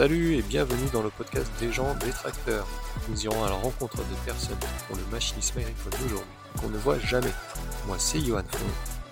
Salut 0.00 0.36
et 0.36 0.40
bienvenue 0.40 0.88
dans 0.94 1.02
le 1.02 1.10
podcast 1.10 1.52
des 1.60 1.70
gens 1.70 1.94
détracteurs. 1.96 2.66
Nous 3.10 3.22
irons 3.22 3.44
à 3.44 3.50
la 3.50 3.54
rencontre 3.54 3.98
des 3.98 4.16
personnes 4.24 4.56
qui 4.58 4.84
font 4.88 4.96
le 4.96 5.04
machinisme 5.12 5.58
agricole 5.58 5.92
d'aujourd'hui, 6.00 6.32
qu'on 6.58 6.70
ne 6.70 6.78
voit 6.78 6.98
jamais. 7.00 7.34
Moi 7.86 7.96
c'est 7.98 8.18
Johan 8.18 8.42
Fon 8.50 8.64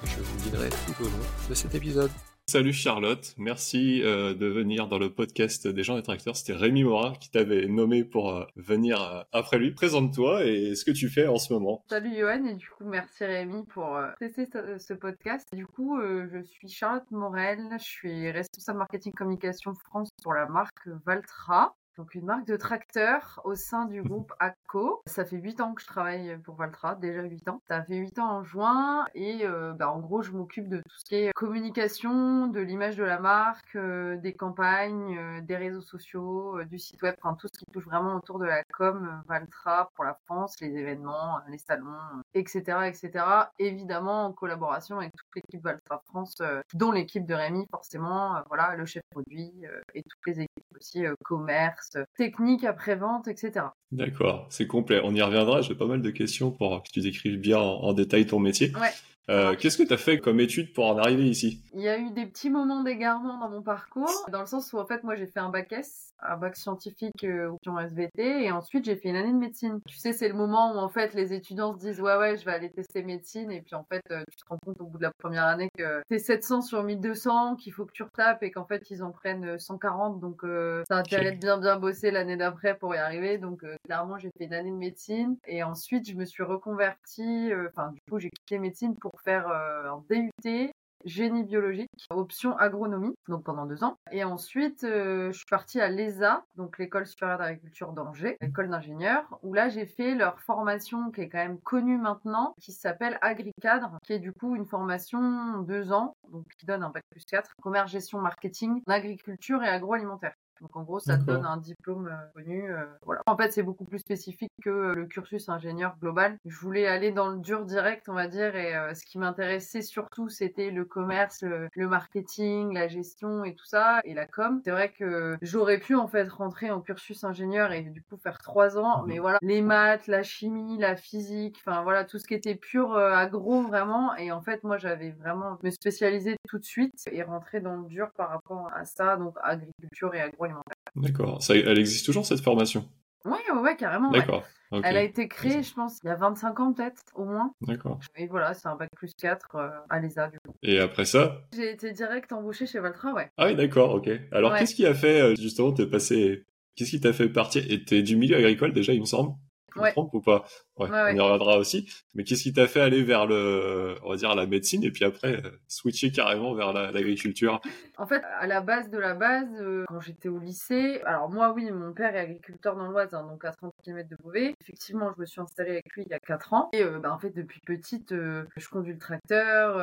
et 0.03 0.07
je 0.07 0.23
vous 0.23 0.37
guiderai 0.43 0.71
tout 0.71 1.05
au 1.05 1.05
long 1.05 1.27
de 1.51 1.55
cet 1.55 1.75
épisode. 1.75 2.11
Salut 2.49 2.73
Charlotte, 2.73 3.35
merci 3.37 4.01
euh, 4.03 4.33
de 4.33 4.47
venir 4.47 4.89
dans 4.89 4.99
le 4.99 5.13
podcast 5.13 5.69
des 5.69 5.83
gens 5.83 5.97
détracteurs. 5.97 6.35
C'était 6.35 6.55
Rémi 6.55 6.83
Morin 6.83 7.13
qui 7.13 7.31
t'avait 7.31 7.67
nommé 7.67 8.05
pour 8.05 8.31
euh, 8.31 8.47
venir 8.57 9.03
euh, 9.03 9.23
après 9.33 9.59
lui. 9.59 9.71
Présente-toi 9.73 10.47
et 10.47 10.75
ce 10.75 10.87
que 10.87 10.91
tu 10.91 11.11
fais 11.11 11.27
en 11.27 11.37
ce 11.37 11.53
moment. 11.53 11.85
Salut 11.91 12.17
Johan 12.19 12.47
et 12.47 12.55
du 12.55 12.67
coup 12.71 12.85
merci 12.87 13.27
Rémi 13.27 13.67
pour 13.67 14.01
tester 14.19 14.47
ce, 14.47 14.79
ce, 14.79 14.95
podcast. 14.95 15.47
Du 15.53 15.67
coup 15.67 16.01
je 16.01 16.43
suis 16.43 16.71
Charlotte 16.71 17.11
Morel, 17.11 17.69
je 17.73 17.85
suis 17.85 18.31
responsable 18.31 18.79
marketing 18.79 19.13
communication 19.13 19.75
France 19.75 20.09
pour 20.23 20.33
la 20.33 20.47
marque 20.47 20.89
Valtra 21.05 21.77
donc 21.99 22.15
une 22.15 22.25
marque 22.25 22.47
de 22.47 22.57
tracteur 22.57 23.41
au 23.45 23.57
sein 23.57 23.85
du 23.85 24.03
groupe 24.03 24.33
ACO. 24.39 25.03
Ça 25.07 25.25
fait 25.25 25.37
8 25.37 25.61
ans 25.61 25.75
que 25.75 25.83
je 25.83 25.87
travaille 25.89 26.39
pour 26.45 26.55
Valtra, 26.55 26.95
déjà 26.95 27.23
8 27.23 27.49
ans. 27.49 27.61
Ça 27.67 27.83
fait 27.83 27.97
8 27.97 28.21
ans 28.21 28.31
en 28.39 28.45
juin 28.45 29.05
et 29.15 29.45
euh, 29.45 29.73
bah, 29.73 29.91
en 29.91 29.99
gros 29.99 30.23
je 30.23 30.31
m'occupe 30.31 30.69
de 30.69 30.79
tout 30.79 30.97
ce 30.97 31.05
qui 31.05 31.17
est 31.17 31.33
communication, 31.33 32.47
de 32.47 32.61
l'image 32.61 32.97
de 32.97 33.03
la 33.03 33.19
marque, 33.19 33.75
euh, 33.75 34.17
des 34.17 34.33
campagnes, 34.33 35.19
euh, 35.19 35.41
des 35.41 35.57
réseaux 35.57 35.81
sociaux, 35.81 36.63
du 36.65 36.79
site 36.79 37.03
web, 37.03 37.17
enfin 37.21 37.35
tout 37.35 37.49
ce 37.53 37.59
qui 37.59 37.67
touche 37.73 37.85
vraiment 37.85 38.15
autour 38.15 38.39
de 38.39 38.47
la 38.47 38.63
com 38.73 39.23
Valtra 39.27 39.91
pour 39.97 40.05
la 40.05 40.15
France, 40.27 40.61
les 40.61 40.77
événements, 40.77 41.41
les 41.49 41.59
salons, 41.59 42.23
etc. 42.35 42.63
etc. 42.87 43.25
Évidemment 43.59 44.27
en 44.27 44.33
collaboration 44.33 44.99
avec 44.99 45.13
toute 45.17 45.35
l'équipe 45.35 45.65
Valtra 45.65 46.01
France, 46.07 46.37
dont 46.75 46.93
l'équipe 46.93 47.27
de 47.27 47.35
Rémi 47.35 47.67
forcément, 47.73 48.41
voilà, 48.47 48.77
le 48.77 48.87
chef 48.87 49.03
produit 49.11 49.53
et 49.95 50.03
toutes 50.03 50.27
les 50.27 50.43
équipes 50.43 50.77
aussi 50.77 51.05
commerce, 51.25 51.88
technique 52.17 52.65
après-vente, 52.65 53.29
etc. 53.29 53.67
D'accord, 53.93 54.47
c'est 54.51 54.67
complet. 54.67 55.01
On 55.05 55.15
y 55.15 55.23
reviendra. 55.23 55.63
J'ai 55.63 55.75
pas 55.75 55.87
mal 55.87 56.03
de 56.03 56.11
questions 56.11 56.51
pour 56.51 56.83
que 56.83 56.91
tu 56.91 57.01
décrives 57.01 57.39
bien 57.39 57.59
en, 57.59 57.93
détail 57.93 58.27
ton 58.27 58.39
métier. 58.39 58.73
Ouais. 58.77 58.91
Euh, 59.31 59.55
qu'est-ce 59.57 59.77
que 59.77 59.83
tu 59.83 59.93
as 59.93 59.99
fait 59.99 60.19
comme 60.19 60.41
étude 60.41 60.73
pour 60.73 60.87
en 60.87 60.97
arriver 60.97 61.25
ici 61.25 61.63
Il 61.75 61.83
y 61.83 61.89
a 61.89 61.99
eu 61.99 62.11
des 62.11 62.25
petits 62.25 62.49
moments 62.49 62.83
d'égarement 62.83 63.39
dans 63.39 63.51
mon 63.51 63.61
parcours, 63.61 64.27
dans 64.33 64.41
le 64.41 64.47
sens 64.47 64.73
où 64.73 64.79
en 64.79 64.87
fait 64.87 65.05
moi 65.05 65.17
j'ai 65.17 65.27
fait 65.27 65.41
un 65.41 65.51
bac 65.51 65.71
S, 65.73 66.15
un 66.21 66.37
bac 66.39 66.57
scientifique 66.57 67.25
euh, 67.25 67.53
SVT, 67.67 68.45
et 68.45 68.51
ensuite 68.51 68.87
j'ai 68.87 68.97
fait 68.97 69.11
une 69.11 69.17
année 69.17 69.33
de 69.33 69.39
médecine. 69.39 69.81
Tu 69.87 69.99
sais, 69.99 70.15
c'est 70.15 70.29
le 70.29 70.35
moment 70.35 70.75
où 70.75 70.79
en 70.79 70.89
fait 70.89 71.13
les 71.13 71.35
étudiants 71.35 71.75
se 71.75 71.79
disent 71.79 72.01
ouais 72.01 72.17
ouais 72.17 72.39
je 72.39 72.45
vais 72.47 72.53
aller 72.53 72.71
tester 72.71 73.03
médecine, 73.03 73.51
et 73.51 73.61
puis 73.61 73.75
en 73.75 73.85
fait 73.85 74.03
euh, 74.11 74.23
tu 74.31 74.39
te 74.39 74.45
rends 74.49 74.59
compte 74.65 74.81
au 74.81 74.87
bout 74.87 74.97
de 74.97 75.03
la 75.03 75.13
première 75.13 75.45
année 75.45 75.69
que 75.77 76.03
t'es 76.09 76.19
700 76.19 76.63
sur 76.63 76.83
1200, 76.83 77.57
qu'il 77.57 77.73
faut 77.75 77.85
que 77.85 77.93
tu 77.93 78.05
retapes 78.05 78.43
et 78.43 78.51
qu'en 78.51 78.65
fait 78.65 78.91
ils 78.91 79.03
en 79.03 79.11
prennent 79.11 79.59
140, 79.59 80.21
donc 80.21 80.43
euh, 80.45 80.83
t'as 80.89 80.97
intérêt 80.97 81.33
de 81.33 81.39
bien 81.39 81.59
bien 81.59 81.79
bosser 81.79 82.11
l'année 82.11 82.39
d'après 82.39 82.77
pour 82.79 82.95
y 82.95 82.99
arriver. 82.99 83.37
Donc 83.37 83.63
clairement 83.85 84.17
j'ai 84.17 84.31
fait 84.39 84.45
une 84.45 84.55
année 84.55 84.71
de 84.71 84.77
médecine, 84.77 85.37
et 85.47 85.63
ensuite 85.63 86.09
je 86.09 86.15
me 86.15 86.25
suis 86.25 86.43
reconvertie, 86.43 87.51
enfin 87.69 87.93
du 87.93 88.01
coup 88.11 88.19
j'ai 88.19 88.31
quitté 88.31 88.59
médecine 88.59 88.97
pour 88.97 89.18
faire 89.23 89.49
euh, 89.49 89.91
un 89.91 90.05
DUT 90.09 90.73
génie 91.05 91.45
biologique, 91.45 91.91
option 92.11 92.57
agronomie, 92.57 93.15
donc 93.29 93.45
pendant 93.45 93.67
deux 93.67 93.85
ans. 93.85 93.97
Et 94.11 94.25
ensuite, 94.25 94.85
euh, 94.85 95.33
je 95.33 95.39
suis 95.39 95.47
partie 95.49 95.81
à 95.81 95.89
l'ESA, 95.89 96.45
donc 96.57 96.79
l'école 96.79 97.07
supérieure 97.07 97.39
d'agriculture 97.39 97.93
d'Angers, 97.93 98.37
l'école 98.41 98.69
d'ingénieurs, 98.69 99.25
où 99.43 99.55
là 99.55 99.69
j'ai 99.69 99.87
fait 99.87 100.15
leur 100.15 100.41
formation 100.41 101.11
qui 101.11 101.23
est 101.23 101.29
quand 101.29 101.39
même 101.39 101.61
connue 101.61 101.99
maintenant, 101.99 102.55
qui 102.61 102.73
s'appelle 102.73 103.19
AgriCadre, 103.23 103.99
qui 104.05 104.15
est 104.15 104.19
du 104.19 104.33
coup 104.33 104.57
une 104.57 104.67
formation 104.67 105.59
deux 105.63 105.93
ans, 105.93 106.17
donc 106.33 106.47
qui 106.59 106.67
donne 106.67 106.83
un 106.83 106.91
bac 106.91 107.05
plus 107.11 107.25
4, 107.25 107.53
commerce, 107.63 107.91
gestion, 107.91 108.21
marketing, 108.21 108.83
agriculture 108.87 109.63
et 109.63 109.69
agroalimentaire. 109.69 110.35
Donc 110.61 110.77
en 110.77 110.83
gros, 110.83 110.99
ça 110.99 111.17
te 111.17 111.23
donne 111.23 111.45
un 111.45 111.57
diplôme 111.57 112.09
euh, 112.09 112.27
connu. 112.35 112.71
Euh, 112.71 112.85
voilà. 113.05 113.23
En 113.27 113.37
fait, 113.37 113.53
c'est 113.53 113.63
beaucoup 113.63 113.85
plus 113.85 113.99
spécifique 113.99 114.53
que 114.63 114.71
euh, 114.71 114.95
le 114.95 115.07
cursus 115.07 115.49
ingénieur 115.49 115.97
global. 116.01 116.39
Je 116.45 116.59
voulais 116.59 116.87
aller 116.87 117.13
dans 117.13 117.29
le 117.29 117.39
dur 117.39 117.65
direct, 117.65 118.09
on 118.09 118.15
va 118.15 118.27
dire, 118.27 118.57
et 118.57 118.75
ce 118.95 119.05
qui 119.05 119.19
m'intéressait 119.19 119.83
surtout, 119.83 120.29
c'était 120.29 120.71
le 120.71 120.85
commerce, 120.85 121.43
le, 121.43 121.89
marketing, 121.89 122.73
la 122.75 122.89
gestion 122.89 123.45
et 123.45 123.55
tout 123.55 123.65
ça, 123.65 124.01
et 124.05 124.15
la 124.15 124.27
com. 124.27 124.61
C'est 124.65 124.71
vrai 124.71 124.91
que 124.91 125.37
j'aurais 125.43 125.79
pu 125.79 125.95
en 125.95 126.09
fait 126.09 126.29
rentrer 126.29 126.71
en 126.71 126.81
cursus 126.81 127.25
ingénieur 127.25 127.73
et 127.73 127.83
du 127.83 128.03
coup 128.03 128.17
faire 128.17 128.39
trois 128.39 128.79
ans, 128.79 129.05
mais 129.07 129.19
voilà, 129.19 129.39
les 129.43 129.63
maths, 129.63 130.07
la 130.07 130.23
chimie, 130.23 130.79
la 130.79 130.97
physique, 130.97 131.63
enfin 131.65 131.83
voilà, 131.83 132.05
tout 132.05 132.19
ce 132.19 132.27
qui 132.27 132.35
était 132.35 132.55
pur 132.55 132.97
agro 132.97 133.63
vraiment. 133.63 134.15
Et 134.17 134.33
en 134.33 134.41
fait, 134.41 134.65
moi, 134.65 134.77
j'avais 134.77 135.11
vraiment 135.11 135.59
me 135.63 135.71
spécialiser 135.71 136.37
tout 136.49 136.59
de 136.59 136.65
suite 136.65 137.09
et 137.11 137.23
rentrer 137.23 137.61
dans 137.61 137.77
le 137.77 137.89
dur 137.89 138.11
par 138.17 138.31
rapport 138.31 138.71
à 138.75 138.85
ça, 138.85 139.17
donc 139.17 139.37
agriculture 139.43 140.15
et 140.15 140.21
agro 140.21 140.48
D'accord. 140.97 141.41
Elle 141.49 141.79
existe 141.79 142.07
toujours 142.07 142.27
cette 142.27 142.41
formation? 142.41 142.89
Oui, 143.25 143.39
ouais, 143.63 143.77
carrément. 143.77 144.11
D'accord. 144.11 144.45
Elle 144.71 144.97
a 144.99 145.03
été 145.03 145.29
créée, 145.29 145.63
je 145.63 145.73
pense, 145.73 145.99
il 146.05 146.09
y 146.09 146.11
a 146.11 146.15
25 146.15 146.61
ans 146.61 146.73
peut-être, 146.75 147.03
au 147.15 147.25
moins. 147.25 147.53
D'accord. 147.63 148.01
Et 148.17 148.27
voilà, 148.27 148.53
c'est 148.53 148.69
un 148.69 148.77
bac 148.77 148.91
plus 148.95 149.15
4 149.15 149.57
euh, 149.57 149.69
à 149.89 149.99
l'ESA, 149.99 150.29
du 150.29 150.39
coup. 150.41 150.55
Et 150.63 150.79
après 150.79 151.07
ça? 151.07 151.41
J'ai 151.55 151.71
été 151.71 151.93
direct 151.93 152.33
embauchée 152.33 152.67
chez 152.67 152.79
Valtra, 152.79 153.15
ouais. 153.15 153.31
Ah 153.39 153.47
oui, 153.47 153.57
d'accord, 153.57 153.95
ok. 153.95 154.11
Alors, 154.31 154.55
qu'est-ce 154.57 154.75
qui 154.75 154.85
a 154.85 154.95
fait, 154.95 155.21
euh, 155.21 155.35
justement, 155.37 155.73
te 155.73 155.83
passer... 155.83 156.45
Qu'est-ce 156.77 156.91
qui 156.91 157.01
t'a 157.01 157.13
fait 157.13 157.29
partir? 157.29 157.65
Et 157.71 157.83
t'es 157.83 158.03
du 158.03 158.17
milieu 158.17 158.37
agricole, 158.37 158.73
déjà, 158.73 158.93
il 158.93 159.01
me 159.01 159.07
semble? 159.07 159.33
Me 159.79 159.91
trompe 159.91 160.15
ou 160.15 160.21
pas? 160.21 160.45
Ouais, 160.77 160.89
On 160.91 161.15
y 161.15 161.21
reviendra 161.21 161.59
aussi. 161.59 161.89
Mais 162.15 162.25
qu'est-ce 162.25 162.45
qui 162.45 162.53
t'a 162.53 162.67
fait 162.67 162.81
aller 162.81 163.03
vers 163.03 163.27
le, 163.27 163.97
on 164.05 164.11
va 164.11 164.17
dire, 164.17 164.35
la 164.35 164.47
médecine 164.47 164.85
et 164.85 164.91
puis 164.91 165.05
après 165.05 165.37
euh, 165.45 165.51
switcher 165.67 166.13
carrément 166.13 166.55
vers 166.55 166.73
l'agriculture? 166.73 167.61
En 167.97 168.07
fait, 168.07 168.23
à 168.39 168.47
la 168.47 168.61
base 168.61 168.89
de 168.91 168.99
la 168.99 169.15
base, 169.15 169.49
euh, 169.61 169.85
quand 169.89 170.01
j'étais 170.01 170.29
au 170.29 170.39
lycée, 170.39 171.01
alors 171.05 171.31
moi, 171.31 171.53
oui, 171.53 171.71
mon 171.71 171.93
père 171.93 172.15
est 172.15 172.21
agriculteur 172.21 172.77
dans 172.77 172.87
l'Oise, 172.87 173.13
hein, 173.13 173.25
donc 173.25 173.45
à 173.45 173.53
30 173.53 173.73
km 173.83 174.09
de 174.09 174.17
Beauvais. 174.23 174.55
Effectivement, 174.61 175.13
je 175.17 175.21
me 175.21 175.27
suis 175.27 175.41
installée 175.41 175.73
avec 175.73 175.93
lui 175.95 176.05
il 176.07 176.11
y 176.11 176.15
a 176.15 176.21
4 176.21 176.53
ans. 176.53 176.69
Et 176.73 176.83
euh, 176.83 177.01
bah, 177.01 177.13
en 177.13 177.19
fait, 177.19 177.31
depuis 177.31 177.61
petite, 177.61 178.13
je 178.13 178.69
conduis 178.69 178.93
le 178.93 178.99
tracteur, 178.99 179.79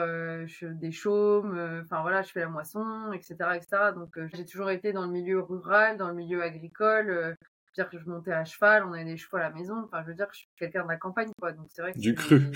je 0.48 0.68
des 0.68 0.92
chaumes, 0.92 1.82
enfin 1.84 2.02
voilà, 2.02 2.22
je 2.22 2.32
fais 2.32 2.40
la 2.40 2.50
moisson, 2.50 3.12
etc., 3.14 3.36
etc. 3.56 3.92
Donc 3.96 4.18
j'ai 4.34 4.46
toujours 4.46 4.70
été 4.70 4.94
dans 4.94 5.04
le 5.06 5.12
milieu 5.12 5.42
rural, 5.42 5.98
dans 5.98 6.08
le 6.08 6.16
milieu 6.16 6.42
agricole 6.42 7.36
dire 7.76 7.90
que 7.90 8.00
je 8.00 8.10
montais 8.10 8.32
à 8.32 8.46
cheval, 8.46 8.86
on 8.86 8.94
avait 8.94 9.06
des 9.06 9.18
chevaux 9.18 9.38
à 9.38 9.42
la 9.42 9.52
maison. 9.52 9.84
Enfin, 9.86 10.02
je 10.02 10.08
veux 10.08 10.16
dire 10.16 10.28
que 10.28 10.34
je 10.34 10.40
suis 10.40 10.50
quelqu'un 10.58 10.84
de 10.84 10.90
la 10.90 10.98
campagne, 10.98 11.32
quoi. 11.40 11.52
Donc 11.52 11.68
c'est 11.70 11.82
vrai 11.82 11.94
que 11.94 12.00
du 12.00 12.16
cru. 12.16 12.52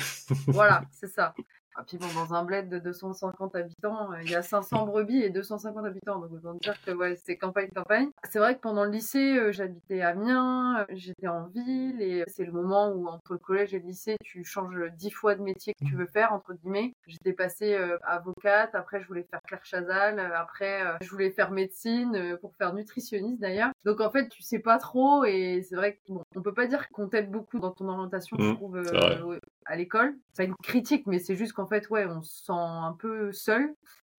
voilà, 0.47 0.81
c'est 0.91 1.07
ça. 1.07 1.33
Et 1.79 1.83
puis 1.85 1.97
bon, 1.97 2.07
dans 2.13 2.33
un 2.33 2.43
bled 2.43 2.69
de 2.69 2.79
250 2.79 3.55
habitants, 3.55 4.11
euh, 4.11 4.21
il 4.23 4.29
y 4.29 4.35
a 4.35 4.41
500 4.41 4.85
brebis 4.85 5.21
et 5.21 5.29
250 5.29 5.85
habitants. 5.85 6.19
Donc 6.19 6.31
autant 6.31 6.53
dire 6.55 6.75
que 6.85 6.91
ouais, 6.91 7.15
c'est 7.15 7.37
campagne, 7.37 7.69
campagne. 7.73 8.09
C'est 8.29 8.39
vrai 8.39 8.55
que 8.55 8.61
pendant 8.61 8.83
le 8.83 8.91
lycée, 8.91 9.37
euh, 9.37 9.51
j'habitais 9.51 10.01
à 10.01 10.09
Amiens, 10.09 10.81
euh, 10.81 10.85
j'étais 10.89 11.27
en 11.27 11.47
ville 11.47 12.01
et 12.01 12.23
c'est 12.27 12.45
le 12.45 12.51
moment 12.51 12.89
où 12.91 13.07
entre 13.07 13.33
le 13.33 13.39
collège 13.39 13.73
et 13.73 13.79
le 13.79 13.85
lycée, 13.85 14.17
tu 14.23 14.43
changes 14.43 14.79
dix 14.97 15.11
fois 15.11 15.35
de 15.35 15.41
métier 15.41 15.73
que 15.73 15.85
tu 15.85 15.95
veux 15.95 16.07
faire, 16.07 16.33
entre 16.33 16.53
guillemets. 16.53 16.93
J'étais 17.07 17.33
passée 17.33 17.77
avocate, 18.03 18.75
après 18.75 19.01
je 19.01 19.07
voulais 19.07 19.23
faire 19.23 19.41
Claire 19.43 19.63
Chazal, 19.65 20.19
après 20.35 20.81
je 21.01 21.09
voulais 21.09 21.29
faire 21.29 21.51
médecine 21.51 22.37
pour 22.41 22.55
faire 22.55 22.73
nutritionniste 22.73 23.39
d'ailleurs. 23.39 23.69
Donc 23.85 24.01
en 24.01 24.09
fait, 24.09 24.29
tu 24.29 24.41
sais 24.41 24.59
pas 24.59 24.77
trop 24.77 25.23
et 25.25 25.61
c'est 25.67 25.75
vrai 25.75 25.99
qu'on 26.07 26.23
on 26.35 26.41
peut 26.41 26.53
pas 26.53 26.67
dire 26.67 26.89
qu'on 26.89 27.07
t'aide 27.07 27.31
beaucoup 27.31 27.59
dans 27.59 27.71
ton 27.71 27.87
orientation, 27.87 28.37
je 28.39 28.45
mmh, 28.45 28.55
trouve, 28.55 28.81
à 29.69 29.75
l'école. 29.75 30.17
C'est 30.33 30.45
une 30.45 30.55
critique, 30.55 31.07
mais 31.07 31.19
c'est 31.19 31.35
juste 31.35 31.53
qu'en 31.53 31.67
fait, 31.67 31.89
ouais, 31.89 32.05
on 32.05 32.21
se 32.21 32.45
sent 32.45 32.51
un 32.51 32.95
peu 32.99 33.31
seul. 33.31 33.73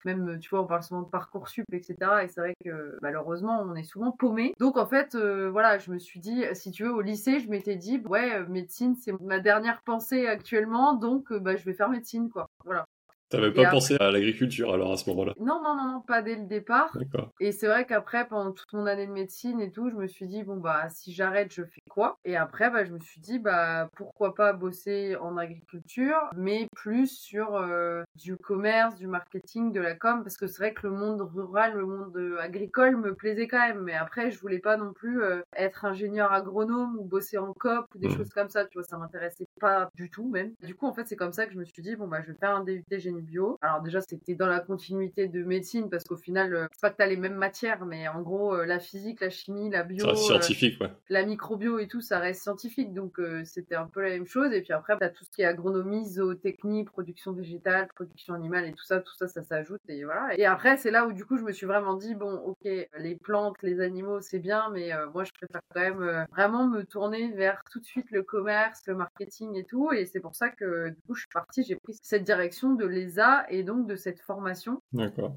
Même, 0.06 0.38
tu 0.40 0.48
vois, 0.48 0.62
on 0.62 0.66
parle 0.66 0.82
souvent 0.82 1.02
de 1.02 1.10
Parcoursup, 1.10 1.66
etc. 1.74 1.96
Et 2.22 2.28
c'est 2.28 2.40
vrai 2.40 2.54
que 2.64 2.96
malheureusement, 3.02 3.60
on 3.60 3.74
est 3.74 3.82
souvent 3.82 4.12
paumé. 4.12 4.54
Donc 4.58 4.78
en 4.78 4.86
fait, 4.86 5.14
euh, 5.14 5.50
voilà, 5.50 5.78
je 5.78 5.90
me 5.90 5.98
suis 5.98 6.20
dit, 6.20 6.44
si 6.54 6.70
tu 6.70 6.84
veux, 6.84 6.92
au 6.92 7.02
lycée, 7.02 7.40
je 7.40 7.50
m'étais 7.50 7.76
dit, 7.76 7.98
ouais, 8.06 8.46
médecine, 8.46 8.94
c'est 8.94 9.12
ma 9.20 9.40
dernière 9.40 9.82
pensée 9.82 10.26
actuellement, 10.26 10.94
donc 10.94 11.30
bah, 11.34 11.56
je 11.56 11.64
vais 11.64 11.74
faire 11.74 11.90
médecine, 11.90 12.30
quoi. 12.30 12.46
Voilà. 12.64 12.86
T'avais 13.30 13.52
pas 13.52 13.70
pensé 13.70 13.96
à 14.00 14.10
l'agriculture 14.10 14.74
alors 14.74 14.92
à 14.92 14.96
ce 14.96 15.08
moment-là 15.10 15.34
Non, 15.38 15.60
non, 15.62 15.76
non, 15.76 15.92
non, 15.92 16.00
pas 16.00 16.20
dès 16.20 16.34
le 16.34 16.46
départ. 16.46 16.96
Et 17.38 17.52
c'est 17.52 17.68
vrai 17.68 17.86
qu'après, 17.86 18.26
pendant 18.26 18.52
toute 18.52 18.72
mon 18.72 18.86
année 18.86 19.06
de 19.06 19.12
médecine 19.12 19.60
et 19.60 19.70
tout, 19.70 19.88
je 19.88 19.94
me 19.94 20.06
suis 20.06 20.26
dit, 20.26 20.42
bon, 20.42 20.56
bah, 20.56 20.88
si 20.90 21.12
j'arrête, 21.12 21.52
je 21.52 21.62
fais 21.62 21.82
quoi? 21.88 22.18
Et 22.24 22.36
après, 22.36 22.70
bah, 22.70 22.84
je 22.84 22.92
me 22.92 22.98
suis 22.98 23.20
dit, 23.20 23.38
bah, 23.38 23.88
pourquoi 23.96 24.34
pas 24.34 24.52
bosser 24.52 25.16
en 25.16 25.36
agriculture, 25.36 26.18
mais 26.36 26.66
plus 26.74 27.10
sur 27.10 27.54
euh, 27.54 28.02
du 28.16 28.36
commerce, 28.36 28.96
du 28.96 29.06
marketing, 29.06 29.72
de 29.72 29.80
la 29.80 29.94
com, 29.94 30.22
parce 30.22 30.36
que 30.36 30.46
c'est 30.46 30.58
vrai 30.58 30.74
que 30.74 30.86
le 30.86 30.92
monde 30.92 31.20
rural, 31.20 31.74
le 31.74 31.86
monde 31.86 32.18
agricole 32.40 32.96
me 32.96 33.14
plaisait 33.14 33.46
quand 33.46 33.64
même. 33.64 33.80
Mais 33.80 33.94
après, 33.94 34.30
je 34.30 34.40
voulais 34.40 34.58
pas 34.58 34.76
non 34.76 34.92
plus 34.92 35.22
euh, 35.22 35.40
être 35.56 35.84
ingénieur 35.84 36.32
agronome 36.32 36.96
ou 36.98 37.04
bosser 37.04 37.38
en 37.38 37.52
COP 37.52 37.86
ou 37.94 37.98
des 37.98 38.08
mmh. 38.08 38.16
choses 38.16 38.30
comme 38.30 38.48
ça, 38.48 38.64
tu 38.64 38.78
vois, 38.78 38.84
ça 38.84 38.98
m'intéressait 38.98 39.46
pas 39.60 39.90
du 39.94 40.10
tout 40.10 40.28
même. 40.28 40.52
Du 40.62 40.74
coup, 40.74 40.86
en 40.86 40.92
fait, 40.92 41.06
c'est 41.06 41.16
comme 41.16 41.32
ça 41.32 41.46
que 41.46 41.52
je 41.52 41.58
me 41.58 41.64
suis 41.64 41.82
dit, 41.82 41.96
bon, 41.96 42.08
bah, 42.08 42.20
je 42.22 42.32
vais 42.32 42.38
faire 42.38 42.50
un 42.50 42.64
DUT 42.64 42.84
génie 42.90 43.22
bio. 43.22 43.58
Alors 43.62 43.82
déjà, 43.82 44.00
c'était 44.00 44.34
dans 44.34 44.46
la 44.46 44.60
continuité 44.60 45.28
de 45.28 45.44
médecine 45.44 45.88
parce 45.90 46.04
qu'au 46.04 46.16
final, 46.16 46.54
euh, 46.54 46.66
c'est 46.72 46.80
pas 46.80 46.90
que 46.90 46.96
t'as 46.96 47.06
les 47.06 47.16
mêmes 47.16 47.34
matières, 47.34 47.84
mais 47.86 48.08
en 48.08 48.22
gros, 48.22 48.54
euh, 48.54 48.66
la 48.66 48.80
physique, 48.80 49.20
la 49.20 49.30
chimie, 49.30 49.70
la 49.70 49.84
bio, 49.84 50.06
reste 50.06 50.24
scientifique, 50.24 50.80
ouais. 50.80 50.90
la 51.08 51.24
microbio 51.24 51.78
et 51.78 51.86
tout, 51.86 52.00
ça 52.00 52.18
reste 52.18 52.42
scientifique. 52.42 52.92
Donc, 52.92 53.20
euh, 53.20 53.42
c'était 53.44 53.76
un 53.76 53.86
peu 53.86 54.02
la 54.02 54.10
même 54.10 54.26
chose. 54.26 54.52
Et 54.52 54.62
puis 54.62 54.72
après, 54.72 54.96
t'as 54.98 55.10
tout 55.10 55.24
ce 55.24 55.30
qui 55.30 55.42
est 55.42 55.46
agronomie, 55.46 56.04
zootechnie, 56.06 56.84
production 56.84 57.32
végétale, 57.32 57.88
production 57.94 58.34
animale 58.34 58.66
et 58.66 58.72
tout 58.72 58.84
ça, 58.84 59.00
tout 59.00 59.14
ça, 59.14 59.28
ça 59.28 59.42
s'ajoute. 59.42 59.80
Et 59.88 60.04
voilà. 60.04 60.38
Et 60.38 60.46
après, 60.46 60.76
c'est 60.76 60.90
là 60.90 61.06
où 61.06 61.12
du 61.12 61.24
coup, 61.24 61.36
je 61.36 61.42
me 61.42 61.52
suis 61.52 61.66
vraiment 61.66 61.94
dit, 61.94 62.14
bon, 62.14 62.32
ok, 62.34 62.64
les 62.64 63.16
plantes, 63.16 63.56
les 63.62 63.80
animaux, 63.80 64.20
c'est 64.20 64.38
bien, 64.38 64.70
mais 64.70 64.92
euh, 64.92 65.08
moi, 65.12 65.24
je 65.24 65.32
préfère 65.32 65.60
quand 65.74 65.80
même 65.80 66.02
euh, 66.02 66.24
vraiment 66.32 66.66
me 66.66 66.82
tourner 66.84 67.30
vers 67.32 67.62
tout 67.70 67.80
de 67.80 67.84
suite 67.84 68.10
le 68.10 68.22
commerce, 68.22 68.82
le 68.86 68.94
marketing 68.94 69.49
et 69.56 69.64
tout. 69.64 69.92
Et 69.92 70.06
c'est 70.06 70.20
pour 70.20 70.34
ça 70.34 70.48
que 70.48 70.90
du 70.90 71.00
coup, 71.02 71.14
je 71.14 71.20
suis 71.20 71.30
partie, 71.32 71.62
j'ai 71.64 71.76
pris 71.76 71.96
cette 72.02 72.24
direction 72.24 72.74
de 72.74 72.86
l'ESA 72.86 73.46
et 73.48 73.62
donc 73.62 73.86
de 73.86 73.96
cette 73.96 74.20
formation 74.20 74.80
D'accord. 74.92 75.36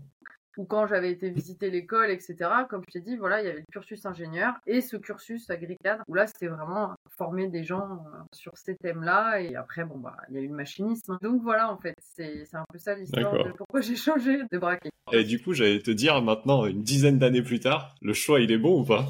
ou 0.58 0.66
quand 0.66 0.88
j'avais 0.88 1.12
été 1.12 1.30
visiter 1.30 1.72
l'école, 1.72 2.10
etc., 2.12 2.36
comme 2.70 2.84
je 2.88 2.94
t'ai 2.94 3.02
dit, 3.02 3.18
voilà, 3.18 3.42
il 3.42 3.46
y 3.46 3.50
avait 3.50 3.60
le 3.60 3.72
cursus 3.72 4.06
ingénieur 4.06 4.56
et 4.68 4.82
ce 4.82 4.98
cursus 4.98 5.50
agricadre, 5.50 6.04
où 6.08 6.14
là, 6.14 6.28
c'était 6.28 6.48
vraiment 6.48 6.94
former 7.18 7.48
des 7.48 7.64
gens 7.64 8.04
euh, 8.06 8.20
sur 8.34 8.58
ces 8.58 8.76
thèmes-là. 8.76 9.42
Et 9.42 9.56
après, 9.56 9.86
bon, 9.86 9.98
bah, 9.98 10.18
il 10.30 10.36
y 10.36 10.38
a 10.38 10.42
eu 10.42 10.48
le 10.48 10.56
machinisme. 10.56 11.18
Donc 11.22 11.42
voilà, 11.42 11.72
en 11.72 11.78
fait, 11.78 11.96
c'est 12.00 12.44
un 12.54 12.66
peu 12.72 12.78
ça 12.78 12.96
l'histoire 12.96 13.34
de 13.34 13.52
pourquoi 13.52 13.82
j'ai 13.82 13.96
changé 13.96 14.40
de 14.52 14.58
braquet. 14.58 14.90
Et 15.12 15.24
du 15.24 15.42
coup, 15.42 15.54
j'allais 15.54 15.80
te 15.80 15.92
dire 15.92 16.22
maintenant, 16.22 16.66
une 16.66 16.82
dizaine 16.82 17.20
d'années 17.20 17.44
plus 17.44 17.60
tard, 17.60 17.96
le 18.02 18.14
choix, 18.14 18.40
il 18.40 18.52
est 18.52 18.58
bon 18.58 18.82
ou 18.82 18.86
pas? 18.86 19.06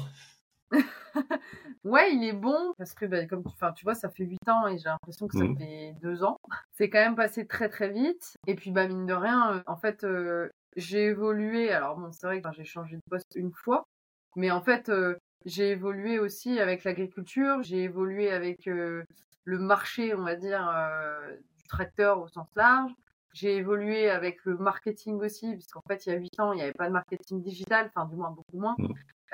Ouais, 1.84 2.14
il 2.14 2.24
est 2.24 2.32
bon 2.32 2.72
parce 2.78 2.94
que, 2.94 3.04
bah, 3.04 3.26
comme 3.26 3.42
tu, 3.42 3.50
enfin, 3.52 3.72
tu 3.72 3.84
vois, 3.84 3.94
ça 3.94 4.08
fait 4.10 4.24
8 4.24 4.48
ans 4.48 4.66
et 4.68 4.78
j'ai 4.78 4.88
l'impression 4.88 5.28
que 5.28 5.34
ça 5.36 5.44
Mhm. 5.44 5.56
fait 5.58 5.94
2 6.00 6.24
ans. 6.24 6.38
C'est 6.72 6.88
quand 6.88 6.98
même 6.98 7.14
passé 7.16 7.46
très 7.46 7.68
très 7.68 7.90
vite. 7.90 8.36
Et 8.46 8.54
puis, 8.54 8.70
bah, 8.70 8.88
mine 8.88 9.04
de 9.06 9.12
rien, 9.12 9.56
euh, 9.56 9.62
en 9.66 9.76
fait, 9.76 10.02
euh, 10.04 10.48
j'ai 10.76 11.04
évolué. 11.06 11.70
Alors 11.72 11.96
bon, 11.98 12.10
c'est 12.12 12.26
vrai 12.26 12.40
que 12.40 12.48
j'ai 12.52 12.64
changé 12.64 12.96
de 12.96 13.02
poste 13.10 13.32
une 13.36 13.52
fois, 13.52 13.84
mais 14.36 14.50
en 14.50 14.62
fait, 14.62 14.88
euh, 14.88 15.16
j'ai 15.44 15.70
évolué 15.72 16.18
aussi 16.18 16.58
avec 16.58 16.84
l'agriculture. 16.84 17.62
J'ai 17.62 17.82
évolué 17.82 18.30
avec 18.30 18.66
euh, 18.66 19.04
le 19.44 19.58
marché, 19.58 20.14
on 20.14 20.22
va 20.22 20.36
dire, 20.36 20.66
euh, 20.74 21.36
du 21.58 21.64
tracteur 21.68 22.20
au 22.22 22.28
sens 22.28 22.48
large. 22.56 22.92
J'ai 23.34 23.56
évolué 23.56 24.08
avec 24.10 24.44
le 24.44 24.56
marketing 24.56 25.16
aussi, 25.20 25.52
puisqu'en 25.52 25.82
fait, 25.88 26.06
il 26.06 26.10
y 26.10 26.12
a 26.12 26.18
8 26.18 26.38
ans, 26.40 26.52
il 26.52 26.56
n'y 26.56 26.62
avait 26.62 26.72
pas 26.72 26.86
de 26.88 26.92
marketing 26.92 27.42
digital, 27.42 27.90
enfin, 27.94 28.08
du 28.08 28.16
moins 28.16 28.30
beaucoup 28.30 28.58
moins. 28.58 28.76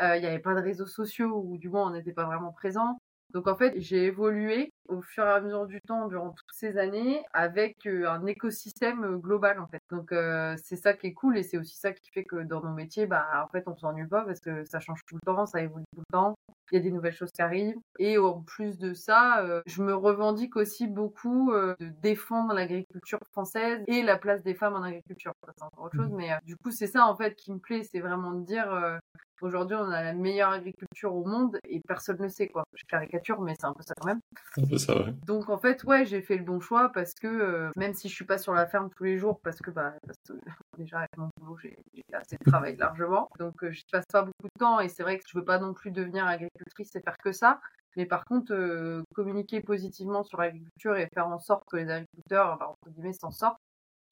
Euh, 0.03 0.17
il 0.17 0.21
n'y 0.21 0.27
avait 0.27 0.39
pas 0.39 0.55
de 0.55 0.61
réseaux 0.61 0.87
sociaux, 0.87 1.43
ou 1.45 1.59
du 1.59 1.69
moins, 1.69 1.87
on 1.89 1.91
n'était 1.91 2.13
pas 2.13 2.25
vraiment 2.25 2.53
présent. 2.53 2.99
Donc 3.33 3.47
en 3.47 3.55
fait, 3.55 3.75
j'ai 3.77 4.07
évolué 4.07 4.73
au 4.89 5.03
fur 5.03 5.25
et 5.25 5.31
à 5.31 5.41
mesure 5.41 5.67
du 5.67 5.81
temps 5.81 6.09
durant 6.09 6.31
toutes 6.31 6.53
ces 6.53 6.79
années 6.79 7.23
avec 7.33 7.87
euh, 7.87 8.09
un 8.09 8.27
écosystème 8.27 9.05
euh, 9.05 9.17
global 9.19 9.61
en 9.61 9.69
fait. 9.69 9.81
Donc 9.91 10.11
euh, 10.11 10.57
c'est 10.63 10.77
ça 10.77 10.95
qui 10.95 11.09
est 11.09 11.13
cool 11.13 11.39
et 11.39 11.45
c'est 11.45 11.57
aussi 11.59 11.77
ça 11.77 11.93
qui 11.93 12.11
fait 12.11 12.25
que 12.25 12.43
dans 12.43 12.61
nos 12.61 12.75
métiers, 12.75 13.07
bah 13.07 13.45
en 13.45 13.49
fait 13.49 13.69
on 13.69 13.77
s'ennuie 13.77 14.09
pas 14.09 14.25
parce 14.25 14.41
que 14.41 14.65
ça 14.65 14.81
change 14.81 15.01
tout 15.07 15.15
le 15.15 15.21
temps, 15.21 15.47
ça 15.47 15.61
évolue 15.61 15.85
tout 15.95 16.01
le 16.01 16.13
temps. 16.13 16.35
Il 16.73 16.77
y 16.77 16.79
a 16.79 16.83
des 16.83 16.91
nouvelles 16.91 17.15
choses 17.15 17.31
qui 17.33 17.43
arrivent 17.43 17.77
et 17.99 18.19
en 18.19 18.43
plus 18.43 18.79
de 18.79 18.95
ça, 18.95 19.45
euh, 19.45 19.61
je 19.67 19.83
me 19.83 19.95
revendique 19.95 20.57
aussi 20.57 20.89
beaucoup 20.89 21.53
euh, 21.53 21.75
de 21.79 21.87
défendre 22.01 22.53
l'agriculture 22.53 23.19
française 23.33 23.83
et 23.87 24.03
la 24.03 24.17
place 24.17 24.43
des 24.43 24.55
femmes 24.55 24.75
en 24.75 24.83
agriculture. 24.83 25.33
C'est 25.57 25.63
encore 25.63 25.87
autre 25.87 25.97
chose, 25.97 26.11
mais 26.13 26.33
euh, 26.33 26.37
du 26.45 26.57
coup 26.57 26.73
c'est 26.73 26.89
ça 26.89 27.07
en 27.07 27.17
fait 27.17 27.35
qui 27.37 27.53
me 27.53 27.59
plaît, 27.59 27.83
c'est 27.85 28.01
vraiment 28.01 28.33
de 28.33 28.45
dire 28.45 29.01
Aujourd'hui, 29.43 29.77
on 29.77 29.91
a 29.91 30.03
la 30.03 30.13
meilleure 30.13 30.51
agriculture 30.51 31.15
au 31.15 31.25
monde 31.25 31.59
et 31.69 31.81
personne 31.81 32.21
ne 32.21 32.29
sait, 32.29 32.49
quoi. 32.49 32.65
Je 32.75 32.85
caricature, 32.85 33.41
mais 33.41 33.55
c'est 33.59 33.67
un 33.67 33.73
peu 33.73 33.83
ça 33.83 33.95
quand 33.99 34.07
même. 34.07 34.21
Un 34.57 34.67
peu 34.67 34.79
ça, 34.79 34.97
ouais. 34.97 35.13
Donc, 35.27 35.49
en 35.49 35.59
fait, 35.59 35.83
ouais, 35.85 36.05
j'ai 36.05 36.21
fait 36.23 36.37
le 36.37 36.45
bon 36.45 36.61
choix 36.61 36.91
parce 36.93 37.15
que 37.15 37.27
euh, 37.27 37.71
même 37.77 37.95
si 37.95 38.09
je 38.09 38.15
suis 38.15 38.25
pas 38.25 38.39
sur 38.39 38.53
la 38.53 38.67
ferme 38.67 38.91
tous 38.97 39.05
les 39.05 39.19
jours, 39.19 39.41
parce 39.43 39.59
que, 39.59 39.71
bah, 39.71 39.95
parce 40.07 40.19
que 40.29 40.33
déjà, 40.79 40.99
avec 40.99 41.17
mon 41.17 41.29
boulot, 41.41 41.57
j'ai 41.59 41.77
assez 42.13 42.37
de 42.37 42.51
travail 42.51 42.77
largement. 42.79 43.29
Donc, 43.39 43.63
euh, 43.65 43.73
je 43.73 43.83
passe 43.91 44.07
pas 44.13 44.23
beaucoup 44.23 44.49
de 44.55 44.59
temps 44.59 44.81
et 44.81 44.89
c'est 44.89 45.03
vrai 45.03 45.19
que 45.19 45.25
je 45.27 45.39
veux 45.39 45.45
pas 45.45 45.59
non 45.59 45.73
plus 45.73 45.91
devenir 45.91 46.27
agricultrice 46.27 46.95
et 46.97 47.01
faire 47.01 47.17
que 47.19 47.33
ça. 47.33 47.61
Mais 47.97 48.07
par 48.07 48.25
contre, 48.25 48.53
euh, 48.53 49.03
communiquer 49.15 49.61
positivement 49.61 50.23
sur 50.23 50.41
l'agriculture 50.41 50.97
et 50.97 51.09
faire 51.13 51.27
en 51.27 51.39
sorte 51.39 51.65
que 51.71 51.77
les 51.77 51.91
agriculteurs, 51.91 52.59
bah, 52.59 52.69
entre 52.71 52.95
guillemets, 52.95 53.13
s'en 53.13 53.31
sortent, 53.31 53.61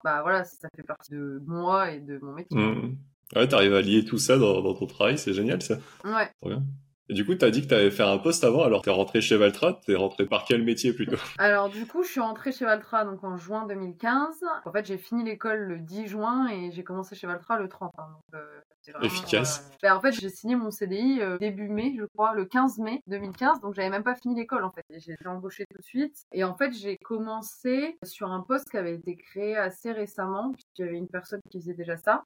bah 0.04 0.22
voilà, 0.22 0.44
ça 0.44 0.69
fait 0.75 0.82
partie 0.82 1.12
de 1.12 1.42
moi 1.46 1.90
et 1.90 2.00
de 2.00 2.19
mon 2.19 2.32
métier. 2.32 2.56
Mhm. 2.56 2.96
Ouais, 3.36 3.46
t'arrives 3.48 3.75
à 3.75 3.82
lier 3.82 4.04
tout 4.04 4.19
ça 4.19 4.38
dans, 4.38 4.60
dans 4.62 4.75
ton 4.75 4.86
travail, 4.86 5.19
c'est 5.19 5.32
génial 5.34 5.60
ça. 5.62 5.76
Ouais. 6.04 6.30
Trop 6.40 6.50
bien. 6.50 6.62
Et 7.10 7.14
du 7.14 7.25
coup, 7.25 7.34
t'as 7.34 7.48
dit 7.50 7.62
que 7.62 7.69
t'avais 7.69 7.90
fait 7.90 8.02
un 8.02 8.19
poste 8.19 8.44
avant, 8.44 8.64
alors 8.64 8.82
t'es 8.82 8.90
rentré 8.90 9.22
chez 9.22 9.38
Valtra, 9.38 9.80
t'es 9.86 9.94
rentré 9.94 10.26
par 10.26 10.44
quel 10.44 10.62
métier 10.62 10.92
plutôt? 10.92 11.16
Alors 11.38 11.70
du 11.70 11.86
coup, 11.86 12.02
je 12.02 12.08
suis 12.10 12.20
rentrée 12.20 12.52
chez 12.52 12.66
Valtra 12.66 13.06
donc 13.06 13.25
en 13.25 13.38
juin 13.38 13.66
2015. 13.66 14.40
En 14.66 14.72
fait, 14.72 14.84
j'ai 14.84 14.98
fini 14.98 15.25
l'école 15.25 15.60
le 15.60 15.78
10 15.78 16.06
juin 16.06 16.48
et 16.48 16.70
j'ai 16.70 16.84
commencé 16.84 17.14
chez 17.16 17.26
Valtra 17.26 17.58
le 17.58 17.66
30. 17.69 17.92
hein, 17.96 18.08
donc, 18.12 18.40
euh, 18.40 18.60
vraiment, 18.92 19.06
Efficace. 19.06 19.70
euh, 19.72 19.76
ben, 19.82 19.94
en 19.96 20.00
fait, 20.02 20.12
j'ai 20.12 20.28
signé 20.28 20.54
mon 20.54 20.70
CDI 20.70 21.20
euh, 21.22 21.38
début 21.38 21.69
mai, 21.70 21.94
je 21.98 22.04
crois, 22.04 22.34
le 22.34 22.44
15 22.44 22.76
mai 22.78 23.00
2015. 23.06 23.60
Donc 23.62 23.72
j'avais 23.75 23.88
même 23.90 24.04
pas 24.04 24.14
fini 24.14 24.34
l'école 24.34 24.64
en 24.64 24.70
fait. 24.70 24.84
J'ai 24.90 25.12
été 25.12 25.26
embauchée 25.26 25.64
tout 25.70 25.78
de 25.78 25.84
suite. 25.84 26.25
Et 26.32 26.44
en 26.44 26.54
fait, 26.56 26.72
j'ai 26.72 26.98
commencé 26.98 27.96
sur 28.04 28.30
un 28.30 28.40
poste 28.42 28.69
qui 28.70 28.76
avait 28.76 28.94
été 28.94 29.16
créé 29.16 29.56
assez 29.56 29.92
récemment 29.92 30.52
puisqu'il 30.52 30.84
y 30.84 30.88
avait 30.88 30.98
une 30.98 31.08
personne 31.08 31.40
qui 31.50 31.58
faisait 31.58 31.72
déjà 31.75 31.96
ça 31.96 32.25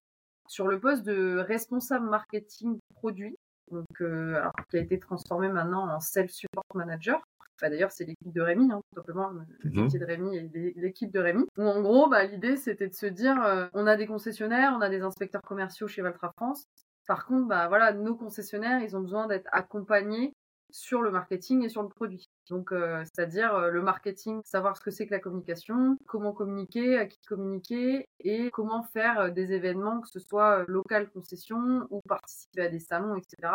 sur 0.52 0.68
le 0.68 0.78
poste 0.78 1.02
de 1.04 1.38
responsable 1.38 2.06
marketing 2.10 2.78
produit. 2.94 3.36
Donc, 3.70 3.86
euh, 4.02 4.34
alors, 4.36 4.52
qui 4.68 4.76
a 4.76 4.80
été 4.80 4.98
transformé 4.98 5.48
maintenant 5.48 5.88
en 5.88 5.98
Self 6.00 6.30
Support 6.30 6.64
Manager. 6.74 7.22
Bah, 7.62 7.70
D'ailleurs, 7.70 7.90
c'est 7.90 8.04
l'équipe 8.04 8.32
de 8.34 8.40
Rémi, 8.42 8.70
hein, 8.70 8.80
tout 8.90 8.96
simplement, 9.00 9.30
le 9.30 9.70
Mhm. 9.70 9.84
métier 9.84 9.98
de 9.98 10.04
Rémi 10.04 10.36
et 10.36 10.50
l'é- 10.52 10.74
l'équipe 10.76 11.10
de 11.10 11.20
Rémi. 11.20 11.46
Où 11.56 11.62
en 11.62 11.80
gros, 11.80 12.08
bah, 12.10 12.24
l'idée, 12.24 12.56
c'était 12.56 12.88
de 12.88 12.92
se 12.94 13.06
dire, 13.06 13.42
euh, 13.42 13.66
on 13.72 13.86
a 13.86 13.96
des 13.96 14.06
concessionnaires, 14.06 14.74
on 14.76 14.82
a 14.82 14.90
des 14.90 15.00
inspecteurs 15.00 15.40
commerciaux 15.42 15.88
chez 15.88 16.02
Valtra 16.02 16.32
France. 16.36 16.66
Par 17.06 17.24
contre, 17.24 17.46
bah, 17.48 17.68
voilà, 17.68 17.92
nos 17.94 18.14
concessionnaires, 18.14 18.80
ils 18.82 18.94
ont 18.94 19.00
besoin 19.00 19.26
d'être 19.28 19.48
accompagnés 19.52 20.34
sur 20.72 21.02
le 21.02 21.10
marketing 21.10 21.64
et 21.64 21.68
sur 21.68 21.82
le 21.82 21.88
produit. 21.88 22.28
Donc, 22.48 22.72
euh, 22.72 23.04
c'est-à-dire 23.04 23.54
euh, 23.54 23.70
le 23.70 23.82
marketing, 23.82 24.40
savoir 24.44 24.76
ce 24.76 24.82
que 24.82 24.90
c'est 24.90 25.06
que 25.06 25.12
la 25.12 25.20
communication, 25.20 25.96
comment 26.06 26.32
communiquer, 26.32 26.98
à 26.98 27.06
qui 27.06 27.20
communiquer 27.26 28.08
et 28.20 28.50
comment 28.50 28.82
faire 28.82 29.20
euh, 29.20 29.30
des 29.30 29.52
événements, 29.52 30.00
que 30.00 30.08
ce 30.08 30.18
soit 30.18 30.64
local 30.66 31.10
concession 31.10 31.86
ou 31.90 32.00
participer 32.08 32.62
à 32.62 32.68
des 32.68 32.80
salons, 32.80 33.16
etc. 33.16 33.52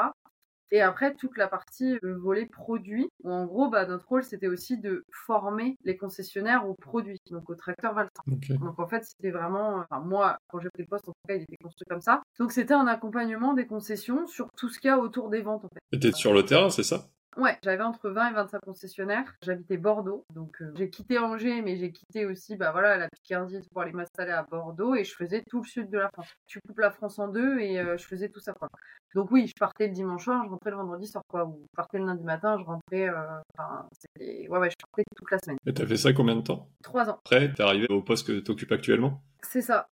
Et 0.71 0.81
après, 0.81 1.15
toute 1.15 1.37
la 1.37 1.47
partie 1.47 1.97
euh, 2.03 2.17
volet 2.17 2.45
produit, 2.45 3.07
où 3.23 3.31
en 3.31 3.45
gros, 3.45 3.69
bah, 3.69 3.85
notre 3.85 4.07
rôle, 4.07 4.23
c'était 4.23 4.47
aussi 4.47 4.77
de 4.77 5.05
former 5.11 5.77
les 5.83 5.97
concessionnaires 5.97 6.67
aux 6.67 6.73
produits, 6.73 7.21
donc 7.31 7.49
au 7.49 7.55
tracteur 7.55 7.93
Valtra. 7.93 8.23
Ok. 8.31 8.51
Donc 8.59 8.79
en 8.79 8.87
fait, 8.87 9.03
c'était 9.05 9.31
vraiment, 9.31 9.77
enfin 9.77 10.01
moi, 10.01 10.37
quand 10.47 10.59
j'ai 10.59 10.69
pris 10.69 10.83
le 10.83 10.89
poste, 10.89 11.07
en 11.07 11.13
tout 11.13 11.27
cas, 11.27 11.35
il 11.35 11.43
était 11.43 11.57
construit 11.57 11.85
comme 11.89 12.01
ça. 12.01 12.21
Donc 12.39 12.51
c'était 12.51 12.73
un 12.73 12.87
accompagnement 12.87 13.53
des 13.53 13.65
concessions 13.65 14.27
sur 14.27 14.49
tout 14.57 14.69
ce 14.69 14.79
qu'il 14.79 14.89
y 14.89 14.91
a 14.91 14.99
autour 14.99 15.29
des 15.29 15.41
ventes, 15.41 15.65
en 15.65 15.69
fait. 15.69 15.79
Et 15.91 15.99
t'es 15.99 16.11
sur 16.11 16.33
le 16.33 16.43
terrain, 16.43 16.69
c'est 16.69 16.83
ça? 16.83 17.07
Ouais, 17.37 17.55
j'avais 17.63 17.83
entre 17.83 18.09
20 18.09 18.31
et 18.31 18.33
25 18.33 18.61
concessionnaires. 18.61 19.35
J'habitais 19.43 19.77
Bordeaux, 19.77 20.25
donc 20.33 20.59
euh, 20.61 20.73
j'ai 20.75 20.89
quitté 20.89 21.19
Angers, 21.19 21.61
mais 21.61 21.75
j'ai 21.77 21.91
quitté 21.91 22.25
aussi, 22.25 22.55
bah 22.55 22.71
voilà, 22.71 22.97
la 22.97 23.09
Picardie 23.09 23.59
pour 23.71 23.83
aller 23.83 23.91
m'installer 23.91 24.31
à 24.31 24.41
Bordeaux 24.41 24.95
et 24.95 25.03
je 25.03 25.13
faisais 25.13 25.43
tout 25.47 25.61
le 25.61 25.67
sud 25.67 25.89
de 25.91 25.99
la 25.99 26.09
France. 26.09 26.33
Tu 26.47 26.59
coupes 26.61 26.79
la 26.79 26.89
France 26.89 27.19
en 27.19 27.27
deux 27.27 27.59
et 27.59 27.79
euh, 27.79 27.95
je 27.95 28.05
faisais 28.05 28.29
tout 28.29 28.39
ça, 28.39 28.53
quoi. 28.53 28.69
Donc 29.13 29.29
oui, 29.29 29.45
je 29.45 29.53
partais 29.59 29.87
le 29.87 29.93
dimanche 29.93 30.23
soir, 30.23 30.44
je 30.45 30.49
rentrais 30.49 30.71
le 30.71 30.77
vendredi 30.77 31.06
soir, 31.06 31.23
quoi. 31.27 31.45
Ou 31.45 31.61
je 31.61 31.75
partais 31.75 31.99
le 31.99 32.06
lundi 32.06 32.23
matin, 32.23 32.57
je 32.59 32.65
rentrais, 32.65 33.07
euh, 33.07 33.39
enfin, 33.56 33.87
ouais, 34.19 34.47
ouais, 34.47 34.69
je 34.71 34.75
partais 34.87 35.03
toute 35.15 35.31
la 35.31 35.37
semaine. 35.37 35.57
Et 35.67 35.73
t'as 35.73 35.85
fait 35.85 35.97
ça 35.97 36.13
combien 36.13 36.35
de 36.35 36.41
temps? 36.41 36.67
Trois 36.81 37.07
ans, 37.07 37.19
Après, 37.23 37.53
t'es 37.53 37.61
arrivé 37.61 37.85
au 37.89 38.01
poste 38.01 38.25
que 38.25 38.39
t'occupes 38.39 38.71
actuellement? 38.71 39.21
C'est 39.44 39.61
ça, 39.61 39.87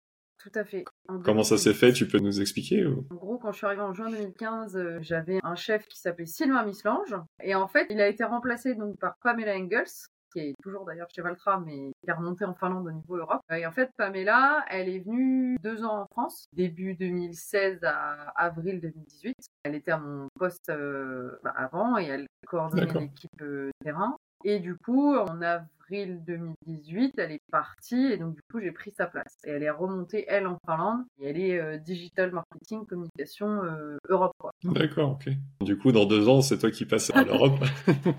tout 0.43 0.51
à 0.59 0.65
fait. 0.65 0.83
En 1.07 1.19
Comment 1.19 1.43
ça 1.43 1.55
2018. 1.55 1.57
s'est 1.57 1.73
fait 1.73 1.93
Tu 1.93 2.07
peux 2.07 2.19
nous 2.19 2.41
expliquer 2.41 2.85
ou... 2.85 3.05
En 3.11 3.15
gros, 3.15 3.37
quand 3.37 3.51
je 3.53 3.57
suis 3.57 3.65
arrivée 3.65 3.81
en 3.81 3.93
juin 3.93 4.09
2015, 4.09 4.75
euh, 4.75 4.97
j'avais 5.01 5.39
un 5.43 5.55
chef 5.55 5.87
qui 5.87 5.97
s'appelait 5.99 6.25
Sylvain 6.25 6.65
Mislange. 6.65 7.15
Et 7.41 7.55
en 7.55 7.67
fait, 7.67 7.87
il 7.89 8.01
a 8.01 8.07
été 8.09 8.25
remplacé 8.25 8.75
donc 8.75 8.99
par 8.99 9.15
Pamela 9.23 9.55
Engels, 9.55 9.87
qui 10.33 10.39
est 10.39 10.55
toujours 10.61 10.83
d'ailleurs 10.83 11.07
chez 11.15 11.21
Valtra, 11.21 11.61
mais 11.65 11.91
qui 12.03 12.09
est 12.09 12.13
remontée 12.13 12.43
en 12.43 12.53
Finlande 12.55 12.87
au 12.87 12.91
niveau 12.91 13.15
Europe. 13.15 13.41
Et 13.51 13.65
en 13.65 13.71
fait, 13.71 13.89
Pamela, 13.97 14.65
elle 14.69 14.89
est 14.89 14.99
venue 14.99 15.57
deux 15.63 15.85
ans 15.85 16.01
en 16.01 16.07
France, 16.07 16.47
début 16.53 16.95
2016 16.95 17.79
à 17.83 18.33
avril 18.35 18.81
2018. 18.81 19.35
Elle 19.63 19.75
était 19.75 19.91
à 19.91 19.97
mon 19.97 20.27
poste 20.37 20.69
euh, 20.69 21.39
bah, 21.43 21.53
avant 21.55 21.97
et 21.97 22.05
elle 22.05 22.25
coordonnait 22.47 22.85
l'équipe 22.99 23.41
euh, 23.41 23.69
terrain. 23.83 24.17
Et 24.43 24.59
du 24.59 24.75
coup, 24.75 25.15
en 25.15 25.41
avril 25.83 26.21
2018, 26.25 27.13
elle 27.17 27.31
est 27.31 27.41
partie 27.51 28.11
et 28.11 28.17
donc 28.17 28.35
du 28.35 28.41
coup, 28.51 28.59
j'ai 28.59 28.71
pris 28.71 28.91
sa 28.91 29.07
place. 29.07 29.37
Et 29.45 29.51
elle 29.51 29.63
est 29.63 29.69
remontée, 29.69 30.25
elle, 30.27 30.47
en 30.47 30.57
Finlande. 30.65 31.03
Et 31.21 31.29
elle 31.29 31.39
est 31.39 31.59
euh, 31.59 31.77
digital 31.77 32.31
marketing, 32.31 32.85
communication 32.85 33.63
euh, 33.63 33.97
Europe, 34.09 34.33
quoi. 34.37 34.51
D'accord, 34.63 35.11
ok. 35.11 35.33
Du 35.61 35.77
coup, 35.77 35.91
dans 35.91 36.05
deux 36.05 36.27
ans, 36.29 36.41
c'est 36.41 36.57
toi 36.57 36.71
qui 36.71 36.85
passes 36.85 37.11
à 37.13 37.23
l'Europe. 37.23 37.59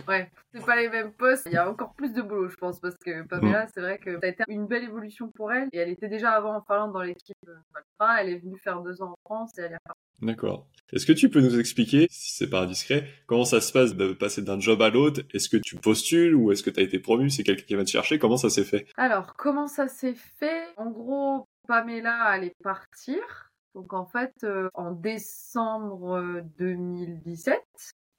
Ouais, 0.08 0.30
c'est 0.52 0.64
pas 0.64 0.76
les 0.76 0.88
mêmes 0.88 1.12
postes. 1.12 1.46
Il 1.46 1.52
y 1.52 1.56
a 1.56 1.68
encore 1.70 1.94
plus 1.94 2.12
de 2.12 2.22
boulot, 2.22 2.48
je 2.48 2.56
pense, 2.56 2.80
parce 2.80 2.96
que 2.96 3.26
Pamela, 3.26 3.66
c'est 3.74 3.80
vrai 3.80 3.98
que 3.98 4.12
ça 4.20 4.26
a 4.26 4.28
été 4.28 4.44
une 4.48 4.66
belle 4.66 4.84
évolution 4.84 5.30
pour 5.34 5.52
elle. 5.52 5.68
Et 5.72 5.78
elle 5.78 5.90
était 5.90 6.08
déjà 6.08 6.32
avant 6.32 6.56
en 6.56 6.62
Finlande 6.62 6.92
dans 6.92 7.02
l'équipe 7.02 7.36
euh, 7.48 7.54
Valtra. 7.72 8.22
Elle 8.22 8.30
est 8.30 8.38
venue 8.38 8.58
faire 8.58 8.82
deux 8.82 9.02
ans 9.02 9.12
en 9.12 9.18
France 9.24 9.58
et 9.58 9.62
elle 9.62 9.72
est 9.72 9.76
repartie. 9.76 10.00
D'accord. 10.22 10.66
Est-ce 10.92 11.06
que 11.06 11.12
tu 11.12 11.28
peux 11.28 11.40
nous 11.40 11.58
expliquer, 11.58 12.06
si 12.10 12.36
c'est 12.36 12.48
pas 12.48 12.62
indiscret, 12.62 13.08
comment 13.26 13.44
ça 13.44 13.60
se 13.60 13.72
passe 13.72 13.96
de 13.96 14.12
passer 14.12 14.42
d'un 14.42 14.60
job 14.60 14.80
à 14.80 14.90
l'autre? 14.90 15.22
Est-ce 15.32 15.48
que 15.48 15.56
tu 15.56 15.76
postules 15.76 16.34
ou 16.34 16.52
est-ce 16.52 16.62
que 16.62 16.70
tu 16.70 16.78
as 16.78 16.82
été 16.82 16.98
promu? 16.98 17.30
C'est 17.30 17.42
qui 17.62 17.74
va 17.74 17.84
te 17.84 17.90
chercher. 17.90 18.18
Comment 18.18 18.36
ça 18.36 18.50
s'est 18.50 18.64
fait? 18.64 18.86
Alors, 18.96 19.34
comment 19.36 19.66
ça 19.66 19.88
s'est 19.88 20.14
fait? 20.14 20.66
En 20.76 20.90
gros, 20.90 21.46
Pamela 21.66 22.22
allait 22.24 22.54
partir. 22.62 23.50
Donc 23.74 23.92
en 23.92 24.06
fait, 24.06 24.32
euh, 24.44 24.68
en 24.74 24.92
décembre 24.92 26.42
2017, 26.58 27.60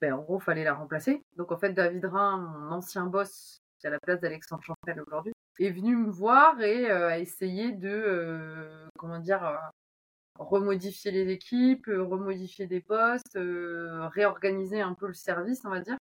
ben, 0.00 0.12
en 0.14 0.22
gros, 0.22 0.38
fallait 0.38 0.64
la 0.64 0.74
remplacer. 0.74 1.22
Donc 1.36 1.52
en 1.52 1.56
fait, 1.56 1.72
David 1.72 2.04
Rhin, 2.04 2.38
mon 2.38 2.72
ancien 2.72 3.06
boss, 3.06 3.62
qui 3.78 3.86
est 3.86 3.88
à 3.88 3.92
la 3.92 4.00
place 4.00 4.20
d'Alexandre 4.20 4.62
Chantel 4.62 5.00
aujourd'hui, 5.06 5.32
est 5.58 5.70
venu 5.70 5.96
me 5.96 6.10
voir 6.10 6.60
et 6.60 6.90
a 6.90 7.18
essayé 7.18 7.72
de, 7.72 8.68
comment 8.98 9.18
dire, 9.18 9.58
remodifier 10.38 11.10
les 11.12 11.30
équipes, 11.30 11.86
remodifier 11.86 12.66
des 12.66 12.80
postes, 12.80 13.38
réorganiser 13.38 14.82
un 14.82 14.92
peu 14.92 15.06
le 15.06 15.14
service, 15.14 15.62
on 15.64 15.70
va 15.70 15.80
dire 15.80 15.96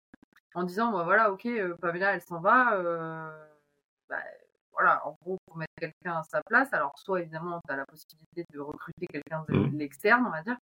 en 0.54 0.62
disant 0.62 0.92
bah 0.92 1.02
voilà 1.04 1.30
ok 1.30 1.46
euh, 1.46 1.74
Pamela 1.80 2.14
elle 2.14 2.22
s'en 2.22 2.40
va 2.40 2.74
euh, 2.74 3.30
bah, 4.08 4.22
voilà 4.72 5.06
en 5.06 5.16
gros 5.22 5.38
pour 5.46 5.56
mettre 5.56 5.72
quelqu'un 5.78 6.18
à 6.18 6.22
sa 6.22 6.42
place 6.42 6.72
alors 6.72 6.92
soit 6.98 7.20
évidemment 7.20 7.60
tu 7.66 7.72
as 7.72 7.76
la 7.76 7.86
possibilité 7.86 8.44
de 8.52 8.60
recruter 8.60 9.06
quelqu'un 9.06 9.44
de, 9.48 9.56
mmh. 9.56 9.78
l'externe 9.78 10.24
on 10.26 10.30
va 10.30 10.42
dire 10.42 10.56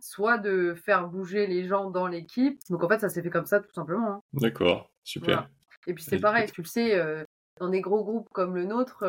soit 0.00 0.38
de 0.38 0.74
faire 0.74 1.08
bouger 1.08 1.46
les 1.46 1.66
gens 1.66 1.90
dans 1.90 2.06
l'équipe 2.06 2.58
donc 2.68 2.82
en 2.82 2.88
fait 2.88 2.98
ça 2.98 3.08
s'est 3.08 3.22
fait 3.22 3.30
comme 3.30 3.46
ça 3.46 3.60
tout 3.60 3.72
simplement 3.72 4.10
hein. 4.10 4.20
d'accord 4.32 4.90
super 5.04 5.48
et 5.86 5.94
puis 5.94 6.02
c'est 6.02 6.18
pareil 6.18 6.50
tu 6.50 6.62
le 6.62 6.66
sais 6.66 6.98
euh, 6.98 7.24
dans 7.60 7.68
des 7.68 7.80
gros 7.80 8.02
groupes 8.02 8.28
comme 8.32 8.54
le 8.54 8.64
nôtre 8.64 9.04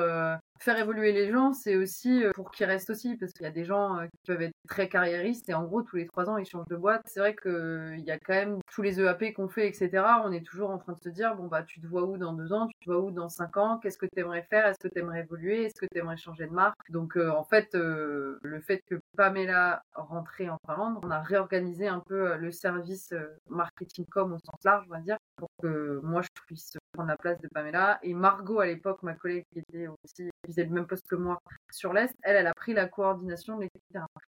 faire 0.60 0.78
évoluer 0.78 1.12
les 1.12 1.32
gens, 1.32 1.54
c'est 1.54 1.76
aussi 1.76 2.24
euh, 2.24 2.32
pour 2.34 2.52
qu'ils 2.52 2.66
restent 2.66 2.90
aussi, 2.90 3.16
parce 3.18 3.32
qu'il 3.34 3.44
y 3.44 3.48
a 3.48 3.52
des 3.52 3.66
gens 3.66 3.98
euh, 3.98 4.06
qui 4.06 4.18
peuvent 4.28 4.42
être 4.42 4.56
très 4.68 4.90
carriéristes 4.90 5.50
et 5.50 5.54
en 5.54 5.64
gros, 5.64 5.82
tous 5.82 5.98
les 5.98 6.08
trois 6.08 6.30
ans, 6.30 6.38
ils 6.38 6.46
changent 6.46 6.68
de 6.68 6.76
boîte. 6.76 7.04
C'est 7.06 7.20
vrai 7.20 7.36
qu'il 7.36 8.04
y 8.06 8.12
a 8.12 8.20
quand 8.20 8.34
même 8.34 8.60
tous 8.74 8.82
les 8.82 9.00
EAP 9.00 9.34
qu'on 9.34 9.48
fait, 9.48 9.68
etc. 9.68 10.04
On 10.24 10.32
est 10.32 10.46
toujours 10.46 10.70
en 10.70 10.78
train 10.78 10.94
de 10.94 11.00
se 11.00 11.10
dire, 11.10 11.36
bon, 11.36 11.48
bah, 11.48 11.64
tu 11.64 11.82
te 11.82 11.88
vois 11.88 12.04
où 12.04 12.18
dans 12.18 12.34
deux 12.34 12.54
ans, 12.54 12.68
tu 12.68 12.86
te 12.86 12.92
vois 12.92 13.02
où 13.02 13.12
dans 13.12 13.30
cinq 13.30 13.58
ans, 13.58 13.80
qu'est-ce 13.80 13.98
que 13.98 14.06
tu 14.06 14.20
aimerais 14.20 14.46
faire, 14.50 14.66
est-ce 14.68 14.80
que 14.80 14.88
tu 14.88 15.00
aimerais 15.00 15.22
évoluer, 15.22 15.66
est-ce 15.66 15.80
que 15.80 15.88
tu 15.92 16.00
aimerais 16.00 16.18
changer 16.18 16.48
de 16.48 16.54
marque? 16.54 16.78
Donc, 16.90 17.18
euh, 17.18 17.32
en 17.32 17.44
fait, 17.44 17.70
le 17.74 18.62
fait 18.62 18.82
que 18.90 18.96
Pamela 19.18 19.84
rentrait 19.94 20.50
en 20.50 20.58
Finlande, 20.66 21.00
on 21.04 21.12
a 21.12 21.22
réorganisé 21.22 21.88
un 21.88 22.00
peu 22.00 22.36
le 22.38 22.52
service 22.52 23.14
marketing 23.50 24.06
com 24.06 24.34
au 24.34 24.40
sens 24.40 24.64
large, 24.64 24.86
on 24.90 24.94
va 24.94 25.02
dire, 25.02 25.18
pour 25.38 25.50
que 25.62 26.00
moi, 26.04 26.22
je 26.22 26.42
puisse 26.46 26.78
prendre 26.94 27.10
la 27.10 27.18
place 27.18 27.40
de 27.42 27.48
Pamela. 27.48 28.00
Et 28.04 28.14
Margot, 28.14 28.60
à 28.60 28.66
l'époque, 28.66 29.04
ma 29.04 29.14
collègue 29.14 29.44
qui 29.52 29.60
était 29.60 29.88
aussi 29.88 30.30
faisait 30.46 30.66
le 30.66 30.72
même 30.72 30.88
poste 30.88 31.08
que 31.08 31.16
moi 31.16 31.40
sur 31.72 31.94
l'Est, 31.94 32.14
elle, 32.24 32.38
elle 32.38 32.48
a 32.48 32.54
pris 32.54 32.74
la 32.74 32.88
coordination 32.88 33.58
de 33.58 33.64
l'équipe 33.64 33.82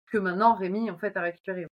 Que 0.07 0.17
maintenant, 0.17 0.55
Rémi, 0.55 0.89
en 0.89 0.98
fait, 0.98 1.15
a 1.17 1.22
récupéré 1.22 1.67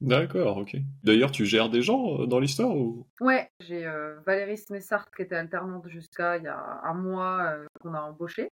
D'accord, 0.00 0.56
ok. 0.56 0.76
D'ailleurs, 1.04 1.30
tu 1.30 1.44
gères 1.44 1.68
des 1.68 1.82
gens 1.82 2.22
euh, 2.22 2.26
dans 2.26 2.40
l'histoire 2.40 2.74
ou? 2.74 3.06
Ouais, 3.20 3.50
j'ai 3.60 3.86
euh, 3.86 4.18
Valérie 4.24 4.56
Smessart 4.56 5.04
qui 5.14 5.22
était 5.22 5.36
alternante 5.36 5.86
jusqu'à 5.88 6.38
il 6.38 6.44
y 6.44 6.48
a 6.48 6.80
un 6.84 6.94
mois 6.94 7.52
euh, 7.52 7.66
qu'on 7.80 7.92
a 7.92 8.00
embauché. 8.00 8.48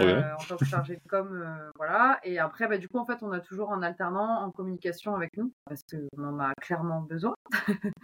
Euh, 0.00 0.22
en 0.40 0.44
tant 0.44 0.56
que 0.56 0.64
chargé 0.64 0.96
de 0.96 1.08
com, 1.08 1.28
euh, 1.32 1.70
voilà. 1.76 2.18
Et 2.24 2.38
après, 2.38 2.66
bah, 2.66 2.78
du 2.78 2.88
coup, 2.88 2.98
en 2.98 3.04
fait, 3.04 3.18
on 3.22 3.30
a 3.32 3.40
toujours 3.40 3.72
un 3.72 3.82
alternant 3.82 4.42
en 4.42 4.50
communication 4.50 5.14
avec 5.14 5.36
nous 5.36 5.52
parce 5.66 5.82
qu'on 5.84 6.24
en 6.24 6.40
a 6.40 6.52
clairement 6.60 7.00
besoin. 7.00 7.34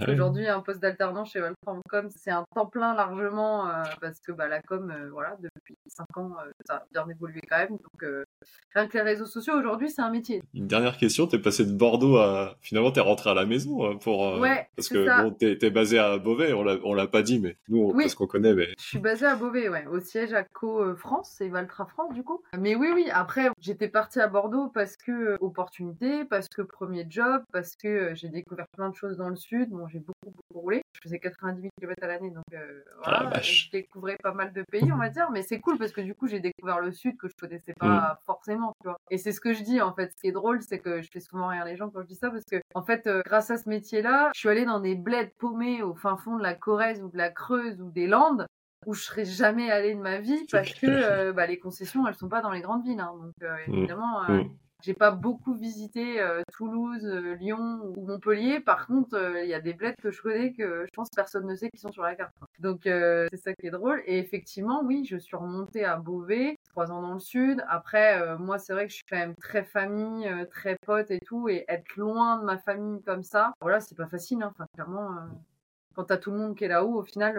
Ah 0.00 0.10
Aujourd'hui, 0.10 0.48
un 0.48 0.60
poste 0.60 0.80
d'alternant 0.80 1.24
chez 1.24 1.42
Com, 1.64 2.08
c'est 2.16 2.30
un 2.30 2.44
temps 2.54 2.66
plein 2.66 2.94
largement 2.94 3.68
euh, 3.68 3.82
parce 4.00 4.20
que 4.20 4.32
bah, 4.32 4.48
la 4.48 4.62
com, 4.62 4.92
voilà, 5.12 5.36
depuis 5.38 5.76
5 5.86 6.16
ans, 6.16 6.36
ça 6.66 6.76
a 6.76 6.84
bien 6.90 7.06
évolué 7.08 7.40
quand 7.48 7.58
même. 7.58 7.70
Donc, 7.72 8.26
rien 8.74 8.88
que 8.88 8.96
les 8.96 9.02
réseaux 9.02 9.26
sociaux, 9.26 9.54
aujourd'hui, 9.54 9.90
c'est 9.90 10.00
un 10.00 10.10
métier. 10.10 10.42
Une 10.54 10.66
dernière 10.66 10.96
question, 10.96 11.26
t'es 11.26 11.38
passé 11.38 11.66
de 11.66 11.72
Bordeaux 11.72 12.16
à... 12.16 12.56
Finalement, 12.62 12.90
t'es 12.90 13.00
rentré 13.00 13.30
à 13.30 13.34
la 13.34 13.44
maison 13.44 13.98
pour... 13.98 14.38
Ouais, 14.38 14.68
parce 14.76 14.88
que 14.88 15.22
bon, 15.22 15.30
t'es, 15.32 15.70
basé 15.70 15.98
à 15.98 16.16
Beauvais, 16.18 16.54
on 16.54 16.62
l'a, 16.62 16.76
on 16.82 16.94
l'a 16.94 17.06
pas 17.06 17.22
dit, 17.22 17.38
mais 17.38 17.58
nous, 17.68 17.92
parce 17.92 18.14
qu'on 18.14 18.26
connaît. 18.26 18.54
Mais... 18.54 18.68
Je 18.78 18.84
suis 18.84 18.98
basé 18.98 19.26
à 19.26 19.36
Beauvais, 19.36 19.68
ouais, 19.68 19.86
au 19.86 20.00
siège 20.00 20.32
à 20.32 20.44
Co 20.44 20.94
France 21.22 21.34
c'est 21.38 21.48
Valtra 21.48 21.86
France 21.86 22.12
du 22.14 22.22
coup. 22.22 22.42
Mais 22.58 22.74
oui, 22.74 22.90
oui, 22.92 23.08
après, 23.12 23.48
j'étais 23.58 23.88
partie 23.88 24.20
à 24.20 24.28
Bordeaux 24.28 24.68
parce 24.68 24.96
que 24.96 25.12
euh, 25.12 25.36
opportunité, 25.40 26.24
parce 26.24 26.48
que 26.48 26.62
premier 26.62 27.06
job, 27.08 27.42
parce 27.52 27.76
que 27.76 27.88
euh, 27.88 28.14
j'ai 28.14 28.28
découvert 28.28 28.66
plein 28.76 28.88
de 28.88 28.94
choses 28.94 29.16
dans 29.16 29.28
le 29.28 29.36
sud. 29.36 29.70
Bon, 29.70 29.86
j'ai 29.88 30.00
beaucoup, 30.00 30.36
beaucoup 30.36 30.60
roulé. 30.60 30.82
Je 30.94 31.00
faisais 31.02 31.18
90 31.18 31.60
000 31.60 31.70
km 31.78 32.02
à 32.02 32.06
l'année, 32.06 32.30
donc 32.30 32.44
euh, 32.52 32.82
voilà, 33.02 33.30
ah, 33.34 33.40
je 33.40 33.70
découvrais 33.70 34.16
pas 34.22 34.32
mal 34.32 34.52
de 34.52 34.62
pays, 34.62 34.92
on 34.92 34.98
va 34.98 35.08
dire. 35.08 35.30
Mais 35.30 35.42
c'est 35.42 35.60
cool 35.60 35.78
parce 35.78 35.92
que 35.92 36.00
du 36.00 36.14
coup, 36.14 36.26
j'ai 36.26 36.40
découvert 36.40 36.80
le 36.80 36.92
sud 36.92 37.16
que 37.16 37.28
je 37.28 37.34
connaissais 37.36 37.74
pas 37.78 37.86
mm. 37.86 38.24
forcément, 38.24 38.74
tu 38.80 38.88
vois. 38.88 38.96
Et 39.10 39.18
c'est 39.18 39.32
ce 39.32 39.40
que 39.40 39.52
je 39.52 39.62
dis 39.62 39.80
en 39.80 39.94
fait. 39.94 40.10
Ce 40.12 40.16
qui 40.20 40.28
est 40.28 40.32
drôle, 40.32 40.62
c'est 40.62 40.78
que 40.78 41.02
je 41.02 41.10
fais 41.10 41.20
souvent 41.20 41.48
rire 41.48 41.64
les 41.64 41.76
gens 41.76 41.90
quand 41.90 42.02
je 42.02 42.08
dis 42.08 42.16
ça 42.16 42.30
parce 42.30 42.44
que, 42.44 42.60
en 42.74 42.82
fait, 42.82 43.08
grâce 43.24 43.50
à 43.50 43.56
ce 43.56 43.68
métier-là, 43.68 44.30
je 44.34 44.40
suis 44.40 44.48
allée 44.48 44.64
dans 44.64 44.80
des 44.80 44.94
bleds 44.94 45.32
paumés 45.38 45.82
au 45.82 45.94
fin 45.94 46.16
fond 46.16 46.36
de 46.36 46.42
la 46.42 46.54
Corrèze 46.54 47.02
ou 47.02 47.08
de 47.08 47.16
la 47.16 47.30
Creuse 47.30 47.80
ou 47.80 47.90
des 47.90 48.06
Landes 48.06 48.46
où 48.86 48.94
je 48.94 49.02
serais 49.02 49.24
jamais 49.24 49.70
allée 49.70 49.94
de 49.94 50.00
ma 50.00 50.18
vie 50.18 50.46
parce 50.50 50.72
que 50.74 50.86
euh, 50.86 51.32
bah, 51.32 51.46
les 51.46 51.58
concessions 51.58 52.06
elles 52.06 52.14
sont 52.14 52.28
pas 52.28 52.40
dans 52.40 52.50
les 52.50 52.60
grandes 52.60 52.84
villes 52.84 53.00
hein. 53.00 53.14
donc 53.20 53.34
euh, 53.42 53.54
mmh. 53.66 53.74
évidemment 53.74 54.24
euh, 54.24 54.42
mmh. 54.42 54.50
j'ai 54.82 54.94
pas 54.94 55.10
beaucoup 55.10 55.54
visité 55.54 56.20
Toulouse, 56.52 57.04
Lyon 57.38 57.80
ou 57.84 58.06
Montpellier 58.06 58.60
par 58.60 58.86
contre 58.86 59.16
il 59.42 59.48
y 59.48 59.54
a 59.54 59.60
des 59.60 59.74
bleds 59.74 59.94
que 60.02 60.10
je 60.10 60.20
connais 60.20 60.52
que 60.52 60.84
je 60.86 60.90
pense 60.94 61.08
personne 61.14 61.46
ne 61.46 61.54
sait 61.54 61.70
qui 61.70 61.78
sont 61.78 61.92
sur 61.92 62.02
la 62.02 62.16
carte 62.16 62.32
donc 62.58 62.80
c'est 62.84 63.36
ça 63.36 63.54
qui 63.54 63.66
est 63.66 63.70
drôle 63.70 64.02
et 64.06 64.18
effectivement 64.18 64.82
oui 64.84 65.06
je 65.08 65.16
suis 65.16 65.36
remontée 65.36 65.84
à 65.84 65.96
Beauvais 65.96 66.56
trois 66.70 66.90
ans 66.90 67.02
dans 67.02 67.14
le 67.14 67.20
sud 67.20 67.64
après 67.68 68.36
moi 68.38 68.58
c'est 68.58 68.72
vrai 68.72 68.86
que 68.86 68.90
je 68.90 68.96
suis 68.96 69.06
quand 69.08 69.18
même 69.18 69.36
très 69.36 69.62
famille 69.62 70.28
très 70.50 70.76
pote 70.84 71.10
et 71.10 71.20
tout 71.20 71.48
et 71.48 71.64
être 71.68 71.96
loin 71.96 72.38
de 72.38 72.44
ma 72.44 72.58
famille 72.58 73.02
comme 73.02 73.22
ça 73.22 73.52
voilà 73.60 73.80
c'est 73.80 73.96
pas 73.96 74.08
facile 74.08 74.42
hein. 74.42 74.50
enfin 74.52 74.66
clairement 74.74 75.10
quand 75.94 76.04
t'as 76.04 76.16
tout 76.16 76.30
le 76.30 76.38
monde 76.38 76.56
qui 76.56 76.64
est 76.64 76.68
là-haut, 76.68 77.00
au 77.00 77.02
final, 77.02 77.34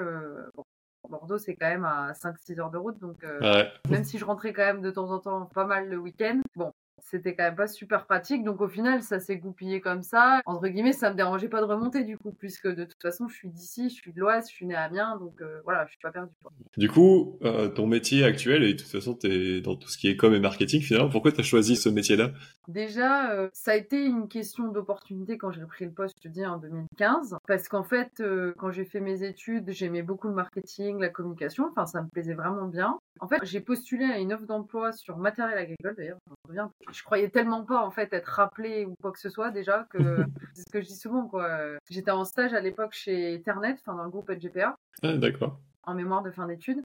bon, 0.55 0.63
Bordeaux, 1.09 1.37
c'est 1.37 1.55
quand 1.55 1.69
même 1.69 1.85
à 1.85 2.13
5-6 2.13 2.59
heures 2.59 2.71
de 2.71 2.77
route. 2.77 2.99
Donc, 2.99 3.23
euh, 3.23 3.65
même 3.89 4.03
si 4.03 4.17
je 4.17 4.25
rentrais 4.25 4.53
quand 4.53 4.65
même 4.65 4.81
de 4.81 4.91
temps 4.91 5.11
en 5.11 5.19
temps 5.19 5.45
pas 5.45 5.65
mal 5.65 5.89
le 5.89 5.97
week-end, 5.97 6.41
bon, 6.55 6.73
c'était 7.03 7.35
quand 7.35 7.43
même 7.43 7.55
pas 7.55 7.67
super 7.67 8.05
pratique. 8.05 8.43
Donc 8.43 8.61
au 8.61 8.67
final, 8.67 9.03
ça 9.03 9.19
s'est 9.19 9.37
goupillé 9.37 9.81
comme 9.81 10.01
ça. 10.01 10.41
Entre 10.45 10.67
guillemets, 10.67 10.93
ça 10.93 11.11
me 11.11 11.15
dérangeait 11.15 11.49
pas 11.49 11.61
de 11.61 11.65
remonter 11.65 12.03
du 12.03 12.17
coup, 12.17 12.31
puisque 12.31 12.67
de 12.67 12.85
toute 12.85 13.01
façon, 13.01 13.27
je 13.27 13.35
suis 13.35 13.49
d'ici, 13.49 13.89
je 13.89 13.95
suis 13.95 14.13
de 14.13 14.19
l'Oise, 14.19 14.49
je 14.49 14.55
suis 14.55 14.65
né 14.65 14.73
à 14.73 14.83
Amiens, 14.83 15.17
donc 15.17 15.41
euh, 15.41 15.59
voilà, 15.63 15.85
je 15.85 15.91
suis 15.91 15.99
pas 16.01 16.11
perdu. 16.11 16.31
Du 16.77 16.89
coup, 16.89 17.37
euh, 17.43 17.67
ton 17.67 17.85
métier 17.85 18.23
actuel, 18.23 18.63
et 18.63 18.73
de 18.73 18.79
toute 18.79 18.89
façon, 18.89 19.15
tu 19.15 19.27
es 19.27 19.61
dans 19.61 19.75
tout 19.75 19.89
ce 19.89 19.97
qui 19.97 20.07
est 20.07 20.15
com 20.15 20.33
et 20.33 20.39
marketing 20.39 20.81
finalement, 20.81 21.09
pourquoi 21.09 21.31
tu 21.31 21.41
as 21.41 21.43
choisi 21.43 21.75
ce 21.75 21.89
métier-là? 21.89 22.31
Déjà, 22.67 23.31
euh, 23.31 23.49
ça 23.53 23.71
a 23.71 23.75
été 23.75 24.03
une 24.03 24.27
question 24.27 24.69
d'opportunité 24.69 25.37
quand 25.37 25.51
j'ai 25.51 25.65
pris 25.65 25.85
le 25.85 25.91
poste, 25.91 26.15
je 26.17 26.29
te 26.29 26.33
dis, 26.33 26.45
en 26.45 26.57
2015, 26.57 27.37
parce 27.47 27.67
qu'en 27.67 27.83
fait, 27.83 28.23
quand 28.57 28.71
j'ai 28.71 28.85
fait 28.85 29.01
mes 29.01 29.23
études, 29.23 29.69
j'aimais 29.71 30.03
beaucoup 30.03 30.29
le 30.29 30.33
marketing, 30.33 30.99
la 30.99 31.09
communication, 31.09 31.69
enfin, 31.69 31.85
ça 31.85 32.01
me 32.01 32.07
plaisait 32.07 32.33
vraiment 32.33 32.67
bien. 32.67 32.97
En 33.19 33.27
fait, 33.27 33.39
j'ai 33.43 33.59
postulé 33.59 34.05
à 34.05 34.19
une 34.19 34.33
offre 34.33 34.45
d'emploi 34.45 34.91
sur 34.91 35.17
matériel 35.17 35.57
agricole, 35.57 35.95
d'ailleurs, 35.97 36.19
je 36.91 36.92
croyais 37.01 37.29
tellement 37.29 37.63
pas 37.63 37.81
en 37.81 37.91
fait 37.91 38.11
être 38.11 38.27
rappelé 38.27 38.85
ou 38.85 38.95
quoi 39.01 39.13
que 39.13 39.19
ce 39.19 39.29
soit 39.29 39.49
déjà 39.49 39.87
que 39.89 39.97
c'est 40.53 40.63
ce 40.63 40.71
que 40.71 40.81
je 40.81 40.87
dis 40.87 40.97
souvent 40.97 41.27
quoi. 41.27 41.47
J'étais 41.89 42.11
en 42.11 42.25
stage 42.25 42.53
à 42.53 42.59
l'époque 42.59 42.93
chez 42.93 43.35
Ethernet, 43.35 43.77
enfin 43.79 43.95
dans 43.95 44.03
le 44.03 44.09
groupe 44.09 44.29
NGPA. 44.29 44.75
Ah, 45.01 45.13
d'accord. 45.13 45.59
En 45.83 45.95
mémoire 45.95 46.21
de 46.23 46.31
fin 46.31 46.47
d'études. 46.47 46.83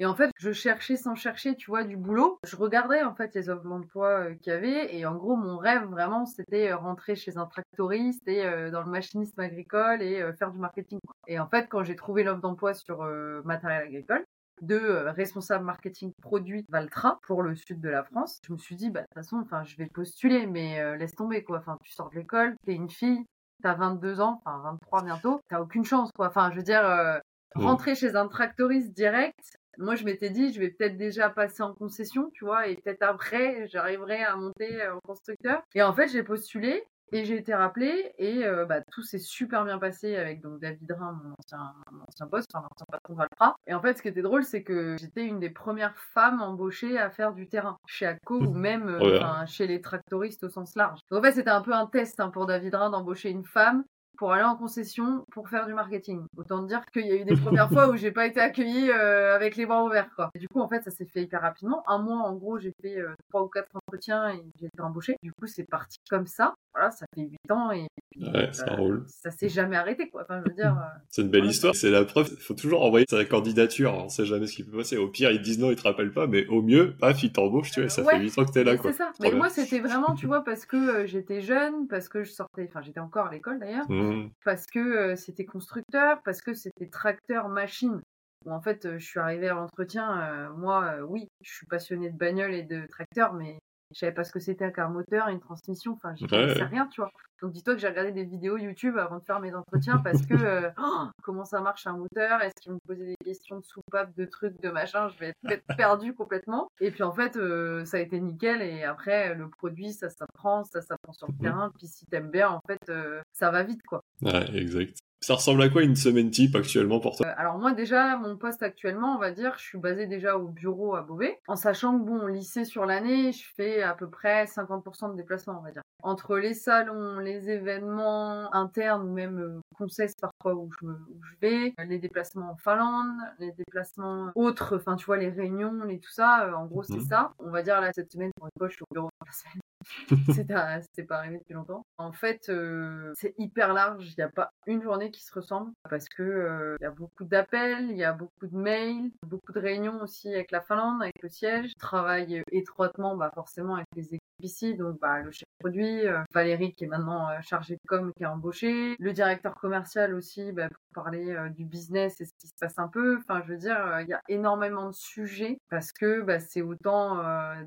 Et 0.00 0.06
en 0.06 0.14
fait, 0.14 0.30
je 0.38 0.50
cherchais 0.50 0.96
sans 0.96 1.14
chercher, 1.14 1.56
tu 1.56 1.70
vois, 1.70 1.84
du 1.84 1.98
boulot. 1.98 2.38
Je 2.44 2.56
regardais 2.56 3.02
en 3.02 3.14
fait 3.14 3.34
les 3.34 3.50
offres 3.50 3.68
d'emploi 3.68 4.08
euh, 4.08 4.34
qu'il 4.34 4.50
y 4.50 4.56
avait 4.56 4.96
et 4.96 5.04
en 5.04 5.14
gros 5.14 5.36
mon 5.36 5.58
rêve 5.58 5.84
vraiment 5.84 6.24
c'était 6.24 6.70
euh, 6.70 6.76
rentrer 6.78 7.16
chez 7.16 7.36
un 7.36 7.44
tractoriste 7.44 8.26
et 8.26 8.46
euh, 8.46 8.70
dans 8.70 8.80
le 8.80 8.90
machinisme 8.90 9.38
agricole 9.40 10.00
et 10.00 10.24
faire 10.38 10.52
du 10.52 10.58
marketing. 10.58 11.00
Et 11.26 11.38
en 11.38 11.46
fait, 11.46 11.68
quand 11.68 11.84
j'ai 11.84 11.96
trouvé 11.96 12.24
l'offre 12.24 12.40
d'emploi 12.40 12.72
sur 12.72 13.04
matériel 13.44 13.82
agricole, 13.82 14.24
de 14.60 14.76
euh, 14.76 15.12
responsable 15.12 15.64
marketing 15.64 16.12
produit 16.22 16.64
Valtra 16.68 17.18
pour 17.26 17.42
le 17.42 17.54
sud 17.54 17.80
de 17.80 17.88
la 17.88 18.04
France. 18.04 18.40
Je 18.46 18.52
me 18.52 18.58
suis 18.58 18.76
dit, 18.76 18.90
bah, 18.90 19.00
de 19.00 19.06
toute 19.06 19.14
façon, 19.14 19.36
enfin, 19.36 19.64
je 19.64 19.76
vais 19.76 19.86
postuler, 19.86 20.46
mais 20.46 20.80
euh, 20.80 20.96
laisse 20.96 21.14
tomber, 21.14 21.42
quoi. 21.42 21.58
Enfin, 21.58 21.78
tu 21.82 21.92
sors 21.92 22.10
de 22.10 22.16
l'école, 22.16 22.56
t'es 22.64 22.74
une 22.74 22.90
fille, 22.90 23.24
t'as 23.62 23.74
22 23.74 24.20
ans, 24.20 24.42
enfin, 24.44 24.60
23 24.64 25.04
bientôt, 25.04 25.40
t'as 25.48 25.60
aucune 25.60 25.84
chance, 25.84 26.10
quoi. 26.12 26.28
Enfin, 26.28 26.50
je 26.50 26.56
veux 26.56 26.62
dire, 26.62 26.84
euh, 26.84 27.18
rentrer 27.54 27.94
chez 27.94 28.16
un 28.16 28.28
tractoriste 28.28 28.92
direct, 28.92 29.56
moi, 29.78 29.94
je 29.94 30.04
m'étais 30.04 30.30
dit, 30.30 30.52
je 30.52 30.60
vais 30.60 30.70
peut-être 30.70 30.96
déjà 30.98 31.30
passer 31.30 31.62
en 31.62 31.72
concession, 31.72 32.30
tu 32.34 32.44
vois, 32.44 32.68
et 32.68 32.76
peut-être 32.76 33.02
après, 33.02 33.66
j'arriverai 33.68 34.22
à 34.22 34.36
monter 34.36 34.86
en 34.88 34.98
constructeur. 35.00 35.62
Et 35.74 35.82
en 35.82 35.94
fait, 35.94 36.08
j'ai 36.08 36.22
postulé 36.22 36.84
et 37.12 37.24
j'ai 37.24 37.36
été 37.36 37.54
rappelée 37.54 38.12
et 38.18 38.44
euh, 38.44 38.64
bah, 38.64 38.80
tout 38.92 39.02
s'est 39.02 39.18
super 39.18 39.64
bien 39.64 39.78
passé 39.78 40.16
avec 40.16 40.40
donc 40.40 40.60
David 40.60 40.90
Rhin, 40.92 41.20
mon 41.24 41.34
ancien, 41.38 41.72
mon 41.90 42.02
ancien 42.02 42.26
boss, 42.26 42.44
enfin 42.52 42.66
l'ancien 42.70 42.86
patron 42.90 43.14
de 43.14 43.18
Valtra. 43.18 43.56
Et 43.66 43.74
en 43.74 43.80
fait, 43.80 43.98
ce 43.98 44.02
qui 44.02 44.08
était 44.08 44.22
drôle, 44.22 44.44
c'est 44.44 44.62
que 44.62 44.96
j'étais 44.98 45.24
une 45.24 45.40
des 45.40 45.50
premières 45.50 45.96
femmes 45.96 46.40
embauchées 46.40 46.98
à 46.98 47.10
faire 47.10 47.32
du 47.32 47.48
terrain 47.48 47.78
chez 47.86 48.06
ACO 48.06 48.40
ou 48.40 48.54
même 48.54 48.88
euh, 48.88 49.46
chez 49.46 49.66
les 49.66 49.80
tractoristes 49.80 50.44
au 50.44 50.48
sens 50.48 50.76
large. 50.76 51.00
Donc 51.10 51.20
en 51.20 51.22
fait, 51.22 51.32
c'était 51.32 51.50
un 51.50 51.62
peu 51.62 51.74
un 51.74 51.86
test 51.86 52.20
hein, 52.20 52.30
pour 52.30 52.46
David 52.46 52.74
Rhin 52.74 52.90
d'embaucher 52.90 53.30
une 53.30 53.44
femme 53.44 53.84
pour 54.18 54.32
aller 54.32 54.44
en 54.44 54.54
concession 54.54 55.24
pour 55.32 55.48
faire 55.48 55.66
du 55.66 55.72
marketing. 55.72 56.26
Autant 56.36 56.62
dire 56.62 56.84
qu'il 56.92 57.06
y 57.06 57.10
a 57.10 57.14
eu 57.14 57.24
des 57.24 57.36
premières 57.36 57.68
fois 57.72 57.88
où 57.88 57.96
j'ai 57.96 58.12
pas 58.12 58.26
été 58.26 58.38
accueillie 58.38 58.90
euh, 58.90 59.34
avec 59.34 59.56
les 59.56 59.64
bras 59.64 59.82
ouverts 59.82 60.10
quoi. 60.14 60.30
Et 60.34 60.38
du 60.38 60.46
coup 60.46 60.60
en 60.60 60.68
fait 60.68 60.82
ça 60.82 60.90
s'est 60.90 61.06
fait 61.06 61.22
hyper 61.22 61.40
rapidement. 61.40 61.82
Un 61.88 61.98
mois 61.98 62.18
en 62.18 62.34
gros 62.34 62.58
j'ai 62.58 62.74
fait 62.82 62.98
trois 63.30 63.42
ou 63.42 63.48
quatre 63.48 63.70
entretiens 63.74 64.28
et 64.28 64.42
j'ai 64.60 64.66
été 64.66 64.80
embauchée. 64.82 65.16
Du 65.22 65.32
coup 65.32 65.46
c'est 65.46 65.64
parti 65.64 65.96
comme 66.10 66.26
ça 66.26 66.54
voilà, 66.74 66.90
ça 66.90 67.06
fait 67.14 67.22
8 67.22 67.50
ans 67.50 67.70
et 67.72 67.86
Ouais, 68.16 68.52
ça 68.52 68.66
euh, 68.78 69.00
ça 69.06 69.30
s'est 69.30 69.48
jamais 69.48 69.76
arrêté, 69.76 70.10
quoi. 70.10 70.22
Enfin, 70.22 70.42
je 70.44 70.50
veux 70.50 70.54
dire, 70.56 70.76
euh, 70.76 70.98
C'est 71.08 71.22
une 71.22 71.30
belle 71.30 71.44
Ouais. 71.44 71.48
histoire. 71.50 71.74
C'est 71.74 71.90
la 71.90 72.04
preuve. 72.04 72.28
Il 72.32 72.36
faut 72.42 72.54
toujours 72.54 72.82
envoyer 72.84 73.06
sa 73.08 73.24
candidature. 73.24 73.94
On 73.94 74.08
sait 74.08 74.26
jamais 74.26 74.46
ce 74.46 74.56
qui 74.56 74.64
peut 74.64 74.76
passer. 74.76 74.96
Au 74.98 75.08
pire, 75.08 75.30
ils 75.30 75.38
te 75.38 75.42
disent 75.44 75.58
non, 75.58 75.70
ils 75.70 75.76
te 75.76 75.82
rappellent 75.82 76.12
pas. 76.12 76.26
Mais 76.26 76.46
au 76.48 76.60
mieux, 76.60 76.94
paf, 76.96 77.22
ils 77.22 77.32
t'embauchent. 77.32 77.70
Tu 77.70 77.80
vois, 77.80 77.88
ça 77.88 78.02
Ouais. 78.02 78.16
fait 78.16 78.20
8 78.22 78.38
ans 78.38 78.44
que 78.44 78.50
t'es 78.52 78.64
là, 78.64 78.76
quoi. 78.76 78.90
c'est 78.92 78.98
ça. 78.98 79.06
Trop 79.14 79.22
Mais 79.22 79.30
bien. 79.30 79.38
moi, 79.38 79.48
c'était 79.48 79.78
vraiment, 79.80 80.14
tu 80.14 80.26
vois, 80.26 80.44
parce 80.44 80.66
que 80.66 80.76
euh, 80.76 81.06
j'étais 81.06 81.40
jeune, 81.40 81.86
parce 81.88 82.08
que 82.08 82.22
je 82.24 82.30
sortais, 82.32 82.66
enfin, 82.68 82.82
j'étais 82.82 83.00
encore 83.00 83.26
à 83.26 83.30
l'école 83.32 83.58
d'ailleurs, 83.60 83.88
Mmh. 83.90 84.28
parce 84.44 84.66
que 84.66 84.78
euh, 84.80 85.16
c'était 85.16 85.44
constructeur, 85.46 86.20
parce 86.24 86.42
que 86.42 86.52
c'était 86.52 86.88
tracteur 86.88 87.48
machine. 87.48 88.00
Bon, 88.44 88.52
en 88.52 88.60
fait, 88.60 88.98
je 88.98 89.04
suis 89.04 89.20
arrivée 89.20 89.48
à 89.48 89.54
l'entretien, 89.54 90.20
euh, 90.20 90.50
moi, 90.56 90.96
oui, 91.08 91.28
je 91.42 91.50
suis 91.52 91.66
passionnée 91.66 92.10
de 92.10 92.16
bagnole 92.18 92.54
et 92.54 92.62
de 92.64 92.86
tracteur, 92.86 93.32
mais 93.34 93.58
je 93.92 93.98
savais 93.98 94.12
pas 94.12 94.24
ce 94.24 94.32
que 94.32 94.40
c'était 94.40 94.70
qu'un 94.72 94.88
moteur, 94.88 95.28
une 95.28 95.40
transmission, 95.40 95.92
enfin, 95.92 96.14
j'y 96.14 96.24
Ouais, 96.24 96.30
connaissais 96.30 96.60
ouais. 96.62 96.66
rien, 96.68 96.86
tu 96.88 97.00
vois. 97.00 97.10
Donc, 97.42 97.52
dis-toi 97.52 97.74
que 97.74 97.80
j'ai 97.80 97.88
regardé 97.88 98.12
des 98.12 98.24
vidéos 98.24 98.58
YouTube 98.58 98.98
avant 98.98 99.18
de 99.18 99.24
faire 99.24 99.40
mes 99.40 99.54
entretiens 99.54 99.98
parce 99.98 100.26
que 100.26 100.34
euh, 100.34 100.70
oh, 100.78 101.06
comment 101.22 101.44
ça 101.44 101.60
marche 101.60 101.86
un 101.86 101.96
moteur? 101.96 102.42
Est-ce 102.42 102.52
qu'ils 102.60 102.72
vont 102.72 102.78
me 102.84 102.86
poser 102.86 103.06
des 103.06 103.16
questions 103.24 103.56
de 103.58 103.64
soupape, 103.64 104.14
de 104.14 104.24
trucs, 104.26 104.60
de 104.60 104.68
machin? 104.70 105.08
Je 105.08 105.18
vais 105.18 105.32
être 105.48 105.64
perdue 105.76 106.14
complètement. 106.14 106.68
Et 106.80 106.90
puis, 106.90 107.02
en 107.02 107.12
fait, 107.12 107.36
euh, 107.36 107.84
ça 107.86 107.96
a 107.96 108.00
été 108.00 108.20
nickel. 108.20 108.60
Et 108.62 108.84
après, 108.84 109.34
le 109.34 109.48
produit, 109.48 109.92
ça 109.92 110.10
s'apprend, 110.10 110.64
ça 110.64 110.82
s'apprend 110.82 111.12
sur 111.14 111.28
le 111.28 111.32
Mhm. 111.34 111.40
terrain. 111.40 111.70
Puis, 111.78 111.86
si 111.86 112.04
t'aimes 112.06 112.30
bien, 112.30 112.50
en 112.50 112.60
fait, 112.66 112.90
euh, 112.90 113.20
ça 113.32 113.50
va 113.50 113.62
vite, 113.62 113.82
quoi. 113.86 114.02
Ouais, 114.22 114.54
exact. 114.54 114.98
Ça 115.22 115.34
ressemble 115.34 115.62
à 115.62 115.68
quoi 115.68 115.82
une 115.82 115.96
semaine 115.96 116.30
type 116.30 116.56
actuellement 116.56 116.98
pour 116.98 117.16
toi? 117.16 117.26
Euh, 117.26 117.32
alors 117.36 117.58
moi 117.58 117.72
déjà, 117.72 118.16
mon 118.16 118.38
poste 118.38 118.62
actuellement, 118.62 119.16
on 119.16 119.18
va 119.18 119.30
dire, 119.32 119.54
je 119.58 119.62
suis 119.64 119.78
basée 119.78 120.06
déjà 120.06 120.38
au 120.38 120.48
bureau 120.48 120.94
à 120.94 121.02
Beauvais, 121.02 121.38
en 121.46 121.56
sachant 121.56 121.98
que 121.98 122.04
bon, 122.04 122.26
lycée 122.26 122.64
sur 122.64 122.86
l'année, 122.86 123.30
je 123.32 123.44
fais 123.54 123.82
à 123.82 123.94
peu 123.94 124.08
près 124.08 124.46
50% 124.46 125.10
de 125.10 125.16
déplacements, 125.16 125.58
on 125.60 125.62
va 125.62 125.72
dire. 125.72 125.82
Entre 126.02 126.38
les 126.38 126.54
salons, 126.54 127.18
les 127.18 127.50
événements 127.50 128.52
internes 128.54 129.10
même 129.12 129.38
euh, 129.38 129.60
conseils 129.76 130.08
parfois 130.18 130.54
où 130.54 130.70
je, 130.80 130.86
me- 130.86 130.94
où 130.94 131.20
je 131.22 131.34
vais, 131.46 131.74
euh, 131.78 131.84
les 131.84 131.98
déplacements 131.98 132.52
en 132.52 132.56
Finlande, 132.56 133.18
les 133.38 133.52
déplacements 133.52 134.30
autres, 134.34 134.76
enfin 134.76 134.96
tu 134.96 135.04
vois, 135.04 135.18
les 135.18 135.28
réunions, 135.28 135.84
les 135.84 136.00
tout 136.00 136.10
ça, 136.10 136.46
euh, 136.46 136.54
en 136.54 136.64
gros 136.64 136.82
c'est 136.82 136.94
Mhm. 136.94 137.00
ça. 137.08 137.32
On 137.40 137.50
va 137.50 137.62
dire 137.62 137.78
là 137.82 137.90
cette 137.92 138.10
semaine, 138.10 138.30
pour 138.38 138.46
une 138.46 138.58
fois, 138.58 138.68
je 138.68 138.74
suis 138.76 138.82
au 138.90 138.94
bureau 138.94 139.10
la 139.26 139.32
semaine. 139.32 139.60
C'était 140.08 140.54
c'était 140.82 141.04
pas 141.04 141.18
arrivé 141.18 141.38
depuis 141.38 141.54
longtemps. 141.54 141.86
En 141.98 142.12
fait, 142.12 142.48
euh, 142.48 143.12
c'est 143.14 143.34
hyper 143.38 143.72
large. 143.72 144.06
Il 144.06 144.14
n'y 144.18 144.24
a 144.24 144.28
pas 144.28 144.50
une 144.66 144.82
journée 144.82 145.10
qui 145.10 145.22
se 145.22 145.32
ressemble 145.32 145.72
parce 145.88 146.08
que 146.08 146.22
euh, 146.22 146.76
il 146.80 146.84
y 146.84 146.86
a 146.86 146.90
beaucoup 146.90 147.24
d'appels, 147.24 147.90
il 147.90 147.96
y 147.96 148.04
a 148.04 148.12
beaucoup 148.12 148.46
de 148.46 148.56
mails, 148.56 149.10
beaucoup 149.26 149.52
de 149.52 149.60
réunions 149.60 150.00
aussi 150.00 150.32
avec 150.32 150.50
la 150.50 150.60
Finlande, 150.60 151.02
avec 151.02 151.22
le 151.22 151.28
siège. 151.28 151.70
Je 151.70 151.78
travaille 151.78 152.42
étroitement, 152.52 153.16
bah, 153.16 153.30
forcément, 153.34 153.74
avec 153.74 153.88
les 153.96 154.06
équipes 154.06 154.20
ici. 154.44 154.74
Donc, 154.74 154.98
bah, 155.00 155.20
le 155.20 155.30
chef 155.30 155.48
produit, 155.58 156.06
euh, 156.06 156.20
Valérie 156.32 156.74
qui 156.74 156.84
est 156.84 156.88
maintenant 156.88 157.28
euh, 157.28 157.40
chargée 157.42 157.74
de 157.74 157.80
com, 157.86 158.12
qui 158.16 158.22
est 158.22 158.26
embauchée, 158.26 158.96
le 158.98 159.12
directeur 159.12 159.54
commercial 159.54 160.14
aussi, 160.14 160.52
bah, 160.52 160.68
pour 160.68 161.04
parler 161.04 161.30
euh, 161.30 161.48
du 161.50 161.64
business 161.64 162.20
et 162.20 162.24
ce 162.24 162.32
qui 162.38 162.48
se 162.48 162.54
passe 162.58 162.78
un 162.78 162.88
peu. 162.88 163.18
Enfin, 163.18 163.42
je 163.46 163.52
veux 163.52 163.58
dire, 163.58 164.00
il 164.00 164.08
y 164.08 164.12
a 164.12 164.20
énormément 164.28 164.88
de 164.88 164.94
sujets 164.94 165.58
parce 165.68 165.92
que 165.92 166.22
bah, 166.22 166.40
c'est 166.40 166.62
autant 166.62 167.22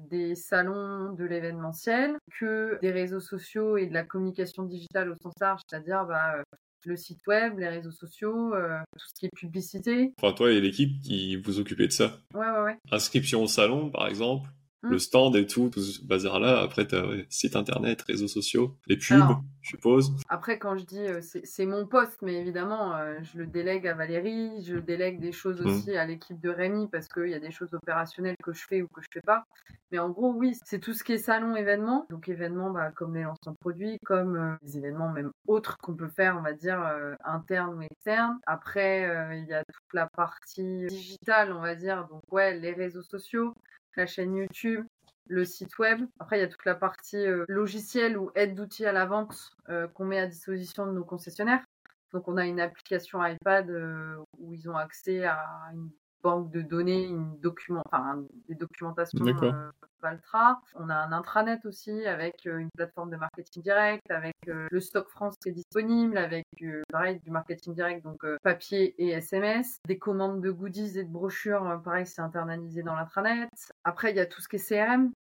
des 0.09 0.35
salons 0.35 1.13
de 1.13 1.23
l'événementiel 1.23 2.17
que 2.39 2.77
des 2.81 2.91
réseaux 2.91 3.19
sociaux 3.19 3.77
et 3.77 3.87
de 3.87 3.93
la 3.93 4.03
communication 4.03 4.63
digitale 4.63 5.11
au 5.11 5.15
sens 5.21 5.33
large, 5.39 5.61
c'est-à-dire 5.67 6.05
bah, 6.05 6.43
le 6.85 6.97
site 6.97 7.25
web, 7.27 7.57
les 7.59 7.69
réseaux 7.69 7.91
sociaux, 7.91 8.53
euh, 8.53 8.77
tout 8.97 9.07
ce 9.07 9.13
qui 9.19 9.25
est 9.25 9.35
publicité. 9.35 10.13
Enfin, 10.21 10.33
toi 10.33 10.51
et 10.51 10.59
l'équipe 10.61 11.01
qui 11.01 11.35
vous 11.37 11.59
occupez 11.59 11.87
de 11.87 11.91
ça. 11.91 12.17
Ouais, 12.33 12.49
ouais, 12.49 12.61
ouais. 12.63 12.77
Inscription 12.91 13.43
au 13.43 13.47
salon, 13.47 13.89
par 13.89 14.07
exemple. 14.07 14.49
Mm. 14.83 14.89
Le 14.91 14.99
stand 14.99 15.35
et 15.37 15.47
tout, 15.47 15.69
tout 15.69 15.79
ce 15.81 16.03
bazar-là. 16.03 16.59
Après, 16.61 16.85
t'as 16.85 17.07
ouais, 17.07 17.25
site 17.29 17.55
internet, 17.55 18.01
réseaux 18.01 18.27
sociaux, 18.27 18.75
les 18.87 18.97
pubs, 18.97 19.13
Alors. 19.15 19.41
je 19.61 19.69
suppose. 19.69 20.13
Après, 20.27 20.59
quand 20.59 20.77
je 20.77 20.83
dis 20.83 20.99
euh, 20.99 21.21
c'est 21.21 21.65
mon 21.65 21.87
poste, 21.87 22.21
mais 22.21 22.35
évidemment, 22.35 22.93
euh, 22.97 23.17
je 23.21 23.37
le 23.37 23.47
délègue 23.47 23.87
à 23.87 23.93
Valérie, 23.93 24.61
je 24.61 24.75
délègue 24.75 25.21
des 25.21 25.31
choses 25.31 25.61
Mhm. 25.61 25.67
aussi 25.67 25.95
à 25.95 26.05
l'équipe 26.05 26.37
de 26.41 26.49
Rémi 26.49 26.89
parce 26.89 27.07
qu'il 27.07 27.29
y 27.29 27.33
a 27.33 27.39
des 27.39 27.51
choses 27.51 27.73
opérationnelles 27.73 28.35
que 28.43 28.51
je 28.51 28.65
fais 28.67 28.81
ou 28.81 28.87
que 28.89 29.01
je 29.01 29.07
fais 29.13 29.21
pas. 29.21 29.45
Mais 29.91 29.99
en 29.99 30.09
gros, 30.09 30.33
oui, 30.33 30.57
c'est 30.65 30.79
tout 30.79 30.93
ce 30.93 31.03
qui 31.05 31.13
est 31.13 31.17
salon, 31.17 31.55
événement. 31.55 32.05
Donc, 32.09 32.27
événements 32.27 32.71
bah, 32.71 32.91
comme 32.91 33.15
les 33.15 33.23
lancements 33.23 33.53
de 33.53 33.57
produits, 33.57 33.99
comme 34.03 34.35
euh, 34.35 34.55
les 34.63 34.77
événements 34.77 35.11
même 35.13 35.31
autres 35.47 35.77
qu'on 35.77 35.93
peut 35.95 36.09
faire, 36.09 36.35
on 36.37 36.41
va 36.41 36.51
dire, 36.53 36.81
euh, 36.83 37.13
internes 37.23 37.75
ou 37.77 37.81
externes. 37.83 38.37
Après, 38.47 39.03
il 39.37 39.45
y 39.47 39.53
a 39.53 39.63
toute 39.63 39.93
la 39.93 40.07
partie 40.07 40.87
digitale, 40.87 41.53
on 41.53 41.61
va 41.61 41.75
dire. 41.75 42.05
Donc, 42.09 42.21
ouais, 42.31 42.57
les 42.59 42.73
réseaux 42.73 43.03
sociaux, 43.03 43.53
la 43.95 44.05
chaîne 44.05 44.35
YouTube, 44.35 44.85
le 45.27 45.45
site 45.45 45.77
web. 45.79 46.01
Après, 46.19 46.37
il 46.37 46.41
y 46.41 46.43
a 46.43 46.47
toute 46.47 46.65
la 46.65 46.75
partie 46.75 47.17
euh, 47.17 47.45
logicielle 47.47 48.17
ou 48.17 48.31
aide 48.35 48.55
d'outils 48.55 48.85
à 48.85 48.91
la 48.91 49.05
vente 49.05 49.51
euh, 49.69 49.87
qu'on 49.87 50.05
met 50.05 50.19
à 50.19 50.27
disposition 50.27 50.85
de 50.85 50.91
nos 50.91 51.03
concessionnaires. 51.03 51.63
Donc, 52.11 52.27
on 52.27 52.37
a 52.37 52.45
une 52.45 52.59
application 52.59 53.25
iPad 53.25 53.69
euh, 53.69 54.15
où 54.37 54.53
ils 54.53 54.69
ont 54.69 54.75
accès 54.75 55.23
à 55.23 55.45
une 55.73 55.89
banque 56.23 56.51
de 56.51 56.61
données, 56.61 57.05
une 57.05 57.37
document, 57.39 57.83
enfin, 57.85 58.23
des 58.47 58.55
documentations 58.55 59.19
euh, 59.25 59.69
Valtra. 60.01 60.59
On 60.75 60.89
a 60.89 60.95
un 60.95 61.11
intranet 61.11 61.65
aussi 61.65 62.05
avec 62.05 62.47
euh, 62.47 62.57
une 62.57 62.69
plateforme 62.75 63.09
de 63.09 63.17
marketing 63.17 63.63
direct, 63.63 64.09
avec 64.09 64.35
euh, 64.47 64.67
le 64.71 64.79
stock 64.79 65.09
France 65.09 65.35
qui 65.41 65.49
est 65.49 65.53
disponible, 65.53 66.17
avec 66.17 66.45
euh, 66.61 66.81
pareil 66.89 67.19
du 67.19 67.31
marketing 67.31 67.75
direct, 67.75 68.03
donc 68.03 68.25
papier 68.41 68.95
et 68.97 69.09
SMS, 69.09 69.79
des 69.87 69.97
commandes 69.97 70.41
de 70.41 70.51
goodies 70.51 70.97
et 70.97 71.03
de 71.03 71.11
brochures, 71.11 71.81
pareil, 71.83 72.05
c'est 72.05 72.21
internalisé 72.21 72.83
dans 72.83 72.95
l'intranet. 72.95 73.49
Après, 73.83 74.11
il 74.11 74.17
y 74.17 74.19
a 74.19 74.25
tout 74.25 74.41
ce 74.41 74.47
qui 74.47 74.55
est 74.55 74.67
CRM. 74.67 75.11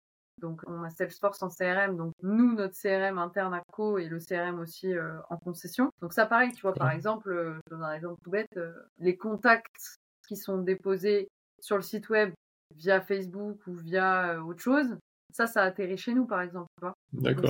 Donc, 0.43 0.61
on 0.67 0.83
a 0.83 0.91
Salesforce 0.91 1.43
en 1.43 1.49
CRM. 1.49 1.97
Donc, 1.97 2.13
nous, 2.23 2.55
notre 2.55 2.75
CRM 2.75 3.19
interne 3.19 3.55
à 3.55 3.63
Co 3.73 3.99
et 3.99 4.09
le 4.09 4.19
CRM 4.19 4.59
aussi 4.59 4.93
euh, 4.93 5.19
en 5.31 5.37
concession. 5.37 5.91
Donc, 6.01 6.13
ça, 6.13 6.27
pareil, 6.27 6.53
tu 6.53 6.63
vois, 6.63 6.75
par 6.75 6.91
exemple, 6.91 7.31
euh, 7.31 7.55
je 7.67 7.75
donne 7.75 7.85
un 7.85 7.93
exemple 7.93 8.21
tout 8.25 8.31
bête, 8.31 8.49
euh, 8.57 8.73
les 8.99 9.17
contacts 9.17 9.99
qui 10.29 10.37
sont 10.37 10.59
déposés 10.59 11.29
sur 11.61 11.77
le 11.77 11.83
site 11.83 12.09
web 12.09 12.33
via 12.77 13.01
Facebook 13.01 13.59
ou 13.67 13.75
via 13.75 14.35
euh, 14.35 14.41
autre 14.43 14.61
chose, 14.61 14.97
ça, 15.33 15.47
ça 15.47 15.63
atterrit 15.63 15.97
chez 15.97 16.13
nous, 16.13 16.27
par 16.27 16.43
exemple. 16.43 16.69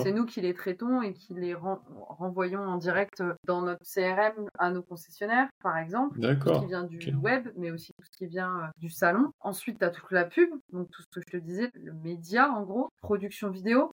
C'est 0.04 0.12
nous 0.12 0.24
qui 0.24 0.40
les 0.40 0.54
traitons 0.54 1.02
et 1.02 1.12
qui 1.14 1.34
les 1.34 1.54
ren- 1.54 1.82
renvoyons 2.10 2.60
en 2.60 2.76
direct 2.76 3.20
euh, 3.20 3.34
dans 3.44 3.62
notre 3.62 3.82
CRM 3.84 4.46
à 4.58 4.70
nos 4.70 4.82
concessionnaires, 4.82 5.48
par 5.62 5.76
exemple. 5.78 6.20
Tout 6.36 6.48
ce 6.54 6.60
qui 6.60 6.66
vient 6.66 6.84
du 6.84 6.98
web, 7.16 7.48
mais 7.56 7.70
aussi 7.72 7.92
tout 7.98 8.04
ce 8.04 8.10
qui 8.16 8.26
vient 8.26 8.56
euh, 8.60 8.66
du 8.78 8.88
salon. 8.88 9.32
Ensuite, 9.40 9.78
tu 9.80 9.84
as 9.84 9.90
toute 9.90 10.12
la 10.12 10.24
pub, 10.26 10.50
donc 10.72 10.90
tout 10.92 11.02
ce 11.02 11.08
que 11.08 11.20
je 11.26 11.32
te 11.38 11.42
disais, 11.42 11.70
le 11.74 11.92
média 11.92 12.50
en 12.52 12.62
gros, 12.62 12.88
production 13.00 13.50
vidéo, 13.50 13.90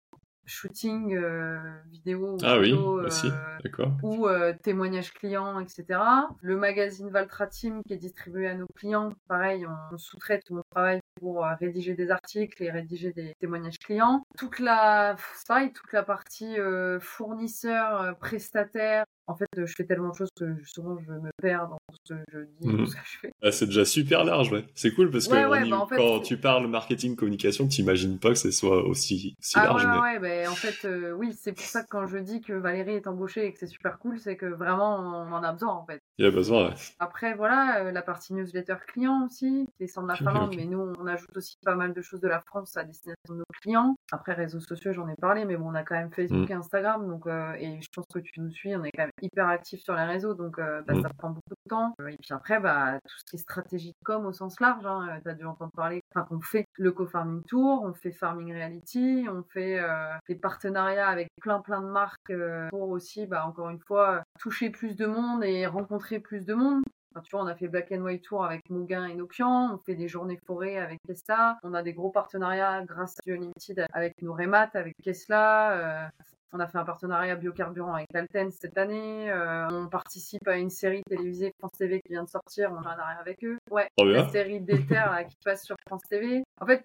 shooting 0.49 1.15
euh, 1.15 1.59
vidéo, 1.91 2.37
Ah 2.43 2.59
oui, 2.59 2.71
photo, 2.71 3.03
aussi. 3.07 3.29
euh, 3.29 3.59
D'accord. 3.63 3.93
ou 4.03 4.27
euh, 4.27 4.53
témoignages 4.63 5.13
clients, 5.13 5.61
etc. 5.61 5.85
Le 6.41 6.57
magazine 6.57 7.11
Valtra 7.11 7.47
Team 7.47 7.83
qui 7.87 7.93
est 7.93 7.99
distribué 7.99 8.49
à 8.49 8.55
nos 8.55 8.67
clients, 8.75 9.11
pareil, 9.29 9.67
on, 9.67 9.95
on 9.95 9.99
sous-traite 9.99 10.49
ou 10.51 10.59
on 10.59 10.63
travaille 10.71 11.01
pour 11.19 11.45
euh, 11.45 11.55
rédiger 11.61 11.95
des 11.95 12.11
articles 12.11 12.63
et 12.63 12.71
rédiger 12.71 13.13
des 13.13 13.35
témoignages 13.41 13.79
clients. 13.79 14.23
Toute 14.39 14.59
la, 14.59 15.17
pareil, 15.47 15.73
toute 15.73 15.93
la 15.93 16.03
partie 16.03 16.59
euh, 16.59 16.99
fournisseur, 17.01 18.01
euh, 18.03 18.13
prestataire. 18.13 19.05
En 19.27 19.35
fait, 19.37 19.47
je 19.57 19.67
fais 19.77 19.85
tellement 19.85 20.11
de 20.11 20.15
choses 20.17 20.31
que 20.39 20.57
souvent 20.65 20.99
je 21.01 21.13
me 21.13 21.31
perds 21.43 21.69
dans 21.69 21.79
ce 22.07 22.15
que 22.15 22.21
je 22.33 22.39
dis 22.59 22.67
et 22.71 22.71
Mhm. 22.71 22.79
tout 22.79 22.87
ce 22.87 22.97
que 22.97 23.03
je 23.05 23.19
fais. 23.19 23.33
Ah, 23.43 23.53
c'est 23.53 23.67
déjà 23.67 23.85
super 23.85 24.25
large, 24.25 24.51
ouais. 24.53 24.65
C'est 24.75 24.93
cool 24.95 25.11
parce 25.11 25.29
que 25.29 25.35
Ouais, 25.35 25.45
on 25.45 25.51
ouais, 25.53 25.65
y- 25.67 25.71
bah, 25.71 25.77
en 25.79 25.87
fait, 25.87 25.97
quand 25.97 26.21
tu 26.21 26.37
parles 26.39 26.67
marketing, 26.67 27.15
communication, 27.15 27.69
t'imagines 27.69 28.19
pas 28.19 28.31
que 28.31 28.35
ce 28.37 28.51
soit 28.51 28.83
aussi, 28.85 29.35
aussi 29.39 29.61
Ah 29.61 29.63
large, 29.65 29.85
ouais, 29.85 29.93
mais 29.93 30.01
ouais, 30.01 30.19
ben, 30.19 30.49
en 30.49 30.57
fait, 30.57 30.85
euh, 30.85 31.13
oui, 31.13 31.33
c'est 31.35 31.53
pour 31.53 31.65
ça 31.67 31.83
que 31.83 31.89
quand 31.89 32.07
je 32.07 32.19
dis 32.19 32.41
que 32.41 32.53
Valérie 32.53 32.95
est 32.95 33.07
embauchée 33.07 33.47
et 33.47 33.53
que 33.53 33.59
c'est 33.59 33.67
super 33.67 33.99
cool, 33.99 34.19
c'est 34.19 34.37
que 34.37 34.47
vraiment 34.47 34.97
on 34.99 35.33
en 35.33 35.43
a 35.43 35.53
besoin 35.53 35.73
en 35.75 35.87
fait. 35.87 36.01
Il 36.19 36.25
y 36.25 36.29
a 36.29 36.31
besoin. 36.31 36.69
ouais. 36.71 36.75
Après, 36.99 37.35
voilà, 37.35 37.85
euh, 37.85 37.93
la 37.93 38.03
partie 38.03 38.35
newsletter 38.35 38.75
client 38.89 39.25
aussi, 39.25 39.67
qui 39.67 39.75
descend 39.85 40.05
de 40.05 40.09
la 40.09 40.15
Finlande, 40.17 40.55
mais 40.57 40.65
nous, 40.67 40.93
on 40.99 41.07
ajoute 41.07 41.37
aussi 41.37 41.57
pas 41.65 41.75
mal 41.77 41.93
de 41.95 42.03
choses 42.03 42.21
de 42.21 42.27
la 42.29 42.41
France 42.41 42.77
à 42.77 42.83
destination 42.85 43.17
de 43.31 43.35
nos 43.37 43.45
clients. 43.63 43.95
Après, 44.11 44.33
réseaux 44.35 44.59
sociaux, 44.61 44.93
j'en 44.93 45.09
ai 45.09 45.15
parlé, 45.17 45.45
mais 45.45 45.57
bon, 45.57 45.71
on 45.71 45.75
a 45.75 45.85
quand 45.85 45.95
même 45.95 46.11
Facebook 46.13 46.49
Mm. 46.49 46.53
et 46.53 46.55
Instagram, 46.55 47.07
donc, 47.09 47.27
euh, 47.27 47.53
et 47.55 47.81
je 47.81 47.89
pense 47.95 48.07
que 48.13 48.19
tu 48.19 48.41
nous 48.41 48.51
suis, 48.51 48.75
on 48.75 48.83
est 48.85 48.91
quand 48.91 49.03
même 49.05 49.11
hyper 49.23 49.47
actifs 49.49 49.81
sur 49.83 49.95
les 49.95 50.05
réseaux, 50.05 50.35
donc 50.35 50.59
euh, 50.59 50.83
bah, 50.87 50.95
Mm. 50.95 51.03
ça 51.03 51.09
prend 51.17 51.31
beaucoup 51.31 51.51
de 51.55 51.58
Euh, 52.01 52.09
Et 52.09 52.17
puis 52.17 52.33
après, 52.33 52.61
bah, 52.61 52.99
tout 53.01 53.19
ce 53.19 53.25
qui 53.25 53.37
est 53.37 53.39
stratégie 53.39 53.91
de 53.91 54.05
com 54.05 54.27
au 54.27 54.33
sens 54.33 54.61
large, 54.61 54.87
hein, 54.87 55.19
tu 55.23 55.29
as 55.29 55.35
dû 55.35 55.45
entendre 55.45 55.73
parler, 55.73 56.01
enfin, 56.15 56.27
qu'on 56.27 56.41
fait 56.41 56.67
le 56.79 56.93
co-farming 56.93 57.43
tour, 57.45 57.83
on 57.85 57.95
fait 57.95 58.13
farming 58.13 58.53
reality, 58.53 59.27
on 59.31 59.43
fait 59.43 59.79
euh, 59.81 60.15
des 60.29 60.35
partenariats 60.35 61.09
avec 61.09 61.29
plein 61.41 61.61
plein 61.61 61.83
de 61.83 61.89
marques 61.89 62.31
euh, 62.31 62.69
pour 62.71 62.89
aussi, 62.91 63.27
bah, 63.27 63.47
encore 63.47 63.71
une 63.71 63.81
fois, 63.81 64.23
toucher 64.39 64.71
plus 64.71 64.97
de 64.97 65.07
monde 65.07 65.45
et 65.45 65.67
rencontrer 65.67 66.21
plus 66.21 66.47
de 66.47 66.55
monde. 66.55 66.83
Enfin, 67.15 67.23
tu 67.23 67.31
vois, 67.31 67.43
on 67.43 67.47
a 67.47 67.55
fait 67.55 67.69
Black 67.69 67.91
and 67.91 68.03
White 68.03 68.23
Tour 68.25 68.45
avec 68.45 68.69
Mouguin 68.69 69.07
et 69.07 69.15
Nokian, 69.15 69.75
on 69.75 69.79
fait 69.79 69.95
des 69.95 70.09
journées 70.09 70.39
forêt 70.47 70.77
avec 70.77 71.01
Tesla, 71.07 71.59
on 71.63 71.73
a 71.73 71.83
des 71.83 71.95
gros 71.95 72.11
partenariats 72.11 72.85
grâce 72.85 73.17
à 73.27 73.31
Unlimited 73.31 73.87
avec 73.93 74.21
nos 74.21 74.35
Remat, 74.35 74.71
avec 74.75 74.95
Tesla, 75.03 75.73
euh, 75.73 76.09
on 76.53 76.61
a 76.61 76.67
fait 76.67 76.79
un 76.79 76.85
partenariat 76.85 77.37
biocarburant 77.37 77.95
avec 77.95 78.07
Alten 78.15 78.51
cette 78.51 78.79
année, 78.79 79.31
euh, 79.31 79.69
on 79.71 79.89
participe 79.89 80.47
à 80.49 80.57
une 80.57 80.71
série 80.71 81.03
télévisée 81.09 81.53
France 81.59 81.73
TV 81.79 82.01
qui 82.01 82.13
vient 82.13 82.25
de 82.25 82.29
sortir, 82.29 82.71
on 82.73 82.77
a 82.77 82.81
un 82.81 82.83
partenariat 82.83 83.19
avec 83.21 83.45
eux. 83.45 83.59
Ouais, 83.71 83.89
Trop 83.97 84.07
la 84.07 84.29
série 84.31 84.61
d'Ether 84.61 85.05
qui 85.29 85.37
passe 85.45 85.65
sur 85.65 85.77
France 85.87 86.03
TV. 86.09 86.43
En 86.61 86.67
fait, 86.67 86.85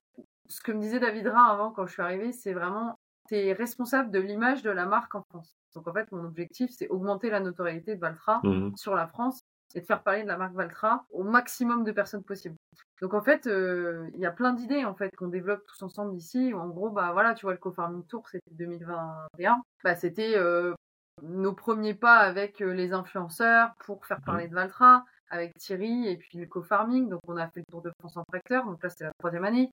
ce 0.49 0.61
que 0.61 0.71
me 0.71 0.79
disait 0.81 0.99
David 0.99 1.27
Rhin 1.27 1.45
avant 1.45 1.71
quand 1.71 1.85
je 1.85 1.93
suis 1.93 2.01
arrivée, 2.01 2.31
c'est 2.33 2.53
vraiment 2.53 2.95
tu 3.29 3.35
es 3.35 3.53
responsable 3.53 4.11
de 4.11 4.19
l'image 4.19 4.63
de 4.63 4.69
la 4.69 4.85
marque 4.85 5.15
en 5.15 5.23
France. 5.29 5.53
Donc 5.75 5.87
en 5.87 5.93
fait, 5.93 6.11
mon 6.11 6.25
objectif, 6.25 6.69
c'est 6.71 6.89
augmenter 6.89 7.29
la 7.29 7.39
notoriété 7.39 7.95
de 7.95 8.01
Valtra 8.01 8.41
Mhm. 8.43 8.75
sur 8.75 8.95
la 8.95 9.07
France 9.07 9.39
et 9.75 9.79
de 9.81 9.85
faire 9.85 10.03
parler 10.03 10.23
de 10.23 10.27
la 10.27 10.37
marque 10.37 10.53
Valtra 10.53 11.05
au 11.09 11.23
maximum 11.23 11.83
de 11.85 11.91
personnes 11.93 12.23
possible. 12.23 12.55
Donc 13.03 13.13
en 13.13 13.21
fait, 13.21 13.47
euh, 13.47 14.09
il 14.13 14.21
y 14.21 14.25
a 14.25 14.31
plein 14.31 14.53
d'idées 14.53 14.85
en 14.85 14.95
fait 14.95 15.13
qu'on 15.17 15.27
développe 15.27 15.65
tous 15.67 15.83
ensemble 15.83 16.15
ici. 16.15 16.53
En 16.53 16.69
gros, 16.69 16.89
bah 16.89 17.11
voilà, 17.11 17.33
tu 17.33 17.45
vois, 17.45 17.51
le 17.51 17.57
co-farming 17.59 18.05
tour, 18.05 18.29
c'était 18.29 18.49
2021. 18.51 19.61
Bah 19.83 19.95
c'était 19.95 20.37
euh, 20.37 20.73
nos 21.21 21.51
premiers 21.51 21.95
pas 21.95 22.19
avec 22.19 22.61
euh, 22.61 22.71
les 22.71 22.93
influenceurs 22.93 23.73
pour 23.79 24.05
faire 24.05 24.21
parler 24.25 24.47
de 24.47 24.55
Valtra, 24.55 25.03
avec 25.29 25.53
Thierry 25.57 26.07
et 26.07 26.15
puis 26.15 26.37
le 26.37 26.45
co-farming. 26.45 27.09
Donc 27.09 27.19
on 27.27 27.35
a 27.35 27.49
fait 27.49 27.59
le 27.59 27.65
tour 27.69 27.81
de 27.81 27.91
France 27.99 28.15
en 28.15 28.23
tracteur. 28.23 28.63
Donc 28.63 28.81
là, 28.81 28.89
c'est 28.89 29.03
la 29.03 29.11
troisième 29.19 29.43
année. 29.43 29.69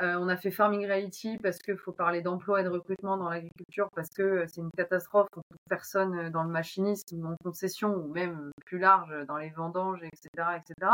Euh, 0.00 0.14
on 0.20 0.28
a 0.28 0.36
fait 0.36 0.52
Farming 0.52 0.86
Reality 0.86 1.36
parce 1.42 1.58
qu'il 1.58 1.78
faut 1.78 1.90
parler 1.90 2.22
d'emploi 2.22 2.60
et 2.60 2.64
de 2.64 2.68
recrutement 2.68 3.16
dans 3.16 3.28
l'agriculture 3.28 3.88
parce 3.96 4.10
que 4.10 4.46
c'est 4.46 4.60
une 4.60 4.70
catastrophe 4.76 5.26
pour 5.32 5.42
toute 5.50 5.58
personne 5.68 6.30
dans 6.30 6.44
le 6.44 6.50
machinisme, 6.50 7.26
en 7.26 7.34
concession 7.42 7.96
ou 7.96 8.12
même 8.12 8.52
plus 8.64 8.78
large 8.78 9.12
dans 9.26 9.36
les 9.36 9.50
vendanges, 9.50 10.04
etc. 10.04 10.28
etc. 10.58 10.92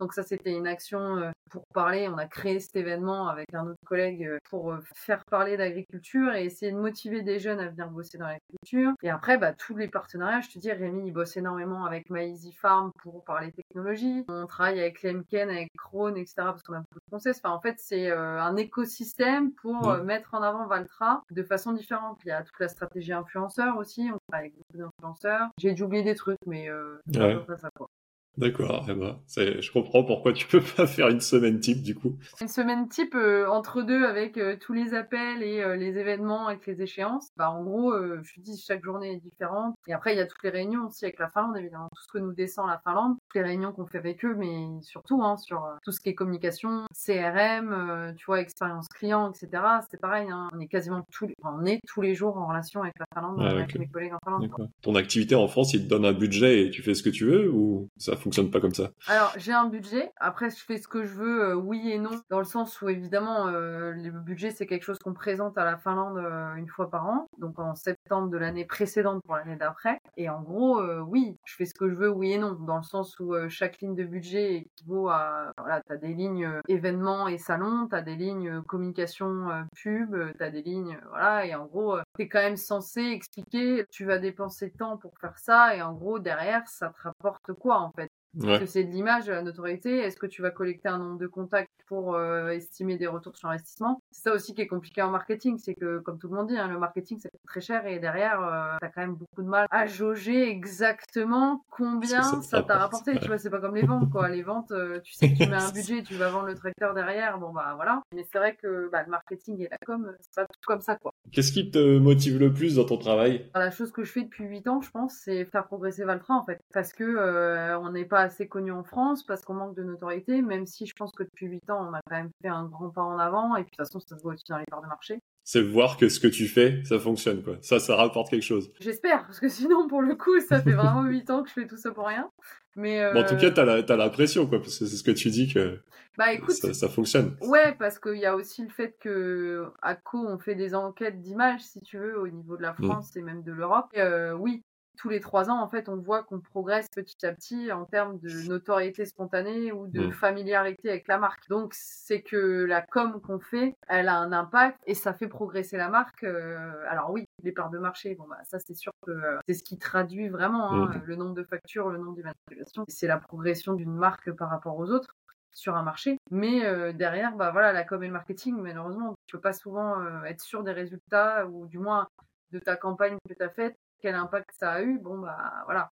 Donc 0.00 0.14
ça, 0.14 0.22
c'était 0.22 0.52
une 0.52 0.66
action 0.66 1.16
euh, 1.16 1.30
pour 1.50 1.62
parler. 1.74 2.08
On 2.08 2.16
a 2.16 2.26
créé 2.26 2.58
cet 2.58 2.74
événement 2.76 3.28
avec 3.28 3.52
un 3.54 3.66
autre 3.66 3.84
collègue 3.84 4.24
euh, 4.24 4.38
pour 4.48 4.72
euh, 4.72 4.78
faire 4.94 5.24
parler 5.26 5.56
d'agriculture 5.56 6.32
et 6.34 6.44
essayer 6.44 6.72
de 6.72 6.76
motiver 6.78 7.22
des 7.22 7.38
jeunes 7.38 7.60
à 7.60 7.68
venir 7.68 7.90
bosser 7.90 8.18
dans 8.18 8.26
l'agriculture. 8.26 8.92
Et 9.02 9.10
après, 9.10 9.36
bah, 9.36 9.52
tous 9.52 9.76
les 9.76 9.88
partenariats, 9.88 10.40
je 10.40 10.48
te 10.48 10.58
dis, 10.58 10.72
Rémi, 10.72 11.06
il 11.06 11.12
bosse 11.12 11.36
énormément 11.36 11.84
avec 11.84 12.08
MyEasy 12.10 12.52
Farm 12.52 12.92
pour 13.02 13.24
parler 13.24 13.52
technologie. 13.52 14.24
On 14.28 14.46
travaille 14.46 14.80
avec 14.80 15.02
Lemken, 15.02 15.50
avec 15.50 15.70
Krone, 15.76 16.16
etc. 16.16 16.34
parce 16.36 16.62
qu'on 16.62 16.74
a 16.74 16.80
beaucoup 16.80 17.00
de 17.00 17.10
conseils. 17.10 17.34
Enfin, 17.36 17.54
en 17.54 17.60
fait, 17.60 17.76
c'est 17.78 18.10
un 18.10 18.56
écosystème 18.56 19.52
pour 19.52 19.94
mettre 20.04 20.34
en 20.34 20.42
avant 20.42 20.66
Valtra 20.66 21.22
de 21.30 21.42
façon 21.42 21.72
différente. 21.72 22.18
Il 22.24 22.28
y 22.28 22.32
a 22.32 22.42
toute 22.42 22.58
la 22.58 22.68
stratégie 22.68 23.12
influenceur 23.12 23.76
aussi. 23.76 24.10
On 24.12 24.18
travaille 24.28 24.48
avec 24.48 24.54
beaucoup 24.56 24.78
d'influenceurs. 24.78 25.48
J'ai 25.58 25.72
dû 25.72 25.82
oublier 25.82 26.02
des 26.02 26.14
trucs, 26.14 26.38
mais 26.46 26.68
euh, 26.70 26.98
Ouais. 27.14 27.36
ça, 27.60 27.68
quoi. 27.76 27.89
D'accord, 28.36 28.86
eh 28.88 28.94
ben, 28.94 29.18
je 29.26 29.72
comprends 29.72 30.04
pourquoi 30.04 30.32
tu 30.32 30.46
peux 30.46 30.62
pas 30.76 30.86
faire 30.86 31.08
une 31.08 31.20
semaine 31.20 31.60
type 31.60 31.82
du 31.82 31.94
coup. 31.94 32.16
Une 32.40 32.48
semaine 32.48 32.88
type 32.88 33.14
euh, 33.14 33.46
entre 33.48 33.82
deux 33.82 34.04
avec 34.04 34.38
euh, 34.38 34.56
tous 34.58 34.72
les 34.72 34.94
appels 34.94 35.42
et 35.42 35.60
euh, 35.60 35.76
les 35.76 35.98
événements 35.98 36.46
avec 36.46 36.66
les 36.66 36.80
échéances. 36.80 37.30
Bah, 37.36 37.50
en 37.50 37.62
gros, 37.62 37.92
euh, 37.92 38.20
je 38.22 38.34
te 38.34 38.40
dis, 38.40 38.62
chaque 38.64 38.84
journée 38.84 39.12
est 39.12 39.20
différente. 39.20 39.74
Et 39.86 39.92
après, 39.92 40.14
il 40.14 40.18
y 40.18 40.20
a 40.20 40.26
toutes 40.26 40.42
les 40.42 40.50
réunions 40.50 40.86
aussi 40.86 41.04
avec 41.04 41.18
la 41.18 41.28
Finlande, 41.28 41.56
évidemment. 41.56 41.88
Tout 41.94 42.02
ce 42.02 42.12
que 42.12 42.18
nous 42.18 42.32
descend 42.32 42.68
la 42.68 42.78
Finlande, 42.78 43.16
les 43.34 43.42
réunions 43.42 43.72
qu'on 43.72 43.86
fait 43.86 43.98
avec 43.98 44.24
eux, 44.24 44.34
mais 44.36 44.66
surtout 44.82 45.22
hein, 45.22 45.36
sur 45.36 45.64
euh, 45.64 45.74
tout 45.82 45.92
ce 45.92 46.00
qui 46.00 46.08
est 46.08 46.14
communication, 46.14 46.84
CRM, 46.94 47.72
euh, 47.72 48.12
tu 48.14 48.26
vois, 48.26 48.40
expérience 48.40 48.86
client, 48.88 49.30
etc. 49.30 49.62
C'est 49.90 50.00
pareil, 50.00 50.28
hein. 50.30 50.48
on 50.54 50.60
est 50.60 50.66
quasiment 50.68 51.06
tous 51.10 51.26
les... 51.26 51.34
enfin, 51.42 51.56
on 51.60 51.64
est 51.64 51.80
tous 51.86 52.00
les 52.02 52.14
jours 52.14 52.36
en 52.36 52.46
relation 52.48 52.82
avec 52.82 52.94
la 52.98 53.06
Finlande, 53.14 53.38
Ah, 53.40 53.50
avec 53.50 53.70
ok. 53.70 53.78
mes 53.78 53.88
collègues 53.88 54.14
en 54.14 54.18
Finlande. 54.24 54.70
Ton 54.82 54.94
activité 54.94 55.34
en 55.34 55.48
France, 55.48 55.72
il 55.74 55.84
te 55.84 55.88
donne 55.88 56.04
un 56.04 56.12
budget 56.12 56.66
et 56.66 56.70
tu 56.70 56.82
fais 56.82 56.94
ce 56.94 57.02
que 57.02 57.10
tu 57.10 57.24
veux 57.24 57.50
ou 57.50 57.88
ça 57.96 58.16
fonctionne 58.16 58.50
pas 58.50 58.60
comme 58.60 58.74
ça? 58.74 58.90
Alors, 59.06 59.32
j'ai 59.36 59.52
un 59.52 59.66
budget. 59.66 60.10
Après, 60.18 60.50
je 60.50 60.56
fais 60.64 60.78
ce 60.78 60.88
que 60.88 61.04
je 61.04 61.14
veux, 61.14 61.50
euh, 61.50 61.54
oui 61.54 61.90
et 61.90 61.98
non, 61.98 62.10
dans 62.30 62.38
le 62.38 62.44
sens 62.44 62.80
où, 62.80 62.88
évidemment, 62.88 63.46
euh, 63.48 63.92
le 63.92 64.10
budget, 64.10 64.50
c'est 64.50 64.66
quelque 64.66 64.84
chose 64.84 64.98
qu'on 64.98 65.14
présente 65.14 65.56
à 65.58 65.64
la 65.64 65.76
Finlande 65.76 66.18
euh, 66.18 66.54
une 66.54 66.68
fois 66.68 66.90
par 66.90 67.06
an, 67.06 67.26
donc 67.38 67.58
en 67.58 67.74
septembre 67.74 68.28
de 68.30 68.38
l'année 68.38 68.64
précédente 68.64 69.22
pour 69.24 69.36
l'année 69.36 69.56
d'après. 69.56 69.98
Et 70.16 70.28
en 70.28 70.40
gros, 70.42 70.80
euh, 70.80 71.00
oui, 71.00 71.36
je 71.44 71.54
fais 71.54 71.64
ce 71.66 71.74
que 71.74 71.88
je 71.88 71.94
veux, 71.94 72.10
oui 72.10 72.32
et 72.32 72.38
non, 72.38 72.52
dans 72.52 72.76
le 72.76 72.82
sens 72.82 73.19
où 73.20 73.34
euh, 73.34 73.48
chaque 73.48 73.78
ligne 73.80 73.94
de 73.94 74.04
budget 74.04 74.54
équivaut 74.56 75.08
à... 75.08 75.52
Voilà, 75.58 75.82
t'as 75.82 75.96
des 75.96 76.14
lignes 76.14 76.46
euh, 76.46 76.60
événements 76.68 77.28
et 77.28 77.38
salons, 77.38 77.86
t'as 77.88 78.02
des 78.02 78.16
lignes 78.16 78.48
euh, 78.48 78.62
communication 78.62 79.48
pub, 79.74 80.16
t'as 80.38 80.50
des 80.50 80.62
lignes... 80.62 80.98
voilà, 81.08 81.46
et 81.46 81.54
en 81.54 81.66
gros, 81.66 81.98
t'es 82.16 82.28
quand 82.28 82.40
même 82.40 82.56
censé 82.56 83.00
expliquer, 83.02 83.84
tu 83.90 84.04
vas 84.04 84.18
dépenser 84.18 84.72
tant 84.72 84.96
pour 84.96 85.18
faire 85.18 85.38
ça, 85.38 85.76
et 85.76 85.82
en 85.82 85.92
gros, 85.92 86.18
derrière, 86.18 86.66
ça 86.68 86.90
te 86.90 87.02
rapporte 87.02 87.52
quoi, 87.54 87.78
en 87.80 87.92
fait? 87.92 88.10
Est-ce 88.38 88.60
que 88.60 88.66
c'est 88.66 88.84
de 88.84 88.90
l'image, 88.90 89.26
de 89.26 89.32
la 89.32 89.42
notoriété 89.42 89.98
Est-ce 89.98 90.16
que 90.16 90.26
tu 90.26 90.42
vas 90.42 90.50
collecter 90.50 90.88
un 90.88 90.98
nombre 90.98 91.18
de 91.18 91.26
contacts 91.26 91.70
pour 91.86 92.14
euh, 92.14 92.50
estimer 92.50 92.96
des 92.96 93.06
retours 93.06 93.36
sur 93.36 93.48
investissement? 93.48 94.00
C'est 94.10 94.22
ça 94.22 94.34
aussi 94.34 94.54
qui 94.54 94.62
est 94.62 94.66
compliqué 94.66 95.02
en 95.02 95.10
marketing, 95.10 95.58
c'est 95.58 95.74
que 95.74 95.98
comme 95.98 96.18
tout 96.18 96.28
le 96.28 96.36
monde 96.36 96.48
dit, 96.48 96.56
hein, 96.56 96.68
le 96.68 96.78
marketing 96.78 97.18
c'est 97.20 97.30
très 97.46 97.60
cher 97.60 97.86
et 97.86 97.98
derrière 97.98 98.40
euh, 98.40 98.76
t'as 98.80 98.88
quand 98.88 99.00
même 99.00 99.14
beaucoup 99.14 99.42
de 99.42 99.48
mal 99.48 99.66
à 99.70 99.86
jauger 99.86 100.48
exactement 100.48 101.64
combien 101.70 102.22
ça 102.22 102.40
ça 102.42 102.62
t'a 102.62 102.78
rapporté. 102.78 103.18
Tu 103.18 103.26
vois, 103.26 103.38
c'est 103.38 103.50
pas 103.50 103.60
comme 103.60 103.74
les 103.74 103.86
ventes 103.86 104.10
quoi. 104.10 104.28
Les 104.28 104.42
ventes, 104.42 104.70
euh, 104.70 105.00
tu 105.00 105.12
sais 105.14 105.32
que 105.32 105.36
tu 105.36 105.48
mets 105.48 105.56
un 105.56 105.72
budget, 105.72 106.02
tu 106.02 106.14
vas 106.14 106.30
vendre 106.30 106.46
le 106.46 106.54
tracteur 106.54 106.94
derrière, 106.94 107.38
bon 107.38 107.52
bah 107.52 107.72
voilà. 107.74 108.02
Mais 108.14 108.24
c'est 108.30 108.38
vrai 108.38 108.56
que 108.60 108.88
bah, 108.90 109.02
le 109.02 109.10
marketing 109.10 109.60
et 109.60 109.68
la 109.70 109.78
com, 109.78 110.12
c'est 110.20 110.34
pas 110.34 110.46
tout 110.46 110.60
comme 110.66 110.80
ça 110.80 110.96
quoi. 110.96 111.12
Qu'est-ce 111.32 111.52
qui 111.52 111.70
te 111.70 111.98
motive 111.98 112.38
le 112.38 112.52
plus 112.52 112.76
dans 112.76 112.84
ton 112.84 112.98
travail? 112.98 113.50
La 113.54 113.70
chose 113.70 113.92
que 113.92 114.04
je 114.04 114.12
fais 114.12 114.22
depuis 114.22 114.44
8 114.44 114.68
ans, 114.68 114.80
je 114.80 114.90
pense, 114.90 115.14
c'est 115.14 115.44
faire 115.46 115.66
progresser 115.66 116.04
Valtra 116.04 116.34
en 116.34 116.44
fait. 116.44 116.60
Parce 116.72 116.92
que 116.92 117.04
euh, 117.04 117.78
on 117.78 117.90
n'est 117.90 118.04
pas 118.04 118.19
assez 118.22 118.48
connu 118.48 118.72
en 118.72 118.84
France, 118.84 119.24
parce 119.24 119.42
qu'on 119.44 119.54
manque 119.54 119.76
de 119.76 119.82
notoriété, 119.82 120.42
même 120.42 120.66
si 120.66 120.86
je 120.86 120.94
pense 120.94 121.12
que 121.12 121.22
depuis 121.22 121.46
8 121.46 121.68
ans, 121.70 121.88
on 121.90 121.94
a 121.94 122.00
quand 122.08 122.16
même 122.16 122.30
fait 122.42 122.48
un 122.48 122.64
grand 122.66 122.90
pas 122.90 123.02
en 123.02 123.18
avant, 123.18 123.56
et 123.56 123.62
puis 123.64 123.70
de 123.72 123.76
toute 123.76 123.86
façon, 123.86 124.00
ça 124.00 124.16
se 124.16 124.22
voit 124.22 124.34
aussi 124.34 124.44
dans 124.48 124.58
les 124.58 124.64
parts 124.70 124.82
de 124.82 124.86
marché. 124.88 125.20
C'est 125.44 125.62
voir 125.62 125.96
que 125.96 126.08
ce 126.08 126.20
que 126.20 126.28
tu 126.28 126.46
fais, 126.46 126.84
ça 126.84 126.98
fonctionne 126.98 127.42
quoi. 127.42 127.56
Ça, 127.62 127.80
ça 127.80 127.96
rapporte 127.96 128.30
quelque 128.30 128.42
chose. 128.44 128.70
J'espère, 128.80 129.24
parce 129.26 129.40
que 129.40 129.48
sinon, 129.48 129.88
pour 129.88 130.02
le 130.02 130.14
coup, 130.14 130.38
ça 130.40 130.60
fait 130.62 130.72
vraiment 130.72 131.02
8 131.04 131.28
ans 131.30 131.42
que 131.42 131.48
je 131.48 131.54
fais 131.54 131.66
tout 131.66 131.76
ça 131.78 131.90
pour 131.90 132.06
rien. 132.06 132.30
Mais 132.76 133.02
euh, 133.02 133.12
Bon, 133.14 133.22
en 133.22 133.24
tout 133.26 133.36
cas, 133.36 133.50
t'as 133.50 133.64
la, 133.64 133.82
t'as 133.82 133.96
la 133.96 134.10
pression 134.10 134.46
quoi, 134.46 134.60
parce 134.60 134.78
que 134.78 134.86
c'est 134.86 134.96
ce 134.96 135.02
que 135.02 135.10
tu 135.10 135.28
dis 135.30 135.52
que 135.52 135.80
bah 136.18 136.32
écoute, 136.32 136.54
ça, 136.54 136.72
ça 136.74 136.88
fonctionne. 136.88 137.36
Ouais, 137.40 137.74
parce 137.78 137.98
qu'il 137.98 138.18
y 138.18 138.26
a 138.26 138.36
aussi 138.36 138.62
le 138.62 138.68
fait 138.68 138.94
que 139.00 139.66
à 139.82 139.94
Co, 139.96 140.18
on 140.18 140.38
fait 140.38 140.54
des 140.54 140.74
enquêtes 140.74 141.20
d'image, 141.20 141.62
si 141.62 141.80
tu 141.80 141.98
veux, 141.98 142.20
au 142.20 142.28
niveau 142.28 142.56
de 142.56 142.62
la 142.62 142.72
Mm. 142.78 142.84
France 142.84 143.16
et 143.16 143.22
même 143.22 143.42
de 143.42 143.52
l'Europe. 143.52 143.86
Euh, 143.96 144.32
oui, 144.34 144.62
tous 145.00 145.08
les 145.08 145.20
trois 145.20 145.48
ans, 145.48 145.62
en 145.62 145.68
fait, 145.68 145.88
on 145.88 145.96
voit 145.96 146.22
qu'on 146.24 146.40
progresse 146.40 146.86
petit 146.94 147.24
à 147.24 147.32
petit 147.32 147.72
en 147.72 147.86
termes 147.86 148.18
de 148.18 148.48
notoriété 148.48 149.06
spontanée 149.06 149.72
ou 149.72 149.86
de 149.86 150.08
Mm. 150.08 150.12
familiarité 150.12 150.90
avec 150.90 151.08
la 151.08 151.16
marque. 151.16 151.48
Donc, 151.48 151.72
c'est 151.74 152.20
que 152.20 152.64
la 152.66 152.82
com 152.82 153.18
qu'on 153.22 153.40
fait, 153.40 153.74
elle 153.88 154.08
a 154.08 154.16
un 154.18 154.30
impact 154.32 154.78
et 154.86 154.92
ça 154.94 155.14
fait 155.14 155.26
progresser 155.28 155.78
la 155.78 155.88
marque. 155.88 156.22
Euh, 156.24 156.84
alors 156.86 157.12
oui, 157.12 157.24
les 157.42 157.52
parts 157.52 157.70
de 157.70 157.78
marché, 157.78 158.14
bon 158.14 158.26
bah 158.28 158.36
ça 158.44 158.58
c'est 158.58 158.74
sûr 158.74 158.92
que 159.06 159.10
euh, 159.10 159.38
c'est 159.48 159.54
ce 159.54 159.62
qui 159.64 159.78
traduit 159.78 160.28
vraiment 160.28 160.70
hein, 160.70 160.86
Mm. 160.90 161.02
le 161.06 161.16
nombre 161.16 161.34
de 161.34 161.44
factures, 161.44 161.88
le 161.88 161.96
nombre 161.96 162.14
d'immatriculations. 162.16 162.84
C'est 162.88 163.06
la 163.06 163.16
progression 163.16 163.72
d'une 163.72 163.94
marque 163.94 164.30
par 164.32 164.50
rapport 164.50 164.78
aux 164.78 164.90
autres 164.90 165.14
sur 165.52 165.76
un 165.76 165.82
marché. 165.82 166.18
Mais 166.30 166.66
euh, 166.66 166.92
derrière, 166.92 167.34
bah 167.36 167.52
voilà, 167.52 167.72
la 167.72 167.84
com 167.84 168.02
et 168.02 168.06
le 168.06 168.12
marketing, 168.12 168.56
malheureusement, 168.60 169.14
tu 169.26 169.36
peux 169.36 169.40
pas 169.40 169.54
souvent 169.54 170.24
être 170.26 170.40
sûr 170.42 170.62
des 170.62 170.72
résultats 170.72 171.46
ou 171.46 171.66
du 171.66 171.78
moins 171.78 172.06
de 172.52 172.58
ta 172.58 172.76
campagne 172.76 173.16
que 173.28 173.34
tu 173.34 173.42
as 173.42 173.48
faite, 173.48 173.76
quel 174.00 174.14
impact 174.14 174.50
ça 174.52 174.72
a 174.72 174.82
eu. 174.82 174.98
Bon 174.98 175.18
bah 175.18 175.62
voilà. 175.66 175.90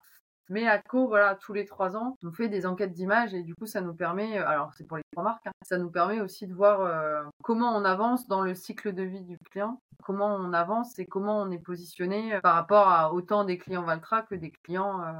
Mais 0.49 0.67
à 0.67 0.79
Co, 0.79 1.07
voilà, 1.07 1.35
tous 1.35 1.53
les 1.53 1.65
trois 1.65 1.95
ans, 1.95 2.17
on 2.23 2.31
fait 2.33 2.49
des 2.49 2.65
enquêtes 2.65 2.91
d'image 2.93 3.33
et 3.33 3.41
du 3.43 3.55
coup, 3.55 3.65
ça 3.67 3.79
nous 3.81 3.93
permet, 3.93 4.37
euh, 4.37 4.47
alors 4.47 4.73
c'est 4.73 4.85
pour 4.85 4.97
marques, 5.17 5.45
hein, 5.47 5.51
ça 5.63 5.77
nous 5.77 5.89
permet 5.89 6.21
aussi 6.21 6.47
de 6.47 6.53
voir 6.53 6.81
euh, 6.81 7.23
comment 7.43 7.75
on 7.75 7.83
avance 7.83 8.27
dans 8.27 8.41
le 8.41 8.53
cycle 8.55 8.93
de 8.93 9.03
vie 9.03 9.21
du 9.23 9.37
client, 9.37 9.81
comment 10.03 10.33
on 10.35 10.53
avance 10.53 10.97
et 10.99 11.05
comment 11.05 11.41
on 11.41 11.51
est 11.51 11.57
positionné 11.59 12.35
euh, 12.35 12.41
par 12.41 12.55
rapport 12.55 12.87
à 12.87 13.13
autant 13.13 13.43
des 13.43 13.57
clients 13.57 13.83
Valtra 13.83 14.21
que 14.21 14.35
des 14.35 14.51
clients 14.51 15.01
euh, 15.01 15.11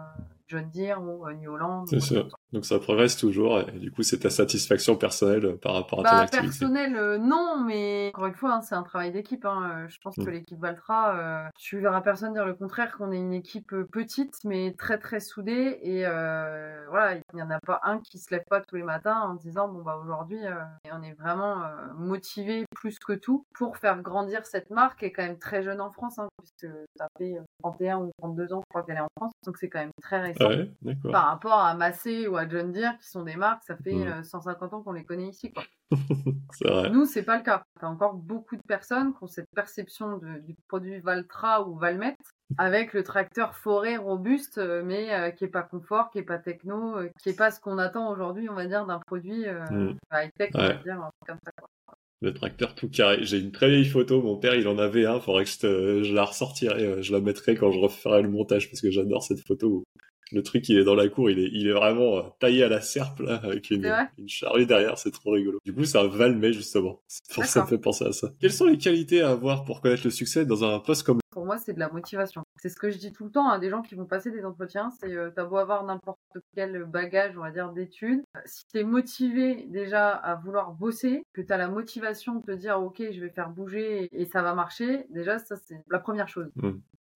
John 0.47 0.69
Deere 0.73 1.01
ou 1.01 1.25
euh, 1.27 1.34
New 1.34 1.51
Holland. 1.54 1.88
C'est 1.88 2.01
ça. 2.01 2.15
Donc 2.51 2.65
ça 2.65 2.80
progresse 2.80 3.15
toujours 3.15 3.62
et 3.62 3.71
du 3.80 3.89
coup, 3.91 4.04
c'est 4.04 4.19
ta 4.19 4.30
satisfaction 4.30 4.97
personnelle 4.97 5.45
euh, 5.45 5.58
par 5.58 5.73
rapport 5.75 5.99
à 5.99 6.04
ton 6.04 6.10
Bah, 6.10 6.17
activité. 6.23 6.47
personnel, 6.47 6.95
euh, 6.97 7.17
non, 7.17 7.63
mais 7.65 8.12
encore 8.13 8.25
une 8.25 8.34
fois, 8.36 8.56
hein, 8.56 8.62
c'est 8.62 8.75
un 8.75 8.84
travail 8.84 9.12
d'équipe. 9.13 9.45
hein. 9.45 9.86
Je 9.88 9.97
pense 10.04 10.15
que 10.17 10.30
l'équipe 10.30 10.60
Valtra, 10.60 11.49
tu 11.58 11.80
verras 11.80 12.01
personne 12.01 12.34
dire 12.34 12.45
le 12.45 12.54
contraire, 12.54 12.97
qu'on 12.97 13.12
est 13.13 13.17
une 13.17 13.32
équipe 13.34 13.73
petite, 13.91 14.36
mais 14.43 14.75
très 14.77 14.97
très 14.97 15.21
soudée. 15.21 15.80
Et 15.84 16.01
voilà, 16.89 17.15
il 17.15 17.21
n'y 17.36 17.41
en 17.41 17.49
a 17.49 17.60
pas 17.62 17.80
un 17.84 17.99
qui 17.99 18.17
se 18.19 18.30
lève 18.32 18.43
pas 18.49 18.60
tous 18.60 18.75
les 18.75 18.84
matins 18.84 19.21
en 19.21 19.36
disant 19.36 19.69
bon 19.69 19.81
bah 19.82 19.98
aujourd'hui, 20.02 20.46
euh, 20.46 20.62
on 20.91 21.02
est 21.04 21.13
vraiment 21.13 21.63
euh, 21.63 21.94
motivé 21.96 22.65
plus 22.76 22.98
que 23.00 23.13
tout 23.13 23.46
pour 23.54 23.78
faire 23.78 24.02
grandir 24.02 24.46
cette 24.46 24.70
marque 24.70 25.00
qui 25.00 25.06
est 25.06 25.12
quand 25.12 25.24
même 25.24 25.38
très 25.39 25.63
jeune 25.63 25.82
en 25.82 25.91
France, 25.91 26.20
hein, 26.20 26.28
puisque 26.39 26.74
ça 26.96 27.08
fait 27.17 27.38
euh, 27.38 27.44
31 27.63 28.00
ou 28.00 28.12
32 28.20 28.54
ans, 28.54 28.62
je 28.62 28.70
crois 28.70 28.84
qu'elle 28.84 28.98
est 28.98 29.02
en 29.02 29.08
France, 29.17 29.32
donc 29.46 29.58
c'est 29.58 29.70
quand 29.70 29.80
même 29.80 29.91
très 30.02 30.22
récent 30.22 30.48
ouais, 30.50 30.72
par 31.12 31.26
rapport 31.26 31.60
à 31.60 31.74
Massé 31.76 32.28
ou 32.28 32.38
à 32.38 32.48
John 32.48 32.72
Deere 32.72 32.98
qui 33.00 33.08
sont 33.10 33.24
des 33.24 33.36
marques, 33.36 33.63
ça 33.63 33.76
fait 33.78 33.94
Mm. 33.94 34.08
euh, 34.08 34.24
150 34.24 34.74
ans 34.74 34.82
qu'on 34.82 34.94
les 34.94 35.06
connaît 35.06 35.28
ici. 35.30 35.52
Quoi. 35.52 35.63
Vrai. 36.62 36.89
Nous, 36.89 37.06
c'est 37.06 37.24
pas 37.24 37.38
le 37.38 37.44
cas. 37.44 37.63
T'as 37.80 37.88
encore 37.88 38.13
beaucoup 38.13 38.56
de 38.56 38.62
personnes 38.67 39.13
qui 39.13 39.24
ont 39.24 39.28
cette 39.28 39.50
perception 39.56 40.17
de- 40.17 40.39
du 40.39 40.56
produit 40.67 41.00
Valtra 41.00 41.67
ou 41.67 41.76
Valmet 41.78 42.15
avec 42.58 42.94
le 42.94 43.04
tracteur 43.04 43.56
forêt 43.56 43.98
robuste, 43.98 44.58
euh, 44.58 44.82
mais 44.86 45.14
euh, 45.14 45.32
qui 45.32 45.46
est 45.46 45.50
pas 45.50 45.64
confort, 45.64 46.10
qui 46.12 46.20
est 46.20 46.24
pas 46.24 46.38
techno, 46.40 46.98
euh, 46.98 47.10
qui 47.22 47.30
est 47.30 47.38
pas 47.38 47.52
ce 47.52 47.60
qu'on 47.60 47.78
attend 47.78 48.12
aujourd'hui, 48.12 48.50
on 48.50 48.54
va 48.56 48.66
dire, 48.66 48.86
d'un 48.86 49.00
produit 49.00 49.46
euh, 49.48 49.60
Mm. 49.72 49.98
high-tech, 50.14 50.52
on 50.56 50.58
va 50.60 50.74
dire, 50.76 50.94
un 51.02 51.10
truc 51.12 51.28
comme 51.28 51.40
ça. 51.46 51.52
quoi. 51.58 51.68
Le 52.24 52.34
tracteur 52.34 52.76
tout 52.76 52.88
carré. 52.88 53.18
J'ai 53.24 53.40
une 53.40 53.52
très 53.52 53.68
vieille 53.70 53.86
photo. 53.86 54.22
Mon 54.22 54.38
père, 54.38 54.54
il 54.54 54.68
en 54.68 54.78
avait 54.78 55.08
un. 55.08 55.20
Faudrait 55.20 55.44
que 55.46 55.50
je, 55.50 55.58
te- 55.60 56.04
je 56.04 56.14
la 56.14 56.24
ressortirai. 56.26 57.02
Je 57.02 57.12
la 57.14 57.20
mettrai 57.20 57.56
quand 57.56 57.72
je 57.72 57.80
referai 57.80 58.22
le 58.22 58.30
montage 58.30 58.70
parce 58.70 58.80
que 58.80 58.92
j'adore 58.92 59.24
cette 59.24 59.40
photo 59.40 59.84
Le 60.32 60.44
truc, 60.44 60.67
il 60.70 60.78
est 60.78 60.84
dans 60.84 60.96
la 60.96 61.08
cour, 61.10 61.30
il 61.30 61.39
est, 61.39 61.50
il 61.52 61.67
est 61.67 61.74
vraiment 61.74 62.17
euh, 62.17 62.22
taillé 62.39 62.63
à 62.63 62.70
la 62.70 62.82
serpe, 62.82 63.20
là, 63.20 63.36
avec 63.44 63.70
une, 63.70 63.86
une 64.17 64.30
charrue 64.30 64.65
derrière, 64.65 64.98
c'est 64.98 65.12
trop 65.12 65.32
rigolo. 65.32 65.60
Du 65.65 65.74
coup, 65.74 65.84
c'est 65.84 65.98
un 65.98 66.08
Valmet, 66.08 66.54
justement. 66.54 67.02
C'est 67.08 67.34
pour 67.34 67.46
ça 67.46 67.62
me 67.63 67.67
fait 67.67 67.78
penser 67.78 68.06
à 68.06 68.12
ça. 68.13 68.32
Quelles 68.39 68.54
sont 68.54 68.65
les 68.65 68.78
qualités 68.78 69.22
à 69.22 69.32
avoir 69.32 69.65
pour 69.65 69.82
connaître 69.82 70.04
le 70.06 70.10
succès 70.12 70.46
dans 70.46 70.63
un 70.63 70.80
poste 70.80 71.04
comme 71.04 71.20
Pour 71.32 71.46
moi, 71.46 71.58
c'est 71.58 71.74
de 71.74 71.80
la 71.80 71.89
motivation. 71.89 72.44
C'est 72.62 72.70
ce 72.70 72.76
que 72.78 72.89
je 72.91 72.98
dis 72.98 73.12
tout 73.12 73.26
le 73.26 73.32
temps 73.32 73.50
à 73.50 73.60
des 73.60 73.70
gens 73.70 73.82
qui 73.82 73.96
vont 73.96 74.06
passer 74.06 74.32
des 74.32 74.46
entretiens. 74.46 74.89
C'est 75.00 75.12
euh, 75.13 75.32
t'as 75.36 75.44
beau 75.46 75.58
avoir 75.58 75.84
n'importe 75.84 76.20
quel 76.56 76.86
bagage, 76.86 77.36
on 77.38 77.41
va 77.41 77.52
dire, 77.52 77.72
d'études. 77.72 78.22
Si 78.46 78.65
t'es 78.72 78.84
motivé 78.84 79.65
déjà 79.70 80.10
à 80.10 80.36
vouloir 80.36 80.72
bosser, 80.74 81.24
que 81.34 81.41
t'as 81.41 81.58
la 81.58 81.67
motivation 81.67 82.36
de 82.36 82.44
te 82.46 82.52
dire, 82.52 82.80
ok, 82.80 83.02
je 83.12 83.20
vais 83.20 83.30
faire 83.32 83.50
bouger 83.50 84.08
et 84.12 84.26
ça 84.26 84.41
va 84.41 84.54
marcher. 84.54 85.06
Déjà, 85.10 85.39
ça 85.39 85.56
c'est 85.56 85.82
la 85.89 86.00
première 86.00 86.28
chose. 86.28 86.50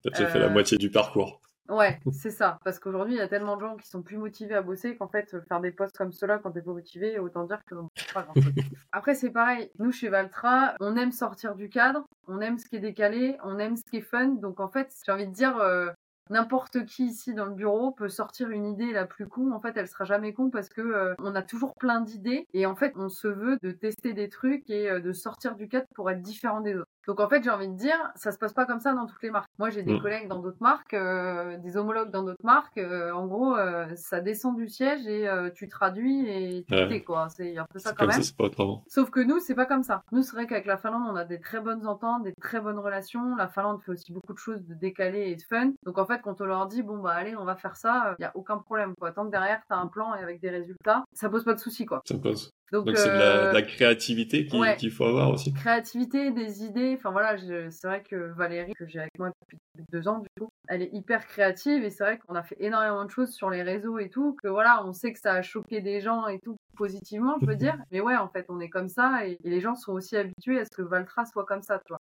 T'as 0.04 0.10
déjà 0.12 0.28
fait 0.28 0.40
la 0.40 0.46
Euh, 0.48 0.50
moitié 0.50 0.78
du 0.78 0.90
parcours. 0.92 1.42
Ouais, 1.70 2.00
c'est 2.12 2.32
ça. 2.32 2.60
Parce 2.64 2.80
qu'aujourd'hui, 2.80 3.16
il 3.16 3.18
y 3.18 3.22
a 3.22 3.28
tellement 3.28 3.56
de 3.56 3.62
gens 3.62 3.76
qui 3.76 3.88
sont 3.88 4.02
plus 4.02 4.18
motivés 4.18 4.56
à 4.56 4.62
bosser 4.62 4.96
qu'en 4.96 5.08
fait, 5.08 5.36
faire 5.48 5.62
des 5.62 5.72
postes 5.72 5.98
comme 5.98 6.12
cela 6.12 6.38
quand 6.38 6.52
t'es 6.52 6.62
pas 6.62 6.72
motivé, 6.72 7.20
autant 7.20 7.46
dire 7.46 7.64
que 7.66 7.76
pas 8.14 8.24
grand. 8.24 8.34
Après, 8.92 9.16
c'est 9.16 9.32
pareil. 9.32 9.72
Nous, 9.80 9.92
chez 9.92 10.10
Valtra, 10.10 10.76
on 10.80 10.96
aime 10.96 11.12
sortir 11.12 11.56
du 11.56 11.70
cadre, 11.70 12.06
on 12.28 12.42
aime 12.42 12.58
ce 12.58 12.66
qui 12.66 12.76
est 12.76 12.80
décalé, 12.80 13.38
on 13.44 13.60
aime 13.60 13.76
ce 13.76 13.84
qui 13.84 13.98
est 13.98 14.02
fun. 14.02 14.28
Donc, 14.28 14.60
en 14.60 14.70
fait, 14.70 14.94
j'ai 15.06 15.12
envie 15.12 15.28
de 15.28 15.34
dire, 15.34 15.58
euh, 15.58 15.92
n'importe 16.30 16.86
qui 16.86 17.06
ici 17.06 17.34
dans 17.34 17.46
le 17.46 17.54
bureau 17.54 17.92
peut 17.92 18.10
sortir 18.10 18.50
une 18.50 18.66
idée 18.66 18.92
la 18.92 19.06
plus 19.06 19.28
con. 19.28 19.52
En 19.52 19.60
fait, 19.60 19.76
elle 19.76 19.88
sera 19.88 20.06
jamais 20.06 20.34
con 20.34 20.50
parce 20.50 20.70
que 20.70 20.82
euh, 20.82 21.16
on 21.20 21.36
a 21.36 21.42
toujours 21.42 21.76
plein 21.76 22.02
d'idées 22.02 22.48
et 22.54 22.66
en 22.66 22.76
fait, 22.76 22.94
on 22.96 23.10
se 23.10 23.28
veut 23.28 23.58
de 23.62 23.72
tester 23.72 24.14
des 24.14 24.30
trucs 24.30 24.70
et 24.70 24.90
euh, 24.90 25.00
de 25.00 25.14
sortir 25.14 25.56
du 25.56 25.68
cadre 25.68 25.88
pour 25.94 26.10
être 26.10 26.22
différent 26.22 26.62
des 26.62 26.76
autres. 26.76 26.90
Donc 27.08 27.20
en 27.20 27.30
fait, 27.30 27.44
j'ai 27.44 27.50
envie 27.50 27.68
de 27.68 27.76
dire, 27.76 27.98
ça 28.16 28.32
se 28.32 28.38
passe 28.38 28.54
pas 28.54 28.66
comme 28.66 28.80
ça 28.80 28.94
dans 28.94 29.06
toutes 29.06 29.22
les 29.22 29.30
marques. 29.32 29.50
Moi, 29.60 29.70
j'ai 29.70 29.84
des 29.84 29.94
Mm. 29.94 30.02
collègues 30.02 30.28
dans 30.28 30.40
d'autres 30.40 30.62
marques, 30.62 30.94
euh, 30.94 31.58
des 31.58 31.78
homologues 31.78 32.12
dans 32.12 32.24
d'autres 32.24 32.44
marques. 32.44 32.78
euh, 32.78 33.12
en 33.12 33.28
gros, 33.28 33.56
euh, 33.56 33.86
ça 33.96 34.22
descend 34.22 34.56
du 34.56 34.68
siège 34.68 35.06
et 35.08 35.28
euh, 35.28 35.50
tu 35.54 35.68
traduis 35.68 36.28
et 36.28 36.66
tu 36.68 36.74
Ouais. 36.74 36.88
t'es 36.88 37.04
quoi. 37.04 37.28
C'est 37.30 37.58
un 37.58 37.66
peu 37.72 37.80
ça 37.80 37.94
quand 37.94 38.08
même. 38.08 38.22
ça, 38.22 38.34
pas. 38.38 38.50
Sauf 38.88 39.10
que 39.12 39.20
nous, 39.20 39.40
c'est 39.40 39.56
pas 39.56 39.66
comme 39.66 39.84
ça. 39.84 40.02
Nous, 40.12 40.24
c'est 40.24 40.34
vrai 40.36 40.48
qu'avec 40.48 40.66
la 40.66 40.78
Finlande, 40.78 41.04
on 41.10 41.16
a 41.16 41.26
des 41.26 41.40
très 41.40 41.60
bonnes 41.62 41.86
ententes, 41.88 42.24
des 42.24 42.34
très 42.34 42.60
bonnes 42.60 42.80
relations. 42.80 43.36
La 43.36 43.48
Finlande 43.48 43.82
fait 43.82 43.92
aussi 43.92 44.12
beaucoup 44.12 44.34
de 44.34 44.38
choses 44.40 44.64
de 44.66 44.74
décalées 44.74 45.30
et 45.30 45.36
de 45.36 45.42
fun. 45.44 45.72
Donc 45.86 45.98
en 45.98 46.06
fait, 46.06 46.22
quand 46.22 46.42
on 46.42 46.46
leur 46.46 46.66
dit 46.68 46.82
bon 46.84 46.98
bah 46.98 47.12
allez, 47.14 47.36
on 47.36 47.46
va 47.46 47.56
faire 47.56 47.76
ça, 47.76 48.16
il 48.20 48.24
y 48.24 48.26
a 48.26 48.32
aucun 48.36 48.58
problème 48.58 48.94
quoi. 49.00 49.12
Tant 49.12 49.26
que 49.26 49.32
derrière 49.32 49.62
t'as 49.70 49.78
un 49.78 49.88
plan 49.88 50.16
et 50.16 50.20
avec 50.24 50.40
des 50.42 50.50
résultats, 50.50 51.04
ça 51.14 51.30
pose 51.30 51.44
pas 51.44 51.54
de 51.54 51.60
soucis 51.60 51.86
quoi. 51.86 52.02
Ça 52.06 52.18
pose. 52.18 52.52
Donc, 52.72 52.90
c'est 52.98 53.10
de 53.14 53.18
la, 53.20 53.26
euh, 53.26 53.50
de 53.50 53.54
la 53.54 53.62
créativité 53.62 54.46
qu'il 54.48 54.60
ouais. 54.60 54.90
faut 54.90 55.06
avoir 55.06 55.30
aussi. 55.32 55.54
créativité, 55.54 56.32
des 56.32 56.64
idées. 56.64 56.96
Enfin 56.98 57.12
voilà, 57.12 57.38
je- 57.38 57.70
c'est 57.70 57.88
vrai 57.88 58.04
que 58.04 58.16
Valérie, 58.36 58.74
que 58.74 58.88
j'ai 58.88 59.00
avec 59.00 59.18
moi 59.20 59.30
depuis 59.42 59.58
deux 59.92 60.08
ans 60.08 60.20
du 60.20 60.28
coup, 60.40 60.50
elle 60.68 60.82
est 60.82 60.90
hyper 60.94 61.26
créative 61.28 61.84
et 61.84 61.90
c'est 61.90 62.04
vrai 62.04 62.18
qu'on 62.20 62.36
a 62.36 62.44
fait 62.44 62.58
énormément 62.60 63.06
de 63.06 63.12
choses 63.12 63.32
sur 63.34 63.50
les 63.50 63.62
réseaux 63.64 64.00
et 64.00 64.10
tout, 64.10 64.36
que 64.42 64.48
voilà, 64.48 64.84
on 64.86 64.94
sait 64.94 65.14
que 65.14 65.20
ça 65.20 65.34
a 65.34 65.42
choqué 65.42 65.82
des 65.82 66.02
gens 66.02 66.28
et 66.28 66.40
tout 66.40 66.58
positivement, 66.76 67.36
je 67.42 67.46
veux 67.46 67.56
dire. 67.74 67.78
Mais 67.92 68.02
ouais, 68.02 68.16
en 68.16 68.30
fait, 68.30 68.46
on 68.50 68.60
est 68.60 68.70
comme 68.70 68.90
ça 68.90 69.26
et, 69.28 69.38
et 69.44 69.50
les 69.50 69.62
gens 69.62 69.76
sont 69.76 69.94
aussi 69.94 70.18
habitués 70.18 70.60
à 70.60 70.66
ce 70.66 70.72
que 70.76 70.82
Valtra 70.82 71.26
soit 71.26 71.46
comme 71.46 71.62
ça, 71.62 71.80
tu 71.86 71.90
vois. 71.90 72.00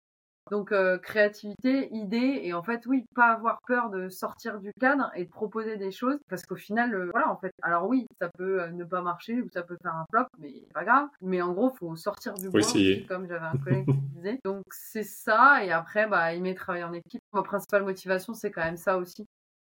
Donc 0.51 0.73
euh, 0.73 0.99
créativité, 0.99 1.89
idée 1.95 2.41
et 2.43 2.53
en 2.53 2.63
fait 2.63 2.85
oui, 2.87 3.05
pas 3.15 3.33
avoir 3.33 3.61
peur 3.67 3.91
de 3.91 4.09
sortir 4.09 4.59
du 4.59 4.73
cadre 4.81 5.11
et 5.15 5.25
de 5.25 5.31
proposer 5.31 5.77
des 5.77 5.91
choses 5.93 6.19
parce 6.29 6.43
qu'au 6.45 6.57
final 6.57 6.95
euh, 6.95 7.09
voilà 7.13 7.31
en 7.31 7.37
fait 7.37 7.53
alors 7.63 7.87
oui, 7.89 8.07
ça 8.21 8.29
peut 8.37 8.61
euh, 8.63 8.71
ne 8.71 8.85
pas 8.85 9.03
marcher 9.03 9.41
ou 9.41 9.49
ça 9.53 9.63
peut 9.63 9.77
faire 9.83 9.95
un 9.95 10.05
flop 10.11 10.27
mais 10.39 10.53
pas 10.75 10.85
grave, 10.85 11.09
mais 11.21 11.41
en 11.43 11.53
gros 11.53 11.71
faut 11.71 11.95
sortir 11.97 12.35
du 12.35 12.51
bois 12.51 12.61
aussi, 12.61 13.07
comme 13.07 13.27
j'avais 13.29 13.47
un 13.47 13.53
collègue 13.65 13.87
qui 13.87 13.99
disait. 14.17 14.39
Donc 14.45 14.65
c'est 14.71 15.05
ça 15.05 15.65
et 15.65 15.71
après 15.71 16.07
bah 16.09 16.33
aimer 16.35 16.55
travailler 16.55 16.85
en 16.85 16.93
équipe. 16.93 17.21
Ma 17.33 17.43
principale 17.43 17.85
motivation 17.85 18.35
c'est 18.35 18.51
quand 18.51 18.65
même 18.65 18.77
ça 18.77 18.99
aussi. 18.99 19.25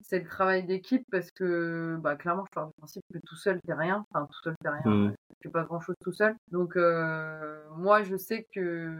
C'est 0.04 0.18
le 0.18 0.26
travail 0.26 0.64
d'équipe 0.64 1.04
parce 1.12 1.30
que 1.30 1.96
bah 2.00 2.16
clairement 2.16 2.44
je 2.46 2.50
pars 2.54 2.66
du 2.66 2.72
principe 2.78 3.04
que 3.12 3.18
tout 3.24 3.36
seul 3.36 3.60
t'es 3.64 3.74
rien, 3.74 4.04
enfin 4.10 4.26
tout 4.26 4.40
seul 4.42 4.54
t'es 4.62 4.68
rien, 4.70 4.82
Mm. 4.90 5.06
euh, 5.08 5.12
tu 5.40 5.48
fais 5.48 5.52
pas 5.52 5.62
grand 5.64 5.80
chose 5.80 5.94
tout 6.02 6.12
seul. 6.12 6.34
Donc 6.50 6.76
euh, 6.76 7.60
moi 7.76 8.02
je 8.02 8.16
sais 8.16 8.46
que 8.52 8.96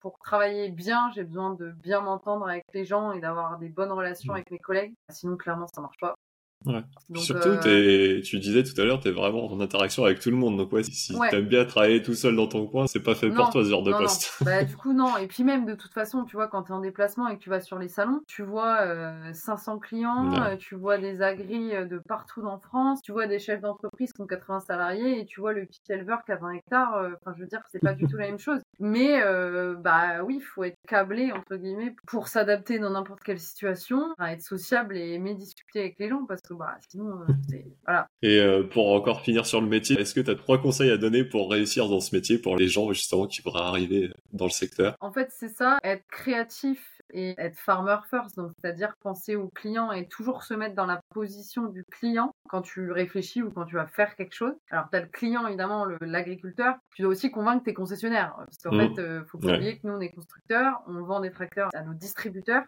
pour 0.00 0.18
travailler 0.18 0.70
bien, 0.70 1.10
j'ai 1.14 1.24
besoin 1.24 1.54
de 1.54 1.70
bien 1.70 2.00
m'entendre 2.00 2.48
avec 2.48 2.64
les 2.74 2.84
gens 2.84 3.12
et 3.12 3.20
d'avoir 3.20 3.58
des 3.58 3.68
bonnes 3.68 3.92
relations 3.92 4.34
avec 4.34 4.50
mes 4.50 4.58
collègues. 4.58 4.94
Sinon, 5.10 5.36
clairement, 5.36 5.66
ça 5.68 5.80
marche 5.80 5.98
pas. 6.00 6.15
Ouais. 6.64 6.82
Donc, 7.10 7.22
Surtout, 7.22 7.48
euh, 7.50 8.16
t'es- 8.16 8.22
tu 8.22 8.40
disais 8.40 8.64
tout 8.64 8.80
à 8.80 8.84
l'heure, 8.84 8.98
t'es 8.98 9.12
vraiment 9.12 9.46
en 9.52 9.60
interaction 9.60 10.04
avec 10.04 10.18
tout 10.18 10.30
le 10.30 10.36
monde. 10.36 10.56
Donc 10.56 10.72
ouais, 10.72 10.82
si, 10.82 11.14
Ouais. 11.14 11.28
t'aimes 11.30 11.46
bien 11.46 11.64
travailler 11.64 12.02
tout 12.02 12.14
seul 12.14 12.34
dans 12.34 12.48
ton 12.48 12.66
coin, 12.66 12.88
c'est 12.88 13.02
pas 13.02 13.14
fait 13.14 13.28
Non, 13.28 13.36
pour 13.36 13.50
toi 13.50 13.62
ce 13.64 13.70
genre 13.70 13.84
de 13.84 13.92
poste. 13.92 14.32
non. 14.40 14.46
Bah, 14.50 14.64
du 14.64 14.76
coup, 14.76 14.92
non. 14.92 15.16
Et 15.16 15.28
puis 15.28 15.44
même, 15.44 15.64
de 15.64 15.74
toute 15.76 15.92
façon, 15.92 16.24
tu 16.24 16.34
vois, 16.34 16.48
quand 16.48 16.64
tu 16.64 16.72
es 16.72 16.74
en 16.74 16.80
déplacement 16.80 17.28
et 17.28 17.36
que 17.36 17.42
tu 17.42 17.50
vas 17.50 17.60
sur 17.60 17.78
les 17.78 17.86
salons, 17.86 18.20
tu 18.26 18.42
vois 18.42 18.80
euh, 18.80 19.32
500 19.32 19.78
clients, 19.78 20.28
Ouais. 20.32 20.54
euh, 20.54 20.56
tu 20.56 20.74
vois 20.74 20.98
des 20.98 21.22
agris 21.22 21.72
euh, 21.74 21.84
de 21.84 21.98
partout 22.08 22.44
en 22.46 22.58
France, 22.58 23.00
tu 23.02 23.12
vois 23.12 23.28
des 23.28 23.38
chefs 23.38 23.60
d'entreprise 23.60 24.12
qui 24.12 24.20
ont 24.22 24.26
80 24.26 24.58
salariés 24.60 25.20
et 25.20 25.24
tu 25.26 25.40
vois 25.40 25.52
le 25.52 25.66
petit 25.66 25.80
éleveur 25.90 26.24
qui 26.24 26.32
a 26.32 26.36
20 26.36 26.50
hectares. 26.52 26.96
euh, 26.96 27.10
Enfin, 27.20 27.32
je 27.36 27.42
veux 27.42 27.48
dire, 27.48 27.60
c'est 27.70 27.78
pas 27.80 27.92
du 27.92 28.06
tout 28.08 28.16
la 28.16 28.26
même 28.26 28.38
chose. 28.40 28.60
Mais, 28.80 29.22
euh, 29.22 29.74
bah 29.76 30.24
oui, 30.24 30.36
il 30.40 30.42
faut 30.42 30.64
être 30.64 30.76
câblé, 30.88 31.30
entre 31.30 31.54
guillemets, 31.56 31.94
pour 32.08 32.26
s'adapter 32.26 32.78
dans 32.80 32.90
n'importe 32.90 33.20
quelle 33.22 33.38
situation, 33.38 34.12
enfin, 34.18 34.30
être 34.32 34.42
sociable 34.42 34.96
et 34.96 35.12
aimer 35.12 35.34
discuter 35.34 35.78
avec 35.80 35.96
les 36.00 36.08
gens 36.08 36.24
parce 36.26 36.40
que, 36.46 36.54
bah, 36.54 36.76
sinon, 36.88 37.20
euh. 37.22 37.26
Voilà. 37.86 38.06
Et 38.22 38.40
euh, 38.40 38.64
pour 38.64 38.92
encore 38.92 39.20
finir 39.20 39.46
sur 39.46 39.60
le 39.60 39.68
métier, 39.68 39.98
est-ce 40.00 40.14
que 40.14 40.20
t'as 40.20 40.34
trois 40.34 40.58
conseils 40.60 40.90
à 40.90 40.96
donner 40.96 41.24
pour 41.24 41.50
réussir 41.50 41.88
dans 41.88 42.00
ce 42.00 42.14
métier 42.14 42.38
pour 42.38 42.56
les 42.56 42.66
gens 42.66 42.92
justement 42.92 43.26
qui 43.26 43.42
voudraient 43.42 43.62
arriver 43.62 44.10
dans 44.32 44.46
le 44.46 44.50
secteur? 44.50 44.96
En 45.00 45.12
fait, 45.12 45.30
c'est 45.30 45.48
ça, 45.48 45.78
être 45.84 46.04
créatif 46.10 47.00
et 47.12 47.34
être 47.38 47.56
farmer 47.56 47.98
first, 48.10 48.36
donc 48.36 48.50
c'est-à-dire 48.60 48.94
penser 49.00 49.36
au 49.36 49.48
client 49.48 49.92
et 49.92 50.08
toujours 50.08 50.42
se 50.42 50.54
mettre 50.54 50.74
dans 50.74 50.86
la 50.86 51.00
position 51.14 51.66
du 51.66 51.84
client 51.84 52.32
quand 52.48 52.62
tu 52.62 52.90
réfléchis 52.90 53.42
ou 53.42 53.50
quand 53.50 53.64
tu 53.66 53.76
vas 53.76 53.86
faire 53.86 54.16
quelque 54.16 54.34
chose. 54.34 54.54
Alors, 54.70 54.88
tu 54.90 54.96
as 54.96 55.02
le 55.02 55.06
client, 55.08 55.46
évidemment, 55.46 55.86
l'agriculteur, 56.00 56.74
tu 56.94 57.02
dois 57.02 57.12
aussi 57.12 57.30
convaincre 57.30 57.62
tes 57.64 57.74
concessionnaires, 57.74 58.34
parce 58.36 58.58
qu'en 58.64 58.72
Mhm. 58.72 58.94
fait, 58.94 59.00
euh, 59.02 59.24
faut 59.26 59.38
pas 59.38 59.48
Ouais. 59.48 59.56
oublier 59.56 59.78
que 59.78 59.86
nous, 59.86 59.92
on 59.94 60.00
est 60.00 60.10
constructeurs, 60.10 60.82
on 60.88 61.02
vend 61.04 61.20
des 61.20 61.30
tracteurs 61.30 61.68
à 61.74 61.82
nos 61.82 61.94
distributeurs, 61.94 62.64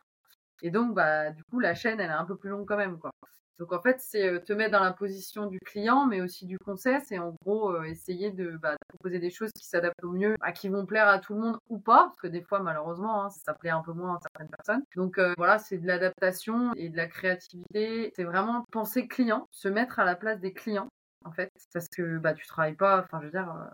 et 0.62 0.70
donc, 0.70 0.94
bah, 0.94 1.30
du 1.30 1.42
coup, 1.44 1.58
la 1.60 1.74
chaîne, 1.74 1.98
elle 2.00 2.10
est 2.10 2.12
un 2.12 2.24
peu 2.24 2.36
plus 2.36 2.50
longue 2.50 2.66
quand 2.66 2.76
même, 2.76 2.98
quoi. 2.98 3.10
Donc 3.58 3.72
en 3.72 3.80
fait, 3.80 4.00
c'est 4.00 4.28
euh, 4.28 4.38
te 4.40 4.52
mettre 4.52 4.72
dans 4.72 4.82
la 4.84 4.92
position 4.92 5.46
du 5.46 5.58
client, 5.60 6.06
mais 6.06 6.20
aussi 6.20 6.46
du 6.46 6.58
conseil, 6.58 6.98
c'est 7.04 7.18
en 7.18 7.34
gros 7.42 7.72
euh, 7.72 7.82
essayer 7.84 8.30
de, 8.30 8.56
bah, 8.56 8.72
de 8.72 8.78
proposer 8.88 9.18
des 9.18 9.30
choses 9.30 9.50
qui 9.52 9.66
s'adaptent 9.66 10.04
au 10.04 10.12
mieux, 10.12 10.36
à 10.40 10.52
qui 10.52 10.68
vont 10.68 10.86
plaire 10.86 11.08
à 11.08 11.18
tout 11.18 11.34
le 11.34 11.40
monde 11.40 11.58
ou 11.68 11.78
pas, 11.78 12.04
parce 12.06 12.16
que 12.20 12.28
des 12.28 12.42
fois, 12.42 12.60
malheureusement, 12.60 13.24
hein, 13.24 13.30
ça 13.30 13.54
plaît 13.54 13.70
un 13.70 13.82
peu 13.82 13.92
moins 13.92 14.16
à 14.16 14.20
certaines 14.20 14.48
personnes. 14.48 14.82
Donc 14.96 15.18
euh, 15.18 15.34
voilà, 15.36 15.58
c'est 15.58 15.78
de 15.78 15.86
l'adaptation 15.86 16.72
et 16.76 16.88
de 16.88 16.96
la 16.96 17.06
créativité. 17.06 18.12
C'est 18.16 18.24
vraiment 18.24 18.64
penser 18.70 19.08
client, 19.08 19.46
se 19.50 19.68
mettre 19.68 19.98
à 19.98 20.04
la 20.04 20.14
place 20.16 20.40
des 20.40 20.52
clients, 20.52 20.88
en 21.24 21.32
fait, 21.32 21.50
parce 21.72 21.88
que 21.88 22.18
bah 22.18 22.34
tu 22.34 22.46
travailles 22.46 22.76
pas, 22.76 23.00
enfin 23.02 23.18
je 23.20 23.26
veux 23.26 23.32
dire. 23.32 23.50
euh, 23.50 23.64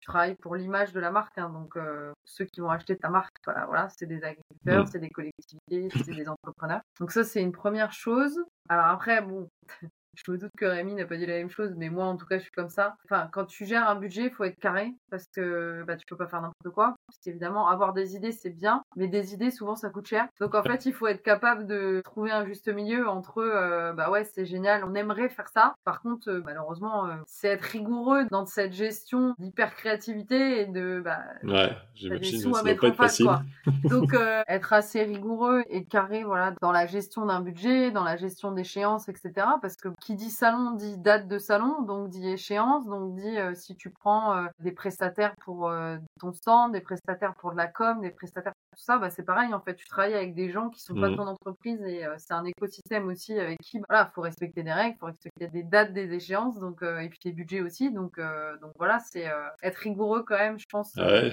travailles 0.06 0.36
pour 0.36 0.54
l'image 0.54 0.92
de 0.92 1.00
la 1.00 1.10
marque, 1.10 1.36
hein, 1.38 1.50
donc 1.50 1.76
ceux 2.24 2.44
qui 2.44 2.60
vont 2.60 2.70
acheter 2.70 2.96
ta 2.96 3.08
marque, 3.08 3.34
voilà, 3.44 3.66
voilà 3.66 3.88
c'est 3.90 4.06
des 4.06 4.22
agriculteurs, 4.22 4.84
Mm. 4.84 4.86
c'est 4.86 4.98
des 5.00 5.10
collectivités, 5.10 5.88
c'est 6.04 6.14
des 6.14 6.28
entrepreneurs. 6.28 6.80
Donc 7.00 7.10
ça, 7.10 7.24
c'est 7.24 7.40
une 7.42 7.52
première 7.52 7.92
chose. 7.92 8.38
Alors 8.68 8.86
après, 8.86 9.20
bon, 9.22 9.50
je 10.26 10.32
me 10.32 10.38
doute 10.38 10.52
que 10.56 10.64
Rémi 10.64 10.94
n'a 10.94 11.04
pas 11.04 11.16
dit 11.16 11.26
la 11.26 11.34
même 11.34 11.50
chose, 11.50 11.74
mais 11.76 11.90
moi, 11.90 12.06
en 12.06 12.16
tout 12.16 12.26
cas, 12.26 12.38
je 12.38 12.42
suis 12.42 12.52
comme 12.52 12.68
ça. 12.68 12.96
Enfin, 13.04 13.28
quand 13.32 13.44
tu 13.44 13.66
gères 13.66 13.88
un 13.88 13.94
budget, 13.94 14.24
il 14.24 14.30
faut 14.30 14.44
être 14.44 14.58
carré 14.58 14.92
parce 15.10 15.26
que 15.28 15.84
bah, 15.86 15.96
tu 15.96 16.06
peux 16.06 16.16
pas 16.16 16.26
faire 16.26 16.40
n'importe 16.40 16.74
quoi. 16.74 16.96
Parce 17.06 17.18
qu'évidemment, 17.22 17.68
avoir 17.68 17.92
des 17.92 18.16
idées, 18.16 18.32
c'est 18.32 18.50
bien, 18.50 18.82
mais 18.96 19.08
des 19.08 19.34
idées, 19.34 19.50
souvent, 19.50 19.76
ça 19.76 19.90
coûte 19.90 20.06
cher. 20.06 20.26
Donc 20.40 20.54
en 20.54 20.62
fait, 20.62 20.86
il 20.86 20.92
faut 20.92 21.06
être 21.06 21.22
capable 21.22 21.66
de 21.66 22.02
trouver 22.04 22.30
un 22.30 22.44
juste 22.44 22.68
milieu 22.68 23.08
entre, 23.08 23.38
euh, 23.38 23.92
bah 23.92 24.10
ouais, 24.10 24.24
c'est 24.24 24.44
génial, 24.44 24.84
on 24.84 24.94
aimerait 24.94 25.28
faire 25.28 25.48
ça. 25.48 25.74
Par 25.84 26.00
contre, 26.02 26.28
euh, 26.28 26.42
malheureusement, 26.44 27.06
euh, 27.06 27.14
c'est 27.26 27.48
être 27.48 27.62
rigoureux 27.62 28.24
dans 28.30 28.46
cette 28.46 28.72
gestion 28.72 29.34
d'hyper 29.38 29.74
créativité 29.74 30.60
et 30.60 30.66
de, 30.66 31.00
bah, 31.04 31.20
Ouais, 31.44 31.76
j'imagine, 31.94 32.40
sous 32.40 32.54
ça 32.54 32.60
à 32.60 32.62
mettre 32.64 32.88
en 32.88 32.92
face, 32.92 33.22
quoi. 33.22 33.42
Donc, 33.84 34.14
être 34.48 34.72
assez 34.72 35.02
rigoureux 35.02 35.62
et 35.68 35.84
carré, 35.84 36.24
voilà, 36.24 36.54
dans 36.60 36.72
la 36.72 36.86
gestion 36.86 37.26
d'un 37.26 37.40
budget, 37.40 37.90
dans 37.90 38.04
la 38.04 38.16
gestion 38.16 38.52
d'échéances, 38.52 39.08
etc. 39.08 39.32
Parce 39.62 39.76
que 39.76 39.88
qui 40.08 40.14
dit 40.14 40.30
salon 40.30 40.70
dit 40.70 40.96
date 40.96 41.28
de 41.28 41.36
salon, 41.36 41.82
donc 41.82 42.08
dit 42.08 42.26
échéance, 42.26 42.86
donc 42.86 43.14
dit 43.14 43.38
euh, 43.38 43.52
si 43.54 43.76
tu 43.76 43.90
prends 43.90 44.34
euh, 44.34 44.46
des 44.58 44.72
prestataires 44.72 45.34
pour 45.44 45.68
euh, 45.68 45.98
ton 46.18 46.32
stand, 46.32 46.72
des 46.72 46.80
prestataires 46.80 47.34
pour 47.34 47.52
de 47.52 47.58
la 47.58 47.66
com, 47.66 48.00
des 48.00 48.08
prestataires 48.10 48.54
pour 48.54 48.78
tout 48.78 48.84
ça, 48.84 48.96
bah 48.96 49.10
c'est 49.10 49.22
pareil 49.22 49.52
en 49.52 49.60
fait. 49.60 49.74
Tu 49.74 49.86
travailles 49.86 50.14
avec 50.14 50.34
des 50.34 50.50
gens 50.50 50.70
qui 50.70 50.80
sont 50.80 50.94
pas 50.94 51.10
Mhm. 51.10 51.16
ton 51.16 51.26
entreprise 51.26 51.82
et 51.82 52.06
c'est 52.16 52.32
un 52.32 52.46
écosystème 52.46 53.06
aussi 53.08 53.38
avec 53.38 53.58
qui, 53.58 53.80
bah, 53.80 53.84
voilà, 53.90 54.06
faut 54.14 54.22
respecter 54.22 54.62
des 54.62 54.72
règles, 54.72 54.96
faut 54.98 55.06
respecter 55.06 55.48
des 55.48 55.62
dates 55.62 55.92
des 55.92 56.10
échéances, 56.14 56.58
donc 56.58 56.82
et 56.82 57.08
puis 57.10 57.18
des 57.22 57.32
budgets 57.32 57.60
aussi. 57.60 57.92
Donc, 57.92 58.18
donc 58.18 58.72
voilà, 58.78 59.00
c'est 59.00 59.30
être 59.62 59.76
rigoureux 59.76 60.22
quand 60.26 60.38
même, 60.38 60.58
je 60.58 60.66
pense. 60.70 60.94
Ah 60.96 61.06
ouais, 61.06 61.32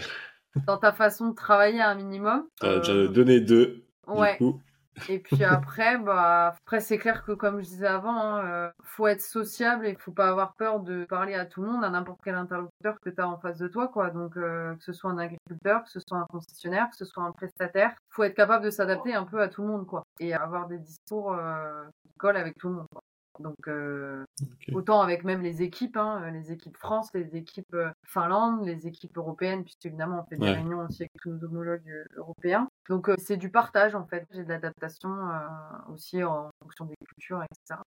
dans 0.68 0.78
ta 0.78 0.92
façon 0.92 1.30
de 1.30 1.36
travailler 1.36 1.82
un 1.82 1.96
minimum. 1.96 2.46
Euh, 2.64 2.80
déjà 2.80 3.08
donné 3.08 3.40
deux, 3.40 3.86
ouais. 4.08 4.34
du 4.34 4.38
coup. 4.40 4.62
Et 5.10 5.20
puis 5.20 5.44
après, 5.44 5.98
bah, 5.98 6.56
après 6.66 6.80
c'est 6.80 6.98
clair 6.98 7.24
que 7.26 7.34
comme 7.34 7.60
je 7.60 7.66
disais 7.66 7.88
avant, 7.88 8.18
hein, 8.18 8.46
euh, 8.46 8.72
faut 8.84 9.08
être 9.08 9.22
sociable 9.22 9.86
et 9.86 9.96
faut 9.96 10.12
pas 10.14 10.30
avoir 10.30 10.56
peur 10.56 10.80
de 10.80 11.06
parler 11.06 11.34
à 11.36 11.46
tout 11.46 11.62
le 11.62 11.68
monde, 11.70 11.84
à 11.84 11.90
n'importe 11.90 12.20
quel 12.24 12.36
interlocuteur 12.36 13.00
que 13.02 13.10
tu 13.10 13.22
as 13.22 13.28
en 13.28 13.38
face 13.38 13.58
de 13.58 13.68
toi, 13.68 13.88
quoi. 13.90 14.10
Donc 14.10 14.38
euh, 14.38 14.74
que 14.76 14.84
ce 14.84 14.94
soit 14.94 15.12
un 15.12 15.18
agriculteur, 15.18 15.84
que 15.84 15.90
ce 15.90 16.00
soit 16.08 16.18
un 16.20 16.26
concessionnaire, 16.30 16.90
que 16.90 16.96
ce 16.96 17.06
soit 17.06 17.24
un 17.24 17.32
prestataire, 17.32 17.94
faut 18.10 18.24
être 18.24 18.36
capable 18.36 18.64
de 18.66 18.70
s'adapter 18.70 19.14
un 19.14 19.26
peu 19.26 19.42
à 19.42 19.48
tout 19.50 19.62
le 19.64 19.68
monde, 19.68 19.86
quoi. 19.86 20.04
Et 20.20 20.34
avoir 20.34 20.68
des 20.68 20.80
discours 20.80 21.34
euh, 21.34 21.84
qui 22.04 22.14
collent 22.18 22.38
avec 22.38 22.58
tout 22.58 22.70
le 22.70 22.76
monde. 22.76 22.88
Quoi. 22.92 23.02
Donc, 23.40 23.68
euh, 23.68 24.24
autant 24.72 25.02
avec 25.02 25.26
même 25.26 25.42
les 25.42 25.62
équipes, 25.62 25.98
hein, 25.98 26.32
les 26.32 26.54
équipes 26.54 26.78
France, 26.78 27.10
les 27.14 27.36
équipes 27.36 27.74
euh, 27.74 27.90
Finlande, 28.06 28.66
les 28.66 28.88
équipes 28.88 29.18
européennes, 29.18 29.66
puisque 29.66 29.86
évidemment 29.88 30.22
on 30.22 30.30
fait 30.30 30.38
des 30.38 30.46
Ouais. 30.46 30.54
réunions 30.54 30.86
aussi 30.86 31.04
avec 31.04 31.12
tous 31.22 31.32
nos 31.32 31.44
homologues 31.44 31.90
euh, 31.90 32.06
européens. 32.16 32.70
Donc, 32.90 33.10
euh, 33.10 33.16
c'est 33.18 33.38
du 33.38 33.50
partage 33.50 33.96
en 33.96 34.06
fait. 34.06 34.26
J'ai 34.32 34.44
de 34.44 34.50
l'adaptation 34.50 35.10
euh, 35.10 35.94
aussi 35.94 36.24
en 36.24 36.50
fonction 36.62 36.86
des 36.86 36.96
cultures, 37.08 37.42
etc. 37.44 37.82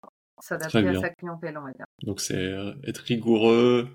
S'adapter 0.41 0.87
à 0.89 1.01
sa 1.01 1.09
clientèle, 1.09 1.57
on 1.57 1.63
va 1.63 1.71
dire. 1.71 1.85
Donc 2.03 2.19
c'est 2.19 2.53
être 2.85 2.99
rigoureux, 2.99 3.87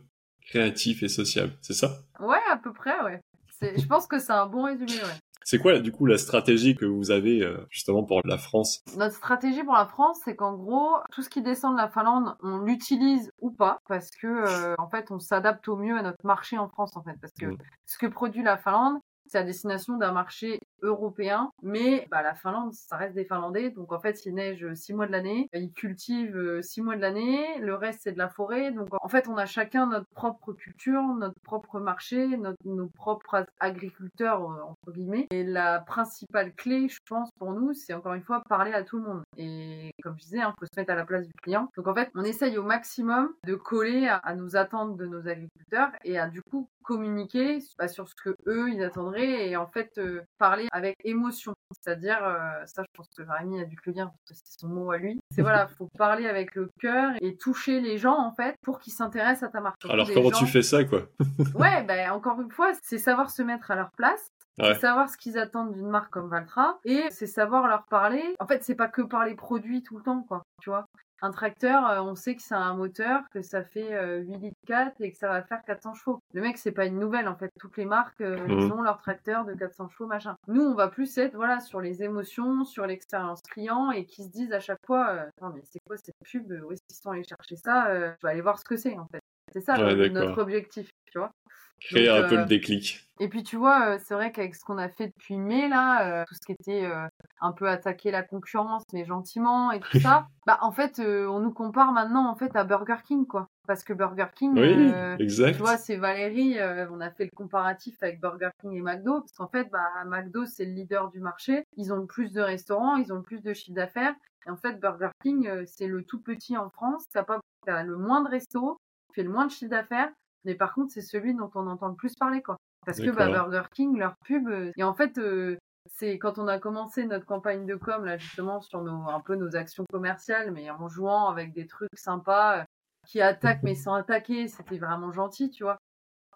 créatif 0.46 1.02
et 1.02 1.08
sociable, 1.08 1.52
c'est 1.62 1.74
ça? 1.74 1.90
Ouais, 2.18 2.40
à 2.50 2.56
peu 2.56 2.72
près, 2.72 2.98
ouais. 3.04 3.20
C'est- 3.58 3.78
Je 3.78 3.86
pense 3.86 4.06
que 4.06 4.18
c'est 4.18 4.32
un 4.32 4.46
bon 4.46 4.62
résumé, 4.64 4.92
ouais. 4.94 5.16
C'est 5.42 5.58
quoi 5.58 5.78
du 5.78 5.90
coup 5.90 6.04
la 6.06 6.18
stratégie 6.18 6.74
que 6.76 6.84
vous 6.84 7.10
avez 7.10 7.40
justement 7.70 8.04
pour 8.04 8.20
la 8.24 8.36
France? 8.38 8.82
Notre 8.96 9.14
stratégie 9.16 9.64
pour 9.64 9.72
la 9.74 9.86
France, 9.86 10.20
c'est 10.24 10.36
qu'en 10.36 10.54
gros, 10.54 10.96
tout 11.12 11.22
ce 11.22 11.30
qui 11.30 11.40
descend 11.42 11.74
de 11.76 11.80
la 11.80 11.88
Finlande, 11.88 12.36
on 12.42 12.58
l'utilise 12.58 13.30
ou 13.40 13.50
pas, 13.50 13.78
parce 13.88 14.10
que 14.10 14.26
euh, 14.26 14.74
en 14.78 14.88
fait, 14.90 15.10
on 15.10 15.18
s'adapte 15.18 15.66
au 15.68 15.76
mieux 15.76 15.96
à 15.96 16.02
notre 16.02 16.24
marché 16.24 16.58
en 16.58 16.68
France, 16.68 16.94
en 16.96 17.02
fait, 17.02 17.16
parce 17.20 17.32
que 17.38 17.46
Mm. 17.46 17.56
ce 17.86 17.98
que 17.98 18.06
produit 18.06 18.42
la 18.42 18.58
Finlande, 18.58 18.98
c'est 19.31 19.38
à 19.38 19.45
destination 19.45 19.97
d'un 19.97 20.12
marché 20.12 20.59
européen, 20.83 21.53
mais 21.62 22.07
bah, 22.11 22.23
la 22.23 22.35
Finlande, 22.35 22.73
ça 22.73 22.97
reste 22.97 23.14
des 23.14 23.25
Finlandais, 23.25 23.71
donc 23.71 23.93
en 23.93 24.01
fait, 24.01 24.25
il 24.27 24.35
neige 24.35 24.66
six 24.75 24.93
mois 24.93 25.07
de 25.07 25.12
l'année, 25.12 25.49
ils 25.53 25.73
cultivent 25.73 26.37
euh, 26.37 26.62
six 26.62 26.83
mois 26.83 26.97
de 26.97 27.01
l'année, 27.01 27.59
le 27.61 27.75
reste 27.75 28.01
c'est 28.03 28.12
de 28.12 28.19
la 28.19 28.29
forêt, 28.29 28.73
donc 28.73 28.88
en 28.90 29.09
fait, 29.09 29.29
on 29.29 29.37
a 29.37 29.47
chacun 29.47 29.87
notre 29.87 30.09
propre 30.14 30.53
culture, 30.53 31.03
notre 31.03 31.38
propre 31.43 31.79
marché, 31.79 32.27
nos 32.64 32.88
propres 32.88 33.47
agriculteurs 33.61 34.43
euh, 34.43 34.62
entre 34.62 34.93
guillemets, 34.93 35.29
et 35.31 35.45
la 35.45 35.81
principale 35.81 36.53
clé, 36.55 36.88
je 36.88 36.99
pense, 37.09 37.31
pour 37.38 37.53
nous, 37.53 37.73
c'est 37.73 37.95
encore 37.95 38.14
une 38.14 38.23
fois 38.23 38.43
parler 38.49 38.73
à 38.73 38.83
tout 38.83 38.99
le 38.99 39.05
monde. 39.05 39.23
Et 39.37 39.93
comme 40.03 40.16
je 40.19 40.25
disais, 40.25 40.38
il 40.38 40.55
faut 40.59 40.66
se 40.66 40.81
mettre 40.81 40.90
à 40.90 40.97
la 40.97 41.05
place 41.05 41.27
du 41.27 41.33
client. 41.43 41.69
Donc 41.77 41.87
en 41.87 41.95
fait, 41.95 42.11
on 42.14 42.25
essaye 42.25 42.59
au 42.59 42.64
maximum 42.64 43.29
de 43.47 43.55
coller 43.55 44.09
à, 44.09 44.16
à 44.16 44.35
nos 44.35 44.57
attentes 44.57 44.97
de 44.97 45.07
nos 45.07 45.29
agriculteurs 45.29 45.90
et 46.05 46.19
à 46.19 46.29
du 46.29 46.43
coup 46.43 46.69
communiquer 46.83 47.59
bah, 47.79 47.88
sur 47.88 48.09
ce 48.09 48.14
que 48.14 48.37
eux 48.47 48.71
ils 48.71 48.83
attendraient 48.83 49.49
et 49.49 49.57
en 49.57 49.66
fait 49.66 49.93
euh, 49.99 50.23
parler 50.38 50.69
avec 50.73 50.97
émotion. 51.05 51.55
C'est-à-dire, 51.73 52.19
euh, 52.25 52.64
ça 52.66 52.83
je 52.83 52.88
pense 52.97 53.09
que 53.16 53.23
Rémi 53.23 53.61
a 53.61 53.64
dû 53.64 53.77
le 53.87 53.93
dire 53.93 54.07
parce 54.29 54.40
que 54.40 54.47
c'est 54.47 54.61
son 54.61 54.69
mot 54.69 54.90
à 54.90 54.99
lui. 54.99 55.21
C'est 55.31 55.43
voilà, 55.43 55.69
faut 55.69 55.88
parler 55.99 56.27
avec 56.27 56.55
le 56.55 56.71
cœur 56.81 57.12
et 57.21 57.37
toucher 57.37 57.81
les 57.81 57.97
gens 57.99 58.19
en 58.19 58.33
fait 58.33 58.57
pour 58.62 58.81
qu'ils 58.81 58.93
s'intéressent 58.93 59.49
à 59.49 59.53
ta 59.53 59.61
marque. 59.61 59.85
Alors 59.88 60.09
comment 60.12 60.31
gens- 60.31 60.38
tu 60.38 60.47
fais 60.47 60.62
ça 60.62 60.85
quoi? 60.85 61.03
Ouais, 61.55 61.83
ben 61.85 62.11
encore 62.11 62.40
une 62.40 62.51
fois, 62.51 62.73
c'est 62.83 62.99
savoir 62.99 63.31
se 63.31 63.43
mettre 63.43 63.71
à 63.71 63.77
leur 63.77 63.90
place. 63.93 64.29
Ouais. 64.59 64.75
C'est 64.75 64.81
savoir 64.81 65.09
ce 65.09 65.16
qu'ils 65.16 65.38
attendent 65.38 65.73
d'une 65.73 65.88
marque 65.88 66.11
comme 66.12 66.29
Valtra 66.29 66.79
et 66.85 67.05
c'est 67.11 67.27
savoir 67.27 67.66
leur 67.66 67.85
parler. 67.87 68.23
En 68.40 68.47
fait, 68.47 68.62
c'est 68.62 68.75
pas 68.75 68.88
que 68.88 69.01
parler 69.01 69.35
produit 69.35 69.83
tout 69.83 69.97
le 69.97 70.03
temps, 70.03 70.23
quoi. 70.23 70.43
Tu 70.61 70.69
vois, 70.69 70.87
un 71.22 71.30
tracteur, 71.30 71.87
euh, 71.88 72.00
on 72.00 72.14
sait 72.14 72.35
que 72.35 72.42
c'est 72.42 72.54
un 72.54 72.74
moteur, 72.74 73.22
que 73.33 73.42
ça 73.42 73.62
fait 73.62 73.94
euh, 73.94 74.18
8 74.20 74.38
litres 74.38 74.56
4 74.66 75.00
et 75.00 75.12
que 75.12 75.18
ça 75.18 75.28
va 75.28 75.42
faire 75.42 75.62
400 75.64 75.94
chevaux. 75.94 76.20
Le 76.33 76.40
mec, 76.40 76.59
c'est 76.59 76.72
pas 76.72 76.87
une 76.87 76.98
nouvelle 76.98 77.28
en 77.28 77.37
fait. 77.37 77.50
Toutes 77.59 77.76
les 77.76 77.85
marques, 77.85 78.20
euh, 78.20 78.37
Mhm. 78.46 78.61
ils 78.61 78.72
ont 78.72 78.83
leur 78.83 78.98
tracteur 78.98 79.44
de 79.44 79.54
400 79.54 79.88
chevaux, 79.88 80.06
machin. 80.06 80.37
Nous, 80.48 80.62
on 80.62 80.74
va 80.74 80.88
plus 80.88 81.16
être 81.18 81.35
voilà 81.35 81.61
sur 81.61 81.80
les 81.80 82.02
émotions, 82.02 82.64
sur 82.64 82.87
l'expérience 82.87 83.42
client 83.42 83.90
et 83.90 84.04
qui 84.06 84.24
se 84.24 84.28
disent 84.30 84.52
à 84.52 84.61
chaque 84.61 84.85
fois, 84.87 85.09
euh, 85.11 85.26
Attends, 85.28 85.52
mais 85.54 85.62
c'est 85.64 85.80
quoi 85.87 85.96
cette 85.96 86.14
pub? 86.24 86.50
Où 86.64 86.72
est-ce 86.72 86.83
qu'ils 86.88 86.96
sont 86.96 87.11
allés 87.11 87.24
chercher 87.24 87.56
ça? 87.56 87.88
Euh, 87.88 88.12
Je 88.20 88.26
vais 88.26 88.33
aller 88.33 88.40
voir 88.42 88.59
ce 88.59 88.64
que 88.64 88.76
c'est 88.76 88.98
en 88.98 89.06
fait. 89.06 89.20
C'est 89.52 89.61
ça 89.61 89.74
Ouais, 89.74 90.09
notre 90.11 90.40
objectif, 90.40 90.88
tu 91.11 91.18
vois. 91.18 91.33
Créer 91.81 92.09
un 92.09 92.29
peu 92.29 92.37
euh, 92.37 92.40
le 92.43 92.45
déclic. 92.47 93.07
Et 93.23 93.29
puis 93.29 93.43
tu 93.43 93.57
vois, 93.57 93.87
euh, 93.95 93.99
c'est 94.03 94.14
vrai 94.14 94.33
qu'avec 94.33 94.55
ce 94.55 94.64
qu'on 94.64 94.79
a 94.79 94.88
fait 94.88 95.09
depuis 95.09 95.37
mai 95.37 95.69
là, 95.69 96.23
euh, 96.23 96.25
tout 96.27 96.35
ce 96.35 96.40
qui 96.40 96.53
était 96.53 96.87
euh, 96.87 97.07
un 97.43 97.53
peu 97.53 97.69
attaquer 97.69 98.11
la 98.11 98.23
concurrence 98.23 98.83
mais 98.95 99.05
gentiment 99.05 99.71
et 99.73 99.81
tout 99.81 100.01
ça, 100.01 100.27
bah 100.47 100.59
en 100.62 100.73
fait 100.73 100.99
euh, 101.01 101.27
on 101.29 101.40
nous 101.40 101.53
compare 101.53 101.93
maintenant 101.93 102.31
en 102.31 102.35
fait 102.35 102.57
à 102.57 102.64
Burger 102.64 102.97
King 103.07 103.27
quoi, 103.27 103.47
parce 103.66 103.85
que 103.85 103.93
Burger 103.93 104.29
King, 104.35 104.55
Oui, 104.55 104.90
euh, 104.95 105.19
exact. 105.19 105.53
tu 105.53 105.59
vois 105.59 105.77
c'est 105.77 105.97
Valérie, 105.97 106.59
euh, 106.59 106.87
on 106.90 107.01
a 107.03 107.11
fait 107.11 107.25
le 107.25 107.31
comparatif 107.37 108.03
avec 108.03 108.23
Burger 108.23 108.49
King 108.62 108.73
et 108.73 108.81
McDo 108.81 109.21
parce 109.21 109.33
qu'en 109.33 109.49
fait 109.49 109.69
bah 109.71 109.87
McDo 110.07 110.47
c'est 110.47 110.64
le 110.64 110.73
leader 110.73 111.11
du 111.11 111.21
marché, 111.21 111.64
ils 111.77 111.93
ont 111.93 111.97
le 111.97 112.07
plus 112.07 112.33
de 112.33 112.40
restaurants, 112.40 112.97
ils 112.97 113.12
ont 113.12 113.16
le 113.16 113.23
plus 113.23 113.43
de 113.43 113.53
chiffre 113.53 113.75
d'affaires. 113.77 114.14
Et 114.47 114.51
en 114.51 114.57
fait 114.57 114.81
Burger 114.81 115.11
King 115.23 115.47
euh, 115.47 115.64
c'est 115.66 115.88
le 115.88 116.05
tout 116.05 116.23
petit 116.23 116.57
en 116.57 116.71
France, 116.71 117.05
t'as 117.12 117.23
pas 117.25 117.38
t'as 117.66 117.83
le 117.83 117.99
moins 117.99 118.23
de 118.23 118.31
restos, 118.31 118.79
fait 119.14 119.23
le 119.25 119.31
moins 119.31 119.45
de 119.45 119.51
chiffre 119.51 119.71
d'affaires 119.71 120.09
mais 120.44 120.55
par 120.55 120.74
contre, 120.74 120.92
c'est 120.92 121.00
celui 121.00 121.35
dont 121.35 121.50
on 121.55 121.66
entend 121.66 121.88
le 121.88 121.94
plus 121.94 122.14
parler, 122.14 122.42
quoi. 122.42 122.57
Parce 122.87 122.98
que 122.98 123.11
bah. 123.11 123.29
Burger 123.29 123.68
King, 123.72 123.98
leur 123.98 124.14
pub, 124.24 124.48
euh, 124.48 124.72
et 124.76 124.83
en 124.83 124.94
fait, 124.94 125.18
euh, 125.18 125.59
c'est 125.87 126.18
quand 126.18 126.38
on 126.38 126.48
a 126.48 126.59
commencé 126.59 127.07
notre 127.07 127.26
campagne 127.26 127.66
de 127.66 127.74
com, 127.74 128.05
là, 128.05 128.18
justement, 128.18 128.61
sur 128.61 128.83
nos, 128.83 129.09
un 129.09 129.20
peu 129.20 129.35
nos 129.35 129.57
actions 129.57 129.85
commerciales, 129.90 130.50
mais 130.53 130.70
en 130.70 130.88
jouant 130.88 131.29
avec 131.29 131.53
des 131.53 131.66
trucs 131.66 131.90
sympas, 131.94 132.61
euh, 132.61 132.64
qui 133.07 133.20
attaquent 133.20 133.62
mais 133.62 133.74
sans 133.74 133.94
attaquer, 133.94 134.48
c'était 134.48 134.79
vraiment 134.79 135.12
gentil, 135.12 135.50
tu 135.50 135.62
vois. 135.64 135.79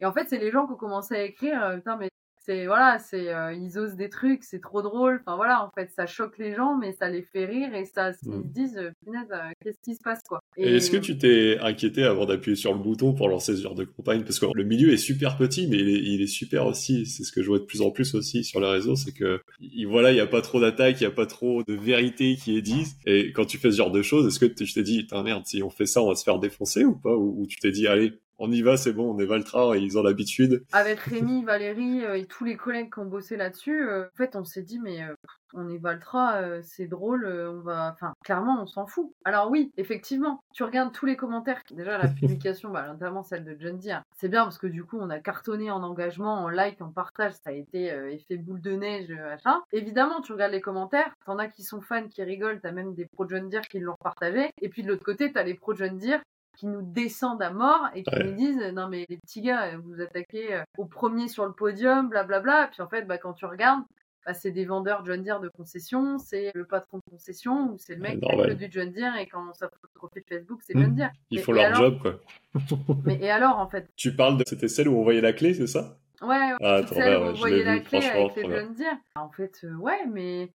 Et 0.01 0.07
en 0.07 0.13
fait, 0.13 0.29
c'est 0.29 0.39
les 0.39 0.51
gens 0.51 0.67
qui 0.67 0.73
ont 0.73 0.77
commencé 0.77 1.15
à 1.15 1.23
écrire, 1.23 1.63
euh, 1.63 1.77
putain, 1.77 1.97
mais 1.97 2.09
c'est, 2.47 2.67
voilà, 2.67 2.99
c'est, 2.99 3.33
euh, 3.35 3.53
ils 3.55 3.79
osent 3.79 3.97
des 3.97 4.09
trucs, 4.11 4.45
c'est 4.45 4.61
trop 4.61 4.83
drôle, 4.83 5.21
enfin 5.27 5.37
voilà, 5.37 5.65
en 5.65 5.71
fait, 5.71 5.91
ça 5.97 6.07
choque 6.07 6.39
les 6.39 6.55
gens, 6.55 6.77
mais 6.77 6.93
ça 6.93 7.09
les 7.09 7.23
fait 7.23 7.47
rire, 7.47 7.75
et 7.75 7.85
ça, 7.85 8.13
ils 8.23 8.29
Mm. 8.31 8.43
se 8.43 8.49
disent, 8.49 8.77
euh, 8.79 8.91
punaise, 9.05 9.29
euh, 9.33 9.51
qu'est-ce 9.63 9.79
qui 9.83 9.95
se 9.95 10.03
passe, 10.03 10.21
quoi? 10.29 10.41
Et 10.57 10.77
est-ce 10.77 10.91
que 10.91 10.97
tu 10.99 11.19
t'es 11.19 11.59
inquiété 11.61 12.05
avant 12.05 12.27
d'appuyer 12.27 12.55
sur 12.57 12.73
le 12.73 12.79
bouton 12.79 13.13
pour 13.13 13.29
lancer 13.29 13.57
ce 13.57 13.63
genre 13.63 13.75
de 13.75 13.85
campagne? 13.85 14.23
Parce 14.23 14.39
que 14.39 14.47
le 14.55 14.63
milieu 14.65 14.93
est 14.93 14.97
super 14.99 15.37
petit, 15.37 15.67
mais 15.67 15.79
il 15.79 15.89
est, 15.89 16.01
il 16.15 16.23
est 16.23 16.27
super 16.29 16.67
aussi. 16.67 17.07
C'est 17.07 17.25
ce 17.25 17.33
que 17.33 17.43
je 17.43 17.49
vois 17.49 17.59
de 17.59 17.65
plus 17.65 17.83
en 17.83 17.91
plus 17.91 18.15
aussi 18.15 18.45
sur 18.45 18.61
les 18.61 18.69
réseaux, 18.69 18.95
c'est 18.95 19.13
que 19.13 19.41
il- 19.61 19.87
voilà, 19.87 20.13
il 20.13 20.17
y 20.17 20.21
a 20.21 20.27
pas 20.27 20.43
trop 20.43 20.61
d'attaques, 20.61 21.01
il 21.01 21.05
y 21.05 21.07
a 21.07 21.11
pas 21.11 21.27
trop 21.27 21.63
de 21.65 21.75
vérité 21.75 22.37
qui 22.37 22.57
est 22.57 22.63
dite. 22.63 22.89
Et 23.07 23.33
quand 23.33 23.45
tu 23.47 23.59
fais 23.59 23.71
ce 23.73 23.77
genre 23.79 23.91
de 23.91 24.03
choses, 24.03 24.27
est-ce 24.27 24.39
que 24.39 24.47
tu 24.47 24.73
t'es 24.73 24.83
dit, 24.83 25.03
putain 25.03 25.23
merde, 25.23 25.45
si 25.47 25.63
on 25.63 25.71
fait 25.71 25.87
ça, 25.87 26.03
on 26.03 26.09
va 26.09 26.15
se 26.15 26.23
faire 26.25 26.39
défoncer 26.39 26.85
ou 26.85 26.95
pas? 26.97 27.15
Ou, 27.17 27.43
ou 27.43 27.47
tu 27.47 27.59
t'es 27.59 27.71
dit, 27.73 27.87
allez, 27.89 28.13
on 28.39 28.51
y 28.51 28.63
va, 28.63 28.77
c'est 28.77 28.93
bon, 28.93 29.15
on 29.15 29.19
est 29.19 29.27
Valtra, 29.27 29.77
et 29.77 29.81
ils 29.81 29.99
ont 29.99 30.03
l'habitude. 30.03 30.65
avec 30.73 30.99
Rémi, 31.01 31.45
Valérie 31.45 32.05
euh, 32.05 32.19
et 32.19 32.27
tous 32.27 32.45
les 32.45 32.57
collègues 32.57 32.93
qui 32.93 33.01
ont 33.01 33.07
bossé 33.07 33.37
là-dessus, 33.37 33.89
euh, 33.89 34.07
en 34.07 34.17
fait, 34.17 34.37
on 34.37 34.45
s'est 34.45 34.63
dit, 34.63 34.79
mais 34.81 35.03
euh, 35.03 35.15
on 35.53 35.69
est 35.69 35.79
Valtra, 35.79 36.63
c'est 36.63 36.89
drôle, 36.89 37.27
on 37.27 37.61
va. 37.61 37.93
Enfin, 37.95 38.13
clairement, 38.25 38.61
on 38.61 38.67
s'en 38.67 38.87
fout. 38.87 39.13
Alors, 39.25 39.53
oui, 39.53 39.71
effectivement, 39.77 40.41
tu 40.53 40.65
regardes 40.65 40.93
tous 40.93 41.07
les 41.07 41.15
commentaires. 41.15 41.63
Déjà, 41.71 41.97
la 41.97 42.09
publication, 42.49 42.71
bah, 42.71 42.89
notamment 42.89 43.23
celle 43.23 43.45
de 43.45 43.57
John 43.61 43.79
Deere, 43.79 44.03
c'est 44.17 44.29
bien 44.29 44.43
parce 44.43 44.59
que 44.59 44.67
du 44.67 44.83
coup, 44.83 44.99
on 45.01 45.11
a 45.11 45.21
cartonné 45.21 45.71
en 45.71 45.85
engagement, 45.85 46.43
en 46.43 46.49
like, 46.49 46.83
en 46.83 46.91
partage, 46.91 47.35
ça 47.35 47.51
a 47.51 47.53
été 47.53 47.85
effet 48.11 48.37
boule 48.37 48.61
de 48.63 48.73
neige, 48.73 49.13
machin. 49.13 49.63
Évidemment, 49.73 50.21
tu 50.23 50.33
regardes 50.33 50.53
les 50.53 50.61
commentaires, 50.61 51.15
t'en 51.25 51.39
as 51.39 51.47
qui 51.47 51.63
sont 51.63 51.81
fans, 51.81 52.09
qui 52.09 52.25
rigolent, 52.25 52.61
t'as 52.61 52.73
même 52.73 52.95
des 52.95 53.07
pros 53.07 53.29
John 53.29 53.49
Deere 53.49 53.63
qui 53.63 53.79
l'ont 53.79 53.95
partagé. 54.03 54.51
Et 54.61 54.69
puis 54.69 54.83
de 54.83 54.89
l'autre 54.89 55.05
côté, 55.05 55.33
t'as 55.33 55.45
les 55.45 55.55
pros 55.55 55.75
John 55.77 55.97
Deere 55.99 56.21
qui 56.57 56.67
nous 56.67 56.83
descendent 56.83 57.43
à 57.43 57.51
mort 57.51 57.89
et 57.95 58.03
qui 58.03 58.15
Ouais. 58.15 58.25
nous 58.25 58.33
disent 58.37 58.63
non 58.75 58.89
mais 58.89 59.07
les 59.09 59.17
petits 59.19 59.41
gars 59.43 59.75
euh, 59.75 59.79
vous 59.83 60.01
attaquez 60.01 60.55
euh, 60.55 60.63
au 60.79 60.85
premier 60.87 61.29
sur 61.29 61.45
le 61.47 61.53
podium 61.53 62.09
blablabla 62.09 62.69
puis 62.73 62.83
en 62.83 62.89
fait 62.89 63.03
bah, 63.03 63.19
quand 63.19 63.33
tu 63.33 63.45
regardes 63.47 63.83
bah, 64.27 64.33
c'est 64.35 64.51
des 64.53 64.65
vendeurs 64.65 65.05
John 65.05 65.23
Deere 65.23 65.41
de 65.41 65.49
concession 65.49 66.19
c'est 66.19 66.51
le 66.55 66.65
patron 66.65 66.99
de 66.99 67.11
concession 67.11 67.73
ou 67.73 67.77
c'est 67.79 67.95
le 67.95 68.01
mec 68.01 68.21
qui 68.21 68.27
que 68.37 68.53
du 68.55 68.69
John 68.71 68.91
Deere 68.91 69.17
et 69.17 69.27
quand 69.27 69.53
ça 69.55 69.69
photographie 69.83 70.21
de 70.21 70.27
Facebook 70.37 70.61
c'est 70.65 70.75
Mhm. 70.75 70.83
John 70.83 70.95
Deere 70.95 71.11
Ils 71.31 71.41
font 71.41 71.53
leur 71.53 71.67
alors 71.67 71.77
job, 71.79 71.99
quoi. 72.01 72.15
mais 73.05 73.19
et 73.21 73.31
alors 73.31 73.59
en 73.59 73.69
fait? 73.69 73.89
Tu 73.97 74.15
parles 74.15 74.37
de, 74.39 74.45
c'était 74.47 74.69
celle 74.69 74.89
où 74.89 74.97
on 74.97 75.03
voyait 75.03 75.21
la 75.21 75.33
clé, 75.33 75.55
c'est 75.55 75.67
ça? 75.67 75.99
Ouais, 76.23 76.53
Ah, 76.63 76.81
bien, 76.83 77.21
où 77.21 77.25
ouais, 77.27 77.33
voyez 77.35 77.57
l'ai 77.59 77.65
la 77.65 77.75
vu, 77.77 77.83
clé 77.83 77.99
avec 78.05 78.37
les. 78.37 78.43
John 78.57 78.75
Deere 78.75 78.97
en 79.17 79.29
fait 79.31 79.61
euh, 79.65 79.75
ouais 79.77 80.07
mais 80.07 80.51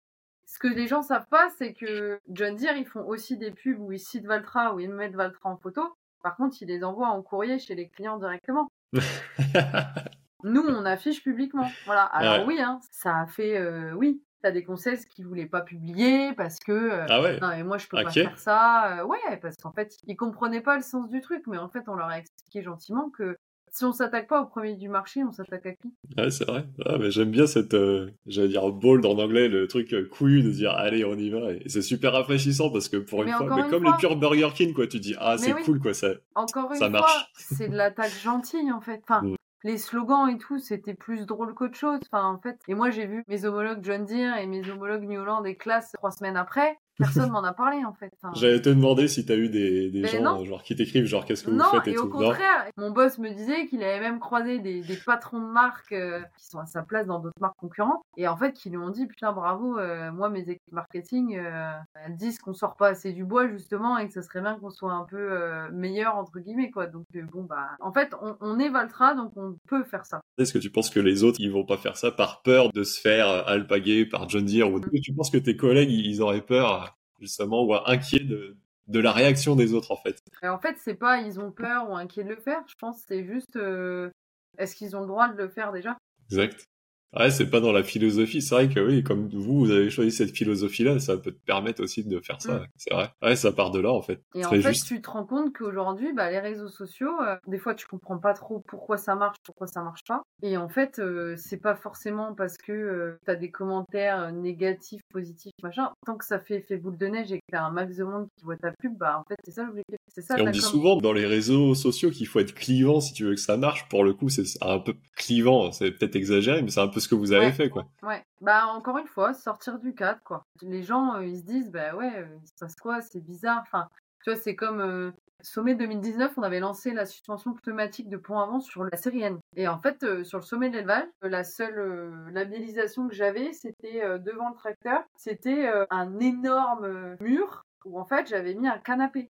ce 0.47 0.59
que 0.59 0.69
les 0.69 0.87
gens 0.87 1.03
savent 1.03 1.27
pas, 1.29 1.49
c'est 1.59 1.75
que 1.75 2.21
John 2.29 2.57
Deere, 2.57 2.77
ils 2.77 2.87
font 2.87 3.05
aussi 3.07 3.37
des 3.37 3.51
pubs 3.51 3.79
où 3.81 3.93
ils 3.93 3.99
citent 3.99 4.27
Valtra, 4.27 4.75
où 4.75 4.81
ils 4.81 4.91
mettent 4.93 5.15
Valtra 5.17 5.51
en 5.51 5.57
photo. 5.57 5.83
Par 6.23 6.37
contre, 6.37 6.57
ils 6.63 6.69
les 6.69 6.83
envoient 6.85 7.09
en 7.09 7.23
courrier 7.23 7.59
chez 7.59 7.75
les 7.75 7.89
clients 7.89 8.17
directement. 8.19 8.69
Nous, 10.45 10.63
on 10.63 10.85
affiche 10.85 11.23
publiquement. 11.23 11.69
Voilà. 11.87 12.05
Alors 12.05 12.47
Ouais. 12.47 12.55
oui, 12.55 12.61
hein, 12.61 12.79
ça 12.91 13.21
a 13.21 13.27
fait, 13.27 13.59
euh, 13.59 13.93
oui. 13.93 14.23
T'as 14.43 14.51
des 14.53 14.63
conseils 14.65 14.99
qui 15.07 15.25
voulaient 15.25 15.47
pas 15.47 15.63
publier 15.63 16.33
parce 16.35 16.61
que 16.61 16.71
euh, 16.71 17.07
ah 17.09 17.23
ouais 17.23 17.41
non 17.41 17.49
mais 17.49 17.65
moi 17.65 17.79
je 17.79 17.89
peux 17.89 17.97
pas 18.01 18.11
faire 18.11 18.39
ça. 18.39 18.99
Euh, 19.01 19.05
ouais, 19.05 19.39
parce 19.41 19.57
qu'en 19.57 19.73
fait 19.73 19.97
ils 20.07 20.15
comprenaient 20.15 20.61
pas 20.61 20.77
le 20.77 20.83
sens 20.83 21.09
du 21.09 21.21
truc, 21.23 21.43
mais 21.47 21.57
en 21.57 21.69
fait 21.71 21.89
on 21.89 21.95
leur 21.95 22.09
a 22.09 22.19
expliqué 22.19 22.63
gentiment 22.63 23.09
que 23.11 23.37
si 23.77 23.85
on 23.85 23.93
s'attaque 23.93 24.29
pas 24.29 24.43
au 24.43 24.47
premier 24.47 24.75
du 24.75 24.89
marché, 24.89 25.23
on 25.25 25.33
s'attaque 25.33 25.67
à 25.67 25.73
qui? 25.73 25.93
Ouais, 26.17 26.31
c'est 26.31 26.47
vrai. 26.47 26.65
Ah, 26.85 26.97
mais 26.99 27.11
j'aime 27.11 27.31
bien 27.31 27.47
cette, 27.47 27.75
euh, 27.75 28.11
j'allais 28.27 28.49
dire 28.49 28.69
bold 28.71 29.05
en 29.07 29.19
anglais, 29.19 29.49
le 29.49 29.69
truc 29.69 29.93
euh, 29.93 30.09
couillu 30.09 30.43
de 30.43 30.51
dire 30.51 30.73
allez 30.73 31.05
on 31.05 31.15
y 31.17 31.31
va. 31.31 31.53
Et 31.53 31.69
c'est 31.69 31.83
super 31.83 32.13
rafraîchissant 32.13 32.71
parce 32.71 32.89
que 32.89 32.97
pour 32.97 33.23
une 33.23 33.31
fois, 33.31 33.55
mais 33.55 33.63
une 33.63 33.71
comme 33.71 33.83
fois- 33.83 33.93
les 33.93 33.99
pure 33.99 34.17
Burger 34.17 34.49
King 34.55 34.73
quoi, 34.75 34.87
tu 34.87 34.99
dis 35.01 35.15
ah 35.19 35.37
c'est 35.39 35.53
oui. 35.53 35.63
cool 35.65 35.79
quoi 35.81 35.95
ça. 35.95 36.09
Encore 36.35 36.71
une 36.73 36.79
Ça 36.79 36.89
fois, 36.91 37.01
marche. 37.01 37.31
c'est 37.35 37.69
de 37.69 37.77
l'attaque 37.77 38.13
gentille 38.23 38.73
en 38.73 38.81
fait. 38.81 39.01
Enfin, 39.05 39.23
Mm. 39.23 39.37
les 39.65 39.79
slogans 39.79 40.29
et 40.29 40.39
tout, 40.39 40.59
c'était 40.59 40.95
plus 40.95 41.27
drôle 41.27 41.53
qu'autre 41.55 41.77
chose. 41.77 41.99
Enfin, 42.13 42.25
en 42.27 42.39
fait, 42.39 42.59
et 42.69 42.75
moi 42.75 42.91
j'ai 42.91 43.07
vu 43.07 43.25
mes 43.29 43.45
homologues 43.45 43.81
John 43.83 44.05
Deere 44.07 44.37
et 44.39 44.47
mes 44.47 44.69
homologues 44.71 45.05
New 45.09 45.21
Holland 45.21 45.47
et 45.47 45.57
classe 45.57 45.93
trois 45.93 46.11
semaines 46.13 46.37
après. 46.37 46.79
Personne 46.99 47.31
m'en 47.31 47.45
a 47.45 47.53
parlé 47.53 47.85
en 47.85 47.93
fait. 47.93 48.11
Enfin, 48.23 48.33
J'allais 48.35 48.61
te 48.63 48.69
demander 48.71 49.07
si 49.09 49.27
t'as 49.27 49.37
eu 49.37 49.49
des, 49.49 49.91
des 49.91 50.01
Mais 50.03 50.09
gens 50.09 50.23
non. 50.23 50.41
euh, 50.41 50.45
genre 50.47 50.63
qui 50.63 50.75
t'écrivent 50.75 51.05
genre 51.05 51.25
qu'est-ce 51.27 51.45
que 51.45 51.51
vous 51.51 51.57
non, 51.57 51.65
faites 51.73 51.89
et, 51.89 51.93
et 51.93 51.99
au 51.99 52.03
tout. 52.07 52.09
Non 52.19 52.29
contraire, 52.29 52.67
mon 52.79 52.91
boss 52.91 53.19
me 53.19 53.31
disait 53.31 53.67
qu'il 53.67 53.83
avait 53.83 54.01
même 54.01 54.19
croisé 54.19 54.59
des, 54.61 54.81
des 54.81 54.97
patrons 54.97 55.39
de 55.41 55.53
marques 55.53 55.93
euh, 55.93 56.21
qui 56.39 56.47
sont 56.47 56.59
à 56.59 56.67
sa 56.67 56.83
place 56.83 57.07
dans 57.07 57.19
d'autres 57.19 57.41
marques 57.41 57.57
concurrentes 57.59 58.03
et 58.17 58.27
en 58.29 58.37
fait 58.37 58.53
qui 58.55 58.71
lui 58.71 58.79
ont 58.79 58.89
dit 58.91 59.07
putain 59.07 59.33
bravo, 59.33 59.79
euh, 59.79 60.11
moi 60.11 60.31
mes 60.31 60.41
équipes 60.41 60.73
marketing 60.73 61.37
euh, 61.37 61.73
elles 62.05 62.17
disent 62.17 62.39
qu'on 62.39 62.55
sort 62.55 62.77
pas 62.77 62.89
assez 62.89 63.13
du 63.13 63.25
bois 63.25 63.47
justement 63.49 63.99
et 63.99 64.07
que 64.07 64.13
ça 64.15 64.23
serait 64.23 64.41
bien 64.41 64.57
qu'on 64.59 64.71
soit 64.71 64.93
un 64.93 65.05
peu 65.05 65.39
meilleur 65.73 66.17
entre 66.17 66.39
guillemets 66.39 66.71
quoi. 66.71 66.87
Donc 66.87 67.05
bon 67.33 67.43
bah 67.45 67.69
en 67.81 67.93
fait 67.93 68.15
on, 68.23 68.37
on 68.41 68.59
est 68.59 68.71
Valtra 68.71 69.15
donc 69.15 69.33
on 69.37 69.57
peut 69.69 69.85
faire 69.85 70.07
ça. 70.07 70.21
Est-ce 70.39 70.53
que 70.53 70.59
tu 70.59 70.71
penses 70.71 70.89
que 70.91 71.01
les 71.01 71.25
autres 71.25 71.39
ils 71.41 71.51
vont 71.53 71.65
pas 71.65 71.77
faire 71.77 71.97
ça 71.97 72.11
par 72.11 72.41
peur 72.43 72.71
de 72.73 72.83
se 72.85 73.01
faire 73.01 73.27
alpaguer 73.47 74.07
par 74.07 74.29
John 74.29 74.45
Deere 74.47 74.73
ou 74.73 74.79
Mm. 74.79 75.01
tu 75.03 75.13
penses 75.13 75.31
que 75.31 75.39
tes 75.39 75.57
collègues 75.57 75.91
ils 75.91 76.23
auraient 76.23 76.41
peur 76.43 76.86
justement 77.21 77.65
ou 77.65 77.75
inquiets 77.75 78.25
de, 78.25 78.57
de 78.89 79.01
la 79.01 79.13
réaction 79.13 79.57
des 79.57 79.73
autres 79.75 79.91
en 79.93 79.97
fait. 79.97 80.23
Et 80.43 80.49
en 80.49 80.59
fait 80.59 80.77
c'est 80.79 80.95
pas 80.95 81.19
ils 81.19 81.41
ont 81.41 81.51
peur 81.51 81.91
ou 81.91 81.97
inquiets 81.97 82.25
de 82.25 82.31
le 82.31 82.41
faire, 82.41 82.63
je 82.69 82.75
pense 82.79 83.03
c'est 83.07 83.25
juste 83.25 83.57
euh, 83.57 84.11
est-ce 84.59 84.75
qu'ils 84.75 84.97
ont 84.97 85.01
le 85.01 85.07
droit 85.07 85.29
de 85.29 85.37
le 85.37 85.49
faire 85.49 85.73
déjà? 85.73 85.97
Exact. 86.31 86.67
Ouais, 87.15 87.31
c'est 87.31 87.49
pas 87.49 87.61
dans 87.61 87.73
la 87.73 87.83
philosophie. 87.83 88.43
C'est 88.43 88.55
vrai 88.55 88.69
que 88.69 88.81
oui, 88.81 89.03
comme 89.03 89.29
vous, 89.29 89.61
vous 89.61 89.71
avez 89.71 89.91
choisi 89.91 90.11
cette 90.11 90.37
philosophie-là, 90.37 90.99
ça 90.99 91.17
peut 91.17 91.33
te 91.33 91.45
permettre 91.45 91.83
aussi 91.83 92.05
de 92.05 92.21
faire 92.21 92.41
ça. 92.43 92.55
Mm. 92.55 92.67
C'est 92.77 92.95
vrai. 92.95 93.11
Ouais, 93.23 93.37
ça 93.37 93.53
part 93.53 93.71
de 93.71 93.81
là, 93.81 93.93
en 93.93 94.03
fait. 94.03 94.21
Et 94.35 94.45
en 94.45 94.51
fait, 94.51 94.61
juste. 94.61 94.87
tu 94.87 95.01
te 95.01 95.11
rends 95.11 95.25
compte 95.25 95.53
qu'aujourd'hui, 95.57 96.13
bah, 96.13 96.31
les 96.31 96.41
réseaux 96.41 96.69
sociaux, 96.69 97.13
euh, 97.23 97.37
des 97.47 97.59
fois, 97.59 97.75
tu 97.75 97.87
comprends 97.87 98.19
pas 98.19 98.35
trop 98.35 98.63
pourquoi 98.67 98.97
ça 98.97 99.15
marche, 99.15 99.37
pourquoi 99.45 99.67
ça 99.67 99.83
marche 99.83 100.05
pas. 100.07 100.23
Et 100.43 100.57
en 100.57 100.69
fait, 100.69 100.99
euh, 100.99 101.35
c'est 101.39 101.57
pas 101.57 101.75
forcément 101.75 102.35
parce 102.35 102.57
que 102.59 103.19
tu 103.25 103.31
as 103.31 103.37
des 103.37 103.51
commentaires 103.51 104.21
euh, 104.21 104.31
négatifs, 104.31 105.03
positifs, 105.11 105.55
machin. 105.63 105.91
Tant 106.05 106.17
que 106.17 106.25
ça 106.25 106.39
fait 106.39 106.57
effet 106.57 106.77
boule 106.77 106.99
de 106.99 107.07
neige 107.07 107.33
et 107.33 107.39
que 107.39 107.45
t'as 107.51 107.63
un 107.63 107.71
max 107.71 107.97
de 107.97 108.05
monde 108.05 108.27
qui 108.37 108.45
voit 108.45 108.57
ta 108.57 108.73
pub, 108.73 108.97
bah, 108.99 109.19
en 109.19 109.25
fait, 109.29 109.37
c'est 109.45 109.53
ça 109.53 109.65
l'objectif. 109.65 109.97
C'est 110.09 110.23
ça 110.23 110.39
Et 110.39 110.43
on 110.43 110.51
dit 110.51 110.61
souvent 110.61 110.97
dans 110.97 111.13
les 111.13 111.27
réseaux 111.27 111.75
sociaux 111.75 112.11
qu'il 112.11 112.27
faut 112.27 112.41
être 112.41 112.55
clivant 112.55 113.01
si 113.01 113.13
tu 113.13 113.25
veux 113.25 113.35
que 113.35 113.41
ça 113.41 113.57
marche. 113.57 113.89
Pour 113.89 114.05
le 114.05 114.13
coup, 114.13 114.29
c'est 114.29 114.45
un 114.61 114.79
peu 114.79 114.95
clivant. 115.17 115.73
C'est 115.73 115.93
peut-être 115.93 116.17
exagéré, 116.17 116.63
mais 116.63 116.71
c'est 116.71 116.81
un 116.81 116.89
peu 116.89 116.96
ce 117.01 117.09
que 117.09 117.15
vous 117.15 117.33
avez 117.33 117.47
Ouais. 117.47 117.53
fait, 117.53 117.69
quoi. 117.71 117.87
Ouais, 118.03 118.23
bah 118.41 118.67
encore 118.69 118.99
une 118.99 119.07
fois, 119.07 119.35
sortir 119.35 119.79
du 119.79 119.95
cadre, 119.95 120.21
quoi. 120.25 120.43
Les 120.63 120.83
gens, 120.83 121.15
euh, 121.17 121.25
ils 121.27 121.39
se 121.39 121.45
disent, 121.45 121.71
bah 121.71 121.95
ouais, 121.95 122.13
euh, 122.17 122.27
il 122.43 122.47
se 122.49 122.53
passe 122.61 122.77
quoi, 122.77 123.01
c'est 123.03 123.21
bizarre. 123.21 123.63
Enfin, 123.63 123.89
tu 124.25 124.31
vois, 124.31 124.39
c'est 124.41 124.57
comme 124.57 124.81
euh, 124.81 125.11
Sommet 125.43 125.75
2019, 125.75 126.33
on 126.39 126.43
avait 126.43 126.61
lancé 126.61 126.93
la 126.93 127.05
suspension 127.07 127.53
pneumatique 127.55 128.09
de 128.09 128.17
pont 128.17 128.39
avant 128.39 128.59
sur 128.61 128.85
la 128.85 128.97
série 128.97 129.23
N. 129.23 129.39
Et 129.55 129.69
en 129.69 129.79
fait, 129.79 130.03
euh, 130.03 130.25
sur 130.25 130.39
le 130.39 130.45
sommet 130.45 130.71
de 130.71 130.77
l'élevage, 130.77 131.05
la 131.23 131.45
seule 131.45 131.79
euh, 131.79 132.31
labellisation 132.31 133.07
que 133.09 133.15
j'avais, 133.15 133.53
c'était 133.53 134.01
devant 134.19 134.49
le 134.49 134.55
tracteur, 134.57 135.03
c'était 135.17 135.71
un 135.91 136.19
énorme 136.21 137.17
mur 137.21 137.63
où 137.85 138.01
en 138.01 138.05
fait 138.07 138.27
j'avais 138.27 138.55
mis 138.55 138.67
un 138.67 138.79
canapé 138.79 139.29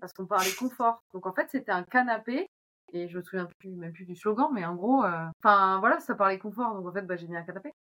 parce 0.00 0.12
qu'on 0.12 0.26
parlait 0.26 0.52
confort. 0.58 1.00
Donc 1.14 1.26
en 1.26 1.32
fait, 1.32 1.48
c'était 1.50 1.72
un 1.72 1.82
canapé. 1.82 2.46
Et 2.92 3.08
je 3.08 3.16
me 3.18 3.22
souviens 3.22 3.48
plus, 3.58 3.70
même 3.70 3.92
plus 3.92 4.04
du 4.06 4.14
slogan, 4.16 4.48
mais 4.52 4.64
en 4.64 4.74
gros, 4.74 5.04
euh, 5.04 5.24
enfin 5.42 5.78
voilà, 5.80 5.98
ça 6.00 6.14
parlait 6.14 6.38
confort, 6.38 6.74
donc 6.74 6.86
en 6.86 6.92
fait, 6.92 7.02
bah, 7.02 7.16
j'ai 7.16 7.26
mis 7.26 7.36
un 7.36 7.42
canapé. 7.42 7.72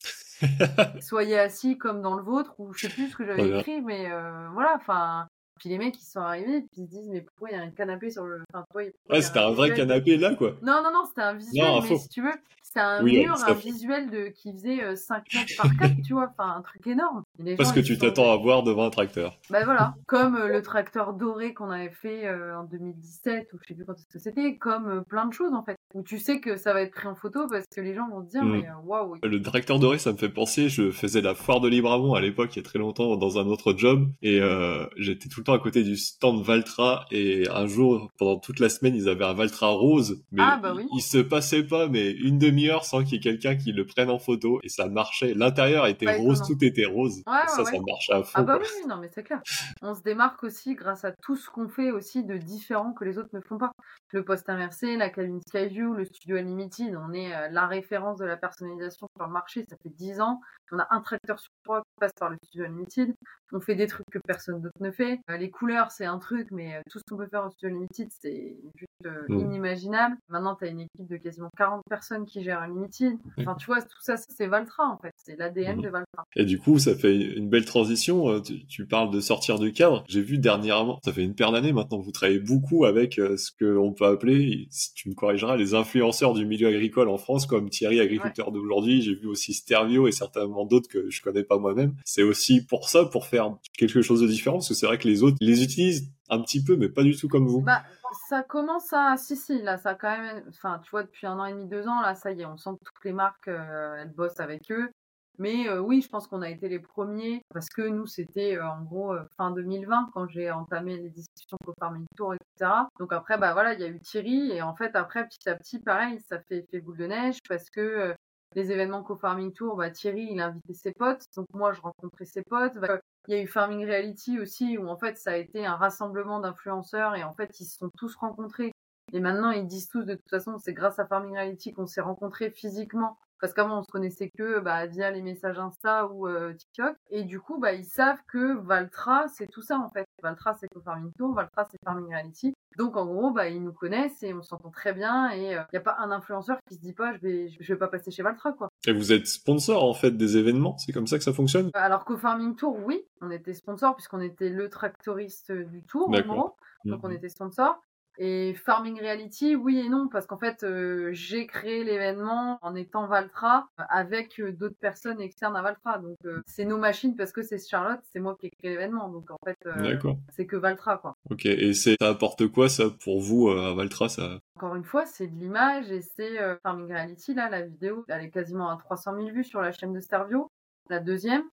soyez 1.00 1.38
assis 1.38 1.78
comme 1.78 2.02
dans 2.02 2.14
le 2.14 2.22
vôtre 2.22 2.54
ou 2.58 2.72
je 2.74 2.86
sais 2.86 2.92
plus 2.92 3.08
ce 3.08 3.16
que 3.16 3.24
j'avais 3.24 3.42
Voilà. 3.42 3.60
écrit 3.60 3.80
mais 3.80 4.10
euh, 4.12 4.48
voilà 4.52 4.74
enfin 4.76 5.26
puis 5.58 5.70
les 5.70 5.78
mecs 5.78 5.98
ils 5.98 6.04
sont 6.04 6.20
arrivés 6.20 6.60
puis 6.70 6.82
ils 6.82 6.86
se 6.86 6.90
disent 6.90 7.08
mais 7.08 7.22
pourquoi 7.22 7.48
il 7.50 7.56
y 7.56 7.58
a 7.58 7.62
un 7.62 7.70
canapé 7.70 8.10
sur 8.10 8.24
le 8.26 8.42
enfin 8.52 8.62
pourquoi 8.68 8.82
pourquoi 9.00 9.16
Ouais, 9.16 9.22
c'était 9.22 9.38
un 9.38 9.50
vrai 9.52 9.72
canapé 9.72 10.18
là, 10.18 10.34
quoi. 10.34 10.52
non 10.60 10.82
non 10.82 10.92
non 10.92 11.04
c'était 11.06 11.22
un 11.22 11.32
visuel 11.32 11.64
Non, 11.64 11.80
mais 11.80 11.88
faux. 11.88 11.96
si 11.96 12.08
tu 12.10 12.22
veux 12.22 12.34
c'était 12.76 12.86
un 12.86 13.02
Oui, 13.02 13.20
mur 13.24 13.34
un 13.46 13.52
visuel 13.54 14.10
de 14.10 14.28
qui 14.28 14.52
faisait 14.52 14.82
euh, 14.84 14.96
5 14.96 15.22
mètres 15.34 15.52
par 15.56 15.76
4 15.76 15.94
tu 16.04 16.12
vois 16.12 16.30
enfin 16.38 16.56
un 16.58 16.62
truc 16.62 16.86
énorme 16.86 17.22
Parce 17.56 17.68
gens, 17.70 17.74
que 17.74 17.80
tu 17.80 17.98
t'attends 17.98 18.32
à 18.32 18.36
voir 18.36 18.62
devant 18.62 18.84
un 18.86 18.90
tracteur. 18.90 19.38
bah 19.50 19.64
voilà, 19.64 19.94
comme 20.06 20.36
euh, 20.36 20.48
le 20.48 20.62
tracteur 20.62 21.14
doré 21.14 21.54
qu'on 21.54 21.70
avait 21.70 21.90
fait 21.90 22.26
euh, 22.26 22.58
en 22.58 22.64
2017 22.64 23.48
ou 23.52 23.58
je 23.62 23.68
sais 23.68 23.74
plus 23.74 23.84
quand 23.84 23.94
c'était, 24.18 24.56
comme 24.56 24.88
euh, 24.88 25.00
plein 25.02 25.26
de 25.26 25.32
choses 25.32 25.52
en 25.54 25.62
fait, 25.64 25.76
où 25.94 26.02
tu 26.02 26.18
sais 26.18 26.40
que 26.40 26.56
ça 26.56 26.72
va 26.72 26.82
être 26.82 26.92
pris 26.92 27.08
en 27.08 27.14
photo 27.14 27.46
parce 27.50 27.64
que 27.74 27.80
les 27.80 27.94
gens 27.94 28.08
vont 28.08 28.22
se 28.22 28.28
dire 28.30 28.42
Mm. 28.42 28.52
mais 28.52 28.66
euh, 28.68 28.72
waouh. 28.84 29.16
Le 29.22 29.42
tracteur 29.42 29.78
doré, 29.78 29.98
ça 29.98 30.12
me 30.12 30.16
fait 30.18 30.28
penser, 30.28 30.68
je 30.68 30.90
faisais 30.90 31.20
la 31.22 31.34
foire 31.34 31.60
de 31.60 31.68
Libramont 31.68 32.14
à 32.14 32.20
l'époque, 32.20 32.54
il 32.54 32.58
y 32.58 32.60
a 32.60 32.62
très 32.64 32.78
longtemps, 32.78 33.16
dans 33.16 33.38
un 33.38 33.46
autre 33.46 33.74
job, 33.76 34.08
et 34.22 34.40
euh, 34.40 34.86
j'étais 34.96 35.28
tout 35.28 35.40
le 35.40 35.44
temps 35.44 35.54
à 35.54 35.58
côté 35.58 35.82
du 35.82 35.96
stand 35.96 36.42
Valtra, 36.42 37.06
et 37.10 37.48
un 37.50 37.66
jour, 37.66 38.10
pendant 38.18 38.38
toute 38.38 38.60
la 38.60 38.68
semaine, 38.68 38.94
ils 38.94 39.08
avaient 39.08 39.24
un 39.24 39.32
Valtra 39.34 39.68
rose, 39.68 40.22
mais 40.32 40.42
Ah, 40.44 40.58
bah 40.62 40.74
oui. 40.76 40.86
il, 40.92 40.98
il 40.98 41.00
se 41.02 41.18
passait 41.18 41.62
pas, 41.64 41.88
mais 41.88 42.10
une 42.10 42.38
demi-heure 42.66 42.84
sans 42.84 43.02
qu'il 43.02 43.14
y 43.14 43.16
ait 43.16 43.20
quelqu'un 43.20 43.56
qui 43.56 43.72
le 43.72 43.86
prenne 43.86 44.10
en 44.10 44.18
photo, 44.18 44.60
et 44.62 44.68
ça 44.68 44.88
marchait. 44.88 45.34
L'intérieur 45.34 45.86
était 45.86 46.16
rose, 46.16 46.42
tout 46.46 46.62
était 46.62 46.86
rose. 46.86 47.22
Ouais, 47.26 47.46
ça, 47.46 47.64
ça 47.64 47.78
marchait 47.86 48.12
à 48.12 48.22
fond. 48.22 48.32
Ah 48.34 48.42
bah 48.42 48.58
quoi. 48.58 48.66
oui, 48.66 48.88
non 48.88 48.96
mais 48.96 49.08
c'est 49.12 49.22
clair. 49.22 49.40
On 49.82 49.94
se 49.94 50.02
démarque 50.02 50.42
aussi 50.44 50.74
grâce 50.74 51.04
à 51.04 51.12
tout 51.12 51.36
ce 51.36 51.48
qu'on 51.50 51.68
fait 51.68 51.90
aussi 51.90 52.24
de 52.24 52.36
différent 52.36 52.92
que 52.92 53.04
les 53.04 53.18
autres 53.18 53.30
ne 53.32 53.40
font 53.40 53.58
pas. 53.58 53.72
Le 54.12 54.24
post 54.24 54.48
inversé, 54.48 54.96
la 54.96 55.10
cabine 55.10 55.40
Skyview, 55.46 55.92
le 55.92 56.04
studio 56.04 56.36
Unlimited, 56.36 56.96
on 56.96 57.12
est 57.12 57.34
euh, 57.34 57.48
la 57.50 57.66
référence 57.66 58.18
de 58.18 58.24
la 58.24 58.36
personnalisation 58.36 59.08
sur 59.16 59.26
le 59.26 59.32
marché, 59.32 59.64
ça 59.68 59.76
fait 59.82 59.90
10 59.90 60.20
ans. 60.20 60.40
On 60.72 60.78
a 60.78 60.86
un 60.90 61.00
tracteur 61.00 61.38
sur 61.38 61.50
trois 61.64 61.82
passe 61.98 62.12
par 62.18 62.30
le 62.30 62.36
studio 62.44 62.64
Unlimited. 62.66 63.14
On 63.52 63.60
fait 63.60 63.76
des 63.76 63.86
trucs 63.86 64.06
que 64.10 64.18
personne 64.26 64.60
d'autre 64.60 64.74
ne 64.80 64.90
fait. 64.90 65.20
Euh, 65.30 65.36
les 65.36 65.50
couleurs, 65.50 65.92
c'est 65.92 66.04
un 66.04 66.18
truc, 66.18 66.48
mais 66.50 66.74
euh, 66.76 66.80
tout 66.90 66.98
ce 66.98 67.04
qu'on 67.08 67.16
peut 67.16 67.28
faire 67.28 67.44
au 67.46 67.50
studio 67.50 67.68
Unlimited, 67.76 68.08
c'est 68.20 68.56
juste 68.74 68.86
euh, 69.06 69.22
Mm. 69.28 69.40
inimaginable. 69.40 70.16
Maintenant, 70.28 70.56
tu 70.56 70.64
as 70.64 70.68
une 70.68 70.80
équipe 70.80 71.06
de 71.08 71.16
quasiment 71.16 71.48
40 71.56 71.82
personnes 71.88 72.24
qui 72.26 72.42
gèrent 72.42 72.60
Unlimited. 72.62 73.16
Enfin, 73.38 73.54
tu 73.54 73.66
vois, 73.66 73.80
tout 73.82 74.00
ça, 74.00 74.16
c'est 74.16 74.46
Valtra 74.48 74.84
en 74.88 74.98
fait. 74.98 75.12
C'est 75.16 75.36
l'ADN 75.38 75.78
Mm. 75.78 75.82
de 75.82 75.88
Valtra. 75.88 76.24
Et 76.34 76.44
du 76.44 76.58
coup, 76.58 76.78
ça 76.78 76.96
fait 76.96 77.14
une 77.16 77.48
belle 77.48 77.64
transition. 77.64 78.40
Tu, 78.40 78.66
tu 78.66 78.86
parles 78.86 79.10
de 79.12 79.20
sortir 79.20 79.58
du 79.58 79.72
cadre. 79.72 80.04
J'ai 80.08 80.22
vu 80.22 80.38
dernièrement, 80.38 80.98
ça 81.04 81.12
fait 81.12 81.22
une 81.22 81.34
paire 81.34 81.52
d'années 81.52 81.72
maintenant, 81.72 81.98
vous 82.00 82.10
travaillez 82.12 82.40
beaucoup 82.40 82.84
avec 82.84 83.14
ce 83.14 83.50
qu'on 83.58 83.92
peut 83.92 84.06
appeler, 84.06 84.66
si 84.70 84.92
tu 84.94 85.08
me 85.08 85.14
corrigeras, 85.14 85.56
les 85.56 85.74
influenceurs 85.74 86.34
du 86.34 86.44
milieu 86.46 86.66
agricole 86.68 87.08
en 87.08 87.16
France, 87.18 87.46
comme 87.46 87.70
Thierry, 87.70 88.00
agriculteur 88.00 88.50
d'aujourd'hui. 88.50 89.02
J'ai 89.02 89.14
vu 89.14 89.26
aussi 89.28 89.54
Stervio 89.54 90.08
et 90.08 90.12
certainement 90.12 90.64
d'autres 90.66 90.88
que 90.88 91.08
je 91.10 91.22
connais 91.22 91.44
pas 91.44 91.58
moi-même. 91.58 91.85
C'est 92.04 92.22
aussi 92.22 92.64
pour 92.64 92.88
ça, 92.88 93.04
pour 93.04 93.26
faire 93.26 93.56
quelque 93.76 94.02
chose 94.02 94.20
de 94.20 94.26
différent, 94.26 94.56
parce 94.56 94.68
que 94.68 94.74
c'est 94.74 94.86
vrai 94.86 94.98
que 94.98 95.08
les 95.08 95.22
autres 95.22 95.36
les 95.40 95.62
utilisent 95.62 96.10
un 96.28 96.40
petit 96.40 96.62
peu, 96.62 96.76
mais 96.76 96.88
pas 96.88 97.02
du 97.02 97.16
tout 97.16 97.28
comme 97.28 97.46
vous. 97.46 97.60
Bah, 97.60 97.82
ça 98.28 98.42
commence 98.42 98.92
à. 98.92 99.16
Si, 99.16 99.36
si, 99.36 99.62
là, 99.62 99.78
ça 99.78 99.90
a 99.90 99.94
quand 99.94 100.16
même. 100.18 100.44
Enfin, 100.48 100.80
tu 100.82 100.90
vois, 100.90 101.02
depuis 101.02 101.26
un 101.26 101.38
an 101.38 101.44
et 101.46 101.52
demi, 101.52 101.66
deux 101.66 101.86
ans, 101.86 102.00
là, 102.00 102.14
ça 102.14 102.32
y 102.32 102.40
est, 102.40 102.46
on 102.46 102.56
sent 102.56 102.70
que 102.72 102.84
toutes 102.84 103.04
les 103.04 103.12
marques, 103.12 103.48
euh, 103.48 103.96
elles 104.00 104.12
bossent 104.12 104.40
avec 104.40 104.70
eux. 104.70 104.90
Mais 105.38 105.68
euh, 105.68 105.80
oui, 105.80 106.00
je 106.00 106.08
pense 106.08 106.26
qu'on 106.26 106.40
a 106.40 106.48
été 106.48 106.66
les 106.68 106.78
premiers 106.78 107.42
parce 107.52 107.68
que 107.68 107.82
nous, 107.82 108.06
c'était 108.06 108.56
euh, 108.56 108.66
en 108.66 108.82
gros 108.82 109.14
fin 109.36 109.50
2020 109.50 110.08
quand 110.14 110.26
j'ai 110.28 110.50
entamé 110.50 110.96
les 110.96 111.10
discussions 111.10 111.58
pour 111.62 111.74
Farming 111.78 112.06
Tour, 112.16 112.34
etc. 112.34 112.70
Donc 112.98 113.12
après, 113.12 113.36
bah 113.36 113.52
voilà, 113.52 113.74
il 113.74 113.80
y 113.80 113.84
a 113.84 113.88
eu 113.88 114.00
Thierry 114.00 114.52
et 114.52 114.62
en 114.62 114.74
fait, 114.74 114.96
après, 114.96 115.28
petit 115.28 115.46
à 115.48 115.54
petit, 115.54 115.78
pareil, 115.78 116.20
ça 116.20 116.40
fait 116.40 116.64
boule 116.80 116.96
de 116.96 117.06
neige 117.06 117.38
parce 117.46 117.68
que 117.68 118.14
les 118.56 118.72
événements 118.72 119.02
co-farming 119.02 119.52
tour, 119.52 119.76
bah, 119.76 119.90
Thierry, 119.90 120.28
il 120.32 120.40
a 120.40 120.46
invité 120.46 120.72
ses 120.72 120.92
potes, 120.92 121.26
donc 121.36 121.46
moi, 121.52 121.74
je 121.74 121.80
rencontrais 121.82 122.24
ses 122.24 122.42
potes. 122.42 122.74
Bah, 122.78 122.98
il 123.28 123.34
y 123.34 123.38
a 123.38 123.42
eu 123.42 123.46
Farming 123.46 123.84
Reality 123.84 124.40
aussi, 124.40 124.78
où 124.78 124.88
en 124.88 124.96
fait, 124.96 125.18
ça 125.18 125.32
a 125.32 125.36
été 125.36 125.66
un 125.66 125.76
rassemblement 125.76 126.40
d'influenceurs 126.40 127.14
et 127.16 127.22
en 127.22 127.34
fait, 127.34 127.60
ils 127.60 127.66
se 127.66 127.76
sont 127.76 127.90
tous 127.90 128.16
rencontrés. 128.16 128.72
Et 129.12 129.20
maintenant, 129.20 129.50
ils 129.50 129.66
disent 129.66 129.88
tous, 129.88 130.04
de 130.04 130.14
toute 130.14 130.30
façon, 130.30 130.56
c'est 130.58 130.72
grâce 130.72 130.98
à 130.98 131.06
Farming 131.06 131.34
Reality 131.34 131.74
qu'on 131.74 131.86
s'est 131.86 132.00
rencontrés 132.00 132.50
physiquement. 132.50 133.18
Parce 133.40 133.52
qu'avant, 133.52 133.80
on 133.80 133.82
se 133.82 133.90
connaissait 133.90 134.30
que 134.30 134.60
bah, 134.60 134.86
via 134.86 135.10
les 135.10 135.22
messages 135.22 135.58
Insta 135.58 136.06
ou 136.08 136.26
euh, 136.26 136.54
TikTok. 136.54 136.96
Et 137.10 137.24
du 137.24 137.38
coup, 137.40 137.58
bah, 137.58 137.72
ils 137.72 137.84
savent 137.84 138.20
que 138.28 138.56
Valtra, 138.58 139.26
c'est 139.28 139.46
tout 139.46 139.62
ça 139.62 139.78
en 139.78 139.90
fait. 139.90 140.06
Valtra, 140.22 140.54
c'est 140.54 140.68
co-farming 140.68 141.12
tour, 141.18 141.34
Valtra, 141.34 141.64
c'est 141.70 141.78
Farming 141.84 142.06
Reality. 142.14 142.54
Donc 142.78 142.96
en 142.96 143.06
gros, 143.06 143.30
bah, 143.30 143.48
ils 143.48 143.62
nous 143.62 143.72
connaissent 143.72 144.22
et 144.22 144.32
on 144.34 144.42
s'entend 144.42 144.70
très 144.70 144.92
bien. 144.92 145.30
Et 145.32 145.50
il 145.52 145.66
n'y 145.72 145.78
a 145.78 145.80
pas 145.80 145.96
un 145.98 146.10
influenceur 146.10 146.58
qui 146.68 146.76
se 146.76 146.80
dit 146.80 146.92
pas, 146.92 147.12
je 147.14 147.18
vais, 147.20 147.48
je 147.48 147.72
vais 147.72 147.78
pas 147.78 147.88
passer 147.88 148.10
chez 148.10 148.22
Valtra, 148.22 148.52
quoi. 148.52 148.68
Et 148.86 148.92
vous 148.92 149.12
êtes 149.12 149.26
sponsor 149.26 149.82
en 149.84 149.94
fait 149.94 150.10
des 150.12 150.36
événements, 150.36 150.76
c'est 150.78 150.92
comme 150.92 151.06
ça 151.06 151.18
que 151.18 151.24
ça 151.24 151.32
fonctionne? 151.32 151.70
Alors 151.74 152.04
co-farming 152.04 152.56
tour, 152.56 152.78
oui, 152.84 153.02
on 153.20 153.30
était 153.30 153.54
sponsor 153.54 153.94
puisqu'on 153.96 154.20
était 154.20 154.50
le 154.50 154.68
tractoriste 154.68 155.52
du 155.52 155.82
tour, 155.84 156.08
en 156.08 156.20
gros. 156.22 156.56
Donc 156.84 157.00
on 157.02 157.08
Mhm. 157.08 157.14
était 157.16 157.28
sponsor. 157.28 157.80
Et 158.18 158.54
Farming 158.54 158.98
Reality, 158.98 159.56
oui 159.56 159.78
et 159.78 159.88
non, 159.88 160.08
parce 160.08 160.26
qu'en 160.26 160.38
fait, 160.38 160.62
euh, 160.62 161.10
j'ai 161.12 161.46
créé 161.46 161.84
l'événement 161.84 162.58
en 162.62 162.74
étant 162.74 163.06
Valtra 163.06 163.68
euh, 163.78 163.84
avec 163.88 164.40
euh, 164.40 164.52
d'autres 164.52 164.78
personnes 164.80 165.20
externes 165.20 165.56
à 165.56 165.62
Valtra. 165.62 165.98
Donc 165.98 166.16
euh, 166.24 166.40
c'est 166.46 166.64
nos 166.64 166.78
machines 166.78 167.14
parce 167.16 167.32
que 167.32 167.42
c'est 167.42 167.58
Charlotte, 167.58 168.00
c'est 168.12 168.20
moi 168.20 168.36
qui 168.40 168.46
ai 168.46 168.50
créé 168.50 168.70
l'événement. 168.70 169.08
Donc 169.08 169.30
en 169.30 169.38
fait, 169.44 169.58
euh, 169.66 169.98
c'est 170.30 170.46
que 170.46 170.56
Valtra, 170.56 170.98
quoi. 170.98 171.14
Ok. 171.30 171.46
Et 171.46 171.74
c'est 171.74 171.96
ça 172.00 172.08
apporte 172.08 172.46
quoi 172.48 172.68
ça 172.68 172.84
pour 173.02 173.20
vous 173.20 173.48
euh, 173.48 173.70
à 173.70 173.74
Valtra 173.74 174.08
ça? 174.08 174.38
Encore 174.56 174.74
une 174.74 174.84
fois, 174.84 175.06
c'est 175.06 175.26
de 175.26 175.38
l'image 175.38 175.90
et 175.90 176.00
c'est 176.00 176.40
euh, 176.40 176.56
Farming 176.62 176.92
Reality, 176.92 177.34
là, 177.34 177.48
la 177.50 177.62
vidéo, 177.62 178.04
elle 178.08 178.24
est 178.24 178.30
quasiment 178.30 178.70
à 178.70 178.76
300 178.76 179.14
000 179.16 179.28
vues 179.28 179.44
sur 179.44 179.60
la 179.60 179.72
chaîne 179.72 179.92
de 179.92 180.00
Stervio. 180.00 180.50
La 180.88 181.00
deuxième, 181.00 181.44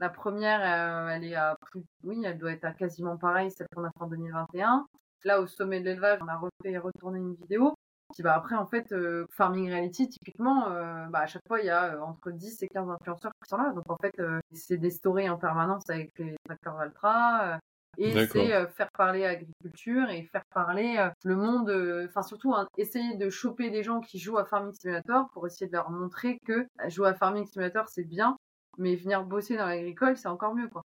la 0.00 0.08
première, 0.08 0.60
euh, 0.62 1.08
elle 1.08 1.24
est 1.24 1.34
à 1.34 1.56
plus, 1.70 1.82
oui, 2.04 2.22
elle 2.24 2.38
doit 2.38 2.52
être 2.52 2.64
à 2.64 2.72
quasiment 2.72 3.16
pareil, 3.16 3.50
celle 3.50 3.66
qu'on 3.74 3.84
a 3.84 3.90
fait 3.90 4.02
en 4.02 4.08
2021. 4.08 4.86
Là, 5.24 5.40
au 5.40 5.46
sommet 5.46 5.80
de 5.80 5.86
l'élevage, 5.86 6.20
on 6.22 6.28
a 6.28 6.36
refait 6.36 6.78
retourner 6.78 7.18
une 7.18 7.34
vidéo. 7.34 7.74
Puis 8.14 8.22
bah, 8.22 8.34
après, 8.34 8.54
en 8.54 8.66
fait, 8.66 8.90
euh, 8.92 9.26
Farming 9.30 9.70
Reality, 9.70 10.08
typiquement, 10.08 10.70
euh, 10.70 11.06
bah, 11.08 11.20
à 11.20 11.26
chaque 11.26 11.46
fois, 11.46 11.60
il 11.60 11.66
y 11.66 11.70
a 11.70 11.94
euh, 11.94 12.00
entre 12.00 12.30
10 12.30 12.62
et 12.62 12.68
15 12.68 12.88
influenceurs 12.88 13.32
qui 13.42 13.48
sont 13.48 13.58
là. 13.58 13.72
Donc 13.72 13.84
en 13.88 13.96
fait, 13.96 14.14
c'est 14.52 14.78
des 14.78 14.90
stories 14.90 15.28
en 15.28 15.36
permanence 15.36 15.88
avec 15.88 16.12
les 16.18 16.36
tracteurs 16.44 16.76
Valtra. 16.76 17.58
et 17.98 18.26
c'est 18.26 18.66
faire 18.68 18.88
parler 18.96 19.24
agriculture 19.26 20.08
et 20.08 20.22
faire 20.22 20.44
parler 20.54 21.10
le 21.24 21.36
monde, 21.36 21.70
enfin 22.08 22.22
surtout 22.22 22.54
hein, 22.54 22.66
essayer 22.78 23.16
de 23.16 23.28
choper 23.28 23.70
des 23.70 23.82
gens 23.82 24.00
qui 24.00 24.18
jouent 24.18 24.38
à 24.38 24.44
Farming 24.44 24.72
Simulator 24.72 25.28
pour 25.32 25.46
essayer 25.46 25.66
de 25.66 25.72
leur 25.72 25.90
montrer 25.90 26.38
que 26.46 26.66
jouer 26.86 27.08
à 27.08 27.14
Farming 27.14 27.46
Simulator 27.46 27.88
c'est 27.88 28.04
bien, 28.04 28.36
mais 28.78 28.94
venir 28.94 29.24
bosser 29.24 29.56
dans 29.56 29.66
l'agricole 29.66 30.16
c'est 30.16 30.28
encore 30.28 30.54
mieux 30.54 30.68
quoi. 30.68 30.82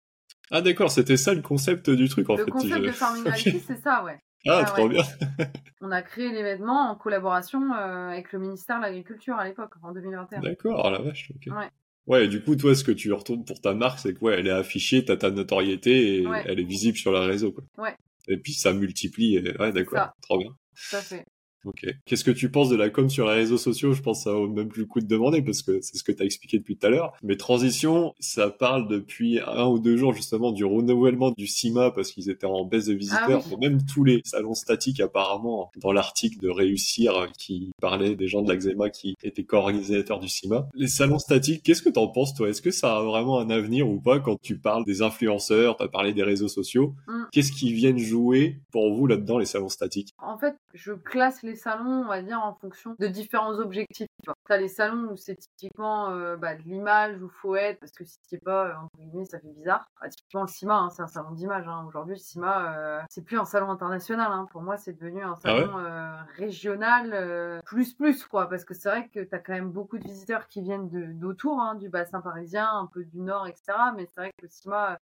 Ah 0.51 0.61
d'accord, 0.61 0.91
c'était 0.91 1.17
ça 1.17 1.33
le 1.33 1.41
concept 1.41 1.89
du 1.89 2.09
truc 2.09 2.29
en 2.29 2.37
fait. 2.37 2.45
Le 2.45 2.51
concept 2.51 2.85
de 2.85 2.91
Farming 2.91 3.23
Reality, 3.25 3.59
c'est 3.59 3.81
ça, 3.81 4.03
ouais. 4.03 4.19
Ah, 4.45 4.61
ah 4.61 4.65
trop 4.65 4.89
bien. 4.89 5.03
On 5.81 5.91
a 5.91 6.01
créé 6.01 6.31
l'événement 6.31 6.91
en 6.91 6.95
collaboration 6.95 7.73
euh, 7.73 8.09
avec 8.09 8.33
le 8.33 8.39
ministère 8.39 8.77
de 8.77 8.83
l'Agriculture 8.83 9.35
à 9.35 9.45
l'époque, 9.45 9.73
en 9.81 9.93
2021. 9.93 10.41
D'accord, 10.41 10.91
la 10.91 10.99
vache, 10.99 11.31
ok. 11.33 11.55
Ouais. 11.55 11.69
Ouais, 12.05 12.27
du 12.27 12.43
coup, 12.43 12.57
toi, 12.57 12.75
ce 12.75 12.83
que 12.83 12.91
tu 12.91 13.11
retournes 13.13 13.45
pour 13.45 13.61
ta 13.61 13.73
marque, 13.73 13.99
c'est 13.99 14.13
que 14.13 14.19
ouais, 14.19 14.37
elle 14.39 14.47
est 14.47 14.51
affichée, 14.51 15.05
t'as 15.05 15.15
ta 15.15 15.31
notoriété 15.31 16.17
et 16.17 16.27
elle 16.45 16.59
est 16.59 16.65
visible 16.65 16.97
sur 16.97 17.13
le 17.13 17.19
réseau, 17.19 17.53
quoi. 17.53 17.63
Ouais. 17.77 17.95
Et 18.27 18.37
puis 18.37 18.53
ça 18.53 18.73
multiplie. 18.73 19.39
Ouais, 19.59 19.71
d'accord, 19.71 20.09
trop 20.21 20.37
bien. 20.37 20.49
Tout 20.89 20.95
à 20.97 21.01
fait. 21.01 21.25
Ok. 21.65 21.85
Qu'est-ce 22.05 22.23
que 22.23 22.31
tu 22.31 22.49
penses 22.51 22.69
de 22.69 22.75
la 22.75 22.89
com 22.89 23.09
sur 23.09 23.27
les 23.27 23.35
réseaux 23.35 23.57
sociaux? 23.57 23.93
Je 23.93 24.01
pense 24.01 24.19
que 24.19 24.23
ça 24.25 24.33
vaut 24.33 24.47
même 24.47 24.67
plus 24.67 24.81
le 24.81 24.87
coup 24.87 24.99
de 24.99 25.07
demander 25.07 25.41
parce 25.41 25.61
que 25.61 25.79
c'est 25.81 25.97
ce 25.97 26.03
que 26.03 26.11
tu 26.11 26.21
as 26.21 26.25
expliqué 26.25 26.57
depuis 26.57 26.77
tout 26.77 26.87
à 26.87 26.89
l'heure. 26.89 27.13
Mais 27.23 27.37
transition, 27.37 28.13
ça 28.19 28.49
parle 28.49 28.87
depuis 28.87 29.39
un 29.45 29.67
ou 29.67 29.79
deux 29.79 29.97
jours 29.97 30.13
justement 30.13 30.51
du 30.51 30.65
renouvellement 30.65 31.31
du 31.31 31.47
CIMA 31.47 31.91
parce 31.91 32.11
qu'ils 32.11 32.29
étaient 32.29 32.45
en 32.45 32.65
baisse 32.65 32.85
de 32.85 32.93
visiteurs. 32.93 33.43
Ah 33.51 33.55
même 33.59 33.79
tous 33.85 34.03
les 34.03 34.21
salons 34.25 34.53
statiques 34.53 34.99
apparemment 34.99 35.71
dans 35.77 35.91
l'article 35.91 36.39
de 36.39 36.49
Réussir 36.49 37.27
qui 37.37 37.71
parlait 37.81 38.15
des 38.15 38.27
gens 38.27 38.41
de 38.41 38.51
l'Axema 38.51 38.89
qui 38.89 39.15
étaient 39.23 39.43
co-organisateurs 39.43 40.19
du 40.19 40.27
CIMA. 40.27 40.67
Les 40.73 40.87
salons 40.87 41.19
statiques, 41.19 41.63
qu'est-ce 41.63 41.81
que 41.81 41.89
t'en 41.89 42.07
penses 42.07 42.33
toi? 42.33 42.49
Est-ce 42.49 42.61
que 42.61 42.71
ça 42.71 42.97
a 42.97 43.03
vraiment 43.03 43.39
un 43.39 43.49
avenir 43.49 43.87
ou 43.87 43.99
pas 43.99 44.19
quand 44.19 44.39
tu 44.41 44.57
parles 44.57 44.85
des 44.85 45.01
influenceurs, 45.01 45.77
tu 45.77 45.83
as 45.83 45.87
parlé 45.87 46.13
des 46.13 46.23
réseaux 46.23 46.47
sociaux? 46.47 46.95
Mm. 47.07 47.23
Qu'est-ce 47.31 47.51
qui 47.51 47.73
viennent 47.73 47.97
jouer 47.97 48.59
pour 48.71 48.93
vous 48.93 49.07
là-dedans 49.07 49.37
les 49.37 49.45
salons 49.45 49.69
statiques? 49.69 50.13
En 50.17 50.37
fait, 50.37 50.55
je 50.73 50.93
classe 50.93 51.43
les 51.43 51.52
salons, 51.55 52.03
on 52.03 52.07
va 52.07 52.21
dire, 52.21 52.39
en 52.43 52.53
fonction 52.53 52.95
de 52.99 53.07
différents 53.07 53.59
objectifs. 53.59 54.07
Tu 54.23 54.31
as 54.53 54.57
les 54.57 54.67
salons 54.67 55.11
où 55.11 55.17
c'est 55.17 55.35
typiquement 55.35 56.09
euh, 56.11 56.37
bah, 56.37 56.55
de 56.55 56.61
l'image, 56.61 57.21
où 57.21 57.29
faut 57.29 57.55
être, 57.55 57.79
parce 57.79 57.91
que 57.91 58.03
si 58.03 58.17
tu 58.29 58.37
pas, 58.39 58.67
euh, 58.67 58.73
entre 58.75 58.97
guillemets, 58.97 59.25
ça 59.25 59.39
fait 59.39 59.51
bizarre. 59.51 59.85
Ah, 60.01 60.09
typiquement, 60.09 60.41
le 60.41 60.47
CIMA, 60.47 60.75
hein, 60.75 60.89
c'est 60.89 61.01
un 61.01 61.07
salon 61.07 61.31
d'image. 61.31 61.67
Hein. 61.67 61.85
Aujourd'hui, 61.87 62.15
le 62.15 62.19
CIMA, 62.19 62.75
euh, 62.75 63.01
c'est 63.09 63.23
plus 63.23 63.37
un 63.37 63.45
salon 63.45 63.69
international. 63.71 64.31
Hein. 64.31 64.47
Pour 64.51 64.61
moi, 64.61 64.77
c'est 64.77 64.93
devenu 64.93 65.23
un 65.23 65.33
ah 65.33 65.41
salon 65.41 66.25
régional 66.35 67.61
plus 67.65 67.93
plus, 67.93 68.25
quoi. 68.25 68.49
Parce 68.49 68.65
que 68.65 68.73
c'est 68.73 68.89
vrai 68.89 69.09
que 69.09 69.19
tu 69.19 69.35
as 69.35 69.39
quand 69.39 69.53
même 69.53 69.71
beaucoup 69.71 69.97
de 69.97 70.03
visiteurs 70.03 70.47
qui 70.47 70.61
viennent 70.61 70.89
d'autour, 71.19 71.75
du 71.75 71.89
bassin 71.89 72.21
parisien, 72.21 72.69
un 72.71 72.87
peu 72.87 73.03
du 73.03 73.19
nord, 73.19 73.47
etc. 73.47 73.73
Mais 73.95 74.05
c'est 74.05 74.21
vrai 74.21 74.31
que 74.37 74.43
le 74.43 74.49
CIMA, 74.49 74.97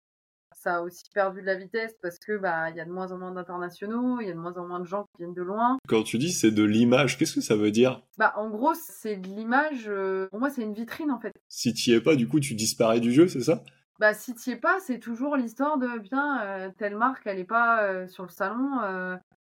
ça 0.62 0.76
a 0.76 0.80
aussi 0.80 1.04
perdu 1.14 1.40
de 1.40 1.46
la 1.46 1.54
vitesse 1.54 1.94
parce 2.02 2.18
que 2.18 2.36
bah 2.36 2.70
il 2.70 2.76
y 2.76 2.80
a 2.80 2.84
de 2.84 2.90
moins 2.90 3.12
en 3.12 3.18
moins 3.18 3.32
d'internationaux, 3.32 4.20
il 4.20 4.26
y 4.26 4.30
a 4.30 4.34
de 4.34 4.38
moins 4.38 4.56
en 4.56 4.66
moins 4.66 4.80
de 4.80 4.86
gens 4.86 5.04
qui 5.04 5.22
viennent 5.22 5.34
de 5.34 5.42
loin. 5.42 5.78
Quand 5.88 6.02
tu 6.02 6.18
dis 6.18 6.32
c'est 6.32 6.50
de 6.50 6.64
l'image, 6.64 7.18
qu'est-ce 7.18 7.36
que 7.36 7.40
ça 7.40 7.56
veut 7.56 7.70
dire? 7.70 8.02
Bah 8.18 8.32
en 8.36 8.48
gros 8.50 8.74
c'est 8.74 9.16
de 9.16 9.28
l'image. 9.28 9.84
Euh, 9.88 10.28
pour 10.30 10.40
moi 10.40 10.50
c'est 10.50 10.62
une 10.62 10.74
vitrine 10.74 11.10
en 11.10 11.20
fait. 11.20 11.32
Si 11.48 11.72
tu 11.74 11.90
y 11.90 11.94
es 11.94 12.00
pas, 12.00 12.16
du 12.16 12.28
coup 12.28 12.40
tu 12.40 12.54
disparais 12.54 13.00
du 13.00 13.12
jeu, 13.12 13.28
c'est 13.28 13.40
ça? 13.40 13.62
Bah 14.00 14.14
si 14.14 14.34
tu 14.34 14.50
y 14.50 14.52
es 14.52 14.56
pas, 14.56 14.78
c'est 14.80 14.98
toujours 14.98 15.36
l'histoire 15.36 15.78
de 15.78 15.98
bien 15.98 16.42
euh, 16.42 16.70
telle 16.76 16.96
marque 16.96 17.26
elle 17.26 17.38
est 17.38 17.44
pas 17.44 17.82
euh, 17.84 18.06
sur 18.08 18.24
le 18.24 18.30
salon, 18.30 18.80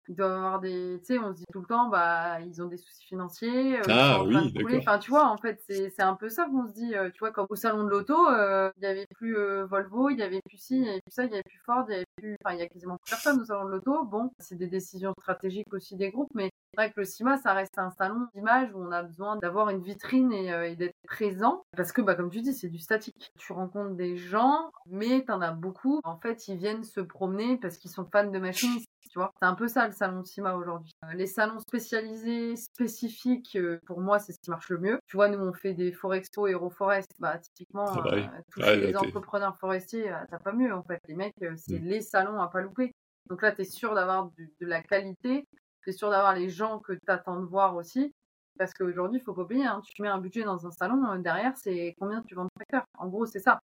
il 0.10 0.16
doit 0.16 0.36
avoir 0.36 0.60
des 0.60 1.00
tu 1.02 1.14
sais 1.14 1.20
on 1.20 1.32
se 1.32 1.38
dit 1.38 1.46
tout 1.54 1.62
le 1.62 1.68
temps 1.68 1.88
bah 1.88 2.42
ils 2.42 2.62
ont 2.62 2.66
des 2.66 2.78
soucis 2.78 3.06
financiers 3.06 3.78
euh, 3.78 3.84
ah 3.88 4.24
oui 4.24 4.52
enfin 4.78 4.98
tu 4.98 5.12
vois 5.12 5.28
en 5.28 5.38
fait 5.38 5.62
c'est 5.68 5.92
c'est 5.92 6.02
un 6.02 6.16
peu 6.16 6.30
ça 6.30 6.46
qu'on 6.46 6.68
se 6.68 6.74
dit 6.74 6.96
euh, 6.96 7.12
tu 7.12 7.20
vois 7.20 7.32
comme 7.32 7.46
au 7.50 7.56
salon 7.56 7.84
de 7.84 7.90
l'auto 7.90 8.28
euh, 8.28 8.72
il 8.78 8.84
y 8.84 8.88
avait 8.88 9.08
plus 9.16 9.38
Volvo 9.70 10.10
il 10.10 10.18
y 10.18 10.24
avait 10.24 10.42
plus 10.42 10.58
ci 10.58 10.78
il 10.78 10.86
y 10.86 10.90
avait 10.90 11.02
plus 11.02 11.14
ça 11.14 11.26
il 11.26 11.32
y 11.32 11.34
avait 11.34 11.44
plus 11.44 11.62
Ford 11.64 11.86
il 11.88 11.92
y 11.92 11.96
avait 11.96 12.06
plus 12.18 12.36
enfin 12.44 12.56
il 12.56 12.60
y 12.60 12.64
a 12.64 12.68
quasiment 12.68 12.98
plus 12.98 13.12
personne 13.12 13.40
au 13.40 13.46
salon 13.46 13.66
de 13.66 13.72
l'auto 13.72 14.04
bon 14.04 14.32
c'est 14.40 14.58
des 14.58 14.68
décisions 14.68 15.14
stratégiques 15.20 15.72
aussi 15.74 15.96
des 15.96 16.10
groupes 16.10 16.32
mais 16.34 16.50
c'est 16.72 16.82
vrai 16.82 16.92
que 16.92 17.00
le 17.00 17.06
CIMA, 17.06 17.38
ça 17.38 17.54
reste 17.54 17.80
un 17.80 17.90
salon 17.90 18.28
d'image 18.36 18.70
où 18.76 18.78
on 18.78 18.92
a 18.92 19.02
besoin 19.02 19.38
d'avoir 19.38 19.70
une 19.70 19.82
vitrine 19.82 20.32
et, 20.32 20.76
d'être 20.76 20.96
présent. 21.08 21.64
Parce 21.76 21.92
que, 21.92 22.02
bah, 22.02 22.14
comme 22.14 22.30
tu 22.30 22.42
dis, 22.42 22.54
c'est 22.54 22.70
du 22.70 22.78
statique. 22.78 23.32
Tu 23.40 23.54
rencontres 23.54 23.96
des 23.96 24.18
gens, 24.18 24.70
mais 24.86 25.24
t'en 25.26 25.42
as 25.42 25.52
beaucoup. 25.52 26.00
En 26.04 26.18
fait, 26.20 26.48
ils 26.48 26.58
viennent 26.58 26.84
se 26.84 27.02
promener 27.02 27.58
parce 27.58 27.78
qu'ils 27.78 27.90
sont 27.90 28.06
fans 28.06 28.30
de 28.30 28.38
machines 28.38 28.80
tu 29.10 29.18
vois. 29.18 29.34
C'est 29.40 29.46
un 29.46 29.56
peu 29.56 29.68
ça 29.68 29.88
le 29.88 29.92
salon 29.92 30.22
de 30.22 30.26
CIMA 30.26 30.56
aujourd'hui. 30.56 30.92
Euh, 31.04 31.14
les 31.14 31.26
salons 31.26 31.60
spécialisés, 31.60 32.56
spécifiques, 32.56 33.56
euh, 33.56 33.80
pour 33.86 34.00
moi, 34.02 34.20
c'est 34.20 34.34
ce 34.34 34.40
qui 34.40 34.52
marche 34.52 34.70
le 34.70 34.78
mieux. 34.78 35.00
Tu 35.08 35.18
vois, 35.18 35.30
nous, 35.30 35.40
on 35.40 35.52
fait 35.52 35.74
des 35.74 35.92
Forexpo 35.92 36.48
et 36.48 36.54
Euroforest. 36.54 37.10
Bah, 37.20 37.40
typiquement, 37.40 37.88
ah 37.88 38.02
bah 38.02 38.12
euh, 38.14 38.28
tous 38.52 38.62
les 38.62 38.96
entrepreneurs 38.96 39.58
forestiers, 39.58 40.14
t'as 40.30 40.40
pas 40.40 40.54
mieux, 40.54 40.74
en 40.74 40.84
fait. 40.84 41.02
Les 41.08 41.16
mecs, 41.16 41.36
c'est 41.58 41.80
mm. 41.80 41.86
les 41.86 42.02
salons 42.02 42.40
à 42.40 42.48
pas 42.50 42.62
louper. 42.62 42.94
Donc 43.30 43.42
là, 43.42 43.52
tu 43.52 43.62
es 43.62 43.66
sûr 43.66 43.96
d'avoir 43.96 44.30
de 44.38 44.66
la 44.66 44.82
qualité, 44.82 45.48
tu 45.84 45.90
es 45.90 45.94
sûr 45.94 46.10
d'avoir 46.12 46.36
les 46.36 46.50
gens 46.50 46.80
que 46.80 46.94
tu 46.94 47.00
attends 47.08 47.40
de 47.40 47.46
voir 47.46 47.76
aussi. 47.76 48.14
Parce 48.58 48.74
qu'aujourd'hui, 48.74 49.20
il 49.20 49.24
faut 49.24 49.34
pas 49.34 49.44
oublier, 49.44 49.66
hein, 49.66 49.82
tu 49.84 50.02
mets 50.02 50.10
un 50.10 50.18
budget 50.20 50.44
dans 50.44 50.68
un 50.68 50.72
salon, 50.72 51.18
derrière, 51.20 51.54
c'est 51.56 51.96
combien 51.98 52.22
tu 52.24 52.36
vends 52.36 52.44
de 52.44 52.50
tracteurs. 52.56 52.86
En 52.98 53.08
gros, 53.08 53.26
c'est 53.26 53.40
ça. 53.40 53.60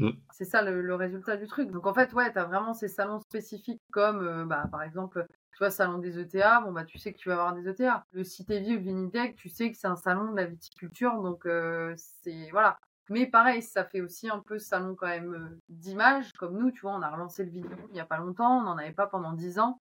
Mm. 0.00 0.12
C'est 0.32 0.46
ça 0.46 0.62
le, 0.62 0.94
résultat 0.94 1.36
du 1.36 1.46
truc. 1.46 1.70
Donc 1.70 1.86
en 1.86 1.92
fait, 1.92 2.12
ouais, 2.14 2.32
tu 2.32 2.38
as 2.38 2.44
vraiment 2.44 2.72
ces 2.72 2.88
salons 2.88 3.20
spécifiques 3.20 3.82
comme, 3.92 4.26
euh, 4.26 4.44
bah, 4.46 4.66
par 4.70 4.82
exemple, 4.82 5.26
tu 5.52 5.58
vois, 5.58 5.70
salon 5.70 5.98
des 5.98 6.18
ETA, 6.18 6.62
bon, 6.62 6.72
bah, 6.72 6.84
tu 6.84 6.98
sais 6.98 7.12
que 7.12 7.18
tu 7.18 7.28
vas 7.28 7.34
avoir 7.34 7.54
des 7.54 7.68
ETA. 7.68 8.04
Le 8.12 8.24
Cité 8.24 8.60
ou 8.60 8.80
Vinitech, 8.80 9.36
tu 9.36 9.50
sais 9.50 9.70
que 9.70 9.76
c'est 9.76 9.86
un 9.86 9.96
salon 9.96 10.32
de 10.32 10.36
la 10.36 10.46
viticulture, 10.46 11.20
donc 11.22 11.44
euh, 11.46 11.94
c'est, 11.96 12.48
voilà. 12.50 12.78
Mais 13.10 13.26
pareil, 13.26 13.62
ça 13.62 13.84
fait 13.84 14.00
aussi 14.00 14.30
un 14.30 14.38
peu 14.38 14.58
salon 14.58 14.94
quand 14.94 15.08
même 15.08 15.34
euh, 15.34 15.58
d'image, 15.68 16.32
comme 16.32 16.56
nous, 16.58 16.70
tu 16.70 16.80
vois, 16.80 16.92
on 16.94 17.02
a 17.02 17.10
relancé 17.10 17.44
le 17.44 17.50
vidéo 17.50 17.76
il 17.90 17.96
y 17.96 18.00
a 18.00 18.06
pas 18.06 18.18
longtemps, 18.18 18.60
on 18.60 18.62
n'en 18.62 18.78
avait 18.78 18.92
pas 18.92 19.06
pendant 19.06 19.32
10 19.34 19.58
ans. 19.58 19.80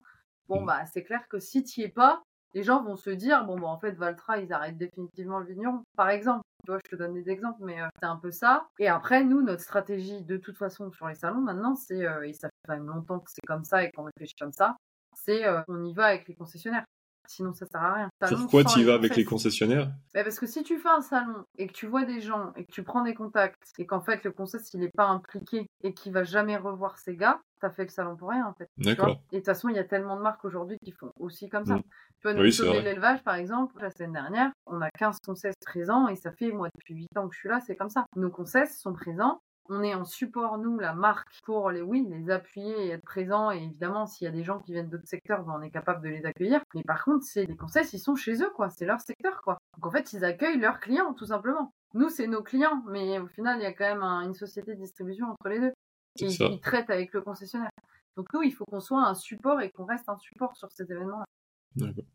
Bon, 0.50 0.62
mm. 0.62 0.66
bah, 0.66 0.86
c'est 0.86 1.04
clair 1.04 1.28
que 1.30 1.40
si 1.40 1.64
tu 1.64 1.82
es 1.82 1.90
pas, 1.90 2.24
les 2.54 2.64
gens 2.64 2.84
vont 2.84 2.98
se 2.98 3.12
dire, 3.12 3.46
bon, 3.46 3.58
bah, 3.58 3.68
en 3.68 3.80
fait, 3.80 3.94
Valtra, 3.94 4.40
ils 4.40 4.52
arrêtent 4.52 4.78
définitivement 4.78 5.40
le 5.40 5.46
vigneron, 5.46 5.84
par 5.96 6.10
exemple. 6.10 6.44
Tu 6.70 6.74
vois, 6.74 6.82
je 6.86 6.92
te 6.92 6.96
donne 6.98 7.16
des 7.16 7.32
exemples, 7.32 7.64
mais 7.64 7.82
euh, 7.82 7.88
c'est 8.00 8.06
un 8.06 8.18
peu 8.18 8.30
ça. 8.30 8.68
Et 8.78 8.88
après, 8.88 9.24
nous, 9.24 9.42
notre 9.42 9.64
stratégie, 9.64 10.22
de 10.22 10.38
toute 10.38 10.56
façon, 10.56 10.92
sur 10.92 11.08
les 11.08 11.16
salons, 11.16 11.42
maintenant, 11.42 11.74
c'est, 11.74 12.06
euh, 12.06 12.22
et 12.22 12.34
ça 12.34 12.48
fait 12.48 12.68
quand 12.68 12.76
même 12.76 12.86
longtemps 12.86 13.18
que 13.18 13.32
c'est 13.32 13.44
comme 13.48 13.64
ça 13.64 13.84
et 13.84 13.92
qu'on 13.92 14.04
réfléchit 14.04 14.36
comme 14.40 14.52
ça, 14.52 14.78
c'est 15.16 15.48
euh, 15.48 15.62
on 15.68 15.84
y 15.84 15.96
va 15.96 16.06
avec 16.06 16.28
les 16.28 16.36
concessionnaires. 16.36 16.86
Sinon, 17.28 17.54
ça 17.54 17.66
sert 17.66 17.82
à 17.82 17.94
rien. 17.94 18.10
Pourquoi 18.20 18.64
tu 18.66 18.82
y 18.82 18.84
vas 18.84 18.94
avec 18.94 19.16
les 19.16 19.26
concessionnaires? 19.26 19.92
Bah, 20.14 20.24
Parce 20.24 20.38
que 20.38 20.46
si 20.46 20.62
tu 20.62 20.78
fais 20.78 20.90
un 20.90 21.02
salon 21.02 21.44
et 21.58 21.66
que 21.66 21.74
tu 21.74 21.88
vois 21.88 22.06
des 22.06 22.22
gens 22.22 22.54
et 22.56 22.66
que 22.66 22.72
tu 22.72 22.84
prends 22.84 23.04
des 23.04 23.16
contacts 23.16 23.72
et 23.80 23.88
qu'en 23.88 24.02
fait 24.02 24.24
le 24.24 24.32
conseil 24.32 24.62
il 24.72 24.82
n'est 24.82 24.90
pas 24.90 25.08
impliqué 25.08 25.66
et 25.84 25.96
qu'il 25.96 26.14
va 26.14 26.24
jamais 26.24 26.58
revoir 26.58 27.00
ses 27.00 27.16
gars, 27.16 27.42
t'as 27.60 27.70
fait 27.70 27.84
le 27.84 27.90
salon 27.90 28.16
pour 28.16 28.30
rien 28.30 28.46
en 28.46 28.54
fait. 28.54 28.70
D'accord. 28.78 29.10
Et 29.10 29.14
de 29.14 29.38
toute 29.38 29.46
façon, 29.46 29.70
il 29.70 29.76
y 29.76 29.80
a 29.80 29.84
tellement 29.84 30.18
de 30.18 30.22
marques 30.22 30.46
aujourd'hui 30.46 30.78
qui 30.84 30.92
font 30.92 31.12
aussi 31.20 31.50
comme 31.50 31.66
ça. 31.66 31.76
Mm. 31.76 31.84
Tu 32.22 32.24
vois, 32.24 32.34
nous, 32.34 32.52
sauver 32.52 32.82
l'élevage, 32.82 33.24
par 33.24 33.36
exemple, 33.36 33.76
la 33.82 33.92
semaine 33.92 34.14
dernière, 34.14 34.52
on 34.66 34.82
a 34.82 34.90
15 34.92 35.18
conseils 35.26 35.54
présents 35.66 36.08
et 36.08 36.16
ça 36.16 36.32
fait, 36.32 36.52
moi, 36.52 36.68
depuis 36.76 36.96
8 36.96 37.18
ans 37.18 37.28
que 37.30 37.36
je 37.36 37.40
suis 37.40 37.50
là, 37.50 37.60
c'est 37.60 37.76
comme 37.76 37.90
ça. 37.90 38.06
Nos 38.16 38.30
conseils 38.30 38.68
sont 38.68 38.94
présents 38.94 39.40
on 39.70 39.84
est 39.84 39.94
en 39.94 40.04
support, 40.04 40.58
nous, 40.58 40.80
la 40.80 40.94
marque, 40.94 41.30
pour 41.44 41.70
les, 41.70 41.82
oui, 41.82 42.06
les 42.10 42.32
appuyer 42.32 42.88
et 42.88 42.90
être 42.90 43.04
présent. 43.04 43.52
Et 43.52 43.58
évidemment, 43.58 44.08
s'il 44.08 44.26
y 44.26 44.28
a 44.28 44.32
des 44.32 44.44
gens 44.44 44.60
qui 44.60 44.74
viennent 44.74 44.90
d'autres 44.90 45.08
secteurs, 45.08 45.44
ben, 45.44 45.56
on 45.58 45.62
est 45.62 45.70
capable 45.70 46.04
de 46.04 46.10
les 46.10 46.26
accueillir. 46.26 46.62
Mais 46.74 46.82
par 46.84 47.04
contre, 47.06 47.24
c'est 47.24 47.46
des 47.46 47.56
conseils, 47.56 47.88
ils 47.94 48.00
sont 48.00 48.16
chez 48.16 48.42
eux, 48.42 48.50
quoi. 48.56 48.70
C'est 48.70 48.86
leur 48.86 49.00
secteur, 49.00 49.42
quoi. 49.44 49.58
Donc 49.76 49.86
en 49.86 49.92
fait, 49.92 50.12
ils 50.14 50.26
accueillent 50.26 50.60
leurs 50.60 50.80
clients, 50.80 51.14
tout 51.14 51.28
simplement. 51.28 51.72
Nous, 51.94 52.10
c'est 52.10 52.28
nos 52.28 52.42
clients, 52.42 52.84
mais 52.88 53.20
au 53.20 53.28
final, 53.28 53.60
il 53.60 53.64
y 53.64 53.68
a 53.68 53.74
quand 53.74 53.86
même 53.86 54.04
une 54.04 54.34
société 54.34 54.74
de 54.74 54.80
distribution 54.80 55.28
entre 55.28 55.50
les 55.50 55.60
deux. 55.60 55.74
Et 56.22 56.26
ils, 56.26 56.60
traitent 56.60 56.90
avec 56.90 57.14
le 57.14 57.22
concessionnaire. 57.22 57.70
Donc 58.18 58.28
nous, 58.34 58.42
il 58.44 58.52
faut 58.52 58.66
qu'on 58.66 58.80
soit 58.80 59.06
un 59.06 59.16
support 59.16 59.62
et 59.62 59.70
qu'on 59.70 59.86
reste 59.86 60.10
un 60.10 60.18
support 60.18 60.56
sur 60.56 60.70
ces 60.72 60.84
événements-là. 60.92 61.26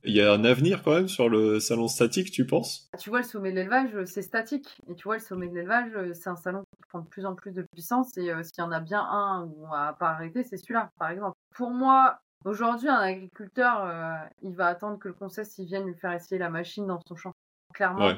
Il 0.03 0.15
y 0.15 0.21
a 0.21 0.33
un 0.33 0.45
avenir 0.45 0.83
quand 0.83 0.95
même 0.95 1.09
sur 1.09 1.29
le 1.29 1.61
salon 1.61 1.89
statique, 1.89 2.31
tu 2.31 2.47
penses? 2.47 2.91
Tu 2.99 3.09
vois, 3.09 3.21
le 3.21 3.25
sommet 3.25 3.51
de 3.51 3.57
l'élevage, 3.57 4.05
c'est 4.05 4.23
statique. 4.23 4.81
Et 4.89 4.95
tu 4.95 5.05
vois, 5.05 5.15
le 5.15 5.23
sommet 5.23 5.49
de 5.49 5.55
l'élevage, 5.55 5.93
c'est 6.13 6.29
un 6.29 6.37
salon 6.37 6.65
qui 6.77 6.89
prend 6.89 7.01
de 7.01 7.09
plus 7.09 7.25
en 7.25 7.35
plus 7.35 7.53
de 7.53 7.63
puissance. 7.63 8.17
Et 8.19 8.31
euh, 8.31 8.43
s'il 8.43 8.59
y 8.59 8.67
en 8.67 8.73
a 8.73 8.81
bien 8.81 9.01
un 9.01 9.45
où 9.45 9.65
on 9.65 9.71
va 9.71 9.97
pas 9.99 10.11
arrêter, 10.11 10.43
c'est 10.43 10.57
celui-là, 10.57 10.91
par 10.99 11.11
exemple. 11.11 11.37
Pour 11.55 11.71
moi, 11.71 12.19
aujourd'hui, 12.45 12.89
un 12.89 12.99
agriculteur, 12.99 13.85
euh, 13.85 14.15
il 14.43 14.55
va 14.55 14.67
attendre 14.67 14.99
que 14.99 15.09
le 15.09 15.15
conseil 15.15 15.47
il 15.59 15.67
vienne 15.67 15.87
lui 15.87 15.95
faire 15.95 16.13
essayer 16.13 16.39
la 16.39 16.51
machine 16.51 16.87
dans 16.87 17.01
son 17.07 17.17
champ. 17.17 17.33
Clairement, 17.73 18.13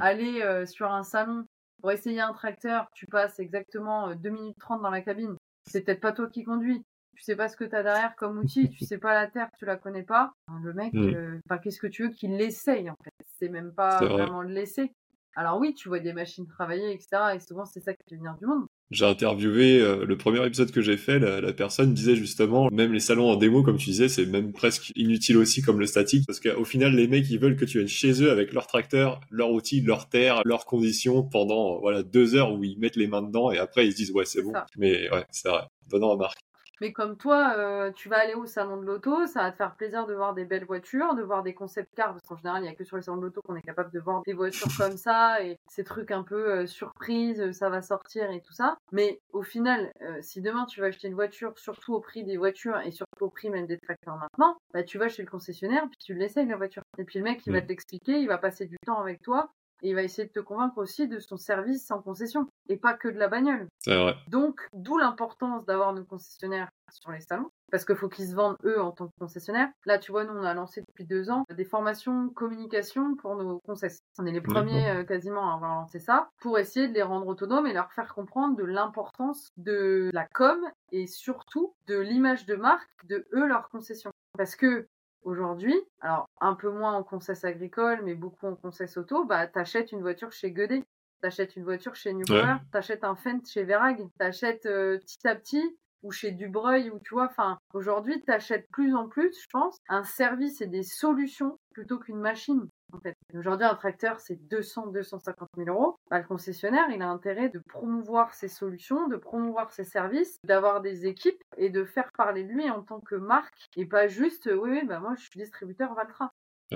aller 0.00 0.40
euh, 0.40 0.64
sur 0.64 0.90
un 0.90 1.02
salon 1.02 1.44
pour 1.82 1.90
essayer 1.90 2.20
un 2.20 2.32
tracteur, 2.32 2.86
tu 2.94 3.06
passes 3.06 3.40
exactement 3.40 4.14
2 4.14 4.30
minutes 4.30 4.58
30 4.60 4.82
dans 4.82 4.90
la 4.90 5.02
cabine. 5.02 5.36
C'est 5.66 5.82
peut-être 5.82 6.00
pas 6.00 6.12
toi 6.12 6.28
qui 6.28 6.44
conduis, 6.44 6.84
tu 7.16 7.22
sais 7.22 7.36
pas 7.36 7.48
ce 7.48 7.56
que 7.56 7.64
tu 7.64 7.74
as 7.74 7.82
derrière 7.82 8.14
comme 8.16 8.38
outil, 8.38 8.70
tu 8.70 8.84
sais 8.84 8.98
pas 8.98 9.14
la 9.14 9.26
terre, 9.26 9.48
tu 9.58 9.64
la 9.64 9.76
connais 9.76 10.04
pas. 10.04 10.32
Le 10.62 10.72
mec, 10.72 10.94
mm. 10.94 11.14
euh, 11.14 11.40
enfin, 11.46 11.58
qu'est-ce 11.58 11.80
que 11.80 11.88
tu 11.88 12.04
veux 12.04 12.10
qu'il 12.10 12.36
l'essaye 12.36 12.88
en 12.88 12.96
fait? 13.04 13.12
C'est 13.38 13.48
même 13.48 13.72
pas 13.74 13.98
vraiment 13.98 14.42
le 14.42 14.54
laisser. 14.54 14.92
Alors 15.34 15.58
oui, 15.58 15.74
tu 15.74 15.88
vois 15.88 15.98
des 15.98 16.12
machines 16.12 16.46
travailler, 16.46 16.92
etc. 16.92 17.34
Et 17.34 17.40
souvent 17.40 17.64
c'est 17.64 17.80
ça 17.80 17.92
qui 17.94 18.02
fait 18.08 18.16
venir 18.16 18.36
du 18.36 18.46
monde. 18.46 18.66
J'ai 18.92 19.04
interviewé 19.04 19.80
euh, 19.80 20.04
le 20.04 20.16
premier 20.16 20.44
épisode 20.46 20.70
que 20.70 20.80
j'ai 20.80 20.96
fait, 20.96 21.18
la, 21.18 21.40
la, 21.40 21.52
personne 21.52 21.94
disait 21.94 22.16
justement, 22.16 22.68
même 22.70 22.92
les 22.92 23.00
salons 23.00 23.30
en 23.30 23.36
démo, 23.36 23.62
comme 23.62 23.76
tu 23.76 23.90
disais, 23.90 24.08
c'est 24.08 24.26
même 24.26 24.52
presque 24.52 24.92
inutile 24.96 25.36
aussi 25.38 25.62
comme 25.62 25.80
le 25.80 25.86
statique, 25.86 26.26
parce 26.26 26.40
qu'au 26.40 26.64
final, 26.64 26.94
les 26.94 27.08
mecs, 27.08 27.28
ils 27.30 27.38
veulent 27.38 27.56
que 27.56 27.64
tu 27.64 27.78
viennes 27.78 27.88
chez 27.88 28.22
eux 28.22 28.30
avec 28.30 28.52
leur 28.52 28.66
tracteur, 28.66 29.20
leur 29.30 29.50
outil, 29.50 29.80
leur 29.80 30.08
terre, 30.08 30.42
leurs 30.44 30.66
conditions 30.66 31.22
pendant 31.22 31.80
voilà 31.80 32.02
deux 32.02 32.34
heures 32.34 32.52
où 32.52 32.62
ils 32.64 32.78
mettent 32.78 32.96
les 32.96 33.06
mains 33.06 33.22
dedans 33.22 33.50
et 33.50 33.58
après 33.58 33.86
ils 33.86 33.92
se 33.92 33.96
disent 33.96 34.10
ouais 34.12 34.24
c'est 34.24 34.42
bon. 34.42 34.52
Mais 34.76 35.10
ouais, 35.10 35.24
c'est 35.30 35.48
vrai. 35.48 35.62
Bonne 35.88 36.04
remarque. 36.04 36.38
Mais 36.82 36.92
comme 36.92 37.16
toi, 37.16 37.54
euh, 37.58 37.92
tu 37.92 38.08
vas 38.08 38.18
aller 38.18 38.34
au 38.34 38.44
salon 38.44 38.76
de 38.76 38.84
l'auto, 38.84 39.24
ça 39.28 39.42
va 39.42 39.52
te 39.52 39.56
faire 39.56 39.76
plaisir 39.76 40.04
de 40.04 40.14
voir 40.14 40.34
des 40.34 40.44
belles 40.44 40.64
voitures, 40.64 41.14
de 41.14 41.22
voir 41.22 41.44
des 41.44 41.54
concept 41.54 41.94
cars, 41.94 42.10
parce 42.10 42.26
qu'en 42.26 42.34
général, 42.34 42.60
il 42.60 42.64
n'y 42.64 42.70
a 42.70 42.74
que 42.74 42.82
sur 42.82 42.96
les 42.96 43.04
salons 43.04 43.18
de 43.18 43.22
l'auto 43.22 43.40
qu'on 43.40 43.54
est 43.54 43.62
capable 43.62 43.92
de 43.92 44.00
voir 44.00 44.22
des 44.26 44.32
voitures 44.32 44.66
comme 44.76 44.96
ça, 44.96 45.40
et 45.44 45.60
ces 45.68 45.84
trucs 45.84 46.10
un 46.10 46.24
peu 46.24 46.50
euh, 46.50 46.66
surprises, 46.66 47.52
ça 47.52 47.70
va 47.70 47.82
sortir 47.82 48.32
et 48.32 48.40
tout 48.40 48.52
ça. 48.52 48.78
Mais 48.90 49.20
au 49.32 49.44
final, 49.44 49.92
euh, 50.00 50.18
si 50.22 50.40
demain 50.40 50.66
tu 50.66 50.80
vas 50.80 50.86
acheter 50.86 51.06
une 51.06 51.14
voiture, 51.14 51.56
surtout 51.56 51.94
au 51.94 52.00
prix 52.00 52.24
des 52.24 52.36
voitures 52.36 52.80
et 52.80 52.90
surtout 52.90 53.26
au 53.26 53.30
prix 53.30 53.48
même 53.48 53.68
des 53.68 53.78
tracteurs 53.78 54.16
maintenant, 54.16 54.56
bah 54.74 54.82
tu 54.82 54.98
vas 54.98 55.08
chez 55.08 55.22
le 55.22 55.30
concessionnaire, 55.30 55.84
puis 55.88 55.98
tu 56.04 56.14
l'essayes 56.14 56.48
la 56.48 56.56
voiture. 56.56 56.82
Et 56.98 57.04
puis 57.04 57.20
le 57.20 57.24
mec, 57.24 57.46
il 57.46 57.52
va 57.52 57.60
te 57.60 57.68
l'expliquer, 57.68 58.18
il 58.18 58.26
va 58.26 58.38
passer 58.38 58.66
du 58.66 58.76
temps 58.84 58.98
avec 58.98 59.22
toi, 59.22 59.52
et 59.82 59.90
il 59.90 59.94
va 59.94 60.02
essayer 60.02 60.26
de 60.26 60.32
te 60.32 60.40
convaincre 60.40 60.78
aussi 60.78 61.08
de 61.08 61.18
son 61.18 61.36
service 61.36 61.86
sans 61.86 62.00
concession 62.00 62.46
et 62.68 62.76
pas 62.76 62.94
que 62.94 63.08
de 63.08 63.18
la 63.18 63.28
bagnole. 63.28 63.66
C'est 63.80 63.96
vrai. 63.96 64.16
Donc, 64.28 64.68
d'où 64.72 64.98
l'importance 64.98 65.64
d'avoir 65.64 65.92
nos 65.92 66.04
concessionnaires 66.04 66.70
sur 66.90 67.10
les 67.10 67.20
salons 67.20 67.50
parce 67.72 67.86
qu'il 67.86 67.96
faut 67.96 68.10
qu'ils 68.10 68.28
se 68.28 68.34
vendent 68.34 68.58
eux 68.64 68.80
en 68.80 68.92
tant 68.92 69.06
que 69.06 69.18
concessionnaires. 69.18 69.70
Là, 69.86 69.98
tu 69.98 70.12
vois, 70.12 70.24
nous, 70.24 70.34
on 70.34 70.44
a 70.44 70.52
lancé 70.52 70.82
depuis 70.86 71.06
deux 71.06 71.30
ans 71.30 71.44
des 71.56 71.64
formations 71.64 72.28
communication 72.28 73.16
pour 73.16 73.34
nos 73.34 73.60
concessions. 73.60 74.04
On 74.18 74.26
est 74.26 74.32
les 74.32 74.42
premiers 74.42 74.90
euh, 74.90 75.04
quasiment 75.04 75.50
à 75.50 75.54
avoir 75.54 75.80
lancé 75.80 75.98
ça 75.98 76.28
pour 76.42 76.58
essayer 76.58 76.86
de 76.86 76.92
les 76.92 77.02
rendre 77.02 77.26
autonomes 77.26 77.66
et 77.66 77.72
leur 77.72 77.90
faire 77.92 78.14
comprendre 78.14 78.56
de 78.56 78.64
l'importance 78.64 79.48
de 79.56 80.10
la 80.12 80.26
com 80.26 80.60
et 80.92 81.06
surtout 81.06 81.74
de 81.86 81.98
l'image 81.98 82.44
de 82.44 82.56
marque 82.56 83.06
de 83.06 83.26
eux, 83.32 83.46
leurs 83.46 83.70
concessions. 83.70 84.12
Parce 84.36 84.54
que 84.54 84.86
Aujourd'hui, 85.22 85.74
alors 86.00 86.28
un 86.40 86.54
peu 86.54 86.70
moins 86.70 86.94
en 86.94 87.04
concesse 87.04 87.44
agricole, 87.44 88.00
mais 88.04 88.14
beaucoup 88.14 88.46
en 88.46 88.56
concesse 88.56 88.96
auto, 88.96 89.24
bah 89.24 89.46
t'achètes 89.46 89.92
une 89.92 90.00
voiture 90.00 90.32
chez 90.32 90.50
Guedet, 90.50 90.82
t'achètes 91.20 91.54
une 91.56 91.62
voiture 91.64 91.94
chez 91.94 92.12
New 92.12 92.26
Power, 92.26 92.56
t'achètes 92.72 93.04
un 93.04 93.14
Fendt 93.14 93.48
chez 93.48 93.62
Verag, 93.64 94.04
t'achètes 94.18 94.66
euh, 94.66 94.98
petit 94.98 95.26
à 95.28 95.36
petit 95.36 95.78
ou 96.02 96.10
chez 96.10 96.32
Dubreuil 96.32 96.90
ou 96.90 96.98
tu 96.98 97.14
vois, 97.14 97.26
enfin 97.30 97.58
aujourd'hui 97.72 98.20
t'achètes 98.22 98.66
plus 98.72 98.94
en 98.96 99.08
plus, 99.08 99.32
je 99.40 99.46
pense, 99.52 99.76
un 99.88 100.02
service 100.02 100.60
et 100.60 100.66
des 100.66 100.82
solutions 100.82 101.56
plutôt 101.72 101.98
qu'une 102.00 102.18
machine. 102.20 102.68
En 102.92 103.00
fait. 103.00 103.16
Aujourd'hui, 103.34 103.66
un 103.66 103.74
tracteur, 103.74 104.20
c'est 104.20 104.38
200-250 104.48 105.46
000 105.56 105.68
euros. 105.68 105.96
Bah, 106.10 106.18
le 106.18 106.26
concessionnaire, 106.26 106.88
il 106.94 107.00
a 107.00 107.08
intérêt 107.08 107.48
de 107.48 107.58
promouvoir 107.58 108.34
ses 108.34 108.48
solutions, 108.48 109.08
de 109.08 109.16
promouvoir 109.16 109.72
ses 109.72 109.84
services, 109.84 110.38
d'avoir 110.44 110.82
des 110.82 111.06
équipes 111.06 111.42
et 111.56 111.70
de 111.70 111.84
faire 111.84 112.10
parler 112.16 112.44
de 112.44 112.52
lui 112.52 112.68
en 112.68 112.82
tant 112.82 113.00
que 113.00 113.14
marque 113.14 113.66
et 113.76 113.86
pas 113.86 114.08
juste, 114.08 114.50
oui, 114.52 114.70
oui, 114.70 114.86
bah, 114.86 115.00
moi, 115.00 115.14
je 115.16 115.22
suis 115.22 115.40
distributeur 115.40 115.94
Valtra. 115.94 116.32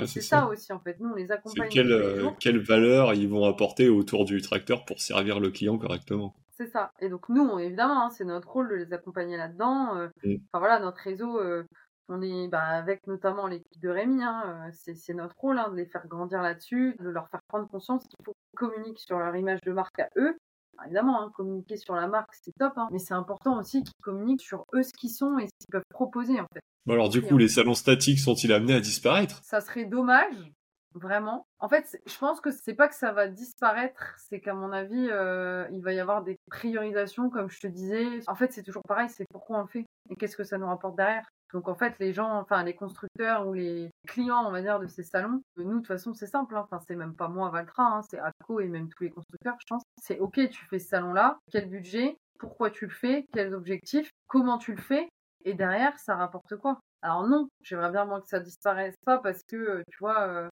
c'est 0.07 0.23
ça. 0.23 0.47
aussi, 0.49 0.73
en 0.73 0.81
fait. 0.81 0.99
Nous, 1.01 1.11
on 1.11 1.15
les 1.15 1.31
accompagne. 1.31 1.69
Quelle, 1.71 1.93
euh, 1.93 2.31
quelle 2.41 2.59
valeur 2.59 3.13
ils 3.15 3.29
vont 3.29 3.45
apporter 3.45 3.89
autour 3.89 4.25
du 4.25 4.41
tracteur 4.41 4.85
pour 4.85 5.01
servir 5.01 5.39
le 5.41 5.51
client 5.51 5.77
correctement? 5.77 6.35
C'est 6.57 6.69
ça. 6.69 6.93
Et 7.01 7.11
donc 7.11 7.29
nous, 7.29 7.59
évidemment, 7.59 8.07
hein, 8.07 8.11
c'est 8.11 8.25
notre 8.25 8.49
rôle 8.49 8.71
de 8.71 8.77
les 8.77 8.93
accompagner 8.95 9.37
là-dedans. 9.37 9.97
Euh, 9.97 10.09
mm. 10.25 10.37
Enfin 10.49 10.59
voilà, 10.59 10.81
notre 10.81 11.03
réseau, 11.03 11.39
euh, 11.39 11.65
on 12.09 12.23
est 12.23 12.49
bah, 12.49 12.63
avec 12.63 13.07
notamment 13.07 13.47
l'équipe 13.47 13.81
de 13.81 13.89
Rémi, 13.89 14.23
hein, 14.23 14.69
euh, 14.69 14.93
c'est 14.95 15.15
notre 15.15 15.35
rôle 15.39 15.59
hein, 15.59 15.69
de 15.71 15.77
les 15.77 15.87
faire 15.87 16.07
grandir 16.07 16.41
là-dessus, 16.43 16.97
de 17.01 17.09
leur 17.09 17.29
faire 17.29 17.41
prendre 17.49 17.69
conscience 17.69 18.05
qu'il 18.05 18.25
faut 18.25 18.33
qu'ils 18.33 18.59
communiquent 18.59 19.01
sur 19.01 19.19
leur 19.19 19.35
image 19.35 19.61
de 19.63 19.73
marque 19.73 19.99
à 19.99 20.09
eux. 20.17 20.37
évidemment, 20.85 21.23
hein, 21.23 21.33
communiquer 21.35 21.77
sur 21.77 21.95
la 21.95 22.07
marque, 22.07 22.33
c'est 22.33 22.53
top, 22.59 22.75
mais 22.91 22.99
c'est 22.99 23.15
important 23.15 23.59
aussi 23.59 23.83
qu'ils 23.83 24.03
communiquent 24.03 24.43
sur 24.43 24.65
eux 24.75 24.83
ce 24.83 24.93
qu'ils 24.93 25.11
sont 25.11 25.39
et 25.39 25.47
ce 25.47 25.53
qu'ils 25.59 25.73
peuvent 25.73 25.83
proposer 25.91 26.41
en 26.41 26.47
fait. 26.53 26.93
alors 26.93 27.09
du 27.09 27.23
coup, 27.23 27.39
les 27.39 27.49
salons 27.49 27.75
statiques 27.75 28.21
sont-ils 28.21 28.53
amenés 28.53 28.75
à 28.75 28.81
disparaître? 28.81 29.41
Ça 29.43 29.61
serait 29.61 29.87
dommage, 29.87 30.53
vraiment. 30.95 31.47
En 31.59 31.69
fait, 31.69 32.01
je 32.07 32.19
pense 32.19 32.41
que 32.41 32.51
c'est 32.51 32.75
pas 32.75 32.87
que 32.87 32.95
ça 32.95 33.13
va 33.13 33.27
disparaître, 33.27 34.15
c'est 34.19 34.41
qu'à 34.41 34.55
mon 34.55 34.73
avis, 34.73 35.09
euh, 35.11 35.67
il 35.73 35.83
va 35.83 35.93
y 35.93 35.99
avoir 35.99 36.23
des 36.23 36.37
priorisations, 36.51 37.31
comme 37.31 37.51
je 37.51 37.59
te 37.61 37.67
disais. 37.67 38.07
En 38.29 38.37
fait, 38.37 38.53
c'est 38.53 38.63
toujours 38.63 38.83
pareil, 38.87 39.09
c'est 39.09 39.27
pourquoi 39.33 39.59
on 39.59 39.63
le 39.63 39.69
fait 39.69 39.87
et 40.09 40.15
qu'est-ce 40.15 40.37
que 40.37 40.45
ça 40.45 40.57
nous 40.57 40.67
rapporte 40.67 40.97
derrière. 40.97 41.27
Donc 41.53 41.69
en 41.69 41.75
fait, 41.75 41.95
les 42.01 42.13
gens, 42.13 42.39
enfin 42.39 42.63
les 42.65 42.75
constructeurs 42.75 43.47
ou 43.47 43.55
les 43.55 43.91
clients, 44.07 44.45
on 44.47 44.51
va 44.51 44.63
dire, 44.63 44.81
de 44.81 44.87
ces 44.87 45.03
salons, 45.03 45.43
nous 45.57 45.65
de 45.65 45.77
toute 45.77 45.87
façon 45.87 46.13
c'est 46.13 46.27
simple. 46.27 46.57
Hein. 46.57 46.63
Enfin 46.65 46.81
c'est 46.87 46.97
même 46.97 47.15
pas 47.15 47.29
moi 47.29 47.51
Valtra, 47.51 47.85
hein, 47.85 48.03
c'est 48.11 48.19
ACO 48.19 48.61
et 48.61 48.69
même 48.69 48.89
tous 48.89 49.05
les 49.05 49.11
constructeurs, 49.11 49.57
je 49.61 49.67
pense. 49.69 49.83
C'est 50.03 50.19
ok, 50.19 50.49
tu 50.51 50.65
fais 50.67 50.79
ce 50.79 50.89
salon-là, 50.89 51.39
quel 51.51 51.69
budget, 51.69 52.17
pourquoi 52.39 52.71
tu 52.71 52.87
le 52.87 52.93
fais, 52.93 53.27
quels 53.33 53.55
objectifs, 53.55 54.11
comment 54.27 54.59
tu 54.59 54.75
le 54.75 54.83
fais, 54.83 55.09
et 55.45 55.55
derrière 55.55 55.99
ça 55.99 56.17
rapporte 56.17 56.57
quoi? 56.57 56.81
Alors 57.03 57.27
non, 57.29 57.49
j'aimerais 57.63 57.91
bien 57.91 58.05
moi 58.05 58.21
que 58.21 58.29
ça 58.29 58.41
disparaisse 58.41 58.97
pas 59.05 59.19
parce 59.19 59.43
que 59.49 59.57
euh, 59.57 59.83
tu 59.91 59.99
vois, 60.01 60.27
euh, 60.27 60.49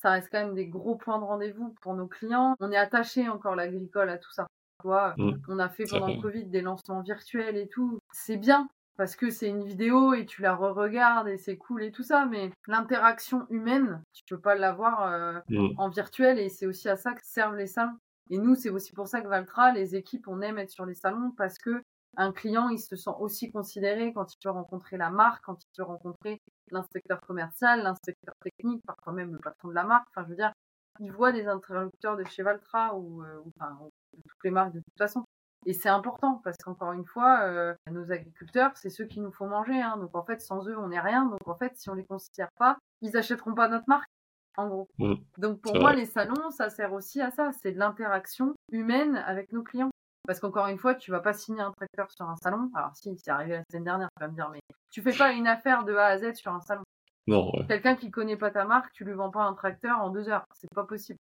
ça 0.00 0.10
reste 0.10 0.28
quand 0.30 0.38
même 0.38 0.54
des 0.54 0.66
gros 0.66 0.96
points 0.96 1.18
de 1.18 1.24
rendez-vous 1.24 1.74
pour 1.82 1.94
nos 1.94 2.06
clients. 2.06 2.54
On 2.60 2.72
est 2.72 2.76
attaché 2.76 3.28
encore 3.28 3.56
l'agricole 3.56 4.08
à 4.08 4.18
tout 4.18 4.30
ça. 4.32 4.46
Tu 4.80 4.86
vois, 4.86 5.14
mmh. 5.18 5.42
on 5.48 5.58
a 5.58 5.68
fait 5.68 5.84
pendant 5.90 6.06
le 6.06 6.20
Covid 6.22 6.46
des 6.46 6.60
lancements 6.60 7.02
virtuels 7.02 7.56
et 7.56 7.68
tout. 7.68 7.98
C'est 8.12 8.36
bien, 8.36 8.68
parce 8.98 9.14
que 9.14 9.30
c'est 9.30 9.48
une 9.48 9.62
vidéo 9.62 10.12
et 10.12 10.26
tu 10.26 10.42
la 10.42 10.56
re-regardes 10.56 11.28
et 11.28 11.38
c'est 11.38 11.56
cool 11.56 11.84
et 11.84 11.92
tout 11.92 12.02
ça, 12.02 12.26
mais 12.26 12.50
l'interaction 12.66 13.46
humaine, 13.48 14.02
tu 14.12 14.24
peux 14.28 14.40
pas 14.40 14.56
l'avoir 14.56 15.12
euh, 15.12 15.38
mm. 15.48 15.78
en 15.78 15.88
virtuel 15.88 16.40
et 16.40 16.48
c'est 16.48 16.66
aussi 16.66 16.88
à 16.88 16.96
ça 16.96 17.14
que 17.14 17.24
servent 17.24 17.54
les 17.54 17.68
salons. 17.68 17.96
Et 18.30 18.38
nous, 18.38 18.56
c'est 18.56 18.70
aussi 18.70 18.92
pour 18.92 19.06
ça 19.06 19.20
que 19.20 19.28
Valtra, 19.28 19.72
les 19.72 19.94
équipes, 19.94 20.26
on 20.26 20.40
aime 20.42 20.58
être 20.58 20.70
sur 20.70 20.84
les 20.84 20.94
salons 20.96 21.30
parce 21.36 21.58
que 21.58 21.80
un 22.16 22.32
client, 22.32 22.70
il 22.70 22.80
se 22.80 22.96
sent 22.96 23.12
aussi 23.20 23.52
considéré 23.52 24.12
quand 24.12 24.34
il 24.34 24.38
peut 24.42 24.50
rencontrer 24.50 24.96
la 24.96 25.10
marque, 25.10 25.44
quand 25.44 25.62
il 25.62 25.68
peut 25.76 25.84
rencontrer 25.84 26.42
l'inspecteur 26.72 27.20
commercial, 27.20 27.84
l'inspecteur 27.84 28.34
technique, 28.42 28.82
parfois 28.84 29.12
même 29.12 29.32
le 29.32 29.38
patron 29.38 29.68
de 29.68 29.74
la 29.74 29.84
marque. 29.84 30.08
Enfin, 30.10 30.24
je 30.24 30.30
veux 30.30 30.36
dire, 30.36 30.52
il 30.98 31.12
voit 31.12 31.30
des 31.30 31.46
interlocuteurs 31.46 32.16
de 32.16 32.24
chez 32.24 32.42
Valtra 32.42 32.96
ou, 32.96 33.22
euh, 33.22 33.44
enfin, 33.46 33.78
de 34.12 34.22
toutes 34.28 34.44
les 34.44 34.50
marques 34.50 34.72
de 34.72 34.80
toute 34.80 34.98
façon. 34.98 35.24
Et 35.66 35.72
c'est 35.72 35.88
important 35.88 36.40
parce 36.44 36.56
qu'encore 36.56 36.92
une 36.92 37.04
fois, 37.04 37.40
euh, 37.42 37.74
nos 37.90 38.10
agriculteurs, 38.12 38.72
c'est 38.76 38.90
ceux 38.90 39.04
qui 39.04 39.20
nous 39.20 39.32
font 39.32 39.48
manger. 39.48 39.80
Hein. 39.80 39.96
Donc 39.98 40.14
en 40.14 40.24
fait, 40.24 40.40
sans 40.40 40.66
eux, 40.68 40.76
on 40.78 40.88
n'est 40.88 41.00
rien. 41.00 41.26
Donc 41.26 41.46
en 41.46 41.56
fait, 41.56 41.76
si 41.76 41.90
on 41.90 41.94
les 41.94 42.04
considère 42.04 42.50
pas, 42.58 42.78
ils 43.02 43.16
achèteront 43.16 43.54
pas 43.54 43.68
notre 43.68 43.88
marque. 43.88 44.08
En 44.56 44.66
gros. 44.66 44.88
Mmh. 44.98 45.14
Donc 45.36 45.60
pour 45.60 45.76
moi, 45.76 45.92
les 45.92 46.06
salons, 46.06 46.50
ça 46.50 46.68
sert 46.68 46.92
aussi 46.92 47.20
à 47.20 47.30
ça. 47.30 47.50
C'est 47.62 47.72
de 47.72 47.78
l'interaction 47.78 48.54
humaine 48.72 49.16
avec 49.16 49.52
nos 49.52 49.62
clients. 49.62 49.90
Parce 50.26 50.40
qu'encore 50.40 50.66
une 50.66 50.78
fois, 50.78 50.94
tu 50.94 51.10
vas 51.10 51.20
pas 51.20 51.32
signer 51.32 51.62
un 51.62 51.72
tracteur 51.72 52.10
sur 52.10 52.28
un 52.28 52.36
salon. 52.36 52.70
Alors 52.74 52.94
si, 52.94 53.16
c'est 53.16 53.30
arrivé 53.30 53.56
la 53.56 53.62
semaine 53.70 53.84
dernière, 53.84 54.08
tu 54.16 54.20
vas 54.20 54.28
me 54.28 54.34
dire, 54.34 54.50
mais 54.50 54.60
tu 54.90 55.00
fais 55.00 55.16
pas 55.16 55.32
une 55.32 55.46
affaire 55.46 55.84
de 55.84 55.94
A 55.94 56.06
à 56.06 56.18
Z 56.18 56.34
sur 56.34 56.52
un 56.52 56.60
salon. 56.60 56.82
Non. 57.28 57.52
Quelqu'un 57.68 57.94
qui 57.94 58.10
connaît 58.10 58.36
pas 58.36 58.50
ta 58.50 58.64
marque, 58.64 58.92
tu 58.92 59.04
lui 59.04 59.12
vends 59.12 59.30
pas 59.30 59.42
un 59.42 59.54
tracteur 59.54 60.00
en 60.00 60.10
deux 60.10 60.28
heures. 60.28 60.44
C'est 60.54 60.72
pas 60.74 60.84
possible. 60.84 61.18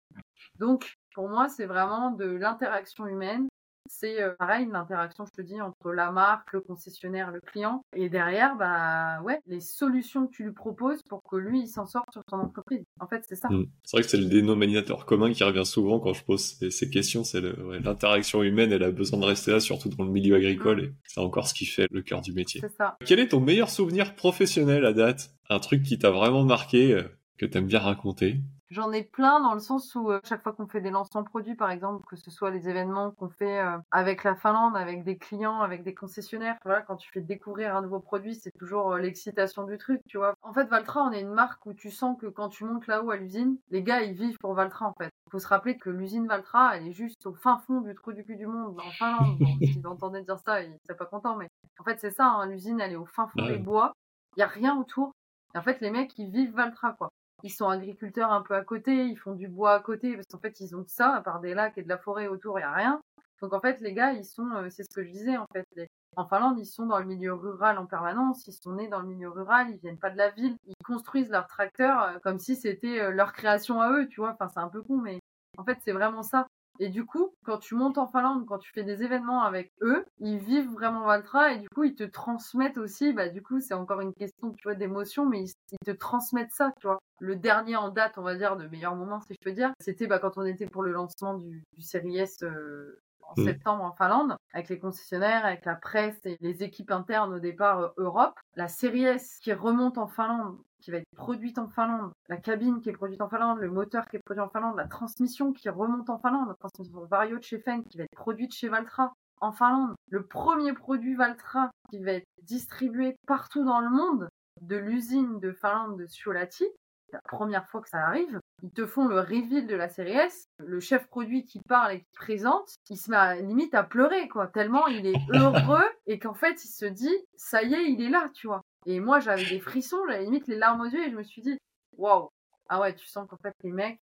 Donc, 0.59 0.95
pour 1.13 1.29
moi, 1.29 1.49
c'est 1.49 1.65
vraiment 1.65 2.11
de 2.11 2.25
l'interaction 2.25 3.07
humaine 3.07 3.47
c'est 3.87 4.21
euh, 4.21 4.33
pareil, 4.37 4.67
l'interaction, 4.71 5.25
je 5.25 5.31
te 5.31 5.41
dis, 5.41 5.61
entre 5.61 5.91
la 5.91 6.11
marque, 6.11 6.53
le 6.53 6.61
concessionnaire, 6.61 7.31
le 7.31 7.39
client. 7.39 7.83
Et 7.95 8.09
derrière, 8.09 8.55
bah 8.57 9.21
ouais, 9.23 9.39
les 9.47 9.61
solutions 9.61 10.27
que 10.27 10.31
tu 10.31 10.43
lui 10.43 10.51
proposes 10.51 11.03
pour 11.03 11.23
que 11.23 11.35
lui, 11.35 11.61
il 11.61 11.67
s'en 11.67 11.85
sorte 11.85 12.11
sur 12.11 12.23
ton 12.25 12.37
entreprise. 12.37 12.83
En 12.99 13.07
fait, 13.07 13.23
c'est 13.27 13.35
ça. 13.35 13.49
Mmh. 13.49 13.65
C'est 13.83 13.97
vrai 13.97 14.03
que 14.03 14.09
c'est 14.09 14.17
le 14.17 14.25
dénominateur 14.25 15.05
commun 15.05 15.31
qui 15.31 15.43
revient 15.43 15.65
souvent 15.65 15.99
quand 15.99 16.13
je 16.13 16.23
pose 16.23 16.57
ces, 16.69 16.89
questions. 16.89 17.23
C'est 17.23 17.41
l'interaction 17.41 18.43
humaine, 18.43 18.71
elle 18.71 18.83
a 18.83 18.91
besoin 18.91 19.19
de 19.19 19.25
rester 19.25 19.51
là, 19.51 19.59
surtout 19.59 19.89
dans 19.89 20.03
le 20.03 20.11
milieu 20.11 20.35
agricole. 20.35 20.81
Mmh. 20.81 20.85
Et 20.85 20.93
c'est 21.05 21.21
encore 21.21 21.47
ce 21.47 21.53
qui 21.53 21.65
fait 21.65 21.87
le 21.91 22.01
cœur 22.01 22.21
du 22.21 22.33
métier. 22.33 22.61
C'est 22.61 22.75
ça. 22.75 22.97
Quel 23.05 23.19
est 23.19 23.29
ton 23.29 23.39
meilleur 23.39 23.69
souvenir 23.69 24.15
professionnel 24.15 24.85
à 24.85 24.93
date? 24.93 25.31
Un 25.49 25.59
truc 25.59 25.83
qui 25.83 25.99
t'a 25.99 26.11
vraiment 26.11 26.43
marqué, 26.43 26.93
euh, 26.93 27.03
que 27.37 27.45
t'aimes 27.45 27.67
bien 27.67 27.79
raconter? 27.79 28.39
J'en 28.71 28.91
ai 28.91 29.03
plein 29.03 29.39
dans 29.41 29.53
le 29.53 29.59
sens 29.59 29.93
où 29.93 30.09
euh, 30.09 30.19
chaque 30.23 30.41
fois 30.41 30.51
qu'on 30.51 30.65
fait 30.65 30.81
des 30.81 30.89
lancements 30.89 31.23
produits, 31.23 31.55
par 31.55 31.69
exemple, 31.69 32.03
que 32.07 32.15
ce 32.15 32.31
soit 32.31 32.49
les 32.49 32.67
événements 32.67 33.11
qu'on 33.11 33.29
fait 33.29 33.59
euh, 33.59 33.77
avec 33.91 34.23
la 34.23 34.35
Finlande, 34.35 34.75
avec 34.75 35.03
des 35.03 35.17
clients, 35.17 35.61
avec 35.61 35.83
des 35.83 35.93
concessionnaires, 35.93 36.57
voilà, 36.65 36.81
quand 36.81 36.95
tu 36.95 37.11
fais 37.11 37.21
découvrir 37.21 37.75
un 37.75 37.83
nouveau 37.83 37.99
produit, 37.99 38.33
c'est 38.33 38.51
toujours 38.57 38.93
euh, 38.93 38.99
l'excitation 38.99 39.65
du 39.65 39.77
truc, 39.77 40.01
tu 40.07 40.17
vois. 40.17 40.33
En 40.41 40.51
fait, 40.51 40.65
Valtra, 40.65 41.03
on 41.03 41.11
est 41.11 41.21
une 41.21 41.33
marque 41.33 41.63
où 41.67 41.73
tu 41.73 41.91
sens 41.91 42.17
que 42.19 42.25
quand 42.25 42.49
tu 42.49 42.65
montes 42.65 42.87
là-haut 42.87 43.11
à 43.11 43.17
l'usine, 43.17 43.57
les 43.69 43.83
gars, 43.83 44.01
ils 44.01 44.13
vivent 44.13 44.39
pour 44.39 44.55
Valtra, 44.55 44.87
en 44.87 44.93
fait. 44.93 45.11
Il 45.27 45.31
faut 45.31 45.39
se 45.39 45.47
rappeler 45.47 45.77
que 45.77 45.91
l'usine 45.91 46.27
Valtra, 46.27 46.75
elle 46.75 46.87
est 46.87 46.91
juste 46.91 47.27
au 47.27 47.35
fin 47.35 47.59
fond 47.59 47.81
du 47.81 47.93
trou 47.93 48.13
du 48.13 48.25
cul 48.25 48.35
du 48.35 48.47
monde, 48.47 48.79
en 48.79 48.91
Finlande. 48.91 49.37
Bon, 49.39 49.57
s'ils 49.59 49.87
entendaient 49.87 50.23
dire 50.23 50.39
ça, 50.39 50.63
ils 50.63 50.75
seraient 50.87 50.97
pas 50.97 51.05
contents, 51.05 51.35
mais 51.35 51.49
en 51.79 51.83
fait, 51.83 51.99
c'est 51.99 52.09
ça, 52.09 52.25
hein, 52.25 52.47
l'usine, 52.47 52.79
elle 52.79 52.93
est 52.93 52.97
au 52.97 53.05
fin 53.05 53.27
fond 53.27 53.45
des 53.45 53.57
bois. 53.57 53.93
Il 54.35 54.39
y 54.39 54.43
a 54.43 54.47
rien 54.47 54.75
autour. 54.75 55.11
Et 55.53 55.57
en 55.59 55.61
fait, 55.61 55.81
les 55.81 55.91
mecs, 55.91 56.17
ils 56.17 56.31
vivent 56.31 56.55
Valtra, 56.55 56.93
quoi 56.93 57.09
ils 57.45 57.51
sont 57.51 57.69
agriculteurs 57.69 58.31
un 58.31 58.41
peu 58.41 58.55
à 58.55 58.63
côté, 58.63 59.05
ils 59.05 59.17
font 59.17 59.33
du 59.33 59.47
bois 59.47 59.75
à 59.75 59.79
côté, 59.79 60.15
parce 60.15 60.25
qu'en 60.25 60.39
fait, 60.39 60.59
ils 60.61 60.75
ont 60.75 60.83
que 60.83 60.89
ça, 60.89 61.13
à 61.13 61.21
part 61.21 61.41
des 61.41 61.53
lacs 61.53 61.77
et 61.77 61.83
de 61.83 61.87
la 61.87 61.99
forêt 61.99 62.27
autour, 62.27 62.57
il 62.57 62.63
n'y 62.63 62.65
a 62.65 62.73
rien. 62.73 62.99
Donc 63.39 63.53
en 63.53 63.59
fait, 63.59 63.79
les 63.81 63.93
gars, 63.93 64.13
ils 64.13 64.25
sont, 64.25 64.49
euh, 64.49 64.69
c'est 64.71 64.83
ce 64.83 64.89
que 64.89 65.03
je 65.03 65.11
disais, 65.11 65.37
en 65.37 65.45
fait, 65.53 65.67
en 66.15 66.25
Finlande, 66.25 66.57
ils 66.57 66.65
sont 66.65 66.87
dans 66.87 66.97
le 66.97 67.05
milieu 67.05 67.33
rural 67.33 67.77
en 67.77 67.85
permanence, 67.85 68.47
ils 68.47 68.53
sont 68.53 68.73
nés 68.73 68.87
dans 68.87 68.99
le 68.99 69.07
milieu 69.07 69.29
rural, 69.29 69.69
ils 69.69 69.77
viennent 69.77 69.99
pas 69.99 70.09
de 70.09 70.17
la 70.17 70.31
ville, 70.31 70.57
ils 70.65 70.73
construisent 70.83 71.29
leurs 71.29 71.45
tracteurs 71.45 72.01
euh, 72.01 72.19
comme 72.23 72.39
si 72.39 72.55
c'était 72.55 72.99
euh, 72.99 73.11
leur 73.11 73.31
création 73.31 73.79
à 73.79 73.91
eux, 73.91 74.07
tu 74.07 74.21
vois, 74.21 74.31
enfin 74.31 74.47
c'est 74.47 74.59
un 74.59 74.69
peu 74.69 74.81
con, 74.81 74.97
mais 74.97 75.19
en 75.59 75.63
fait, 75.63 75.77
c'est 75.83 75.91
vraiment 75.91 76.23
ça. 76.23 76.47
Et 76.79 76.89
du 76.89 77.05
coup, 77.05 77.33
quand 77.45 77.57
tu 77.57 77.75
montes 77.75 77.97
en 77.97 78.07
Finlande, 78.07 78.45
quand 78.45 78.57
tu 78.57 78.71
fais 78.71 78.83
des 78.83 79.03
événements 79.03 79.43
avec 79.43 79.71
eux, 79.81 80.05
ils 80.19 80.37
vivent 80.37 80.71
vraiment 80.71 81.05
Valtra 81.05 81.53
et 81.53 81.59
du 81.59 81.69
coup, 81.69 81.83
ils 81.83 81.95
te 81.95 82.03
transmettent 82.03 82.77
aussi, 82.77 83.13
bah, 83.13 83.29
du 83.29 83.41
coup, 83.41 83.59
c'est 83.59 83.73
encore 83.73 84.01
une 84.01 84.13
question, 84.13 84.51
tu 84.51 84.63
vois, 84.63 84.75
d'émotion, 84.75 85.25
mais 85.25 85.43
ils, 85.43 85.77
te 85.85 85.91
transmettent 85.91 86.51
ça, 86.51 86.71
tu 86.79 86.87
vois. 86.87 86.99
Le 87.19 87.35
dernier 87.35 87.75
en 87.75 87.89
date, 87.89 88.17
on 88.17 88.23
va 88.23 88.35
dire, 88.35 88.57
de 88.57 88.67
meilleur 88.67 88.95
moment, 88.95 89.21
si 89.21 89.33
je 89.33 89.39
peux 89.41 89.53
dire, 89.53 89.71
c'était 89.79 90.07
bah, 90.07 90.19
quand 90.19 90.37
on 90.37 90.45
était 90.45 90.67
pour 90.67 90.83
le 90.83 90.91
lancement 90.91 91.35
du, 91.35 91.63
du 91.73 91.81
Série 91.81 92.17
S 92.17 92.43
euh, 92.43 93.01
en 93.27 93.41
mm. 93.41 93.45
septembre 93.45 93.83
en 93.83 93.91
Finlande, 93.93 94.35
avec 94.53 94.69
les 94.69 94.79
concessionnaires, 94.79 95.45
avec 95.45 95.65
la 95.65 95.75
presse 95.75 96.19
et 96.25 96.37
les 96.41 96.63
équipes 96.63 96.91
internes 96.91 97.33
au 97.33 97.39
départ 97.39 97.79
euh, 97.79 97.89
Europe. 97.97 98.39
La 98.55 98.67
série 98.67 99.05
S 99.05 99.37
qui 99.41 99.53
remonte 99.53 99.97
en 99.97 100.07
Finlande, 100.07 100.57
qui 100.81 100.91
va 100.91 100.97
être 100.97 101.15
produite 101.15 101.57
en 101.57 101.67
Finlande, 101.67 102.11
la 102.29 102.37
cabine 102.37 102.79
qui 102.81 102.89
est 102.89 102.93
produite 102.93 103.21
en 103.21 103.29
Finlande, 103.29 103.59
le 103.59 103.71
moteur 103.71 104.05
qui 104.05 104.17
est 104.17 104.23
produit 104.23 104.43
en 104.43 104.49
Finlande, 104.49 104.77
la 104.77 104.87
transmission 104.87 105.51
qui 105.53 105.69
remonte 105.69 106.09
en 106.09 106.19
Finlande, 106.19 106.47
la 106.47 106.55
transmission 106.55 107.05
Vario 107.05 107.37
de 107.37 107.43
chez 107.43 107.59
Fenn 107.59 107.83
qui 107.83 107.97
va 107.97 108.03
être 108.03 108.15
produite 108.15 108.53
chez 108.53 108.69
Valtra 108.69 109.13
en 109.41 109.51
Finlande, 109.51 109.95
le 110.09 110.25
premier 110.25 110.73
produit 110.73 111.15
Valtra 111.15 111.71
qui 111.89 111.99
va 111.99 112.13
être 112.13 112.27
distribué 112.43 113.15
partout 113.27 113.63
dans 113.63 113.81
le 113.81 113.89
monde 113.89 114.29
de 114.61 114.77
l'usine 114.77 115.39
de 115.39 115.51
Finlande 115.51 115.97
de 115.97 116.05
Suolahti, 116.05 116.65
la 117.11 117.19
première 117.21 117.67
fois 117.67 117.81
que 117.81 117.89
ça 117.89 117.99
arrive, 117.99 118.39
ils 118.63 118.71
te 118.71 118.85
font 118.85 119.07
le 119.07 119.19
reveal 119.19 119.67
de 119.67 119.75
la 119.75 119.89
série 119.89 120.13
S, 120.13 120.47
le 120.59 120.79
chef 120.79 121.07
produit 121.07 121.43
qui 121.43 121.59
parle 121.67 121.93
et 121.93 121.99
qui 121.99 122.11
présente, 122.15 122.75
il 122.89 122.97
se 122.97 123.11
met 123.11 123.17
à, 123.17 123.35
limite 123.35 123.73
à 123.73 123.83
pleurer, 123.83 124.27
quoi, 124.27 124.47
tellement 124.47 124.87
il 124.87 125.05
est 125.05 125.19
heureux 125.29 125.85
et 126.07 126.19
qu'en 126.19 126.33
fait 126.33 126.63
il 126.63 126.69
se 126.69 126.85
dit, 126.85 127.15
ça 127.35 127.63
y 127.63 127.73
est, 127.73 127.91
il 127.91 128.01
est 128.01 128.09
là, 128.09 128.29
tu 128.33 128.47
vois. 128.47 128.61
Et 128.85 128.99
moi 128.99 129.19
j'avais 129.19 129.45
des 129.45 129.59
frissons, 129.59 130.01
j'avais 130.07 130.23
limite 130.23 130.47
les 130.47 130.57
larmes 130.57 130.81
aux 130.81 130.89
yeux 130.89 131.05
et 131.05 131.11
je 131.11 131.15
me 131.15 131.23
suis 131.23 131.41
dit, 131.41 131.57
waouh, 131.97 132.29
ah 132.69 132.81
ouais, 132.81 132.95
tu 132.95 133.07
sens 133.07 133.27
qu'en 133.29 133.37
fait 133.37 133.53
les 133.63 133.71
mecs, 133.71 133.99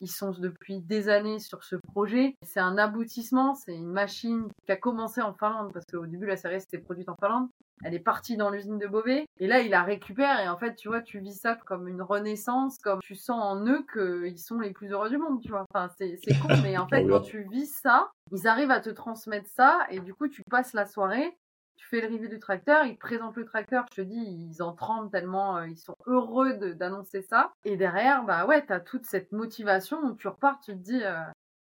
ils 0.00 0.10
sont 0.10 0.32
depuis 0.32 0.80
des 0.80 1.08
années 1.08 1.38
sur 1.38 1.62
ce 1.62 1.76
projet. 1.76 2.34
C'est 2.44 2.60
un 2.60 2.76
aboutissement, 2.76 3.54
c'est 3.54 3.74
une 3.74 3.92
machine 3.92 4.48
qui 4.66 4.72
a 4.72 4.76
commencé 4.76 5.22
en 5.22 5.32
Finlande, 5.32 5.72
parce 5.72 5.86
qu'au 5.86 6.06
début 6.06 6.26
la 6.26 6.36
série 6.36 6.56
S 6.56 6.64
était 6.64 6.78
produite 6.78 7.08
en 7.08 7.14
Finlande 7.20 7.48
elle 7.84 7.94
est 7.94 8.00
partie 8.00 8.36
dans 8.36 8.50
l'usine 8.50 8.78
de 8.78 8.86
Beauvais 8.86 9.26
et 9.38 9.46
là 9.46 9.60
il 9.60 9.70
la 9.70 9.82
récupère 9.82 10.40
et 10.40 10.48
en 10.48 10.56
fait 10.56 10.76
tu 10.76 10.88
vois 10.88 11.00
tu 11.00 11.20
vis 11.20 11.34
ça 11.34 11.56
comme 11.66 11.88
une 11.88 12.02
renaissance 12.02 12.78
comme 12.78 13.00
tu 13.02 13.14
sens 13.14 13.42
en 13.42 13.66
eux 13.66 13.84
qu'ils 13.92 14.38
sont 14.38 14.60
les 14.60 14.70
plus 14.70 14.92
heureux 14.92 15.10
du 15.10 15.18
monde 15.18 15.40
tu 15.40 15.48
vois 15.48 15.64
enfin 15.72 15.88
c'est 15.98 16.18
con 16.40 16.48
mais 16.62 16.78
en 16.78 16.86
fait 16.88 17.06
quand 17.06 17.20
tu 17.20 17.48
vis 17.50 17.66
ça 17.66 18.10
ils 18.30 18.46
arrivent 18.46 18.70
à 18.70 18.80
te 18.80 18.90
transmettre 18.90 19.48
ça 19.48 19.80
et 19.90 20.00
du 20.00 20.14
coup 20.14 20.28
tu 20.28 20.42
passes 20.48 20.72
la 20.74 20.86
soirée 20.86 21.36
tu 21.82 21.88
fais 21.88 22.00
le 22.00 22.14
review 22.14 22.28
du 22.28 22.38
tracteur, 22.38 22.84
ils 22.84 22.94
te 22.94 23.00
présentent 23.00 23.36
le 23.36 23.44
tracteur, 23.44 23.84
je 23.90 24.02
te 24.02 24.06
dis, 24.06 24.20
ils 24.20 24.62
en 24.62 24.72
tremblent 24.72 25.10
tellement, 25.10 25.56
euh, 25.56 25.68
ils 25.68 25.78
sont 25.78 25.96
heureux 26.06 26.54
d'annoncer 26.74 27.22
ça. 27.22 27.52
Et 27.64 27.76
derrière, 27.76 28.24
bah 28.24 28.46
ouais, 28.46 28.64
t'as 28.64 28.78
toute 28.78 29.04
cette 29.04 29.32
motivation 29.32 29.98
où 30.04 30.14
tu 30.14 30.28
repars, 30.28 30.60
tu 30.60 30.72
te 30.72 30.78
dis, 30.78 31.02
euh, 31.02 31.22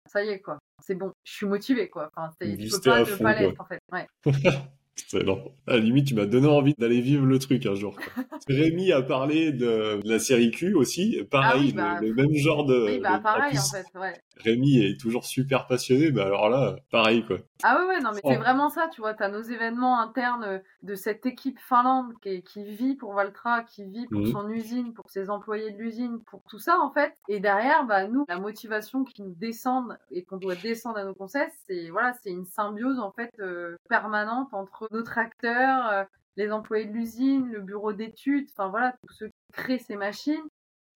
ça 0.06 0.24
y 0.24 0.28
est, 0.28 0.40
quoi. 0.40 0.58
C'est 0.82 0.94
bon, 0.94 1.12
je 1.24 1.32
suis 1.32 1.46
motivé, 1.46 1.90
quoi. 1.90 2.10
Enfin, 2.16 2.32
tu 2.40 2.56
peux 2.56 2.80
pas 2.80 3.00
ne 3.00 3.16
pas 3.16 3.34
l'être, 3.34 3.60
en 3.60 3.66
fait. 3.66 3.80
Ouais. 3.92 4.06
Excellent. 5.02 5.40
À 5.66 5.72
la 5.74 5.78
limite, 5.78 6.08
tu 6.08 6.14
m'as 6.14 6.26
donné 6.26 6.48
envie 6.48 6.74
d'aller 6.74 7.00
vivre 7.00 7.24
le 7.24 7.38
truc 7.38 7.66
un 7.66 7.74
jour. 7.74 7.96
Rémi 8.48 8.92
a 8.92 9.02
parlé 9.02 9.52
de, 9.52 10.00
la 10.04 10.18
série 10.18 10.50
Q 10.50 10.74
aussi. 10.74 11.18
Pareil, 11.30 11.74
ah 11.78 11.98
le, 12.00 12.12
bah, 12.12 12.22
même 12.22 12.34
genre 12.34 12.64
de. 12.64 12.86
Oui, 12.86 12.98
bah 13.00 13.20
pareil 13.22 13.58
en, 13.58 13.62
fait, 13.62 13.86
ouais. 13.98 14.14
Rémi 14.38 14.78
est 14.78 15.00
toujours 15.00 15.24
super 15.24 15.66
passionné, 15.66 16.10
mais 16.10 16.22
alors 16.22 16.48
là, 16.48 16.76
pareil 16.90 17.24
quoi. 17.24 17.38
Ah 17.62 17.78
ouais, 17.78 17.88
ouais, 17.88 18.00
non, 18.00 18.10
mais 18.14 18.20
c'est 18.24 18.36
vraiment 18.36 18.68
ça, 18.68 18.88
tu 18.92 19.00
vois. 19.00 19.14
Tu 19.14 19.22
as 19.22 19.28
nos 19.28 19.42
événements 19.42 20.00
internes 20.00 20.62
de 20.82 20.94
cette 20.94 21.26
équipe 21.26 21.58
finlande 21.58 22.12
qui, 22.22 22.42
qui 22.42 22.64
vit 22.64 22.94
pour 22.94 23.14
Valtra, 23.14 23.62
qui 23.64 23.84
vit 23.84 24.06
pour 24.06 24.20
mhm. 24.20 24.32
son 24.32 24.48
usine, 24.48 24.94
pour 24.94 25.10
ses 25.10 25.30
employés 25.30 25.70
de 25.72 25.78
l'usine, 25.78 26.20
pour 26.24 26.42
tout 26.48 26.58
ça 26.58 26.78
en 26.78 26.90
fait. 26.92 27.14
Et 27.28 27.40
derrière, 27.40 27.84
bah, 27.84 28.06
nous, 28.06 28.24
la 28.28 28.38
motivation 28.38 29.04
qui 29.04 29.22
nous 29.22 29.34
descend 29.34 29.98
et 30.10 30.24
qu'on 30.24 30.36
doit 30.36 30.54
descendre 30.54 30.98
à 30.98 31.04
nos 31.04 31.14
conseils, 31.14 31.48
c'est 31.66 31.90
voilà, 31.90 32.12
c'est 32.22 32.30
une 32.30 32.46
symbiose 32.46 32.98
en 33.00 33.12
fait 33.12 33.32
euh, 33.40 33.76
permanente 33.88 34.52
entre 34.52 34.88
notre 34.90 35.18
acteur, 35.18 35.86
euh, 35.88 36.04
les 36.36 36.52
employés 36.52 36.86
de 36.86 36.92
l'usine, 36.92 37.50
le 37.50 37.60
bureau 37.60 37.92
d'études, 37.92 38.48
enfin 38.52 38.68
voilà, 38.68 38.94
tous 39.06 39.14
ceux 39.14 39.26
qui 39.26 39.52
créent 39.52 39.78
ces 39.78 39.96
machines 39.96 40.48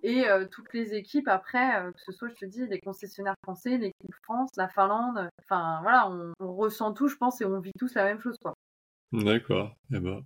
et 0.04 0.28
euh, 0.28 0.46
toutes 0.50 0.74
les 0.74 0.94
équipes 0.94 1.28
après, 1.28 1.80
euh, 1.80 1.92
que 1.92 2.02
ce 2.02 2.12
soit, 2.12 2.30
je 2.30 2.36
te 2.36 2.46
dis, 2.46 2.66
les 2.66 2.80
concessionnaires 2.80 3.36
français, 3.44 3.78
l'équipe 3.78 4.16
France, 4.24 4.50
la 4.58 4.68
Finlande, 4.68 5.30
enfin 5.44 5.80
voilà, 5.82 6.10
on, 6.10 6.34
ressent 6.54 6.94
tout, 6.94 7.08
je 7.08 7.16
pense, 7.16 7.42
et 7.42 7.46
on 7.46 7.60
vit 7.60 7.72
tous 7.78 7.94
la 7.94 8.06
même 8.06 8.20
chose, 8.20 8.38
quoi. 8.42 8.56
D'accord. 9.12 9.76
Et 9.92 9.98
eh 9.98 10.00
ben, 10.00 10.24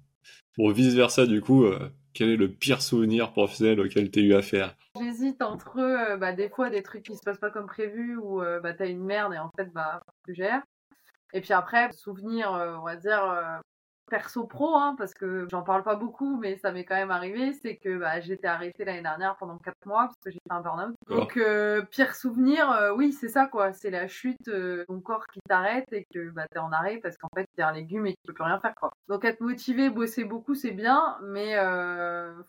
pour 0.55 0.71
vice 0.71 0.93
versa, 0.93 1.25
du 1.25 1.41
coup, 1.41 1.65
quel 2.13 2.29
est 2.29 2.37
le 2.37 2.49
pire 2.49 2.81
souvenir 2.81 3.31
professionnel 3.31 3.79
auquel 3.79 4.11
tu 4.11 4.19
as 4.19 4.21
eu 4.21 4.33
affaire? 4.33 4.75
J'hésite 4.99 5.41
entre 5.41 6.17
bah, 6.17 6.33
des 6.33 6.49
fois 6.49 6.69
des 6.69 6.83
trucs 6.83 7.03
qui 7.03 7.15
se 7.15 7.21
passent 7.23 7.39
pas 7.39 7.49
comme 7.49 7.67
prévu 7.67 8.17
ou 8.17 8.41
bah, 8.63 8.73
tu 8.73 8.83
as 8.83 8.87
une 8.87 9.03
merde 9.03 9.33
et 9.33 9.37
en 9.37 9.51
fait 9.57 9.71
bah 9.73 10.01
tu 10.25 10.33
gères. 10.35 10.61
Et 11.35 11.41
puis 11.41 11.51
après, 11.51 11.91
souvenir, 11.91 12.53
euh, 12.53 12.77
on 12.77 12.83
va 12.83 12.95
dire, 12.95 13.21
euh, 13.21 13.59
perso 14.09 14.45
pro, 14.45 14.75
hein, 14.75 14.95
parce 14.97 15.13
que 15.13 15.47
j'en 15.49 15.63
parle 15.63 15.83
pas 15.83 15.95
beaucoup, 15.95 16.37
mais 16.37 16.57
ça 16.57 16.71
m'est 16.71 16.85
quand 16.85 16.95
même 16.95 17.11
arrivé, 17.11 17.53
c'est 17.53 17.77
que 17.77 17.97
bah, 17.97 18.19
j'étais 18.21 18.47
arrêtée 18.47 18.85
l'année 18.85 19.01
dernière 19.01 19.35
pendant 19.37 19.57
4 19.57 19.85
mois 19.85 20.05
parce 20.05 20.19
que 20.23 20.31
j'ai 20.31 20.39
fait 20.39 20.53
un 20.53 20.61
burn-out. 20.61 20.95
Donc 21.09 21.37
euh, 21.37 21.81
pire 21.91 22.15
souvenir, 22.15 22.93
oui 22.95 23.11
c'est 23.13 23.29
ça 23.29 23.47
quoi, 23.47 23.73
c'est 23.73 23.89
la 23.89 24.07
chute, 24.07 24.49
ton 24.87 24.99
corps 24.99 25.27
qui 25.27 25.39
t'arrête 25.47 25.91
et 25.91 26.05
que 26.13 26.29
bah, 26.29 26.45
t'es 26.51 26.59
en 26.59 26.71
arrêt 26.71 26.97
parce 26.97 27.17
qu'en 27.17 27.29
fait 27.35 27.47
t'es 27.55 27.61
un 27.61 27.71
légume 27.71 28.07
et 28.07 28.11
tu 28.11 28.27
peux 28.27 28.33
plus 28.33 28.43
rien 28.43 28.59
faire 28.59 28.75
quoi. 28.75 28.91
Donc 29.07 29.25
être 29.25 29.41
motivé, 29.41 29.89
bosser 29.89 30.23
beaucoup 30.23 30.55
c'est 30.55 30.71
bien, 30.71 31.17
mais 31.23 31.55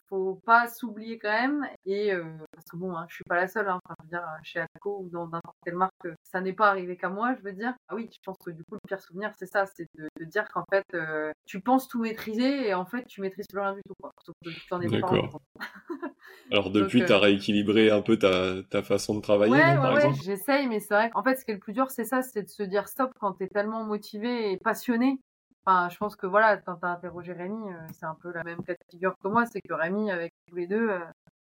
faut 0.08 0.40
pas 0.44 0.68
s'oublier 0.68 1.18
quand 1.18 1.32
même 1.32 1.66
et 1.84 2.12
parce 2.52 2.66
que 2.70 2.76
bon, 2.76 2.96
hein, 2.96 3.06
je 3.08 3.14
suis 3.16 3.24
pas 3.24 3.36
la 3.36 3.48
seule, 3.48 3.68
hein, 3.68 3.80
enfin, 3.84 3.94
je 4.00 4.04
veux 4.04 4.10
dire 4.10 4.26
chez 4.42 4.60
Alco 4.60 5.00
ou 5.02 5.08
dans 5.08 5.28
n'importe 5.28 5.56
quelle 5.64 5.76
marque, 5.76 6.08
ça 6.22 6.40
n'est 6.40 6.52
pas 6.52 6.68
arrivé 6.68 6.96
qu'à 6.96 7.08
moi, 7.08 7.34
je 7.34 7.42
veux 7.42 7.52
dire. 7.52 7.74
Ah 7.88 7.94
oui, 7.94 8.08
je 8.12 8.18
pense 8.24 8.38
que 8.44 8.50
du 8.50 8.64
coup 8.64 8.74
le 8.74 8.80
pire 8.86 9.00
souvenir 9.00 9.32
c'est 9.38 9.46
ça, 9.46 9.66
c'est 9.66 9.88
de, 9.96 10.08
de, 10.18 10.24
dire 10.24 10.48
qu'en 10.52 10.64
fait 10.70 10.84
tu 11.46 11.60
penses 11.60 11.88
tout 11.88 12.00
maîtriser 12.00 12.68
et 12.68 12.74
en 12.74 12.84
fait 12.84 13.04
tu 13.06 13.20
maîtrises 13.20 13.46
plus 13.48 13.60
rien 13.60 13.74
du 13.74 13.82
tout 13.86 13.94
quoi. 14.00 14.12
Sauf 14.24 14.34
que 14.44 14.50
tu 14.50 14.74
en 14.74 14.80
es 14.80 15.00
pas 15.00 15.10
Alors 16.50 16.70
depuis, 16.70 17.04
tu 17.04 17.12
as 17.12 17.16
euh, 17.16 17.20
rééquilibré 17.20 17.90
un 17.90 18.02
peu 18.02 18.18
ta, 18.18 18.62
ta 18.70 18.82
façon 18.82 19.16
de 19.16 19.20
travailler, 19.20 19.52
ouais, 19.52 19.74
par 19.76 19.94
ouais, 19.94 20.04
exemple 20.04 20.22
J'essaye, 20.22 20.68
mais 20.68 20.80
c'est 20.80 20.94
vrai 20.94 21.10
qu'en 21.10 21.22
fait, 21.22 21.36
ce 21.36 21.44
qui 21.44 21.50
est 21.50 21.54
le 21.54 21.60
plus 21.60 21.72
dur, 21.72 21.90
c'est 21.90 22.04
ça, 22.04 22.22
c'est 22.22 22.42
de 22.42 22.48
se 22.48 22.62
dire 22.62 22.88
stop 22.88 23.10
quand 23.18 23.32
tu 23.32 23.44
es 23.44 23.48
tellement 23.48 23.84
motivé 23.84 24.52
et 24.52 24.56
passionné. 24.56 25.18
Enfin, 25.64 25.88
je 25.88 25.96
pense 25.96 26.14
que 26.14 26.26
voilà, 26.26 26.56
quand 26.58 26.76
tu 26.76 26.86
as 26.86 26.90
interrogé 26.90 27.32
Rémi, 27.32 27.72
euh, 27.72 27.86
c'est 27.92 28.06
un 28.06 28.16
peu 28.20 28.32
la 28.32 28.44
même 28.44 28.62
cas 28.62 28.74
de 28.74 28.78
figure 28.88 29.14
que 29.22 29.28
moi, 29.28 29.44
c'est 29.46 29.60
que 29.60 29.74
Rémi, 29.74 30.10
avec 30.10 30.32
tous 30.48 30.54
les 30.54 30.68
deux, 30.68 30.86
il 30.86 30.90
euh, 30.90 31.04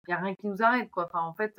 n'y 0.09 0.13
a 0.13 0.17
rien 0.17 0.35
qui 0.35 0.47
nous 0.47 0.61
arrête, 0.61 0.89
quoi. 0.91 1.05
Enfin, 1.05 1.23
en 1.23 1.33
fait, 1.33 1.53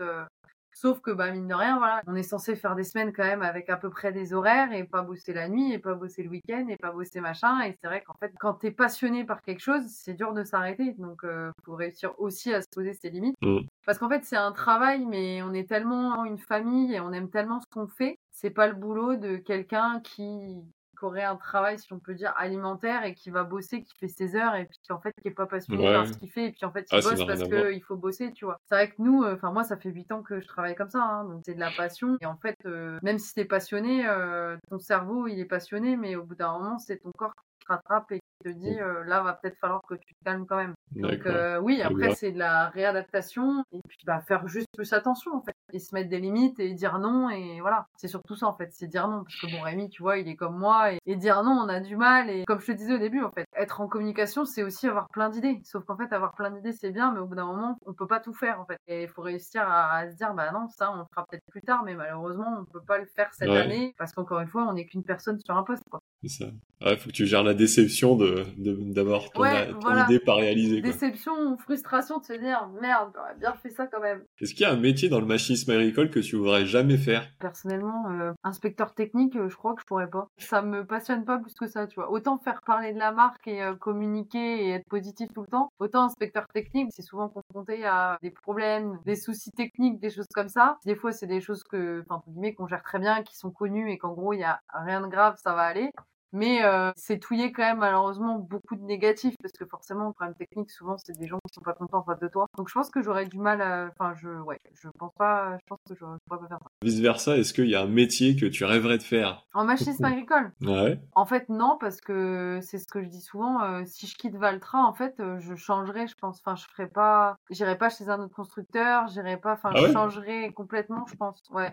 Sauf 0.81 1.03
que, 1.03 1.11
bah, 1.11 1.31
mine 1.31 1.47
de 1.47 1.53
rien, 1.53 1.77
voilà, 1.77 2.01
on 2.07 2.15
est 2.15 2.23
censé 2.23 2.57
faire 2.57 2.75
des 2.75 2.85
semaines 2.85 3.13
quand 3.13 3.23
même 3.23 3.43
avec 3.43 3.69
à 3.69 3.77
peu 3.77 3.91
près 3.91 4.13
des 4.13 4.33
horaires 4.33 4.73
et 4.73 4.85
pas 4.85 5.03
bosser 5.03 5.35
la 5.35 5.47
nuit 5.47 5.75
et 5.75 5.79
pas 5.79 5.93
bosser 5.93 6.23
le 6.23 6.31
week-end 6.31 6.67
et 6.71 6.79
pas 6.79 6.91
bosser 6.91 7.21
machin. 7.21 7.61
Et 7.65 7.77
c'est 7.79 7.87
vrai 7.87 8.03
qu'en 8.03 8.15
fait, 8.15 8.33
quand 8.41 8.55
t'es 8.55 8.71
passionné 8.71 9.25
par 9.25 9.43
quelque 9.43 9.61
chose, 9.61 9.83
c'est 9.89 10.15
dur 10.15 10.33
de 10.33 10.43
s'arrêter. 10.43 10.95
Donc, 10.97 11.23
euh, 11.25 11.51
faut 11.67 11.75
réussir 11.75 12.15
aussi 12.17 12.55
à 12.55 12.63
se 12.63 12.67
poser 12.75 12.95
ses 12.95 13.11
limites. 13.11 13.37
Mmh. 13.43 13.59
Parce 13.85 13.99
qu'en 13.99 14.09
fait, 14.09 14.25
c'est 14.25 14.39
un 14.39 14.53
travail, 14.53 15.05
mais 15.05 15.43
on 15.43 15.53
est 15.53 15.69
tellement 15.69 16.25
une 16.25 16.39
famille 16.39 16.95
et 16.95 17.01
on 17.01 17.13
aime 17.13 17.29
tellement 17.29 17.61
ce 17.61 17.67
qu'on 17.71 17.87
fait. 17.87 18.19
C'est 18.31 18.49
pas 18.49 18.67
le 18.67 18.73
boulot 18.73 19.17
de 19.17 19.37
quelqu'un 19.37 20.01
qui 20.03 20.65
aurait 21.05 21.25
un 21.25 21.37
travail, 21.37 21.79
si 21.79 21.93
on 21.93 21.99
peut 21.99 22.15
dire, 22.15 22.33
alimentaire 22.37 23.05
et 23.05 23.15
qui 23.15 23.31
va 23.31 23.45
bosser, 23.45 23.83
qui 23.83 23.95
fait 23.99 24.09
ses 24.09 24.37
heures 24.37 24.55
et 24.55 24.65
puis 24.67 24.79
qui 24.83 24.93
en 24.93 25.01
fait 25.01 25.13
qui 25.21 25.29
est 25.29 25.33
pas 25.33 25.47
passionné 25.47 25.85
par 25.93 26.07
ce 26.07 26.13
qu'il 26.13 26.31
fait 26.31 26.47
et 26.47 26.53
puis 26.53 26.65
en 26.65 26.73
fait 26.73 26.87
il 26.91 26.99
ah, 26.99 27.01
bosse 27.01 27.27
parce 27.27 27.43
qu'il 27.43 27.83
faut 27.83 27.97
bosser, 27.97 28.33
tu 28.33 28.45
vois. 28.45 28.59
C'est 28.69 28.75
vrai 28.75 28.91
que 28.91 28.95
nous, 28.99 29.23
euh, 29.23 29.35
enfin 29.35 29.53
moi 29.53 29.65
ça 29.65 29.77
fait 29.77 29.91
8 29.91 30.13
ans 30.13 30.23
que 30.23 30.41
je 30.41 30.47
travaille 30.47 30.75
comme 30.75 30.91
ça, 30.91 31.03
hein, 31.03 31.25
donc 31.25 31.43
c'est 31.45 31.55
de 31.55 31.61
la 31.61 31.71
passion 31.71 32.17
et 32.21 32.27
en 32.27 32.37
fait 32.37 32.57
euh, 32.67 32.99
même 33.03 33.19
si 33.19 33.35
t'es 33.35 33.45
passionné, 33.45 34.07
euh, 34.07 34.57
ton 34.69 34.79
cerveau 34.79 35.27
il 35.27 35.39
est 35.39 35.45
passionné 35.45 35.97
mais 35.97 36.17
au 36.17 36.25
bout 36.25 36.35
d'un 36.35 36.53
moment 36.53 36.79
c'est 36.79 36.99
ton 36.99 37.13
corps 37.13 37.35
qui 37.35 37.50
te 37.61 37.67
rattrape 37.69 38.13
et 38.13 38.21
te 38.45 38.49
dit 38.49 38.81
euh, 38.81 39.05
là 39.05 39.23
va 39.23 39.35
peut-être 39.35 39.59
falloir 39.59 39.83
que 39.89 39.95
tu 39.95 40.15
te 40.15 40.25
calmes 40.25 40.47
quand 40.47 40.57
même. 40.57 40.75
Donc 40.93 41.27
oui, 41.63 41.83
après 41.83 42.15
c'est 42.15 42.33
de 42.33 42.39
la 42.39 42.69
réadaptation 42.69 43.63
et 43.73 43.81
puis 43.89 43.99
bah, 44.05 44.21
faire 44.21 44.47
juste 44.49 44.69
plus 44.75 44.93
attention 44.93 45.35
en 45.35 45.43
fait 45.43 45.55
et 45.73 45.79
se 45.79 45.95
mettre 45.95 46.09
des 46.09 46.19
limites 46.19 46.59
et 46.59 46.73
dire 46.75 46.99
non 46.99 47.31
et 47.31 47.61
voilà, 47.61 47.87
c'est 47.97 48.09
surtout 48.09 48.35
ça 48.35 48.47
en 48.47 48.55
fait, 48.55 48.71
c'est 48.73 48.87
dire 48.87 49.09
non. 49.09 49.23
Parce 49.25 49.37
que 49.41 49.47
bon 49.51 49.63
Rémi, 49.63 49.89
tu 49.89 50.03
vois, 50.03 50.19
il 50.19 50.29
est 50.29 50.37
comme 50.37 50.59
moi 50.59 50.93
et, 50.93 51.17
dire 51.17 51.43
non, 51.43 51.53
on 51.53 51.69
a 51.69 51.81
du 51.81 51.97
mal 51.97 52.31
et 52.31 52.45
comme 52.47 52.61
je 52.61 52.67
te 52.67 52.73
disais 52.73 52.95
au 52.95 52.99
début 52.99 53.23
en 53.23 53.31
fait, 53.31 53.47
être 53.55 53.81
en 53.81 53.89
communication, 53.89 54.45
c'est 54.45 54.63
aussi 54.63 54.89
avoir 54.89 55.09
plein 55.09 55.29
d'idées. 55.29 55.61
Sauf 55.65 55.85
qu'en 55.85 55.97
fait 55.97 56.13
avoir 56.13 56.35
plein 56.35 56.51
d'idées 56.51 56.73
c'est 56.73 56.91
bien 56.91 57.13
mais 57.13 57.21
au 57.21 57.27
bout 57.27 57.35
d'un 57.35 57.47
moment, 57.47 57.77
on 57.87 57.93
peut 57.93 58.07
pas 58.07 58.21
tout 58.21 58.35
faire 58.35 58.61
en 58.61 58.67
fait. 58.67 58.79
Et 58.87 59.03
il 59.05 59.09
faut 59.09 59.23
réussir 59.23 59.63
à, 59.69 60.11
se 60.11 60.17
dire 60.17 60.35
bah 60.35 60.51
non, 60.53 60.69
ça 60.69 60.93
on 60.93 60.97
le 60.97 61.05
fera 61.11 61.27
peut-être 61.27 61.45
plus 61.51 61.63
tard 61.63 61.83
mais 61.85 61.95
malheureusement, 61.95 62.59
on 62.61 62.65
peut 62.65 62.83
pas 62.87 62.99
le 62.99 63.07
faire 63.07 63.33
cette 63.33 63.51
année 63.51 63.95
parce 63.99 64.13
qu'encore 64.13 64.41
une 64.41 64.49
fois, 64.49 64.67
on 64.69 64.73
n'est 64.73 64.87
qu'une 64.87 65.05
personne 65.05 65.39
sur 65.45 65.57
un 65.57 65.63
poste 65.63 65.85
quoi. 65.91 66.00
C'est 66.23 66.29
ça. 66.29 66.47
Il 66.83 66.97
faut 66.97 67.11
que 67.11 67.15
tu 67.15 67.27
gères 67.27 67.43
la 67.43 67.53
déception 67.53 68.17
de 68.17 68.45
d'avoir 68.93 69.31
ton, 69.31 69.45
idée 69.45 70.19
pas 70.19 70.35
réalisée. 70.35 70.81
Déception 70.81 71.33
ou 71.53 71.59
frustration 71.59 72.19
de 72.19 72.25
se 72.25 72.33
dire 72.33 72.71
merde, 72.81 73.11
j'aurais 73.15 73.37
bien 73.39 73.55
fait 73.55 73.69
ça 73.69 73.87
quand 73.87 74.01
même. 74.01 74.23
Est-ce 74.41 74.55
qu'il 74.55 74.63
y 74.63 74.65
a 74.65 74.73
un 74.73 74.81
métier 74.81 75.11
dans 75.11 75.21
le 75.21 75.27
machinisme 75.27 75.71
agricole 75.71 76.11
que 76.11 76.21
tu 76.21 76.37
voudrais 76.37 76.65
jamais 76.65 76.97
faire? 76.97 77.27
Personnellement, 77.39 78.11
euh, 78.11 78.33
inspecteur 78.45 78.95
technique, 78.95 79.37
euh, 79.37 79.51
je 79.51 79.57
crois 79.57 79.75
que 79.75 79.83
je 79.83 79.87
pourrais 79.87 80.09
pas. 80.09 80.29
Ça 80.39 80.63
me 80.63 80.87
passionne 80.87 81.27
pas 81.27 81.39
plus 81.39 81.55
que 81.55 81.67
ça, 81.67 81.87
tu 81.87 81.97
vois. 81.97 82.11
Autant 82.11 82.39
faire 82.39 82.63
parler 82.63 82.95
de 82.95 82.99
la 82.99 83.13
marque 83.13 83.47
et 83.47 83.63
euh, 83.63 83.75
communiquer 83.75 84.65
et 84.67 84.71
être 84.71 84.89
positif 84.89 85.29
tout 85.35 85.43
le 85.43 85.49
temps, 85.49 85.71
autant 85.81 86.05
inspecteur 86.05 86.47
technique, 86.49 86.89
c'est 86.93 87.03
souvent 87.03 87.29
confronté 87.29 87.85
à 87.85 88.19
des 88.23 88.31
problèmes, 88.31 88.99
des 89.05 89.17
soucis 89.17 89.53
techniques, 89.53 90.01
des 90.01 90.11
choses 90.11 90.29
comme 90.33 90.49
ça. 90.49 90.79
Des 90.87 90.97
fois, 90.97 91.13
c'est 91.13 91.27
des 91.27 91.43
choses 91.43 91.63
que, 91.65 92.03
enfin, 92.09 92.23
guillemets, 92.27 92.55
qu'on 92.55 92.67
gère 92.67 92.83
très 92.83 92.99
bien, 92.99 93.23
qui 93.23 93.37
sont 93.37 93.51
connues 93.51 93.91
et 93.91 93.99
qu'en 93.99 94.15
gros, 94.15 94.33
il 94.33 94.41
y 94.41 94.45
a 94.45 94.61
rien 94.73 95.03
de 95.03 95.09
grave, 95.09 95.37
ça 95.43 95.55
va 95.55 95.63
aller. 95.63 95.91
Mais 96.33 96.65
euh, 96.65 96.93
c'est 96.97 97.19
touillé 97.19 97.53
quand 97.53 97.63
même 97.63 97.79
malheureusement 97.79 98.39
beaucoup 98.39 98.77
de 98.77 98.83
négatifs 98.83 99.35
parce 99.43 99.53
que 99.53 99.67
forcément 99.67 100.07
le 100.07 100.13
problème 100.13 100.35
technique 100.35 100.71
souvent 100.71 100.97
c'est 100.99 101.17
des 101.19 101.27
gens 101.27 101.39
qui 101.47 101.55
sont 101.55 101.61
pas 101.61 101.73
contents 101.73 101.99
en 101.99 102.05
face 102.05 102.21
de 102.21 102.29
toi. 102.29 102.47
Donc 102.57 102.69
je 102.69 102.75
pense 102.75 102.91
que 102.91 103.03
j'aurais 103.03 103.27
du 103.27 103.39
mal 103.39 103.61
à 103.61 103.91
enfin 103.91 104.15
je 104.21 104.29
ouais, 104.29 104.59
je 104.75 104.89
pense 104.99 105.13
pas 105.19 105.57
je 105.59 105.67
pense 105.67 105.79
que 105.89 105.95
je, 105.95 106.05
pourrais 106.27 106.41
pas 106.41 106.49
faire 106.49 106.59
ça. 106.61 106.69
Vice 106.83 107.01
versa, 107.01 107.37
est-ce 107.37 107.53
qu'il 107.53 107.69
y 107.69 107.75
a 107.75 107.83
un 107.83 107.87
métier 107.87 108.37
que 108.37 108.47
tu 108.47 108.65
rêverais 108.65 108.99
de 108.99 109.03
faire? 109.03 109.47
En 109.55 109.65
machinisme 109.65 110.05
agricole? 110.05 110.53
Ouais. 110.63 111.01
En 111.15 111.27
fait 111.27 111.49
non 111.49 111.77
parce 111.81 112.01
que 112.01 112.61
c'est 112.63 112.79
ce 112.79 112.87
que 112.87 113.03
je 113.03 113.09
dis 113.09 113.21
souvent 113.21 113.63
euh, 113.63 113.83
si 113.87 114.07
je 114.07 114.17
quitte 114.17 114.37
Valtra 114.37 114.85
en 114.85 114.93
fait 114.93 115.19
euh, 115.21 115.39
je 115.41 115.55
changerais 115.57 116.07
je 116.07 116.15
pense 116.15 116.41
enfin 116.45 116.55
je 116.55 116.67
ferais 116.69 116.89
pas 116.89 117.37
j'irais 117.51 117.79
pas 117.79 117.91
chez 117.91 118.09
un 118.09 118.21
autre 118.21 118.35
constructeur, 118.35 119.09
j'irais 119.09 119.37
pas 119.37 119.55
enfin 119.55 119.71
ah 119.75 119.87
je 119.87 119.93
changerais 119.93 120.53
complètement 120.53 121.05
je 121.07 121.17
pense. 121.17 121.43
Ouais 121.51 121.73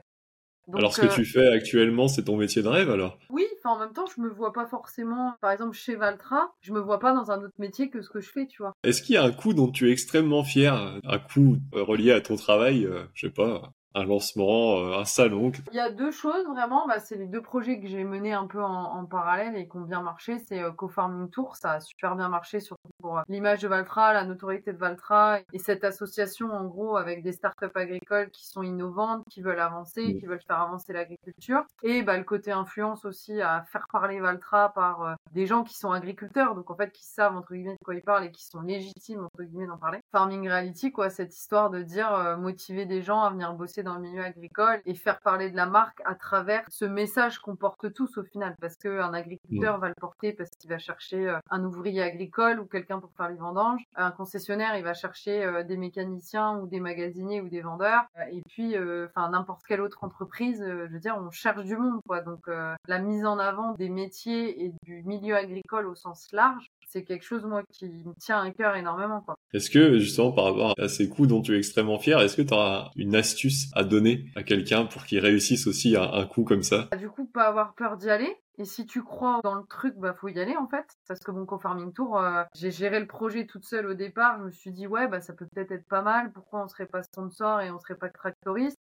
alors 0.74 0.94
ce 0.94 1.02
que 1.02 1.14
tu 1.14 1.26
fais 1.26 1.48
actuellement, 1.48 2.08
c'est 2.08 2.24
ton 2.24 2.38
métier 2.38 2.62
de 2.62 2.68
rêve 2.68 2.90
alors? 2.90 3.18
Oui, 3.30 3.46
enfin 3.58 3.76
en 3.76 3.80
même 3.80 3.94
temps, 3.94 4.06
je 4.16 4.22
me 4.22 4.30
vois 4.30 4.54
pas 4.54 4.66
forcément, 4.66 5.34
par 5.42 5.52
exemple 5.52 5.76
chez 5.76 5.96
Valtra, 5.96 6.54
je 6.62 6.74
me 6.74 6.80
vois 6.80 7.00
pas 7.00 7.14
dans 7.14 7.32
un 7.32 7.42
autre 7.44 7.56
métier 7.60 7.90
que 7.90 8.02
ce 8.02 8.10
que 8.10 8.20
je 8.20 8.30
fais, 8.30 8.48
tu 8.48 8.62
vois. 8.62 8.74
Est-ce 8.84 9.02
qu'il 9.02 9.16
y 9.16 9.18
a 9.18 9.24
un 9.24 9.32
coup 9.32 9.54
dont 9.54 9.70
tu 9.70 9.90
es 9.90 9.92
extrêmement 9.92 10.44
fier, 10.44 11.00
un 11.04 11.20
coup 11.20 11.58
euh, 11.74 11.84
relié 11.84 12.12
à 12.12 12.22
ton 12.22 12.36
travail, 12.36 12.86
euh, 12.86 13.04
je 13.14 13.28
sais 13.28 13.34
pas, 13.34 13.74
un 13.98 14.06
lancement, 14.06 14.78
euh, 14.78 15.00
un 15.00 15.06
salon 15.06 15.52
Il 15.72 15.76
y 15.76 15.80
a 15.80 15.90
deux 15.90 16.12
choses 16.12 16.46
vraiment, 16.46 16.88
bah, 16.88 17.00
c'est 17.00 17.16
les 17.16 17.26
deux 17.26 17.42
projets 17.42 17.80
que 17.80 17.88
j'ai 17.88 18.04
menés 18.04 18.34
un 18.34 18.46
peu 18.46 18.62
en, 18.62 19.06
parallèle 19.06 19.56
et 19.56 19.68
qui 19.68 19.78
ont 19.78 19.82
bien 19.82 20.02
marché. 20.02 20.38
C'est 20.38 20.62
euh, 20.62 20.72
Co-Farming 20.72 21.30
Tour, 21.30 21.56
ça 21.56 21.74
a 21.74 21.80
super 21.80 22.16
bien 22.16 22.28
marché, 22.28 22.60
surtout 22.60 22.90
pour 23.02 23.18
euh, 23.18 23.22
l'image 23.30 23.62
de 23.62 23.68
Valtra, 23.68 24.14
la 24.14 24.26
notoriété 24.26 24.74
de 24.74 24.78
Valtra 24.78 25.40
et 25.54 25.60
cette 25.60 25.84
association 25.84 26.52
en 26.52 26.66
gros 26.66 26.98
avec 26.98 27.24
des 27.24 27.32
startups 27.32 27.66
agricoles 27.74 28.30
qui 28.32 28.46
sont 28.46 28.64
innovantes, 28.64 29.24
qui 29.30 29.42
veulent 29.42 29.60
avancer, 29.60 30.18
qui 30.20 30.26
veulent 30.26 30.42
faire 30.46 30.60
avancer 30.60 30.94
l'agriculture. 30.94 31.64
Et 31.84 32.04
bah, 32.04 32.18
le 32.18 32.24
côté 32.24 32.52
influence 32.52 33.06
aussi 33.06 33.42
à 33.42 33.64
faire 33.72 33.88
parler 33.92 34.20
Valtra 34.20 34.74
par 34.74 35.16
des 35.32 35.46
gens 35.46 35.64
qui 35.64 35.76
sont 35.76 35.92
agriculteurs, 35.92 36.54
donc 36.54 36.70
en 36.70 36.76
fait 36.76 36.92
qui 36.92 37.06
savent 37.06 37.36
entre 37.36 37.54
guillemets 37.54 37.78
de 37.80 37.84
quoi 37.84 37.96
ils 37.96 38.02
parlent 38.02 38.26
et 38.26 38.32
qui 38.32 38.46
sont 38.46 38.62
légitimes 38.62 39.24
entre 39.24 39.44
guillemets 39.44 39.68
d'en 39.68 39.78
parler. 39.78 40.00
Farming 40.12 40.48
Reality, 40.48 40.92
quoi, 40.92 41.10
cette 41.10 41.36
histoire 41.36 41.70
de 41.70 41.82
dire 41.82 42.38
motiver 42.38 42.86
des 42.86 43.02
gens 43.02 43.22
à 43.22 43.30
venir 43.30 43.54
bosser 43.54 43.84
dans 43.88 43.96
le 43.96 44.02
milieu 44.02 44.24
agricole 44.24 44.82
et 44.86 44.94
faire 44.94 45.20
parler 45.22 45.50
de 45.50 45.56
la 45.56 45.66
marque 45.66 46.02
à 46.06 46.14
travers 46.14 46.64
ce 46.70 46.86
message 46.86 47.40
qu'on 47.40 47.56
porte 47.56 47.94
tous 47.94 48.18
au 48.18 48.24
final. 48.24 48.56
Parce 48.60 48.76
qu'un 48.76 49.14
agriculteur 49.14 49.80
va 49.80 49.88
le 49.88 49.96
porter 50.00 50.34
parce 50.34 50.50
qu'il 50.52 50.70
va 50.70 50.78
chercher 50.78 51.30
euh, 51.30 51.40
un 51.50 51.64
ouvrier 51.64 52.02
agricole 52.02 52.60
ou 52.60 52.66
quelqu'un 52.66 53.00
pour 53.00 53.12
faire 53.16 53.30
les 53.30 53.38
vendanges. 53.38 53.82
Un 53.96 54.12
concessionnaire, 54.12 54.78
il 54.78 54.84
va 54.84 54.94
chercher 54.94 55.44
euh, 55.44 55.64
des 55.64 55.78
mécaniciens 55.78 56.60
ou 56.60 56.68
des 56.68 56.80
magasiniers 56.80 57.42
ou 57.42 57.50
des 57.50 57.62
vendeurs. 57.62 58.04
Euh, 58.18 58.24
et 58.32 58.42
puis, 58.50 58.76
enfin, 58.78 59.30
n'importe 59.30 59.62
quelle 59.68 59.82
autre 59.82 60.04
entreprise, 60.04 60.62
je 60.62 60.92
veux 60.92 61.00
dire, 61.00 61.18
on 61.18 61.32
cherche 61.32 61.64
du 61.64 61.78
monde, 61.78 62.02
quoi. 62.06 62.22
Donc, 62.22 62.48
la 62.48 63.00
mise 63.00 63.26
en 63.26 63.40
avant 63.40 63.74
des 63.74 63.90
métiers 63.90 64.66
et 64.66 64.74
du 64.84 65.04
milieu 65.04 65.36
agricole 65.36 65.88
au 65.88 65.96
sens 65.96 66.28
large, 66.32 66.70
c'est 66.88 67.04
quelque 67.04 67.24
chose 67.24 67.44
moi 67.44 67.64
qui 67.72 67.86
me 67.86 68.14
tient 68.20 68.42
à 68.42 68.50
cœur 68.52 68.76
énormément 68.76 69.22
quoi. 69.22 69.38
Est-ce 69.54 69.70
que 69.70 70.00
justement 70.00 70.32
par 70.32 70.46
rapport 70.46 70.74
à 70.78 70.88
ces 70.88 71.10
coups 71.10 71.28
dont 71.28 71.42
tu 71.42 71.54
es 71.54 71.58
extrêmement 71.58 72.00
fier, 72.00 72.20
est-ce 72.22 72.38
que 72.38 72.42
tu 72.42 72.54
auras 72.54 72.92
une 72.96 73.16
astuce 73.16 73.70
à 73.78 73.84
donner 73.84 74.26
à 74.36 74.44
quelqu'un 74.44 74.86
pour 74.86 75.06
qu'il 75.06 75.20
réussisse 75.20 75.68
aussi 75.68 75.96
un, 75.96 76.12
un 76.12 76.26
coup 76.26 76.44
comme 76.44 76.64
ça 76.64 76.90
Du 76.98 77.10
coup, 77.10 77.26
pas 77.26 77.48
avoir 77.48 77.76
peur 77.76 77.98
d'y 77.98 78.10
aller. 78.10 78.36
Et 78.60 78.66
si 78.66 78.88
tu 78.88 79.04
crois 79.04 79.40
dans 79.44 79.54
le 79.56 79.66
truc, 79.68 79.94
bah 79.98 80.16
faut 80.20 80.30
y 80.30 80.40
aller 80.40 80.56
en 80.58 80.68
fait. 80.68 80.86
Parce 81.08 81.20
que 81.20 81.30
mon 81.30 81.46
co-farming 81.46 81.94
tour, 81.94 82.18
euh, 82.20 82.44
j'ai 82.56 82.72
géré 82.72 83.00
le 83.00 83.06
projet 83.06 83.46
toute 83.46 83.66
seule 83.66 83.86
au 83.86 83.94
départ. 83.94 84.40
Je 84.40 84.46
me 84.46 84.52
suis 84.52 84.72
dit 84.72 84.88
ouais 84.88 85.08
bah 85.08 85.22
ça 85.22 85.34
peut 85.34 85.46
peut-être 85.46 85.72
être 85.72 85.88
pas 85.88 86.02
mal. 86.02 86.32
Pourquoi 86.34 86.64
on 86.64 86.68
serait 86.68 86.88
pas 86.88 87.04
sponsor 87.04 87.62
et 87.62 87.70
on 87.70 87.78
serait 87.78 87.98
pas 87.98 88.10
tractoriste? 88.10 88.80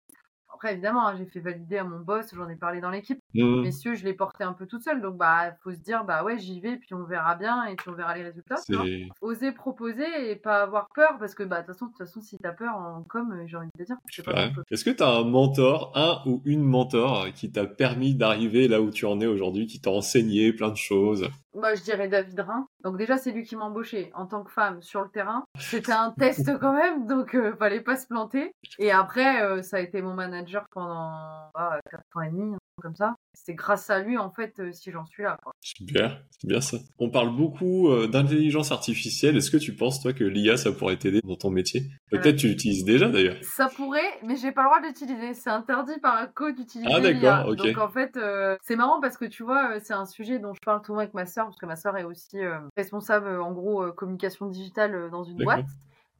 Après, 0.54 0.72
évidemment, 0.72 1.08
hein, 1.08 1.16
j'ai 1.16 1.26
fait 1.26 1.40
valider 1.40 1.78
à 1.78 1.84
mon 1.84 2.00
boss, 2.00 2.26
j'en 2.34 2.48
ai 2.48 2.56
parlé 2.56 2.80
dans 2.80 2.90
l'équipe. 2.90 3.20
Mmh. 3.34 3.62
Messieurs, 3.62 3.94
je 3.94 4.04
l'ai 4.04 4.14
porté 4.14 4.44
un 4.44 4.52
peu 4.52 4.66
toute 4.66 4.82
seule. 4.82 5.00
Donc, 5.00 5.16
bah, 5.16 5.52
faut 5.62 5.72
se 5.72 5.80
dire, 5.80 6.04
bah 6.04 6.22
ouais, 6.22 6.38
j'y 6.38 6.60
vais, 6.60 6.76
puis 6.76 6.94
on 6.94 7.04
verra 7.04 7.34
bien, 7.34 7.64
et 7.64 7.74
puis 7.76 7.88
on 7.90 7.94
verra 7.94 8.16
les 8.16 8.22
résultats. 8.22 8.56
Oser 9.20 9.52
proposer 9.52 10.30
et 10.30 10.36
pas 10.36 10.62
avoir 10.62 10.88
peur, 10.94 11.16
parce 11.18 11.34
que, 11.34 11.42
bah, 11.42 11.62
de 11.62 11.66
toute 11.66 11.74
façon, 11.74 11.90
façon, 11.98 12.20
si 12.20 12.38
t'as 12.38 12.52
peur 12.52 12.76
en 12.76 13.02
com, 13.08 13.32
euh, 13.32 13.44
j'ai 13.46 13.56
envie 13.56 13.68
de 13.74 13.84
te 13.84 13.86
dire. 13.86 13.96
Est-ce 14.70 14.84
que 14.84 14.90
t'as 14.90 15.18
un 15.18 15.24
mentor, 15.24 15.92
un 15.94 16.22
ou 16.26 16.42
une 16.44 16.62
mentor, 16.62 17.26
qui 17.34 17.50
t'a 17.50 17.66
permis 17.66 18.14
d'arriver 18.14 18.68
là 18.68 18.80
où 18.80 18.90
tu 18.90 19.06
en 19.06 19.20
es 19.20 19.26
aujourd'hui, 19.26 19.66
qui 19.66 19.80
t'a 19.80 19.90
enseigné 19.90 20.52
plein 20.52 20.70
de 20.70 20.76
choses? 20.76 21.28
Moi, 21.54 21.74
je 21.74 21.82
dirais 21.82 22.08
David 22.08 22.40
Rhin. 22.40 22.66
Donc 22.82 22.98
déjà, 22.98 23.16
c'est 23.16 23.30
lui 23.30 23.44
qui 23.44 23.54
m'a 23.54 23.64
embauché 23.64 24.10
en 24.14 24.26
tant 24.26 24.42
que 24.42 24.50
femme 24.50 24.82
sur 24.82 25.02
le 25.02 25.08
terrain. 25.08 25.44
C'était 25.58 25.92
un 25.92 26.12
test 26.18 26.50
quand 26.58 26.72
même, 26.72 27.06
donc 27.06 27.34
euh, 27.34 27.54
fallait 27.56 27.80
pas 27.80 27.96
se 27.96 28.08
planter. 28.08 28.52
Et 28.78 28.90
après, 28.90 29.40
euh, 29.42 29.62
ça 29.62 29.76
a 29.76 29.80
été 29.80 30.02
mon 30.02 30.14
manager 30.14 30.43
pendant 30.70 31.50
4 31.54 32.02
ans 32.14 32.20
et 32.22 32.30
demi, 32.30 32.56
comme 32.82 32.94
ça. 32.94 33.14
C'est 33.34 33.54
grâce 33.54 33.90
à 33.90 34.00
lui, 34.00 34.16
en 34.18 34.30
fait, 34.30 34.58
euh, 34.58 34.72
si 34.72 34.90
j'en 34.90 35.04
suis 35.04 35.22
là. 35.22 35.38
Super, 35.60 36.22
c'est 36.30 36.46
bien 36.46 36.60
ça. 36.60 36.78
On 36.98 37.10
parle 37.10 37.34
beaucoup 37.34 37.88
euh, 37.88 38.06
d'intelligence 38.06 38.72
artificielle. 38.72 39.36
Est-ce 39.36 39.50
que 39.50 39.56
tu 39.56 39.74
penses, 39.74 40.00
toi, 40.00 40.12
que 40.12 40.24
l'IA, 40.24 40.56
ça 40.56 40.72
pourrait 40.72 40.96
t'aider 40.96 41.20
dans 41.24 41.36
ton 41.36 41.50
métier? 41.50 41.90
Peut-être 42.10 42.36
tu 42.36 42.48
l'utilises 42.48 42.84
déjà, 42.84 43.08
d'ailleurs. 43.08 43.36
Ça 43.42 43.68
pourrait, 43.68 44.18
mais 44.22 44.36
j'ai 44.36 44.52
pas 44.52 44.62
le 44.62 44.68
droit 44.68 44.80
d'utiliser. 44.80 45.34
C'est 45.34 45.50
interdit 45.50 45.98
par 46.00 46.16
un 46.16 46.26
code 46.26 46.56
d'utiliser 46.56 46.90
Ah 46.92 47.00
d'accord, 47.00 47.48
ok. 47.48 47.56
Donc 47.56 47.78
en 47.78 47.88
fait, 47.88 48.16
euh, 48.16 48.56
c'est 48.62 48.76
marrant 48.76 49.00
parce 49.00 49.16
que 49.16 49.24
tu 49.24 49.42
vois, 49.42 49.80
c'est 49.80 49.94
un 49.94 50.06
sujet 50.06 50.38
dont 50.38 50.54
je 50.54 50.60
parle 50.64 50.84
souvent 50.84 50.98
avec 51.00 51.14
ma 51.14 51.26
sœur, 51.26 51.46
parce 51.46 51.58
que 51.58 51.66
ma 51.66 51.76
sœur 51.76 51.96
est 51.96 52.04
aussi 52.04 52.38
responsable, 52.76 53.40
en 53.40 53.52
gros, 53.52 53.92
communication 53.92 54.46
digitale 54.46 55.10
dans 55.10 55.24
une 55.24 55.38
boîte. 55.38 55.66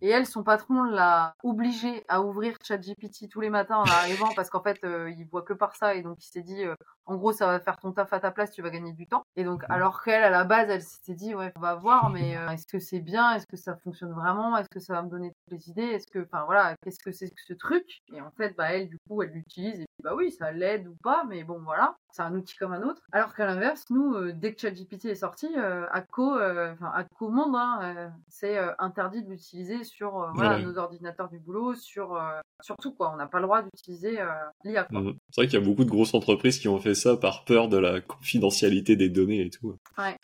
Et 0.04 0.08
elle, 0.08 0.26
son 0.26 0.42
patron 0.42 0.84
l'a 0.84 1.34
obligé 1.42 2.04
à 2.08 2.20
ouvrir 2.20 2.58
ChatGPT 2.62 3.26
tous 3.30 3.40
les 3.40 3.48
matins 3.48 3.78
en 3.78 3.84
arrivant 3.84 4.28
parce 4.36 4.50
qu'en 4.50 4.62
fait, 4.62 4.76
euh, 4.84 5.10
il 5.10 5.24
voit 5.24 5.40
que 5.40 5.54
par 5.54 5.76
ça. 5.76 5.94
Et 5.94 6.02
donc 6.02 6.22
il 6.22 6.28
s'est 6.28 6.42
dit, 6.42 6.62
euh, 6.62 6.74
en 7.06 7.16
gros, 7.16 7.32
ça 7.32 7.46
va 7.46 7.58
faire 7.58 7.78
ton 7.78 7.90
taf 7.90 8.12
à 8.12 8.20
ta 8.20 8.30
place, 8.30 8.50
tu 8.50 8.60
vas 8.60 8.68
gagner 8.68 8.92
du 8.92 9.06
temps. 9.06 9.24
Et 9.34 9.44
donc, 9.44 9.64
alors 9.70 10.02
qu'elle, 10.02 10.22
à 10.22 10.28
la 10.28 10.44
base, 10.44 10.68
elle 10.68 10.82
s'était 10.82 11.14
dit, 11.14 11.34
ouais, 11.34 11.54
on 11.56 11.60
va 11.60 11.76
voir, 11.76 12.10
mais 12.10 12.36
euh, 12.36 12.50
est-ce 12.50 12.66
que 12.66 12.78
c'est 12.78 13.00
bien? 13.00 13.32
Est-ce 13.32 13.46
que 13.46 13.56
ça 13.56 13.76
fonctionne 13.76 14.12
vraiment? 14.12 14.54
Est-ce 14.58 14.68
que 14.68 14.78
ça 14.78 14.92
va 14.92 15.02
me 15.02 15.08
donner 15.08 15.30
toutes 15.30 15.58
les 15.58 15.70
idées? 15.70 15.94
Est-ce 15.94 16.06
que, 16.06 16.18
enfin 16.18 16.44
voilà, 16.44 16.76
qu'est-ce 16.82 16.98
que 17.02 17.10
c'est 17.10 17.30
que 17.30 17.40
ce 17.40 17.54
truc? 17.54 18.02
Et 18.12 18.20
en 18.20 18.30
fait, 18.32 18.54
bah 18.58 18.74
elle, 18.74 18.90
du 18.90 18.98
coup, 19.08 19.22
elle 19.22 19.30
l'utilise 19.30 19.80
et 19.80 19.86
bah 20.02 20.14
oui, 20.14 20.30
ça 20.30 20.52
l'aide 20.52 20.86
ou 20.86 20.96
pas, 21.02 21.24
mais 21.24 21.44
bon, 21.44 21.62
voilà, 21.64 21.96
c'est 22.14 22.22
un 22.22 22.32
outil 22.34 22.54
comme 22.56 22.72
un 22.72 22.82
autre. 22.82 23.02
Alors 23.10 23.34
qu'à 23.34 23.44
l'inverse, 23.44 23.84
nous, 23.90 24.30
dès 24.32 24.54
que 24.54 24.60
ChatGPT 24.60 25.06
est 25.06 25.16
sorti, 25.16 25.48
à 25.56 26.00
co, 26.00 26.34
enfin 26.34 26.92
à 26.94 27.02
co 27.02 27.28
monde, 27.28 27.56
hein, 27.56 28.12
c'est 28.28 28.56
interdit 28.78 29.24
de 29.24 29.30
l'utiliser 29.30 29.82
sur 29.82 30.30
voilà, 30.34 30.60
nos 30.60 30.78
ordinateurs 30.78 31.28
du 31.28 31.40
boulot, 31.40 31.74
sur 31.74 32.20
surtout 32.60 32.92
quoi, 32.92 33.12
on 33.12 33.16
n'a 33.16 33.26
pas 33.26 33.38
le 33.38 33.46
droit 33.46 33.62
d'utiliser 33.62 34.18
l'IA. 34.64 34.86
Mmh. 34.90 35.10
C'est 35.30 35.40
vrai 35.40 35.48
qu'il 35.48 35.58
y 35.58 35.62
a 35.62 35.64
beaucoup 35.64 35.84
de 35.84 35.90
grosses 35.90 36.14
entreprises 36.14 36.60
qui 36.60 36.68
ont 36.68 36.78
fait 36.78 36.94
ça 36.94 37.16
par 37.16 37.44
peur 37.44 37.68
de 37.68 37.78
la 37.78 38.00
confidentialité 38.00 38.94
des 38.94 39.08
données 39.08 39.40
et 39.40 39.50
tout. 39.50 39.76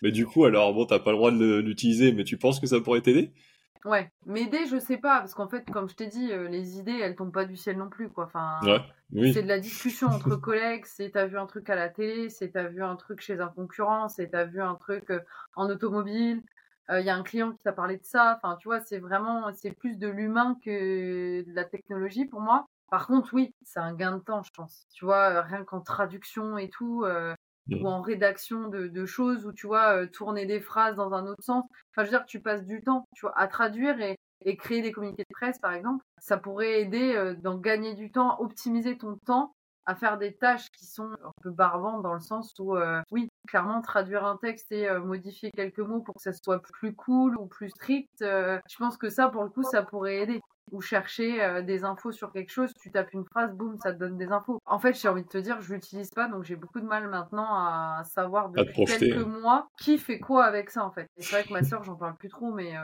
Mais 0.03 0.13
du 0.13 0.27
coup, 0.27 0.45
alors 0.45 0.73
bon, 0.73 0.87
t'as 0.87 1.01
pas 1.01 1.11
le 1.11 1.17
droit 1.17 1.33
de 1.33 1.59
l'utiliser, 1.59 2.13
mais 2.13 2.23
tu 2.23 2.37
penses 2.37 2.61
que 2.61 2.67
ça 2.67 2.81
pourrait 2.81 3.01
t'aider? 3.01 3.33
Ouais, 3.85 4.11
m'aider, 4.27 4.67
je 4.67 4.79
sais 4.79 4.99
pas, 4.99 5.21
parce 5.21 5.35
qu'en 5.35 5.49
fait, 5.49 5.71
comme 5.71 5.89
je 5.89 5.95
t'ai 5.95 6.07
dit, 6.07 6.29
les 6.29 6.79
idées, 6.79 6.99
elles 7.01 7.17
tombent 7.17 7.33
pas 7.33 7.47
du 7.47 7.57
ciel 7.57 7.79
non 7.79 7.89
plus, 7.89 8.11
quoi. 8.11 8.25
Enfin, 8.27 8.85
c'est 9.25 9.43
de 9.43 9.49
la 9.49 9.59
discussion 9.59 10.09
entre 10.09 10.37
collègues. 10.37 10.85
C'est 10.87 11.11
t'as 11.13 11.27
vu 11.27 11.39
un 11.39 11.47
truc 11.47 11.71
à 11.71 11.75
la 11.77 11.89
télé, 11.89 12.29
c'est 12.29 12.51
t'as 12.51 12.69
vu 12.69 12.83
un 12.83 12.97
truc 12.97 13.21
chez 13.21 13.41
un 13.41 13.49
concurrent, 13.49 14.09
c'est 14.09 14.29
t'as 14.31 14.45
vu 14.45 14.61
un 14.61 14.75
truc 14.75 15.11
en 15.55 15.69
automobile 15.71 16.43
il 16.93 17.05
y 17.05 17.11
a 17.11 17.15
un 17.15 17.23
client 17.23 17.53
qui 17.53 17.63
t'a 17.63 17.73
parlé 17.73 17.99
de 17.99 18.05
ça. 18.05 18.37
Enfin, 18.37 18.57
tu 18.57 18.67
vois, 18.67 18.81
c'est 18.81 18.99
vraiment, 18.99 19.53
c'est 19.55 19.71
plus 19.71 19.97
de 19.97 20.09
l'humain 20.09 20.57
que 20.65 21.43
de 21.43 21.53
la 21.55 21.65
technologie 21.65 22.25
pour 22.27 22.41
moi. 22.41 22.67
Par 22.91 23.07
contre, 23.07 23.33
oui, 23.33 23.55
c'est 23.63 23.79
un 23.79 23.95
gain 23.95 24.17
de 24.17 24.23
temps, 24.23 24.43
je 24.43 24.51
pense. 24.53 24.87
Tu 24.93 25.05
vois, 25.05 25.41
rien 25.43 25.65
qu'en 25.65 25.81
traduction 25.81 26.59
et 26.59 26.69
tout, 26.69 27.05
mmh. 27.69 27.83
ou 27.83 27.89
en 27.89 28.01
rédaction 28.01 28.69
de, 28.69 29.07
choses, 29.07 29.47
ou 29.47 29.53
tu 29.53 29.67
vois, 29.67 30.07
tourner 30.09 30.47
des 30.47 30.61
phrases 30.61 30.97
dans 30.97 31.13
un 31.13 31.27
autre 31.27 31.43
sens. 31.43 31.65
Enfin, 31.91 32.05
je 32.05 32.11
veux 32.11 32.19
dire, 32.19 32.27
tu 32.27 32.41
passes 32.41 32.65
du 32.65 32.83
temps, 32.83 33.05
tu 33.15 33.23
vois, 33.23 33.39
à 33.39 33.49
traduire 33.49 34.01
et, 34.01 34.17
et 34.45 34.57
créer 34.57 34.83
des 34.83 34.93
communiqués 34.93 35.25
de 35.29 35.35
presse, 35.35 35.59
par 35.59 35.73
exemple. 35.73 36.05
Ça 36.19 36.37
pourrait 36.37 36.81
aider 36.81 37.35
dans 37.43 37.59
gagner 37.59 37.95
du 37.95 38.11
temps, 38.11 38.41
optimiser 38.41 38.97
ton 38.97 39.17
temps 39.27 39.55
à 39.91 39.97
faire 39.97 40.19
des 40.19 40.33
tâches 40.33 40.71
qui 40.71 40.87
sont 40.87 41.11
un 41.25 41.33
peu 41.43 41.51
barbantes 41.51 42.03
dans 42.03 42.15
le 42.15 42.21
sens 42.21 42.55
où, 42.61 42.77
euh, 42.77 43.03
oui, 43.11 43.29
clairement, 43.49 43.83
traduire 43.83 44.25
un 44.25 44.37
texte 44.37 44.71
et 44.71 44.89
euh, 44.89 45.01
modifier 45.01 45.51
quelques 45.51 45.81
mots 45.81 46.01
pour 46.01 46.15
que 46.15 46.23
ça 46.23 46.33
soit 46.33 46.63
plus 46.63 46.95
cool 46.95 47.37
ou 47.37 47.47
plus 47.47 47.71
strict, 47.71 48.23
euh, 48.23 48.61
je 48.71 48.77
pense 48.77 48.97
que 48.97 49.09
ça, 49.09 49.29
pour 49.29 49.43
le 49.43 49.51
coup, 49.51 49.65
ça 49.65 49.83
pourrait 49.83 50.19
aider. 50.19 50.41
ou 50.71 50.81
chercher 50.81 51.65
des 51.65 51.83
infos 51.83 52.13
sur 52.13 52.31
quelque 52.31 52.53
chose, 52.53 52.73
tu 52.81 52.93
tapes 52.93 53.13
une 53.13 53.25
phrase, 53.25 53.53
boum, 53.53 53.77
ça 53.79 53.93
te 53.93 53.99
donne 53.99 54.17
des 54.17 54.29
infos. 54.29 54.61
En 54.67 54.79
fait, 54.79 54.93
j'ai 54.93 55.09
envie 55.09 55.25
de 55.25 55.29
te 55.29 55.39
dire, 55.39 55.61
je 55.61 55.75
l'utilise 55.75 56.11
pas, 56.11 56.29
donc 56.29 56.45
j'ai 56.45 56.55
beaucoup 56.55 56.79
de 56.79 56.87
mal 56.87 57.09
maintenant 57.09 57.49
à 57.53 58.05
savoir 58.05 58.51
depuis 58.51 58.85
quelques 58.85 59.27
mois 59.27 59.67
qui 59.83 59.99
fait 59.99 60.21
quoi 60.21 60.45
avec 60.45 60.71
ça 60.71 60.85
en 60.85 60.93
fait. 60.93 61.09
C'est 61.17 61.33
vrai 61.33 61.43
que 61.43 61.53
ma 61.53 61.65
sœur, 61.65 61.83
j'en 61.83 61.97
parle 61.97 62.15
plus 62.15 62.29
trop, 62.29 62.53
mais 62.53 62.75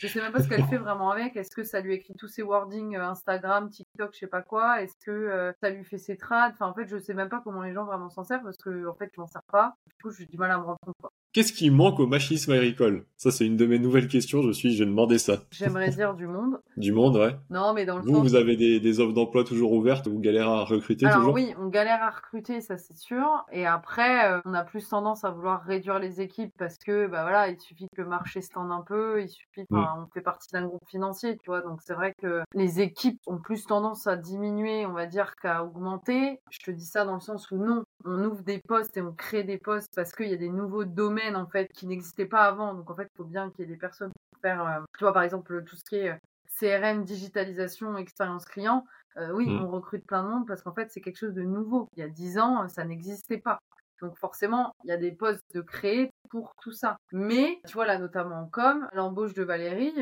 je 0.00 0.06
sais 0.06 0.20
même 0.20 0.32
pas 0.32 0.42
ce 0.42 0.48
qu'elle 0.48 0.64
fait 0.64 0.78
vraiment 0.78 1.10
avec. 1.10 1.36
Est-ce 1.36 1.54
que 1.54 1.62
ça 1.62 1.80
lui 1.80 1.94
écrit 1.94 2.14
tous 2.14 2.28
ses 2.28 2.42
wordings 2.42 2.96
euh, 2.96 3.06
Instagram, 3.06 3.68
TikTok, 3.68 4.14
je 4.14 4.20
sais 4.20 4.26
pas 4.26 4.40
quoi? 4.40 4.82
Est-ce 4.82 4.96
que 5.04 5.10
euh, 5.10 5.52
ça 5.60 5.68
lui 5.68 5.84
fait 5.84 5.98
ses 5.98 6.16
trades? 6.16 6.52
Enfin, 6.54 6.66
en 6.68 6.74
fait, 6.74 6.86
je 6.86 6.96
sais 6.96 7.12
même 7.12 7.28
pas 7.28 7.42
comment 7.44 7.62
les 7.62 7.74
gens 7.74 7.84
vraiment 7.84 8.08
s'en 8.08 8.24
servent 8.24 8.44
parce 8.44 8.56
que, 8.56 8.86
en 8.88 8.94
fait, 8.94 9.10
je 9.14 9.20
m'en 9.20 9.26
sers 9.26 9.42
pas. 9.52 9.74
Du 9.86 9.94
coup, 10.02 10.10
j'ai 10.10 10.24
du 10.24 10.38
mal 10.38 10.50
à 10.50 10.58
me 10.58 10.64
rendre 10.64 10.78
compte. 10.84 11.12
Qu'est-ce 11.32 11.52
qui 11.52 11.70
manque 11.70 12.00
au 12.00 12.08
machinisme 12.08 12.50
agricole? 12.50 13.04
Ça, 13.16 13.30
c'est 13.30 13.46
une 13.46 13.56
de 13.56 13.64
mes 13.64 13.78
nouvelles 13.78 14.08
questions. 14.08 14.42
Je 14.42 14.50
suis, 14.50 14.72
j'ai 14.72 14.84
demandé 14.84 15.16
ça. 15.18 15.44
J'aimerais 15.52 15.90
dire 15.90 16.14
du 16.14 16.26
monde. 16.26 16.60
Du 16.76 16.92
monde, 16.92 17.16
ouais. 17.16 17.36
Non, 17.50 17.74
mais 17.74 17.84
dans 17.84 17.98
le 17.98 18.02
vous, 18.02 18.22
vous 18.22 18.34
avez 18.34 18.56
des, 18.56 18.80
des 18.80 19.00
offres 19.00 19.12
d'emploi 19.12 19.44
toujours 19.44 19.72
ouvertes. 19.72 20.08
Vous 20.08 20.18
galérez 20.18 20.48
à 20.48 20.64
recruter 20.64 21.04
Alors, 21.04 21.18
toujours? 21.18 21.34
Oui, 21.34 21.54
on 21.58 21.68
galère 21.68 22.02
à 22.02 22.08
recruter, 22.08 22.62
ça 22.62 22.78
c'est 22.78 22.96
sûr. 22.96 23.44
Et 23.52 23.66
après, 23.66 24.32
euh, 24.32 24.40
on 24.46 24.54
a 24.54 24.64
plus 24.64 24.88
tendance 24.88 25.22
à 25.22 25.30
vouloir 25.30 25.62
réduire 25.62 25.98
les 25.98 26.22
équipes 26.22 26.54
parce 26.58 26.78
que, 26.78 27.06
bah 27.06 27.22
voilà, 27.22 27.48
il 27.48 27.60
suffit 27.60 27.86
que 27.94 28.00
le 28.00 28.08
marché 28.08 28.40
se 28.40 28.48
tende 28.48 28.72
un 28.72 28.80
peu. 28.80 29.20
Il 29.20 29.28
suffit, 29.28 29.66
mm. 29.68 29.76
on 29.98 30.06
fait 30.14 30.22
partie 30.22 30.48
d'un 30.54 30.64
groupe 30.64 30.88
financier, 30.88 31.36
tu 31.36 31.50
vois. 31.50 31.60
Donc 31.60 31.80
c'est 31.82 31.92
vrai 31.92 32.14
que 32.18 32.40
les 32.54 32.80
équipes 32.80 33.20
ont 33.26 33.38
plus 33.38 33.66
tendance 33.66 34.06
à 34.06 34.16
diminuer, 34.16 34.86
on 34.86 34.94
va 34.94 35.04
dire, 35.04 35.34
qu'à 35.36 35.62
augmenter. 35.62 36.40
Je 36.50 36.60
te 36.60 36.70
dis 36.70 36.86
ça 36.86 37.04
dans 37.04 37.14
le 37.14 37.20
sens 37.20 37.50
où 37.50 37.58
non, 37.58 37.82
on 38.06 38.24
ouvre 38.24 38.42
des 38.42 38.58
postes 38.66 38.96
et 38.96 39.02
on 39.02 39.12
crée 39.12 39.44
des 39.44 39.58
postes 39.58 39.92
parce 39.94 40.12
qu'il 40.12 40.28
y 40.28 40.34
a 40.34 40.38
des 40.38 40.48
nouveaux 40.48 40.86
domaines 40.86 41.19
en 41.34 41.46
fait 41.46 41.68
qui 41.72 41.86
n'existaient 41.86 42.26
pas 42.26 42.44
avant. 42.44 42.74
Donc 42.74 42.90
en 42.90 42.94
fait, 42.94 43.08
il 43.12 43.16
faut 43.16 43.24
bien 43.24 43.50
qu'il 43.50 43.60
y 43.60 43.62
ait 43.68 43.72
des 43.72 43.78
personnes 43.78 44.10
pour 44.30 44.40
faire, 44.40 44.66
euh, 44.66 44.80
tu 44.98 45.04
vois, 45.04 45.12
par 45.12 45.22
exemple, 45.22 45.64
tout 45.64 45.76
ce 45.76 45.84
qui 45.84 45.96
est 45.96 46.10
euh, 46.10 46.16
CRM, 46.58 47.04
digitalisation, 47.04 47.96
expérience 47.96 48.44
client. 48.44 48.84
Euh, 49.16 49.32
oui, 49.32 49.48
mmh. 49.48 49.64
on 49.64 49.70
recrute 49.70 50.06
plein 50.06 50.22
de 50.22 50.28
monde 50.28 50.46
parce 50.46 50.62
qu'en 50.62 50.72
fait, 50.72 50.90
c'est 50.90 51.00
quelque 51.00 51.18
chose 51.18 51.34
de 51.34 51.42
nouveau. 51.42 51.88
Il 51.96 52.00
y 52.00 52.02
a 52.02 52.08
dix 52.08 52.38
ans, 52.38 52.68
ça 52.68 52.84
n'existait 52.84 53.38
pas. 53.38 53.58
Donc 54.00 54.16
forcément, 54.16 54.72
il 54.84 54.88
y 54.88 54.92
a 54.92 54.96
des 54.96 55.12
postes 55.12 55.44
de 55.54 55.60
créer 55.60 56.10
pour 56.30 56.54
tout 56.62 56.72
ça. 56.72 56.96
Mais, 57.12 57.60
tu 57.66 57.74
vois, 57.74 57.86
là, 57.86 57.98
notamment 57.98 58.42
en 58.42 58.46
com, 58.46 58.88
l'embauche 58.92 59.34
de 59.34 59.42
Valérie, 59.42 59.94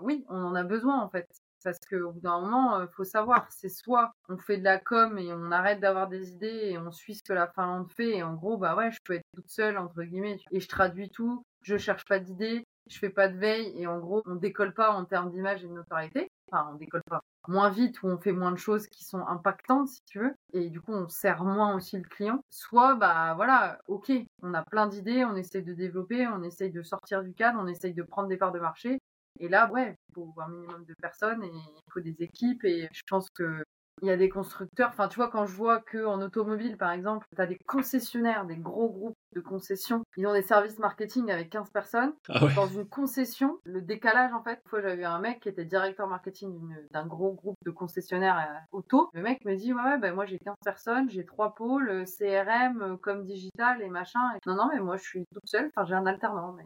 oui, 0.00 0.24
on 0.28 0.44
en 0.44 0.54
a 0.54 0.62
besoin 0.62 1.00
en 1.00 1.08
fait. 1.08 1.26
Parce 1.68 1.78
qu'au 1.90 2.12
bout 2.12 2.20
d'un 2.20 2.40
moment, 2.40 2.80
il 2.80 2.88
faut 2.88 3.04
savoir, 3.04 3.46
c'est 3.50 3.68
soit 3.68 4.12
on 4.30 4.38
fait 4.38 4.56
de 4.56 4.64
la 4.64 4.78
com 4.78 5.18
et 5.18 5.32
on 5.34 5.52
arrête 5.52 5.80
d'avoir 5.80 6.08
des 6.08 6.30
idées 6.30 6.70
et 6.70 6.78
on 6.78 6.90
suit 6.90 7.14
ce 7.14 7.22
que 7.22 7.34
la 7.34 7.46
Finlande 7.48 7.90
fait. 7.90 8.16
Et 8.16 8.22
en 8.22 8.34
gros, 8.34 8.56
bah 8.56 8.74
ouais, 8.74 8.90
je 8.90 8.98
peux 9.04 9.14
être 9.14 9.26
toute 9.34 9.50
seule, 9.50 9.76
entre 9.76 10.02
guillemets, 10.02 10.38
et 10.50 10.60
je 10.60 10.68
traduis 10.68 11.10
tout, 11.10 11.42
je 11.62 11.76
cherche 11.76 12.06
pas 12.06 12.20
d'idées, 12.20 12.64
je 12.88 12.98
fais 12.98 13.10
pas 13.10 13.28
de 13.28 13.36
veille 13.36 13.70
et 13.76 13.86
en 13.86 13.98
gros, 13.98 14.22
on 14.24 14.36
décolle 14.36 14.72
pas 14.72 14.92
en 14.92 15.04
termes 15.04 15.30
d'image 15.30 15.62
et 15.62 15.68
de 15.68 15.72
notoriété. 15.72 16.30
Enfin, 16.50 16.70
on 16.72 16.76
décolle 16.76 17.02
pas 17.10 17.20
moins 17.46 17.70
vite 17.70 18.02
ou 18.02 18.08
on 18.08 18.18
fait 18.18 18.32
moins 18.32 18.52
de 18.52 18.56
choses 18.56 18.86
qui 18.88 19.04
sont 19.04 19.26
impactantes, 19.26 19.88
si 19.88 20.00
tu 20.06 20.20
veux. 20.20 20.34
Et 20.54 20.70
du 20.70 20.80
coup, 20.80 20.92
on 20.92 21.08
sert 21.08 21.44
moins 21.44 21.74
aussi 21.74 21.96
le 21.96 22.08
client. 22.08 22.40
Soit, 22.50 22.94
bah 22.94 23.34
voilà, 23.34 23.78
ok, 23.88 24.12
on 24.42 24.54
a 24.54 24.62
plein 24.62 24.86
d'idées, 24.86 25.24
on 25.24 25.36
essaye 25.36 25.62
de 25.62 25.74
développer, 25.74 26.26
on 26.26 26.42
essaye 26.42 26.70
de 26.70 26.82
sortir 26.82 27.22
du 27.22 27.34
cadre, 27.34 27.58
on 27.62 27.66
essaye 27.66 27.92
de 27.92 28.02
prendre 28.02 28.28
des 28.28 28.36
parts 28.36 28.52
de 28.52 28.60
marché. 28.60 28.98
Et 29.40 29.48
là, 29.48 29.70
ouais, 29.70 29.96
il 30.10 30.14
faut 30.14 30.34
un 30.38 30.48
minimum 30.48 30.84
de 30.84 30.94
personnes 31.00 31.42
et 31.42 31.50
il 31.52 31.92
faut 31.92 32.00
des 32.00 32.16
équipes. 32.22 32.64
Et 32.64 32.88
je 32.92 33.02
pense 33.08 33.28
que 33.30 33.64
il 34.02 34.08
y 34.08 34.10
a 34.10 34.16
des 34.16 34.28
constructeurs. 34.28 34.88
Enfin, 34.88 35.08
tu 35.08 35.16
vois, 35.16 35.28
quand 35.28 35.46
je 35.46 35.54
vois 35.54 35.80
qu'en 35.80 36.20
automobile, 36.22 36.76
par 36.76 36.92
exemple, 36.92 37.26
tu 37.34 37.40
as 37.40 37.46
des 37.46 37.58
concessionnaires, 37.66 38.44
des 38.46 38.56
gros 38.56 38.88
groupes 38.88 39.16
de 39.34 39.40
concessions, 39.40 40.04
ils 40.16 40.26
ont 40.26 40.32
des 40.32 40.42
services 40.42 40.78
marketing 40.78 41.30
avec 41.30 41.50
15 41.50 41.70
personnes. 41.70 42.12
Ah 42.28 42.40
Dans 42.54 42.66
une 42.66 42.88
concession, 42.88 43.58
le 43.64 43.82
décalage, 43.82 44.32
en 44.32 44.42
fait, 44.42 44.60
une 44.64 44.70
fois, 44.70 44.80
j'avais 44.80 45.04
un 45.04 45.18
mec 45.18 45.40
qui 45.40 45.48
était 45.48 45.64
directeur 45.64 46.06
marketing 46.06 46.74
d'un 46.92 47.06
gros 47.06 47.32
groupe 47.32 47.56
de 47.64 47.70
concessionnaires 47.70 48.38
euh, 48.38 48.76
auto. 48.78 49.10
Le 49.14 49.22
mec 49.22 49.44
me 49.44 49.54
dit, 49.54 49.72
ouais, 49.72 49.82
ouais 49.82 49.98
ben, 49.98 50.14
moi, 50.14 50.24
j'ai 50.24 50.38
15 50.38 50.54
personnes, 50.64 51.10
j'ai 51.10 51.24
trois 51.24 51.54
pôles, 51.54 51.88
euh, 51.88 52.04
CRM, 52.04 52.82
euh, 52.82 52.96
comme 52.96 53.24
digital 53.24 53.82
et 53.82 53.88
machin. 53.88 54.20
non, 54.46 54.54
non, 54.54 54.68
mais 54.72 54.80
moi, 54.80 54.96
je 54.96 55.02
suis 55.02 55.24
toute 55.32 55.46
seule. 55.46 55.70
Enfin, 55.74 55.86
j'ai 55.86 55.94
un 55.94 56.06
alternant, 56.06 56.52
mais 56.52 56.64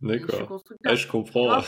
voilà. 0.00 0.18
D'accord. 0.20 0.62
Ah, 0.84 0.94
je 0.94 1.08
comprends. 1.08 1.60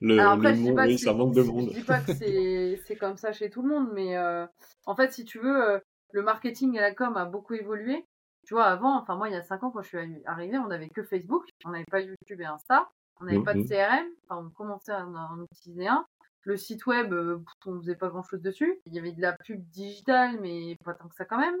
Le, 0.00 0.18
après, 0.20 0.54
je 0.54 0.60
dis 0.60 0.72
pas 0.72 0.86
oui, 0.86 0.98
ça 0.98 1.14
manque 1.14 1.34
de 1.34 1.42
monde. 1.42 1.70
Je 1.72 1.78
dis 1.78 1.84
pas 1.84 2.00
que 2.00 2.12
c'est 2.86 2.96
comme 2.96 3.16
ça 3.16 3.32
chez 3.32 3.50
tout 3.50 3.62
le 3.62 3.68
monde, 3.68 3.88
mais 3.94 4.16
euh, 4.16 4.46
en 4.84 4.94
fait, 4.94 5.12
si 5.12 5.24
tu 5.24 5.38
veux, 5.38 5.70
euh, 5.70 5.78
le 6.12 6.22
marketing 6.22 6.76
et 6.76 6.80
la 6.80 6.94
com 6.94 7.16
a 7.16 7.24
beaucoup 7.24 7.54
évolué. 7.54 8.04
Tu 8.44 8.54
vois, 8.54 8.66
avant, 8.66 8.96
enfin 9.00 9.16
moi, 9.16 9.28
il 9.28 9.32
y 9.32 9.36
a 9.36 9.42
5 9.42 9.64
ans, 9.64 9.70
quand 9.70 9.82
je 9.82 9.88
suis 9.88 10.22
arrivée, 10.24 10.58
on 10.58 10.68
n'avait 10.68 10.88
que 10.88 11.02
Facebook, 11.02 11.48
on 11.64 11.70
n'avait 11.70 11.84
pas 11.90 12.00
YouTube 12.00 12.40
et 12.40 12.44
Insta, 12.44 12.88
on 13.20 13.24
n'avait 13.24 13.42
pas 13.42 13.54
de. 13.54 13.62
CRM, 13.62 14.06
enfin, 14.28 14.44
on 14.46 14.50
commençait 14.50 14.92
à 14.92 15.04
en, 15.04 15.42
utiliser 15.50 15.88
un. 15.88 16.06
Le 16.42 16.56
site 16.56 16.86
web, 16.86 17.12
euh, 17.12 17.42
on 17.64 17.80
faisait 17.80 17.96
pas 17.96 18.08
grand-chose 18.08 18.40
dessus. 18.40 18.80
Il 18.86 18.94
y 18.94 19.00
avait 19.00 19.10
de 19.10 19.20
la 19.20 19.32
pub 19.32 19.60
digitale, 19.70 20.38
mais 20.40 20.76
pas 20.84 20.94
tant 20.94 21.08
que 21.08 21.16
ça 21.16 21.24
quand 21.24 21.38
même. 21.38 21.56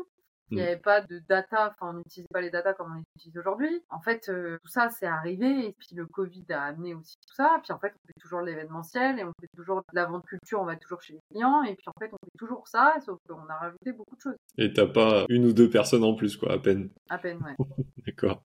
Il 0.50 0.58
n'y 0.58 0.62
mm. 0.62 0.66
avait 0.66 0.76
pas 0.76 1.00
de 1.00 1.20
data, 1.28 1.70
enfin 1.70 1.90
on 1.90 1.98
n'utilisait 1.98 2.28
pas 2.32 2.40
les 2.40 2.50
data 2.50 2.72
comme 2.72 2.92
on 2.92 2.94
les 2.94 3.04
utilise 3.16 3.38
aujourd'hui. 3.38 3.82
En 3.90 4.00
fait, 4.00 4.28
euh, 4.28 4.58
tout 4.62 4.68
ça 4.68 4.90
c'est 4.90 5.06
arrivé 5.06 5.66
et 5.66 5.74
puis 5.78 5.88
le 5.94 6.06
Covid 6.06 6.44
a 6.50 6.62
amené 6.62 6.94
aussi 6.94 7.16
tout 7.26 7.34
ça. 7.34 7.58
Puis 7.62 7.72
en 7.72 7.78
fait, 7.78 7.92
on 7.94 8.06
fait 8.06 8.20
toujours 8.20 8.40
l'événementiel 8.40 9.18
et 9.18 9.24
on 9.24 9.32
fait 9.40 9.50
toujours 9.56 9.78
de 9.78 9.94
la 9.94 10.06
vente 10.06 10.24
culture, 10.26 10.60
on 10.60 10.66
va 10.66 10.76
toujours 10.76 11.02
chez 11.02 11.14
les 11.14 11.20
clients 11.30 11.62
et 11.64 11.74
puis 11.74 11.86
en 11.88 11.98
fait, 11.98 12.10
on 12.12 12.18
fait 12.24 12.38
toujours 12.38 12.68
ça, 12.68 12.94
sauf 13.04 13.18
qu'on 13.28 13.48
a 13.48 13.56
rajouté 13.58 13.92
beaucoup 13.92 14.16
de 14.16 14.20
choses. 14.20 14.36
Et 14.58 14.72
t'as 14.72 14.86
pas 14.86 15.24
une 15.28 15.46
ou 15.46 15.52
deux 15.52 15.68
personnes 15.68 16.04
en 16.04 16.14
plus, 16.14 16.36
quoi, 16.36 16.52
à 16.52 16.58
peine. 16.58 16.90
À 17.10 17.18
peine, 17.18 17.38
ouais. 17.42 17.66
D'accord. 18.06 18.42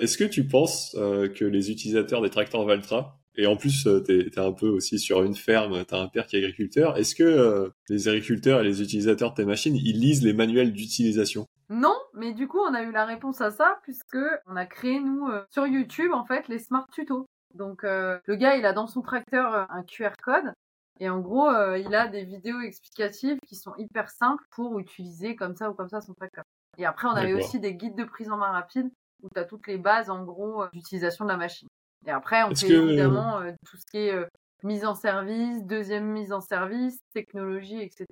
Est-ce 0.00 0.18
que 0.18 0.24
tu 0.24 0.44
penses 0.44 0.96
euh, 0.98 1.28
que 1.28 1.44
les 1.44 1.70
utilisateurs 1.70 2.22
des 2.22 2.30
tracteurs 2.30 2.64
Valtra 2.64 3.21
et 3.34 3.46
en 3.46 3.56
plus, 3.56 3.86
euh, 3.86 4.02
tu 4.02 4.12
es, 4.12 4.38
un 4.38 4.52
peu 4.52 4.68
aussi 4.68 4.98
sur 4.98 5.22
une 5.22 5.34
ferme, 5.34 5.84
tu 5.86 5.94
as 5.94 5.98
un 5.98 6.08
père 6.08 6.26
qui 6.26 6.36
est 6.36 6.40
agriculteur. 6.40 6.98
Est-ce 6.98 7.14
que 7.14 7.22
euh, 7.22 7.70
les 7.88 8.08
agriculteurs 8.08 8.60
et 8.60 8.64
les 8.64 8.82
utilisateurs 8.82 9.30
de 9.30 9.36
tes 9.36 9.44
machines, 9.44 9.74
ils 9.74 9.98
lisent 9.98 10.22
les 10.22 10.34
manuels 10.34 10.72
d'utilisation? 10.72 11.46
Non, 11.70 11.96
mais 12.12 12.34
du 12.34 12.46
coup, 12.46 12.58
on 12.58 12.74
a 12.74 12.82
eu 12.82 12.92
la 12.92 13.06
réponse 13.06 13.40
à 13.40 13.50
ça 13.50 13.78
puisque 13.82 14.18
on 14.46 14.56
a 14.56 14.66
créé, 14.66 15.00
nous, 15.00 15.28
euh, 15.28 15.44
sur 15.50 15.66
YouTube, 15.66 16.12
en 16.12 16.26
fait, 16.26 16.48
les 16.48 16.58
smart 16.58 16.86
tutos. 16.92 17.26
Donc, 17.54 17.82
le 17.82 18.34
gars, 18.34 18.56
il 18.56 18.64
a 18.64 18.72
dans 18.72 18.86
son 18.86 19.02
tracteur 19.02 19.70
un 19.70 19.82
QR 19.82 20.12
code. 20.24 20.54
Et 21.00 21.10
en 21.10 21.20
gros, 21.20 21.50
il 21.76 21.94
a 21.94 22.08
des 22.08 22.24
vidéos 22.24 22.62
explicatives 22.62 23.36
qui 23.46 23.56
sont 23.56 23.74
hyper 23.76 24.08
simples 24.08 24.42
pour 24.52 24.78
utiliser 24.78 25.36
comme 25.36 25.54
ça 25.54 25.68
ou 25.68 25.74
comme 25.74 25.90
ça 25.90 26.00
son 26.00 26.14
tracteur. 26.14 26.44
Et 26.78 26.86
après, 26.86 27.08
on 27.08 27.10
avait 27.10 27.34
aussi 27.34 27.60
des 27.60 27.74
guides 27.74 27.94
de 27.94 28.04
prise 28.04 28.30
en 28.30 28.38
main 28.38 28.52
rapide 28.52 28.88
où 29.22 29.28
tu 29.28 29.38
as 29.38 29.44
toutes 29.44 29.66
les 29.66 29.76
bases, 29.76 30.08
en 30.08 30.24
gros, 30.24 30.64
d'utilisation 30.72 31.26
de 31.26 31.30
la 31.30 31.36
machine. 31.36 31.68
Et 32.06 32.10
après, 32.10 32.42
on 32.44 32.54
fait 32.54 32.68
évidemment 32.68 33.40
euh, 33.40 33.52
tout 33.68 33.76
ce 33.76 33.86
qui 33.90 33.98
est 33.98 34.14
euh, 34.14 34.26
mise 34.64 34.84
en 34.84 34.94
service, 34.94 35.64
deuxième 35.64 36.06
mise 36.06 36.32
en 36.32 36.40
service, 36.40 36.98
technologie, 37.12 37.80
etc. 37.80 38.06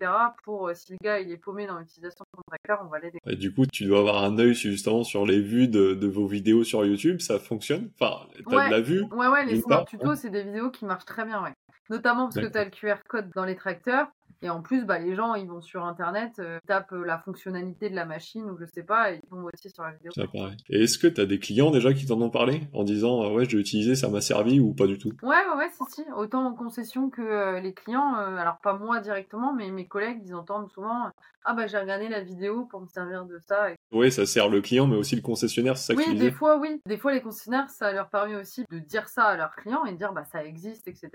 Pour 0.45 0.69
euh, 0.69 0.75
si 0.75 0.93
le 0.93 0.99
gars 1.03 1.21
il 1.21 1.31
est 1.31 1.37
paumé 1.37 1.67
dans 1.67 1.79
l'utilisation 1.79 2.25
de 2.25 2.39
son 2.39 2.43
tracteur, 2.47 2.81
on 2.85 2.89
va 2.89 2.99
l'aider. 2.99 3.19
Et 3.27 3.37
du 3.37 3.53
coup, 3.53 3.67
tu 3.67 3.85
dois 3.85 4.01
avoir 4.01 4.25
un 4.25 4.39
œil 4.39 4.55
justement 4.55 5.05
sur 5.05 5.27
les 5.27 5.41
vues 5.41 5.69
de, 5.69 5.95
de 5.95 6.07
vos 6.07 6.27
vidéos 6.27 6.65
sur 6.65 6.85
YouTube, 6.85 7.21
ça 7.21 7.39
fonctionne? 7.39 7.91
Enfin, 8.01 8.27
t'as 8.49 8.67
de 8.67 8.71
la 8.71 8.81
vue 8.81 9.03
Ouais, 9.13 9.29
ouais, 9.29 9.45
les 9.45 9.61
smart 9.61 9.85
tutos, 9.85 10.17
c'est 10.17 10.31
des 10.31 10.45
vidéos 10.45 10.71
qui 10.71 10.85
marchent 10.85 11.07
très 11.07 11.25
bien, 11.25 11.43
ouais. 11.43 11.53
Notamment 11.89 12.29
parce 12.29 12.37
que 12.37 12.51
tu 12.51 12.59
as 12.59 12.65
le 12.65 12.71
QR 12.71 13.03
code 13.09 13.31
dans 13.35 13.45
les 13.45 13.57
tracteurs 13.57 14.07
et 14.43 14.49
en 14.49 14.63
plus, 14.63 14.85
bah, 14.85 14.99
les 14.99 15.15
gens, 15.15 15.35
ils 15.35 15.47
vont 15.47 15.61
sur 15.61 15.85
Internet, 15.85 16.33
euh, 16.39 16.59
tapent 16.67 16.93
euh, 16.93 17.05
la 17.05 17.19
fonctionnalité 17.19 17.91
de 17.91 17.95
la 17.95 18.07
machine 18.07 18.45
ou 18.51 18.57
je 18.59 18.65
sais 18.65 18.83
pas, 18.83 19.13
et 19.13 19.21
ils 19.23 19.29
vont 19.31 19.45
aussi 19.53 19.69
sur 19.69 19.83
la 19.83 19.93
vidéo. 19.93 20.13
Ça 20.15 20.27
paraît. 20.27 20.57
Et 20.71 20.85
est-ce 20.85 20.99
que 20.99 21.07
tu 21.07 21.21
as 21.21 21.27
des 21.27 21.39
clients 21.39 21.71
déjà 21.71 21.93
qui 21.93 22.07
t'en 22.07 22.21
ont 22.23 22.31
parlé 22.31 22.63
en 22.73 22.83
disant 22.83 23.23
euh, 23.25 23.35
ouais, 23.35 23.45
je 23.45 23.57
l'ai 23.57 23.61
utilisé, 23.61 23.95
ça 23.95 24.09
m'a 24.09 24.23
servi 24.23 24.59
ou 24.59 24.73
pas 24.73 24.87
du 24.87 24.99
tout? 24.99 25.13
Ouais, 25.23 25.29
ouais, 25.29 25.59
ouais, 25.59 25.71
si, 25.71 25.95
si. 25.95 26.05
Autant 26.17 26.47
en 26.47 26.55
concession 26.55 27.11
que 27.11 27.61
les 27.61 27.75
clients. 27.75 28.15
alors 28.15 28.59
pas 28.63 28.75
moi 28.75 29.01
directement, 29.01 29.53
mais 29.53 29.71
mes 29.71 29.87
collègues, 29.87 30.23
ils 30.25 30.35
entendent 30.35 30.71
souvent 30.71 31.11
ah 31.45 31.55
bah 31.55 31.67
j'ai 31.67 31.79
regardé 31.79 32.09
la 32.09 32.21
vidéo 32.21 32.67
pour 32.67 32.81
me 32.81 32.87
servir 32.87 33.25
de 33.25 33.39
ça. 33.39 33.69
Oui, 33.93 34.13
ça 34.13 34.27
sert 34.27 34.49
le 34.49 34.61
client, 34.61 34.87
mais 34.87 34.97
aussi 34.97 35.17
le 35.17 35.23
concessionnaire, 35.23 35.77
c'est 35.79 35.95
ça 35.95 35.99
Oui, 35.99 36.15
des 36.15 36.31
fois, 36.31 36.59
oui. 36.59 36.81
Des 36.85 36.99
fois, 36.99 37.13
les 37.13 37.23
concessionnaires, 37.23 37.71
ça 37.71 37.93
leur 37.93 38.11
permet 38.11 38.37
aussi 38.37 38.65
de 38.71 38.79
dire 38.79 39.09
ça 39.09 39.25
à 39.25 39.37
leurs 39.37 39.57
clients 39.57 39.85
et 39.87 39.93
de 39.93 39.97
dire 39.97 40.13
bah 40.13 40.25
ça 40.25 40.45
existe, 40.45 40.87
etc. 40.87 41.11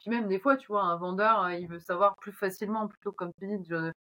Puis 0.00 0.10
même 0.10 0.26
des 0.26 0.38
fois, 0.38 0.56
tu 0.56 0.68
vois, 0.68 0.82
un 0.82 0.96
vendeur, 0.96 1.50
il 1.50 1.68
veut 1.68 1.80
savoir 1.80 2.16
plus 2.16 2.32
facilement, 2.32 2.57
plutôt 2.88 3.12
comme 3.12 3.30
tu 3.40 3.46
dis, 3.46 3.70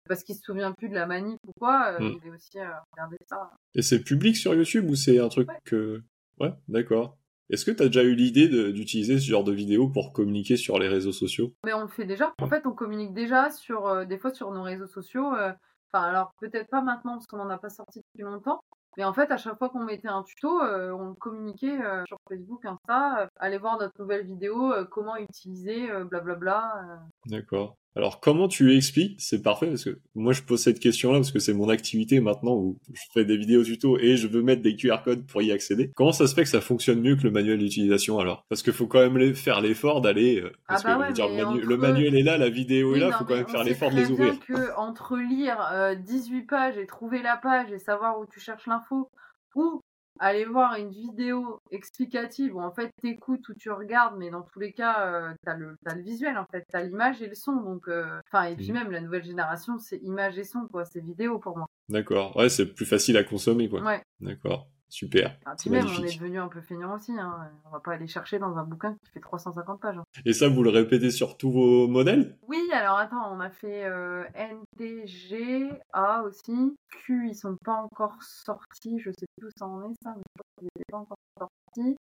parce 0.08 0.24
qu'il 0.24 0.36
se 0.36 0.42
souvient 0.42 0.72
plus 0.74 0.90
de 0.90 0.94
la 0.96 1.06
manip 1.06 1.40
ou 1.48 1.52
quoi, 1.60 1.94
euh, 1.94 2.00
mm. 2.00 2.20
il 2.22 2.28
est 2.28 2.32
aussi 2.32 2.60
euh, 2.60 2.68
regarder 2.92 3.18
ça. 3.28 3.52
Et 3.76 3.82
c'est 3.82 4.04
public 4.04 4.36
sur 4.36 4.54
YouTube 4.54 4.90
ou 4.90 4.96
c'est 4.96 5.20
un 5.20 5.30
truc 5.30 5.50
que... 5.66 6.02
Ouais, 6.40 6.54
d'accord. 6.68 7.18
Est-ce 7.50 7.66
que 7.66 7.72
tu 7.72 7.84
as 7.84 7.88
déjà 7.88 8.04
eu 8.04 8.16
l'idée 8.16 8.48
d'utiliser 8.72 9.20
ce 9.20 9.26
genre 9.26 9.44
de 9.44 9.52
vidéo 9.52 9.90
pour 9.90 10.14
communiquer 10.14 10.56
sur 10.56 10.80
les 10.80 10.88
réseaux 10.88 11.12
sociaux? 11.12 11.52
Mais 11.66 11.74
on 11.74 11.82
le 11.82 11.90
fait 11.90 12.06
déjà. 12.06 12.34
En 12.42 12.48
fait, 12.48 12.66
on 12.66 12.72
communique 12.72 13.14
déjà 13.14 13.52
sur 13.52 13.88
euh, 13.88 14.06
des 14.06 14.18
fois 14.18 14.34
sur 14.34 14.52
nos 14.52 14.64
réseaux 14.64 14.88
sociaux. 14.88 15.28
Enfin, 15.34 16.06
alors 16.06 16.34
peut-être 16.40 16.70
pas 16.70 16.82
maintenant 16.82 17.14
parce 17.14 17.28
qu'on 17.28 17.38
n'en 17.38 17.50
a 17.50 17.58
pas 17.58 17.70
sorti 17.70 18.00
depuis 18.00 18.24
longtemps. 18.24 18.62
Mais 18.98 19.04
en 19.04 19.14
fait, 19.14 19.32
à 19.32 19.38
chaque 19.38 19.58
fois 19.58 19.70
qu'on 19.70 19.84
mettait 19.84 20.08
un 20.08 20.24
tuto, 20.24 20.62
on 20.62 21.14
communiquait 21.14 21.78
sur 22.08 22.18
Facebook, 22.28 22.66
Insta. 22.66 23.30
allez 23.38 23.58
voir 23.58 23.80
notre 23.80 23.94
nouvelle 24.00 24.26
vidéo, 24.26 24.74
comment 24.90 25.16
utiliser, 25.16 25.88
blablabla. 26.10 27.00
D'accord. 27.26 27.78
Alors 27.96 28.22
comment 28.22 28.48
tu 28.48 28.74
expliques 28.76 29.20
C'est 29.20 29.42
parfait 29.42 29.68
parce 29.68 29.84
que 29.84 30.00
moi 30.16 30.32
je 30.32 30.42
pose 30.44 30.62
cette 30.62 30.80
question-là 30.80 31.18
parce 31.20 31.32
que 31.32 31.40
c'est 31.40 31.54
mon 31.54 31.68
activité 31.68 32.22
maintenant 32.22 32.56
où 32.56 32.78
je 32.94 33.02
fais 33.14 33.26
des 33.26 33.36
vidéos 33.36 33.64
tuto 33.64 33.98
et 34.00 34.16
je 34.16 34.28
veux 34.28 34.42
mettre 34.42 34.62
des 34.62 34.76
QR 34.78 35.00
codes 35.04 35.26
pour 35.26 35.42
y 35.42 35.52
accéder. 35.52 35.92
Comment 35.96 36.14
ça 36.14 36.26
se 36.28 36.34
fait 36.34 36.44
que 36.44 36.50
ça 36.50 36.62
fonctionne 36.62 37.02
mieux 37.02 37.18
que 37.18 37.24
le 37.24 37.32
manuel 37.32 37.60
d'utilisation 37.60 38.18
alors? 38.20 38.46
Parce 38.48 38.64
qu'il 38.64 38.72
faut 38.72 38.88
quand 38.88 39.08
même 39.10 39.34
faire 39.36 39.60
l'effort 39.60 40.00
d'aller. 40.00 40.40
euh, 40.40 40.52
Parce 40.70 40.84
Ah 40.86 40.88
bah 40.88 40.96
que 40.96 41.00
ouais, 41.02 41.14
dire, 41.14 41.28
le, 41.28 41.34
mais 41.36 41.44
manu- 41.44 41.58
entre- 41.60 41.68
le 41.68 41.78
manuel 41.78 42.16
est 42.16 42.24
là, 42.24 42.38
la 42.38 42.50
vidéo 42.50 42.92
Oui, 42.94 42.98
est 42.98 43.02
là, 43.02 43.12
faut 43.18 43.26
quand 43.26 43.36
même 43.36 43.48
faire 43.48 43.64
l'effort 43.66 43.92
de 43.92 43.96
les 43.98 44.10
ouvrir. 44.12 44.40
que 44.48 44.74
entre 44.78 45.18
lire 45.18 45.58
euh, 45.74 45.94
18 45.96 46.44
pages 46.44 46.78
et 46.78 46.86
trouver 46.88 47.22
la 47.22 47.36
page 47.36 47.72
et 47.74 47.80
savoir 47.80 48.20
où 48.20 48.26
tu 48.26 48.40
cherches 48.40 48.68
l'info, 48.68 49.10
ou 49.56 49.82
aller 50.22 50.46
voir 50.46 50.76
une 50.76 50.92
vidéo 50.92 51.60
explicative 51.72 52.56
où 52.56 52.62
en 52.62 52.72
fait 52.72 52.92
t'écoutes 53.02 53.48
ou 53.50 53.54
tu 53.56 53.72
regardes, 53.72 54.18
mais 54.18 54.30
dans 54.30 54.44
tous 54.44 54.60
les 54.60 54.72
cas 54.72 55.08
euh, 55.08 55.34
t'as 55.44 55.56
le 55.56 55.76
t'as 55.84 55.96
le 55.96 56.02
visuel 56.04 56.38
en 56.38 56.46
fait, 56.52 56.64
t'as 56.72 56.84
l'image 56.84 57.22
et 57.22 57.28
le 57.28 57.36
son, 57.36 57.56
donc 57.56 57.88
euh, 57.88 58.20
enfin 58.32 58.44
et 58.46 58.56
puis 58.56 58.68
Mhm. 58.70 58.74
même 58.74 58.92
la 58.92 59.02
nouvelle 59.02 59.24
génération 59.24 59.78
c'est 59.80 59.98
image 59.98 60.38
et 60.38 60.44
son 60.44 60.68
quoi, 60.72 60.86
c'est 60.86 61.02
vidéo 61.04 61.40
pour 61.40 61.58
moi. 61.58 61.68
D'accord. 61.90 62.38
Ouais, 62.38 62.50
c'est 62.50 62.68
plus 62.74 62.86
facile 62.86 63.18
à 63.18 63.24
consommer 63.24 63.68
quoi. 63.68 63.82
Ouais. 63.82 64.02
D'accord. 64.22 64.70
Super. 64.92 65.38
Ah, 65.46 65.56
puis 65.58 65.70
même 65.70 65.86
on 65.88 66.04
est 66.04 66.14
devenu 66.18 66.38
un 66.38 66.50
peu 66.50 66.60
feignant 66.60 66.96
aussi, 66.96 67.14
hein. 67.18 67.50
on 67.66 67.70
va 67.70 67.80
pas 67.80 67.94
aller 67.94 68.08
chercher 68.08 68.40
dans 68.40 68.58
un 68.58 68.64
bouquin 68.66 68.94
qui 69.06 69.12
fait 69.14 69.22
350 69.22 69.80
pages. 69.80 69.98
hein. 69.98 70.04
Et 70.26 70.34
ça, 70.34 70.50
vous 70.50 70.64
le 70.64 70.70
répétez 70.70 71.12
sur 71.12 71.38
tous 71.38 71.50
vos 71.50 71.88
modèles? 71.88 72.38
Oui, 72.50 72.60
alors 72.74 72.98
attends, 72.98 73.34
on 73.34 73.40
a 73.40 73.50
fait 73.50 73.86
euh, 73.86 74.26
NTG, 74.36 75.72
A 75.94 76.24
aussi. 76.24 76.76
Q, 77.06 77.30
ils 77.30 77.36
sont 77.36 77.56
pas 77.64 77.74
encore 77.76 78.16
sortis. 78.22 79.00
Je 79.00 79.12
sais 79.12 79.26
plus 79.38 79.48
où 79.48 79.52
ça 79.58 79.66
en 79.66 79.82
est, 79.90 79.94
ça, 80.04 80.14
mais 80.16 80.24
je 80.62 80.68
étaient 80.68 80.92
pas 80.92 80.98
encore 80.98 81.18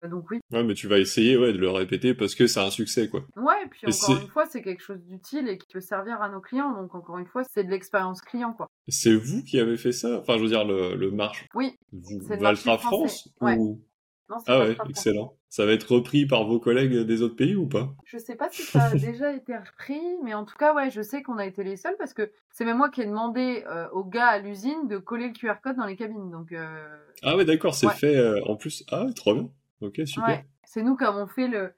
Donc 0.09 0.29
oui. 0.31 0.39
Ouais, 0.51 0.63
mais 0.63 0.73
tu 0.73 0.87
vas 0.87 0.99
essayer 0.99 1.37
ouais, 1.37 1.53
de 1.53 1.57
le 1.57 1.69
répéter 1.69 2.13
parce 2.13 2.35
que 2.35 2.47
c'est 2.47 2.59
un 2.59 2.69
succès 2.69 3.07
quoi. 3.09 3.21
Ouais, 3.37 3.63
et 3.65 3.69
puis 3.69 3.81
Et 3.87 3.93
encore 3.93 4.21
une 4.21 4.27
fois, 4.29 4.45
c'est 4.45 4.61
quelque 4.61 4.81
chose 4.83 5.01
d'utile 5.05 5.47
et 5.47 5.57
qui 5.57 5.67
peut 5.71 5.81
servir 5.81 6.21
à 6.21 6.29
nos 6.29 6.41
clients. 6.41 6.73
Donc 6.73 6.93
encore 6.95 7.17
une 7.17 7.27
fois, 7.27 7.43
c'est 7.43 7.63
de 7.63 7.69
l'expérience 7.69 8.21
client, 8.21 8.53
quoi. 8.53 8.67
C'est 8.87 9.13
vous 9.15 9.43
qui 9.43 9.59
avez 9.59 9.77
fait 9.77 9.91
ça? 9.91 10.19
Enfin, 10.19 10.37
je 10.37 10.43
veux 10.43 10.49
dire, 10.49 10.65
le, 10.65 10.95
le 10.95 11.11
marche. 11.11 11.45
Oui, 11.53 11.75
Valtra. 11.93 12.77
France 12.77 13.29
Ouais. 13.41 13.55
ou... 13.57 13.81
non, 14.29 14.37
Ah 14.47 14.59
ouais, 14.59 14.75
excellent. 14.89 15.37
Ça 15.49 15.65
va 15.65 15.73
être 15.73 15.91
repris 15.95 16.25
par 16.25 16.45
vos 16.45 16.59
collègues 16.59 16.95
des 17.05 17.21
autres 17.21 17.35
pays 17.35 17.55
ou 17.55 17.67
pas? 17.67 17.93
Je 18.05 18.17
sais 18.17 18.35
pas 18.35 18.47
si 18.51 18.61
ça 18.63 18.83
a 18.85 18.95
déjà 18.95 19.33
été 19.33 19.55
repris, 19.57 19.99
mais 20.23 20.33
en 20.33 20.45
tout 20.45 20.55
cas, 20.57 20.73
ouais, 20.73 20.89
je 20.89 21.01
sais 21.01 21.21
qu'on 21.23 21.37
a 21.37 21.45
été 21.45 21.63
les 21.63 21.75
seuls 21.75 21.95
parce 21.97 22.13
que 22.13 22.31
c'est 22.51 22.63
même 22.65 22.77
moi 22.77 22.89
qui 22.89 23.01
ai 23.01 23.05
demandé 23.05 23.63
euh, 23.67 23.89
aux 23.89 24.05
gars 24.05 24.27
à 24.27 24.39
l'usine 24.39 24.87
de 24.87 24.97
coller 24.97 25.27
le 25.27 25.33
QR 25.33 25.55
code 25.61 25.75
dans 25.75 25.85
les 25.85 25.97
cabines. 25.97 26.31
Donc, 26.31 26.51
euh, 26.53 26.87
Ah 27.21 27.35
ouais, 27.35 27.43
d'accord, 27.45 27.73
c'est 27.75 27.87
Ouais. 27.87 27.93
fait 27.93 28.15
euh, 28.15 28.41
en 28.45 28.55
plus. 28.55 28.85
Ah, 28.91 29.07
trop 29.15 29.33
bien. 29.33 29.49
Ok, 29.81 30.01
super. 30.05 30.27
Ouais, 30.29 30.45
c'est 30.65 30.83
nous 30.83 30.95
qui 30.95 31.03
avons 31.03 31.27
fait 31.27 31.47
le 31.47 31.73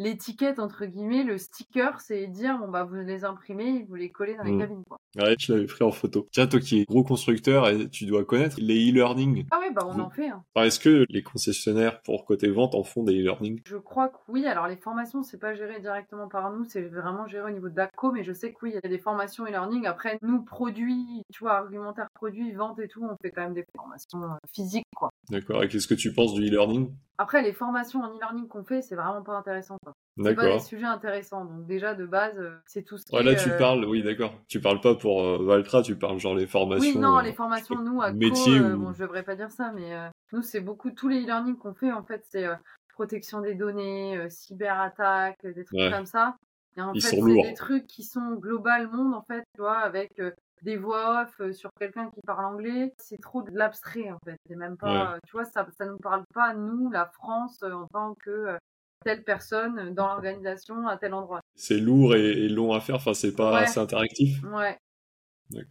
l'étiquette 0.00 0.60
entre 0.60 0.86
guillemets, 0.86 1.24
le 1.24 1.38
sticker, 1.38 2.00
c'est 2.00 2.28
dire 2.28 2.56
bon 2.60 2.68
bah 2.68 2.84
vous 2.84 2.94
les 2.94 3.24
imprimez, 3.24 3.84
vous 3.88 3.96
les 3.96 4.10
collez 4.12 4.36
dans 4.36 4.44
les 4.44 4.52
Mm. 4.52 4.58
cabines 4.60 4.84
quoi. 4.88 4.96
Ouais, 5.16 5.34
je 5.40 5.52
l'avais 5.52 5.66
pris 5.66 5.82
en 5.82 5.90
photo. 5.90 6.28
Tiens, 6.30 6.46
toi 6.46 6.60
qui 6.60 6.78
es 6.80 6.84
gros 6.84 7.02
constructeur, 7.02 7.68
et 7.68 7.88
tu 7.90 8.06
dois 8.06 8.24
connaître 8.24 8.58
les 8.60 8.92
e-learning. 8.92 9.46
Ah 9.50 9.58
ouais 9.58 9.72
bah 9.72 9.82
on 9.88 9.98
en 9.98 10.08
fait. 10.10 10.28
hein. 10.28 10.44
Est-ce 10.54 10.78
que 10.78 11.04
les 11.08 11.22
concessionnaires 11.24 12.00
pour 12.02 12.24
côté 12.26 12.48
vente 12.48 12.76
en 12.76 12.84
font 12.84 13.02
des 13.02 13.14
e-learning? 13.20 13.60
Je 13.66 13.76
crois 13.76 14.08
que 14.10 14.18
oui. 14.28 14.46
Alors 14.46 14.68
les 14.68 14.76
formations 14.76 15.24
c'est 15.24 15.38
pas 15.38 15.54
géré 15.54 15.80
directement 15.80 16.28
par 16.28 16.52
nous, 16.52 16.64
c'est 16.64 16.82
vraiment 16.82 17.26
géré 17.26 17.50
au 17.50 17.54
niveau 17.54 17.68
de 17.68 17.76
l'ACO, 17.76 18.12
mais 18.12 18.22
je 18.22 18.32
sais 18.32 18.52
que 18.52 18.58
oui 18.62 18.70
il 18.70 18.74
y 18.74 18.86
a 18.86 18.88
des 18.88 18.98
formations 19.00 19.46
e-learning. 19.46 19.84
Après 19.86 20.20
nous 20.22 20.44
produits, 20.44 21.22
tu 21.32 21.40
vois 21.40 21.54
argumentaire 21.56 22.06
produit, 22.14 22.52
vente 22.52 22.78
et 22.78 22.86
tout, 22.86 23.02
on 23.04 23.16
fait 23.20 23.32
quand 23.32 23.42
même 23.42 23.54
des 23.54 23.64
formations 23.76 24.22
euh, 24.22 24.36
physiques 24.54 24.86
quoi. 24.94 25.10
D'accord. 25.28 25.64
Et 25.64 25.68
qu'est-ce 25.68 25.88
que 25.88 25.94
tu 25.94 26.12
penses 26.12 26.34
du 26.34 26.46
e-learning? 26.46 26.92
Après 27.18 27.42
les 27.42 27.52
formations 27.52 28.00
en 28.00 28.14
e-learning 28.14 28.46
qu'on 28.48 28.64
fait 28.64 28.80
c'est 28.80 28.94
vraiment 28.94 29.22
pas 29.22 29.34
intéressant 29.36 29.76
quoi. 29.82 29.92
C'est 30.16 30.34
pas 30.34 30.42
des 30.42 30.48
D'accord. 30.48 30.62
sujets 30.62 30.86
intéressants. 30.86 31.44
Donc 31.44 31.66
déjà 31.66 31.94
de 31.94 32.06
base 32.06 32.38
euh, 32.38 32.56
c'est 32.66 32.82
tout 32.82 32.96
ce 32.98 33.04
qui 33.04 33.14
Ouais, 33.14 33.22
là, 33.22 33.32
est, 33.32 33.36
tu 33.42 33.50
euh, 33.50 33.58
parles, 33.58 33.84
oui, 33.84 34.02
d'accord. 34.02 34.32
Tu 34.48 34.60
parles 34.60 34.80
pas 34.80 34.94
pour 34.94 35.22
euh, 35.22 35.44
Valtra, 35.44 35.82
tu 35.82 35.96
parles 35.96 36.18
genre 36.18 36.34
les 36.34 36.46
formations. 36.46 36.80
Oui, 36.80 36.98
non, 36.98 37.18
les 37.20 37.32
formations, 37.32 37.82
nous, 37.82 38.00
à 38.02 38.12
métier 38.12 38.58
Co, 38.58 38.64
ou- 38.66 38.78
bon, 38.78 38.92
je 38.92 39.00
devrais 39.02 39.22
pas 39.22 39.36
dire 39.36 39.50
ça, 39.50 39.72
mais 39.74 39.96
nous, 40.32 40.42
c'est 40.42 40.60
beaucoup, 40.60 40.90
tous 40.90 41.08
les 41.08 41.22
e-learning 41.22 41.56
qu'on 41.56 41.74
fait, 41.74 41.92
en 41.92 42.02
fait, 42.02 42.24
c'est 42.28 42.46
protection 42.94 43.40
des 43.40 43.54
données, 43.54 44.28
cyberattaque, 44.28 45.38
des 45.44 45.64
trucs 45.64 45.78
Ouais. 45.78 45.90
comme 45.92 46.06
ça. 46.06 46.36
Et 46.76 46.82
en 46.82 46.92
Ils 46.94 47.02
fait, 47.02 47.10
sont 47.10 47.16
c'est 47.16 47.22
lourds. 47.22 47.44
des 47.44 47.54
trucs 47.54 47.86
qui 47.86 48.02
sont 48.02 48.32
global 48.34 48.88
monde, 48.90 49.14
en 49.14 49.22
fait, 49.22 49.44
tu 49.54 49.60
vois, 49.60 49.78
avec 49.78 50.20
des 50.62 50.76
voix 50.76 51.22
off 51.22 51.40
euh, 51.40 51.52
sur 51.52 51.70
quelqu'un 51.78 52.10
qui 52.10 52.20
parle 52.26 52.44
anglais. 52.44 52.92
C'est 52.98 53.20
trop 53.20 53.42
de 53.42 53.50
l'abstrait, 53.52 54.10
en 54.10 54.18
fait. 54.24 54.36
C'est 54.48 54.56
même 54.56 54.76
pas, 54.76 55.18
tu 55.26 55.32
vois, 55.32 55.44
ça, 55.44 55.66
ça 55.78 55.86
nous 55.86 55.98
parle 55.98 56.24
pas, 56.34 56.54
nous, 56.54 56.90
la 56.90 57.06
France, 57.06 57.58
euh, 57.62 57.72
en 57.72 57.86
tant 57.86 58.14
que 58.14 58.30
euh, 58.30 58.56
telle 59.04 59.22
personne 59.24 59.94
dans 59.94 60.08
l'organisation 60.08 60.86
à 60.88 60.96
tel 60.96 61.14
endroit. 61.14 61.40
C'est 61.54 61.78
lourd 61.78 62.14
et, 62.14 62.30
et 62.32 62.48
long 62.48 62.72
à 62.72 62.80
faire. 62.80 62.96
Enfin, 62.96 63.14
c'est 63.14 63.34
pas 63.34 63.52
Ouais. 63.52 63.62
assez 63.62 63.78
interactif. 63.78 64.42
Ouais. 64.44 64.76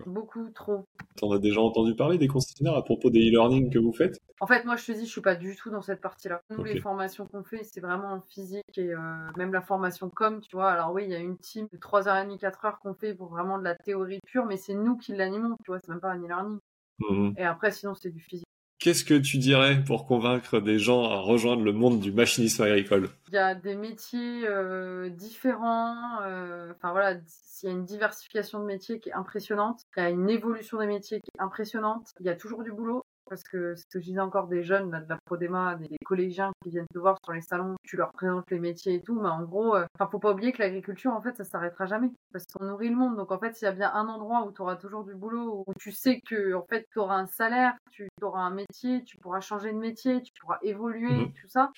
Beaucoup 0.06 0.50
trop. 0.52 0.86
T'en 1.16 1.32
as 1.32 1.40
déjà 1.40 1.62
entendu 1.62 1.96
parler 1.96 2.18
des 2.18 2.28
concessionnaires 2.28 2.76
à 2.76 2.84
propos 2.84 3.10
des 3.10 3.30
e-learning 3.30 3.72
que 3.72 3.80
vous 3.80 3.94
faites? 3.94 4.20
En 4.40 4.48
fait, 4.48 4.66
moi, 4.66 4.76
je 4.76 4.86
te 4.86 4.92
dis, 4.92 5.06
je 5.06 5.12
suis 5.12 5.22
pas 5.22 5.36
du 5.36 5.56
tout 5.56 5.70
dans 5.70 5.82
cette 5.82 6.02
partie-là. 6.02 6.42
Nous, 6.50 6.64
les 6.64 6.80
formations 6.80 7.26
qu'on 7.26 7.44
fait, 7.44 7.64
c'est 7.64 7.80
vraiment 7.82 8.14
en 8.14 8.22
physique 8.22 8.78
et 8.78 8.94
euh, 8.94 9.00
même 9.36 9.52
la 9.52 9.62
formation 9.62 10.10
com, 10.10 10.42
tu 10.42 10.56
vois. 10.56 10.72
Alors 10.72 10.94
oui, 10.94 11.04
il 11.06 11.12
y 11.12 11.16
a 11.16 11.20
une 11.20 11.38
team 11.38 11.68
de 11.72 11.78
3h30, 11.78 12.38
4h 12.38 12.80
qu'on 12.80 12.94
fait 12.94 13.16
pour 13.16 13.30
vraiment 13.30 13.58
de 13.58 13.64
la 13.64 13.76
théorie 13.76 14.20
pure, 14.26 14.46
mais 14.46 14.58
c'est 14.58 14.76
nous 14.76 14.98
qui 14.98 15.16
l'animons, 15.16 15.56
tu 15.64 15.72
vois. 15.72 15.80
C'est 15.80 15.90
même 15.90 16.00
pas 16.00 16.12
un 16.12 16.22
e-learning. 16.22 16.60
Mhm. 17.00 17.34
Et 17.38 17.44
après, 17.44 17.72
sinon, 17.72 17.96
c'est 17.96 18.12
du 18.12 18.22
physique. 18.22 18.48
Qu'est-ce 18.80 19.04
que 19.04 19.16
tu 19.16 19.38
dirais 19.40 19.84
pour 19.84 20.06
convaincre 20.06 20.60
des 20.60 20.78
gens 20.78 21.04
à 21.10 21.18
rejoindre 21.20 21.64
le 21.64 21.74
monde 21.74 22.00
du 22.00 22.12
machinisme 22.12 22.62
agricole? 22.64 23.10
Il 23.30 23.34
y 23.34 23.38
a 23.38 23.56
des 23.56 23.76
métiers 23.76 24.48
euh, 24.48 25.10
différents. 25.10 26.22
euh, 26.22 26.72
Enfin 26.76 26.92
voilà, 26.92 27.14
il 27.14 27.66
y 27.66 27.68
a 27.68 27.72
une 27.72 27.86
diversification 27.86 28.60
de 28.60 28.66
métiers 28.66 29.00
qui 29.00 29.10
est 29.10 29.14
impressionnante. 29.14 29.82
Il 29.98 30.04
y 30.04 30.06
a 30.06 30.10
une 30.12 30.30
évolution 30.30 30.78
des 30.78 30.86
métiers 30.86 31.20
qui 31.22 31.32
est 31.36 31.42
impressionnante. 31.42 32.14
Il 32.20 32.28
y 32.28 32.30
a 32.30 32.36
toujours 32.36 32.64
du 32.64 32.72
boulot. 32.72 33.04
Parce 33.30 33.44
que 33.44 33.76
ce 33.76 33.84
que 33.86 34.00
je 34.00 34.06
disais 34.06 34.20
encore 34.20 34.48
des 34.48 34.64
jeunes 34.64 34.92
là, 34.92 35.02
de 35.02 35.10
la 35.10 35.18
Prodema, 35.26 35.76
des, 35.76 35.88
des 35.88 35.98
collégiens 36.06 36.52
qui 36.64 36.70
viennent 36.72 36.88
te 36.94 37.00
voir 37.00 37.18
sur 37.24 37.34
les 37.34 37.42
salons, 37.42 37.76
tu 37.84 37.98
leur 37.98 38.12
présentes 38.12 38.50
les 38.52 38.60
métiers 38.60 38.96
et 38.96 39.02
tout, 39.02 39.20
mais 39.20 39.30
en 39.30 39.44
gros, 39.44 39.76
euh, 39.76 39.86
enfin, 40.00 40.10
faut 40.10 40.20
pas 40.20 40.32
oublier 40.32 40.52
que 40.54 40.62
l'agriculture, 40.62 41.12
en 41.14 41.22
fait, 41.22 41.36
ça 41.38 41.44
s'arrêtera 41.44 41.86
jamais. 41.86 42.12
Parce 42.32 42.46
qu'on 42.54 42.66
nourrit 42.66 42.90
le 42.90 42.96
monde. 42.96 43.16
Donc 43.18 43.32
en 43.32 43.40
fait, 43.40 43.56
s'il 43.56 43.66
y 43.66 43.70
a 43.70 43.74
bien 43.74 43.92
un 43.94 44.08
endroit 44.08 44.46
où 44.46 44.52
tu 44.52 44.62
auras 44.62 44.76
toujours 44.76 45.04
du 45.04 45.16
boulot, 45.16 45.64
où 45.68 45.74
tu 45.80 45.92
sais 45.92 46.22
que 46.22 46.54
en 46.54 46.66
fait, 46.70 46.88
tu 46.92 47.00
auras 47.00 47.16
un 47.18 47.28
salaire, 47.28 47.74
tu 47.92 48.08
auras 48.22 48.42
un 48.42 48.52
métier, 48.52 49.04
tu 49.04 49.18
pourras 49.18 49.42
changer 49.42 49.72
de 49.74 49.78
métier, 49.78 50.22
tu 50.22 50.32
pourras 50.40 50.60
évoluer, 50.62 51.18
Mhm. 51.18 51.34
tout 51.34 51.48
ça, 51.48 51.72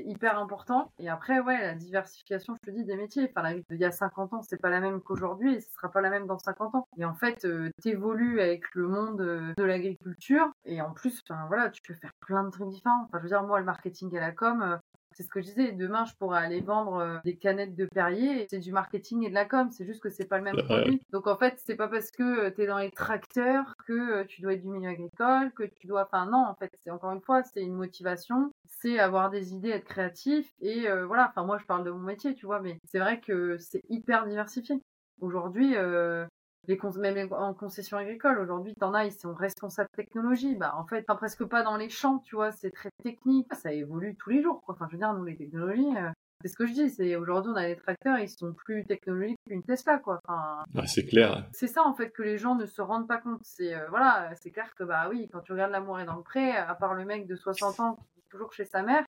hyper 0.00 0.38
important. 0.38 0.92
Et 0.98 1.08
après, 1.08 1.40
ouais, 1.40 1.60
la 1.60 1.74
diversification, 1.74 2.56
je 2.62 2.70
te 2.70 2.76
dis, 2.76 2.84
des 2.84 2.96
métiers. 2.96 3.30
Enfin, 3.30 3.42
la 3.42 3.76
y 3.76 3.84
a 3.84 3.90
50 3.90 4.32
ans, 4.32 4.42
c'est 4.42 4.60
pas 4.60 4.70
la 4.70 4.80
même 4.80 5.00
qu'aujourd'hui 5.00 5.54
et 5.54 5.60
ce 5.60 5.70
sera 5.72 5.90
pas 5.90 6.00
la 6.00 6.10
même 6.10 6.26
dans 6.26 6.38
50 6.38 6.74
ans. 6.74 6.88
Et 6.96 7.04
en 7.04 7.14
fait, 7.14 7.44
euh, 7.44 7.70
t'évolues 7.82 8.40
avec 8.40 8.62
le 8.74 8.88
monde 8.88 9.20
euh, 9.20 9.52
de 9.56 9.64
l'agriculture 9.64 10.50
et 10.64 10.80
en 10.80 10.92
plus, 10.92 11.22
enfin, 11.28 11.44
voilà, 11.48 11.70
tu 11.70 11.82
peux 11.82 11.94
faire 11.94 12.12
plein 12.20 12.44
de 12.44 12.50
trucs 12.50 12.68
différents. 12.68 13.04
Enfin, 13.04 13.18
je 13.18 13.22
veux 13.22 13.28
dire, 13.28 13.42
moi, 13.42 13.58
le 13.58 13.64
marketing 13.64 14.14
et 14.14 14.20
la 14.20 14.32
com, 14.32 14.62
euh, 14.62 14.76
c'est 15.14 15.22
ce 15.22 15.28
que 15.28 15.40
je 15.40 15.46
disais. 15.46 15.72
Demain, 15.72 16.04
je 16.04 16.14
pourrais 16.14 16.38
aller 16.38 16.60
vendre 16.60 16.96
euh, 16.96 17.18
des 17.24 17.36
canettes 17.36 17.74
de 17.74 17.86
Perrier. 17.86 18.46
C'est 18.50 18.58
du 18.58 18.72
marketing 18.72 19.24
et 19.24 19.28
de 19.28 19.34
la 19.34 19.44
com. 19.44 19.70
C'est 19.70 19.86
juste 19.86 20.00
que 20.00 20.10
c'est 20.10 20.26
pas 20.26 20.38
le 20.38 20.44
même 20.44 20.56
produit. 20.56 21.00
Donc, 21.10 21.26
en 21.26 21.36
fait, 21.36 21.60
c'est 21.64 21.76
pas 21.76 21.88
parce 21.88 22.10
que 22.10 22.50
tu 22.50 22.62
es 22.62 22.66
dans 22.66 22.78
les 22.78 22.90
tracteurs 22.90 23.74
que 23.86 23.92
euh, 23.92 24.24
tu 24.24 24.42
dois 24.42 24.54
être 24.54 24.62
du 24.62 24.68
milieu 24.68 24.90
agricole, 24.90 25.52
que 25.52 25.64
tu 25.64 25.86
dois. 25.86 26.04
Enfin, 26.04 26.26
non, 26.26 26.44
en 26.46 26.54
fait, 26.54 26.72
c'est 26.84 26.90
encore 26.90 27.12
une 27.12 27.20
fois, 27.20 27.42
c'est 27.42 27.62
une 27.62 27.74
motivation. 27.74 28.50
C'est 28.66 28.98
avoir 28.98 29.30
des 29.30 29.54
idées, 29.54 29.70
être 29.70 29.84
créatif. 29.84 30.52
Et 30.60 30.88
euh, 30.88 31.06
voilà. 31.06 31.28
Enfin, 31.30 31.44
moi, 31.44 31.58
je 31.58 31.64
parle 31.64 31.84
de 31.84 31.90
mon 31.90 32.00
métier, 32.00 32.34
tu 32.34 32.46
vois. 32.46 32.60
Mais 32.60 32.78
c'est 32.84 32.98
vrai 32.98 33.20
que 33.20 33.56
c'est 33.58 33.82
hyper 33.88 34.26
diversifié. 34.26 34.80
Aujourd'hui, 35.20 35.76
euh, 35.76 36.26
les 36.68 36.78
même 36.98 37.32
en 37.32 37.54
concession 37.54 37.96
agricole, 37.96 38.38
aujourd'hui, 38.38 38.74
t'en 38.74 38.94
as, 38.94 39.06
ils 39.06 39.12
sont 39.12 39.34
responsables 39.34 39.88
technologie. 39.96 40.54
Bah, 40.56 40.74
en 40.76 40.86
fait, 40.86 41.04
enfin, 41.08 41.16
presque 41.16 41.44
pas 41.44 41.62
dans 41.62 41.76
les 41.76 41.88
champs, 41.88 42.18
tu 42.18 42.36
vois, 42.36 42.52
c'est 42.52 42.70
très 42.70 42.90
technique. 43.02 43.52
Ça 43.54 43.72
évolue 43.72 44.16
tous 44.16 44.30
les 44.30 44.42
jours, 44.42 44.62
quoi. 44.62 44.74
Enfin, 44.74 44.86
je 44.88 44.92
veux 44.96 44.98
dire, 44.98 45.12
nous, 45.14 45.24
les 45.24 45.36
technologies, 45.36 45.96
euh, 45.96 46.10
c'est 46.42 46.48
ce 46.48 46.56
que 46.56 46.66
je 46.66 46.72
dis, 46.72 46.90
c'est 46.90 47.16
aujourd'hui, 47.16 47.52
on 47.54 47.56
a 47.56 47.66
des 47.66 47.76
tracteurs, 47.76 48.18
ils 48.18 48.28
sont 48.28 48.52
plus 48.52 48.84
technologiques 48.84 49.38
qu'une 49.46 49.62
Tesla, 49.62 49.98
quoi. 49.98 50.20
Enfin, 50.26 50.62
Ouais, 50.74 50.86
C'est 50.86 51.04
clair. 51.06 51.46
c'est 51.52 51.68
ça, 51.68 51.82
en 51.84 51.94
fait, 51.94 52.10
que 52.10 52.22
les 52.22 52.38
gens 52.38 52.54
ne 52.54 52.66
se 52.66 52.82
rendent 52.82 53.08
pas 53.08 53.18
compte. 53.18 53.40
C'est, 53.42 53.74
euh, 53.74 53.86
voilà, 53.88 54.30
c'est 54.36 54.50
clair 54.50 54.74
que, 54.74 54.84
bah 54.84 55.08
oui, 55.10 55.28
quand 55.32 55.40
tu 55.40 55.52
regardes 55.52 55.72
L'amour 55.72 56.00
est 56.00 56.04
dans 56.04 56.16
le 56.16 56.22
pré, 56.22 56.52
à 56.56 56.74
part 56.74 56.94
le 56.94 57.04
mec 57.04 57.26
de 57.26 57.36
60 57.36 57.80
ans 57.80 57.94
qui 57.96 58.04
vit 58.16 58.24
toujours 58.30 58.52
chez 58.52 58.64
sa 58.64 58.82
mère, 58.82 59.04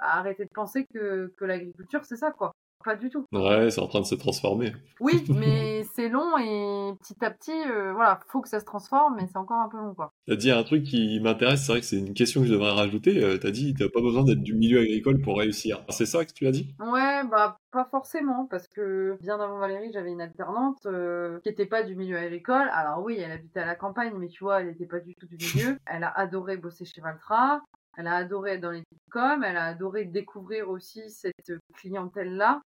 arrêtez 0.00 0.44
de 0.44 0.50
penser 0.54 0.86
que, 0.92 1.32
que 1.36 1.44
l'agriculture, 1.44 2.04
c'est 2.04 2.16
ça, 2.16 2.30
quoi. 2.30 2.52
Pas 2.84 2.96
du 2.96 3.10
tout. 3.10 3.24
Ouais, 3.32 3.70
c'est 3.70 3.80
en 3.80 3.88
train 3.88 4.00
de 4.00 4.06
se 4.06 4.14
transformer. 4.14 4.72
Oui, 5.00 5.24
mais 5.28 5.84
c'est 5.94 6.08
long 6.08 6.38
et 6.38 6.94
petit 7.00 7.24
à 7.24 7.30
petit, 7.30 7.50
euh, 7.50 7.92
voilà, 7.92 8.20
faut 8.28 8.40
que 8.40 8.48
ça 8.48 8.60
se 8.60 8.64
transforme, 8.64 9.16
mais 9.16 9.26
c'est 9.26 9.38
encore 9.38 9.60
un 9.60 9.68
peu 9.68 9.76
long, 9.76 9.94
quoi. 9.94 10.12
T'as 10.26 10.36
dit 10.36 10.50
un 10.50 10.62
truc 10.62 10.84
qui 10.84 11.18
m'intéresse, 11.20 11.64
c'est 11.64 11.72
vrai 11.72 11.80
que 11.80 11.86
c'est 11.86 11.98
une 11.98 12.14
question 12.14 12.42
que 12.42 12.46
je 12.46 12.52
devrais 12.52 12.70
rajouter. 12.72 13.22
Euh, 13.22 13.38
T'as 13.38 13.50
dit 13.50 13.74
t'as 13.74 13.88
pas 13.88 14.00
besoin 14.00 14.24
d'être 14.24 14.42
du 14.42 14.54
milieu 14.54 14.80
agricole 14.80 15.20
pour 15.20 15.38
réussir. 15.38 15.84
C'est 15.90 16.06
ça 16.06 16.24
que 16.24 16.32
tu 16.32 16.46
as 16.46 16.50
dit? 16.52 16.74
Ouais, 16.80 17.22
bah 17.30 17.58
pas 17.70 17.86
forcément, 17.90 18.46
parce 18.46 18.68
que 18.68 19.18
bien 19.20 19.38
avant 19.38 19.58
Valérie, 19.58 19.90
j'avais 19.92 20.10
une 20.10 20.20
alternante 20.20 20.86
euh, 20.86 21.40
qui 21.40 21.48
était 21.48 21.66
pas 21.66 21.82
du 21.82 21.94
milieu 21.96 22.16
agricole. 22.16 22.68
Alors 22.72 23.02
oui, 23.02 23.18
elle 23.18 23.32
habitait 23.32 23.60
à 23.60 23.66
la 23.66 23.74
campagne, 23.74 24.14
mais 24.16 24.28
tu 24.28 24.44
vois, 24.44 24.60
elle 24.62 24.68
était 24.68 24.86
pas 24.86 25.00
du 25.00 25.14
tout 25.14 25.26
du 25.26 25.36
milieu. 25.36 25.78
Elle 25.86 26.04
a 26.04 26.10
adoré 26.10 26.56
bosser 26.56 26.84
chez 26.84 27.00
Valtra. 27.00 27.60
Elle 27.96 28.06
a 28.06 28.14
adoré 28.16 28.52
être 28.52 28.60
dans 28.60 28.70
les 28.70 28.82
com, 29.10 29.42
elle 29.44 29.56
a 29.56 29.64
adoré 29.64 30.04
découvrir 30.04 30.68
aussi 30.68 31.08
cette 31.08 31.52
clientèle-là. 31.74 32.60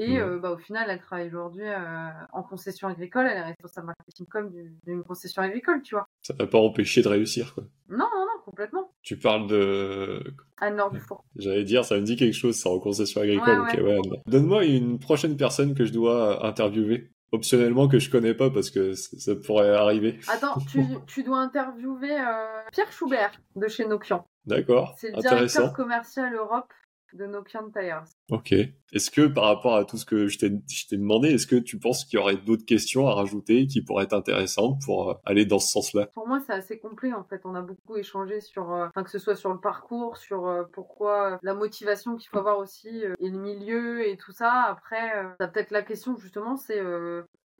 Et 0.00 0.14
Mhm. 0.18 0.22
euh, 0.22 0.38
bah, 0.38 0.52
au 0.52 0.58
final, 0.58 0.86
elle 0.90 1.00
travaille 1.00 1.26
aujourd'hui 1.26 1.66
euh, 1.66 2.08
en 2.32 2.44
concession 2.44 2.86
agricole. 2.86 3.26
Elle 3.26 3.38
est 3.38 3.42
responsable 3.42 3.88
marketing 3.88 4.26
com 4.30 4.48
du- 4.50 4.76
d'une 4.86 5.02
concession 5.02 5.42
agricole, 5.42 5.82
tu 5.82 5.96
vois. 5.96 6.06
Ça 6.22 6.34
va 6.38 6.46
pas 6.46 6.58
empêcher 6.58 7.02
de 7.02 7.08
réussir, 7.08 7.52
quoi. 7.54 7.64
Non, 7.88 7.98
non, 8.14 8.20
non, 8.26 8.40
complètement. 8.44 8.92
Tu 9.02 9.18
parles 9.18 9.48
de... 9.48 10.22
Anne 10.60 10.76
Nord 10.76 10.92
du 10.92 11.00
Four. 11.00 11.24
J'allais 11.34 11.64
dire, 11.64 11.84
ça 11.84 11.96
me 11.96 12.02
dit 12.02 12.14
quelque 12.14 12.34
chose, 12.36 12.54
ça, 12.54 12.70
en 12.70 12.78
concession 12.78 13.22
agricole. 13.22 13.60
Ouais, 13.62 13.72
ok, 13.74 13.84
ouais. 13.84 13.98
ouais. 14.10 14.22
Donne-moi 14.28 14.66
une 14.66 15.00
prochaine 15.00 15.36
personne 15.36 15.74
que 15.74 15.84
je 15.84 15.92
dois 15.92 16.46
interviewer. 16.46 17.10
Optionnellement 17.32 17.88
que 17.88 17.98
je 17.98 18.08
connais 18.10 18.32
pas 18.34 18.48
parce 18.50 18.70
que 18.70 18.94
ça 18.94 19.34
pourrait 19.34 19.74
arriver. 19.74 20.18
Attends, 20.28 20.58
tu, 20.70 20.80
tu 21.08 21.22
dois 21.24 21.40
interviewer 21.40 22.12
euh, 22.18 22.60
Pierre 22.72 22.90
Schubert 22.92 23.32
de 23.56 23.66
chez 23.68 23.84
Nokian. 23.84 24.24
D'accord, 24.48 24.94
C'est 24.96 25.10
le 25.10 25.20
directeur 25.20 25.72
commercial 25.72 26.34
Europe 26.34 26.72
de 27.14 27.26
Nokian 27.26 27.70
Tires. 27.70 28.04
Ok. 28.30 28.52
Est-ce 28.52 29.10
que 29.10 29.26
par 29.26 29.44
rapport 29.44 29.76
à 29.76 29.84
tout 29.84 29.96
ce 29.96 30.04
que 30.04 30.26
je 30.26 30.38
t'ai 30.38 30.96
demandé, 30.96 31.30
est-ce 31.30 31.46
que 31.46 31.56
tu 31.56 31.78
penses 31.78 32.04
qu'il 32.04 32.18
y 32.18 32.22
aurait 32.22 32.36
d'autres 32.36 32.64
questions 32.64 33.06
à 33.08 33.14
rajouter 33.14 33.66
qui 33.66 33.82
pourraient 33.82 34.04
être 34.04 34.14
intéressantes 34.14 34.80
pour 34.84 35.10
euh, 35.10 35.14
aller 35.24 35.46
dans 35.46 35.58
ce 35.58 35.68
sens-là? 35.68 36.06
Pour 36.14 36.26
moi, 36.26 36.40
c'est 36.40 36.52
assez 36.52 36.78
complet 36.78 37.12
en 37.12 37.24
fait. 37.24 37.40
On 37.44 37.54
a 37.54 37.62
beaucoup 37.62 37.96
échangé 37.96 38.40
sur, 38.40 38.72
euh, 38.72 38.88
que 38.88 39.10
ce 39.10 39.18
soit 39.18 39.36
sur 39.36 39.52
le 39.52 39.60
parcours, 39.60 40.16
sur 40.16 40.46
euh, 40.46 40.64
pourquoi 40.72 41.32
euh, 41.32 41.38
la 41.42 41.54
motivation 41.54 42.16
qu'il 42.16 42.28
faut 42.28 42.38
avoir 42.38 42.58
aussi 42.58 42.88
et 42.88 43.30
le 43.30 43.38
milieu 43.38 44.06
et 44.06 44.16
tout 44.16 44.32
ça. 44.32 44.64
Après, 44.64 45.26
t'as 45.38 45.48
peut-être 45.48 45.70
la 45.70 45.82
question 45.82 46.16
justement, 46.16 46.56
c'est 46.56 46.80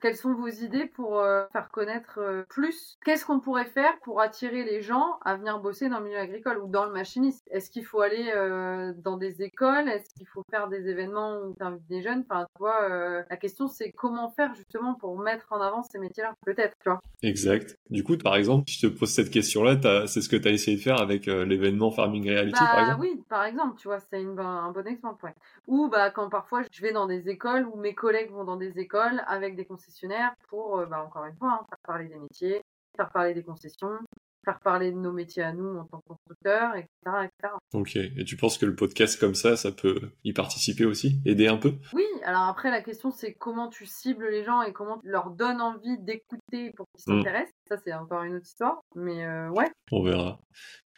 quelles 0.01 0.17
sont 0.17 0.35
vos 0.35 0.49
idées 0.49 0.87
pour 0.87 1.21
euh, 1.21 1.45
faire 1.53 1.69
connaître 1.71 2.19
euh, 2.19 2.43
plus? 2.49 2.97
Qu'est-ce 3.05 3.25
qu'on 3.25 3.41
pourrait 3.41 3.67
faire 3.67 3.99
pour 4.03 4.21
attirer 4.21 4.65
les 4.65 4.81
gens 4.81 5.19
à 5.25 5.37
venir 5.37 5.59
bosser 5.61 5.89
dans 5.89 5.99
le 5.99 6.07
milieu 6.07 6.19
agricole 6.19 6.59
ou 6.59 6.69
dans 6.69 6.85
le 6.85 6.93
machinisme? 6.93 7.45
Est-ce 7.51 7.71
qu'il 7.71 7.85
faut 7.85 8.01
aller 8.01 8.33
euh, 8.35 8.93
dans 8.97 9.17
des 9.17 9.43
écoles? 9.43 9.89
Est-ce 9.89 10.09
qu'il 10.15 10.27
faut 10.27 10.43
faire 10.51 10.69
des 10.69 10.89
événements 10.89 11.39
où 11.43 11.55
tu 11.59 11.65
invites 11.65 11.87
des 11.89 12.03
jeunes? 12.03 12.25
Enfin, 12.29 12.47
tu 12.55 12.59
vois, 12.61 12.83
euh, 12.91 13.23
la 13.29 13.37
question 13.37 13.67
c'est 13.67 13.93
comment 13.93 14.31
faire 14.31 14.55
justement 14.55 14.95
pour 14.95 15.19
mettre 15.19 15.47
en 15.51 15.61
avant 15.61 15.83
ces 15.83 15.99
métiers-là, 15.99 16.35
peut-être, 16.45 16.75
tu 16.83 16.89
vois. 16.91 17.01
Exact. 17.23 17.77
Du 17.91 18.05
coup, 18.05 18.17
par 18.17 18.37
exemple, 18.37 18.69
si 18.69 18.79
je 18.81 18.89
te 18.89 18.99
pose 18.99 19.11
cette 19.11 19.31
question-là, 19.31 20.07
c'est 20.07 20.21
ce 20.21 20.29
que 20.29 20.37
tu 20.37 20.49
as 20.49 20.53
essayé 20.53 20.77
de 20.77 20.83
faire 20.83 21.01
avec 21.01 21.27
euh, 21.29 21.45
l'événement 21.45 21.91
Farming 21.91 22.29
Reality, 22.29 22.53
par 22.53 22.75
Bah 22.75 22.81
exemple? 22.81 23.01
oui, 23.01 23.23
par 23.29 23.45
exemple, 23.45 23.77
tu 23.79 23.89
vois, 23.89 23.99
c'est 23.99 24.21
une 24.23 24.39
un 24.39 24.71
bon 24.71 24.87
exemple. 24.87 25.25
Ouais. 25.25 25.35
Ou 25.67 25.89
bah 25.89 26.11
quand 26.11 26.29
parfois 26.29 26.63
je 26.71 26.81
vais 26.83 26.93
dans 26.93 27.07
des 27.07 27.29
écoles 27.29 27.67
ou 27.67 27.77
mes 27.77 27.95
collègues 27.95 28.31
vont 28.31 28.45
dans 28.45 28.57
des 28.57 28.79
écoles 28.79 29.23
avec 29.27 29.57
des 29.57 29.65
concessionnaires 29.93 30.35
pour, 30.49 30.79
euh, 30.79 30.87
bah 30.87 31.03
encore 31.07 31.25
une 31.25 31.37
fois, 31.37 31.59
hein, 31.61 31.67
faire 31.69 31.79
parler 31.85 32.09
des 32.09 32.19
métiers, 32.19 32.61
faire 32.97 33.11
parler 33.11 33.35
des 33.35 33.43
concessions, 33.43 33.99
faire 34.45 34.61
parler 34.61 34.93
de 34.93 34.97
nos 34.99 35.13
métiers 35.13 35.43
à 35.43 35.53
nous 35.53 35.79
en 35.79 35.85
tant 35.85 35.99
que 36.01 36.09
constructeurs, 36.09 36.75
etc., 36.77 36.91
etc. 37.25 37.55
Ok. 37.75 37.97
Et 37.97 38.25
tu 38.25 38.37
penses 38.37 38.59
que 38.59 38.67
le 38.67 38.75
podcast 38.75 39.19
comme 39.19 39.35
ça, 39.35 39.57
ça 39.57 39.73
peut 39.73 40.13
y 40.25 40.33
participer 40.33 40.85
aussi 40.85 41.21
Aider 41.27 41.49
un 41.49 41.57
peu? 41.57 41.75
Oui, 41.93 42.05
alors 42.25 42.43
après 42.43 42.71
la 42.71 42.83
question 42.83 43.11
c'est 43.11 43.35
comment 43.35 43.69
tu 43.69 43.87
cibles 43.87 44.29
les 44.29 44.45
gens 44.45 44.63
et 44.63 44.73
comment 44.73 44.99
tu 44.99 45.09
leur 45.09 45.31
donnes 45.31 45.61
envie 45.61 45.99
d'écouter 45.99 46.73
pour 46.77 46.87
qu'ils 46.97 47.15
Mm. 47.15 47.19
s'intéressent. 47.19 47.55
Ça 47.69 47.77
c'est 47.85 47.95
encore 47.95 48.23
une 48.25 48.37
autre 48.37 48.47
histoire, 48.47 48.81
mais 48.95 49.25
euh, 49.25 49.49
ouais. 49.51 49.71
On 49.93 50.03
verra. 50.03 50.39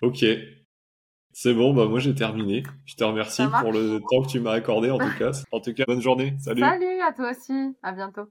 Ok. 0.02 0.24
C'est 1.32 1.54
bon, 1.54 1.72
bah 1.72 1.86
moi 1.86 2.00
j'ai 2.00 2.14
terminé. 2.14 2.64
Je 2.84 2.96
te 2.96 3.04
remercie 3.04 3.44
pour 3.60 3.72
le 3.72 4.00
temps 4.10 4.22
que 4.22 4.28
tu 4.28 4.40
m'as 4.40 4.50
accordé 4.52 4.90
en 4.90 4.98
tout 4.98 5.16
cas. 5.18 5.30
En 5.52 5.60
tout 5.60 5.72
cas, 5.72 5.84
bonne 5.86 6.00
journée. 6.02 6.34
Salut. 6.40 6.60
Salut 6.60 7.00
à 7.00 7.12
toi 7.12 7.30
aussi, 7.30 7.72
à 7.82 7.92
bientôt. 7.92 8.26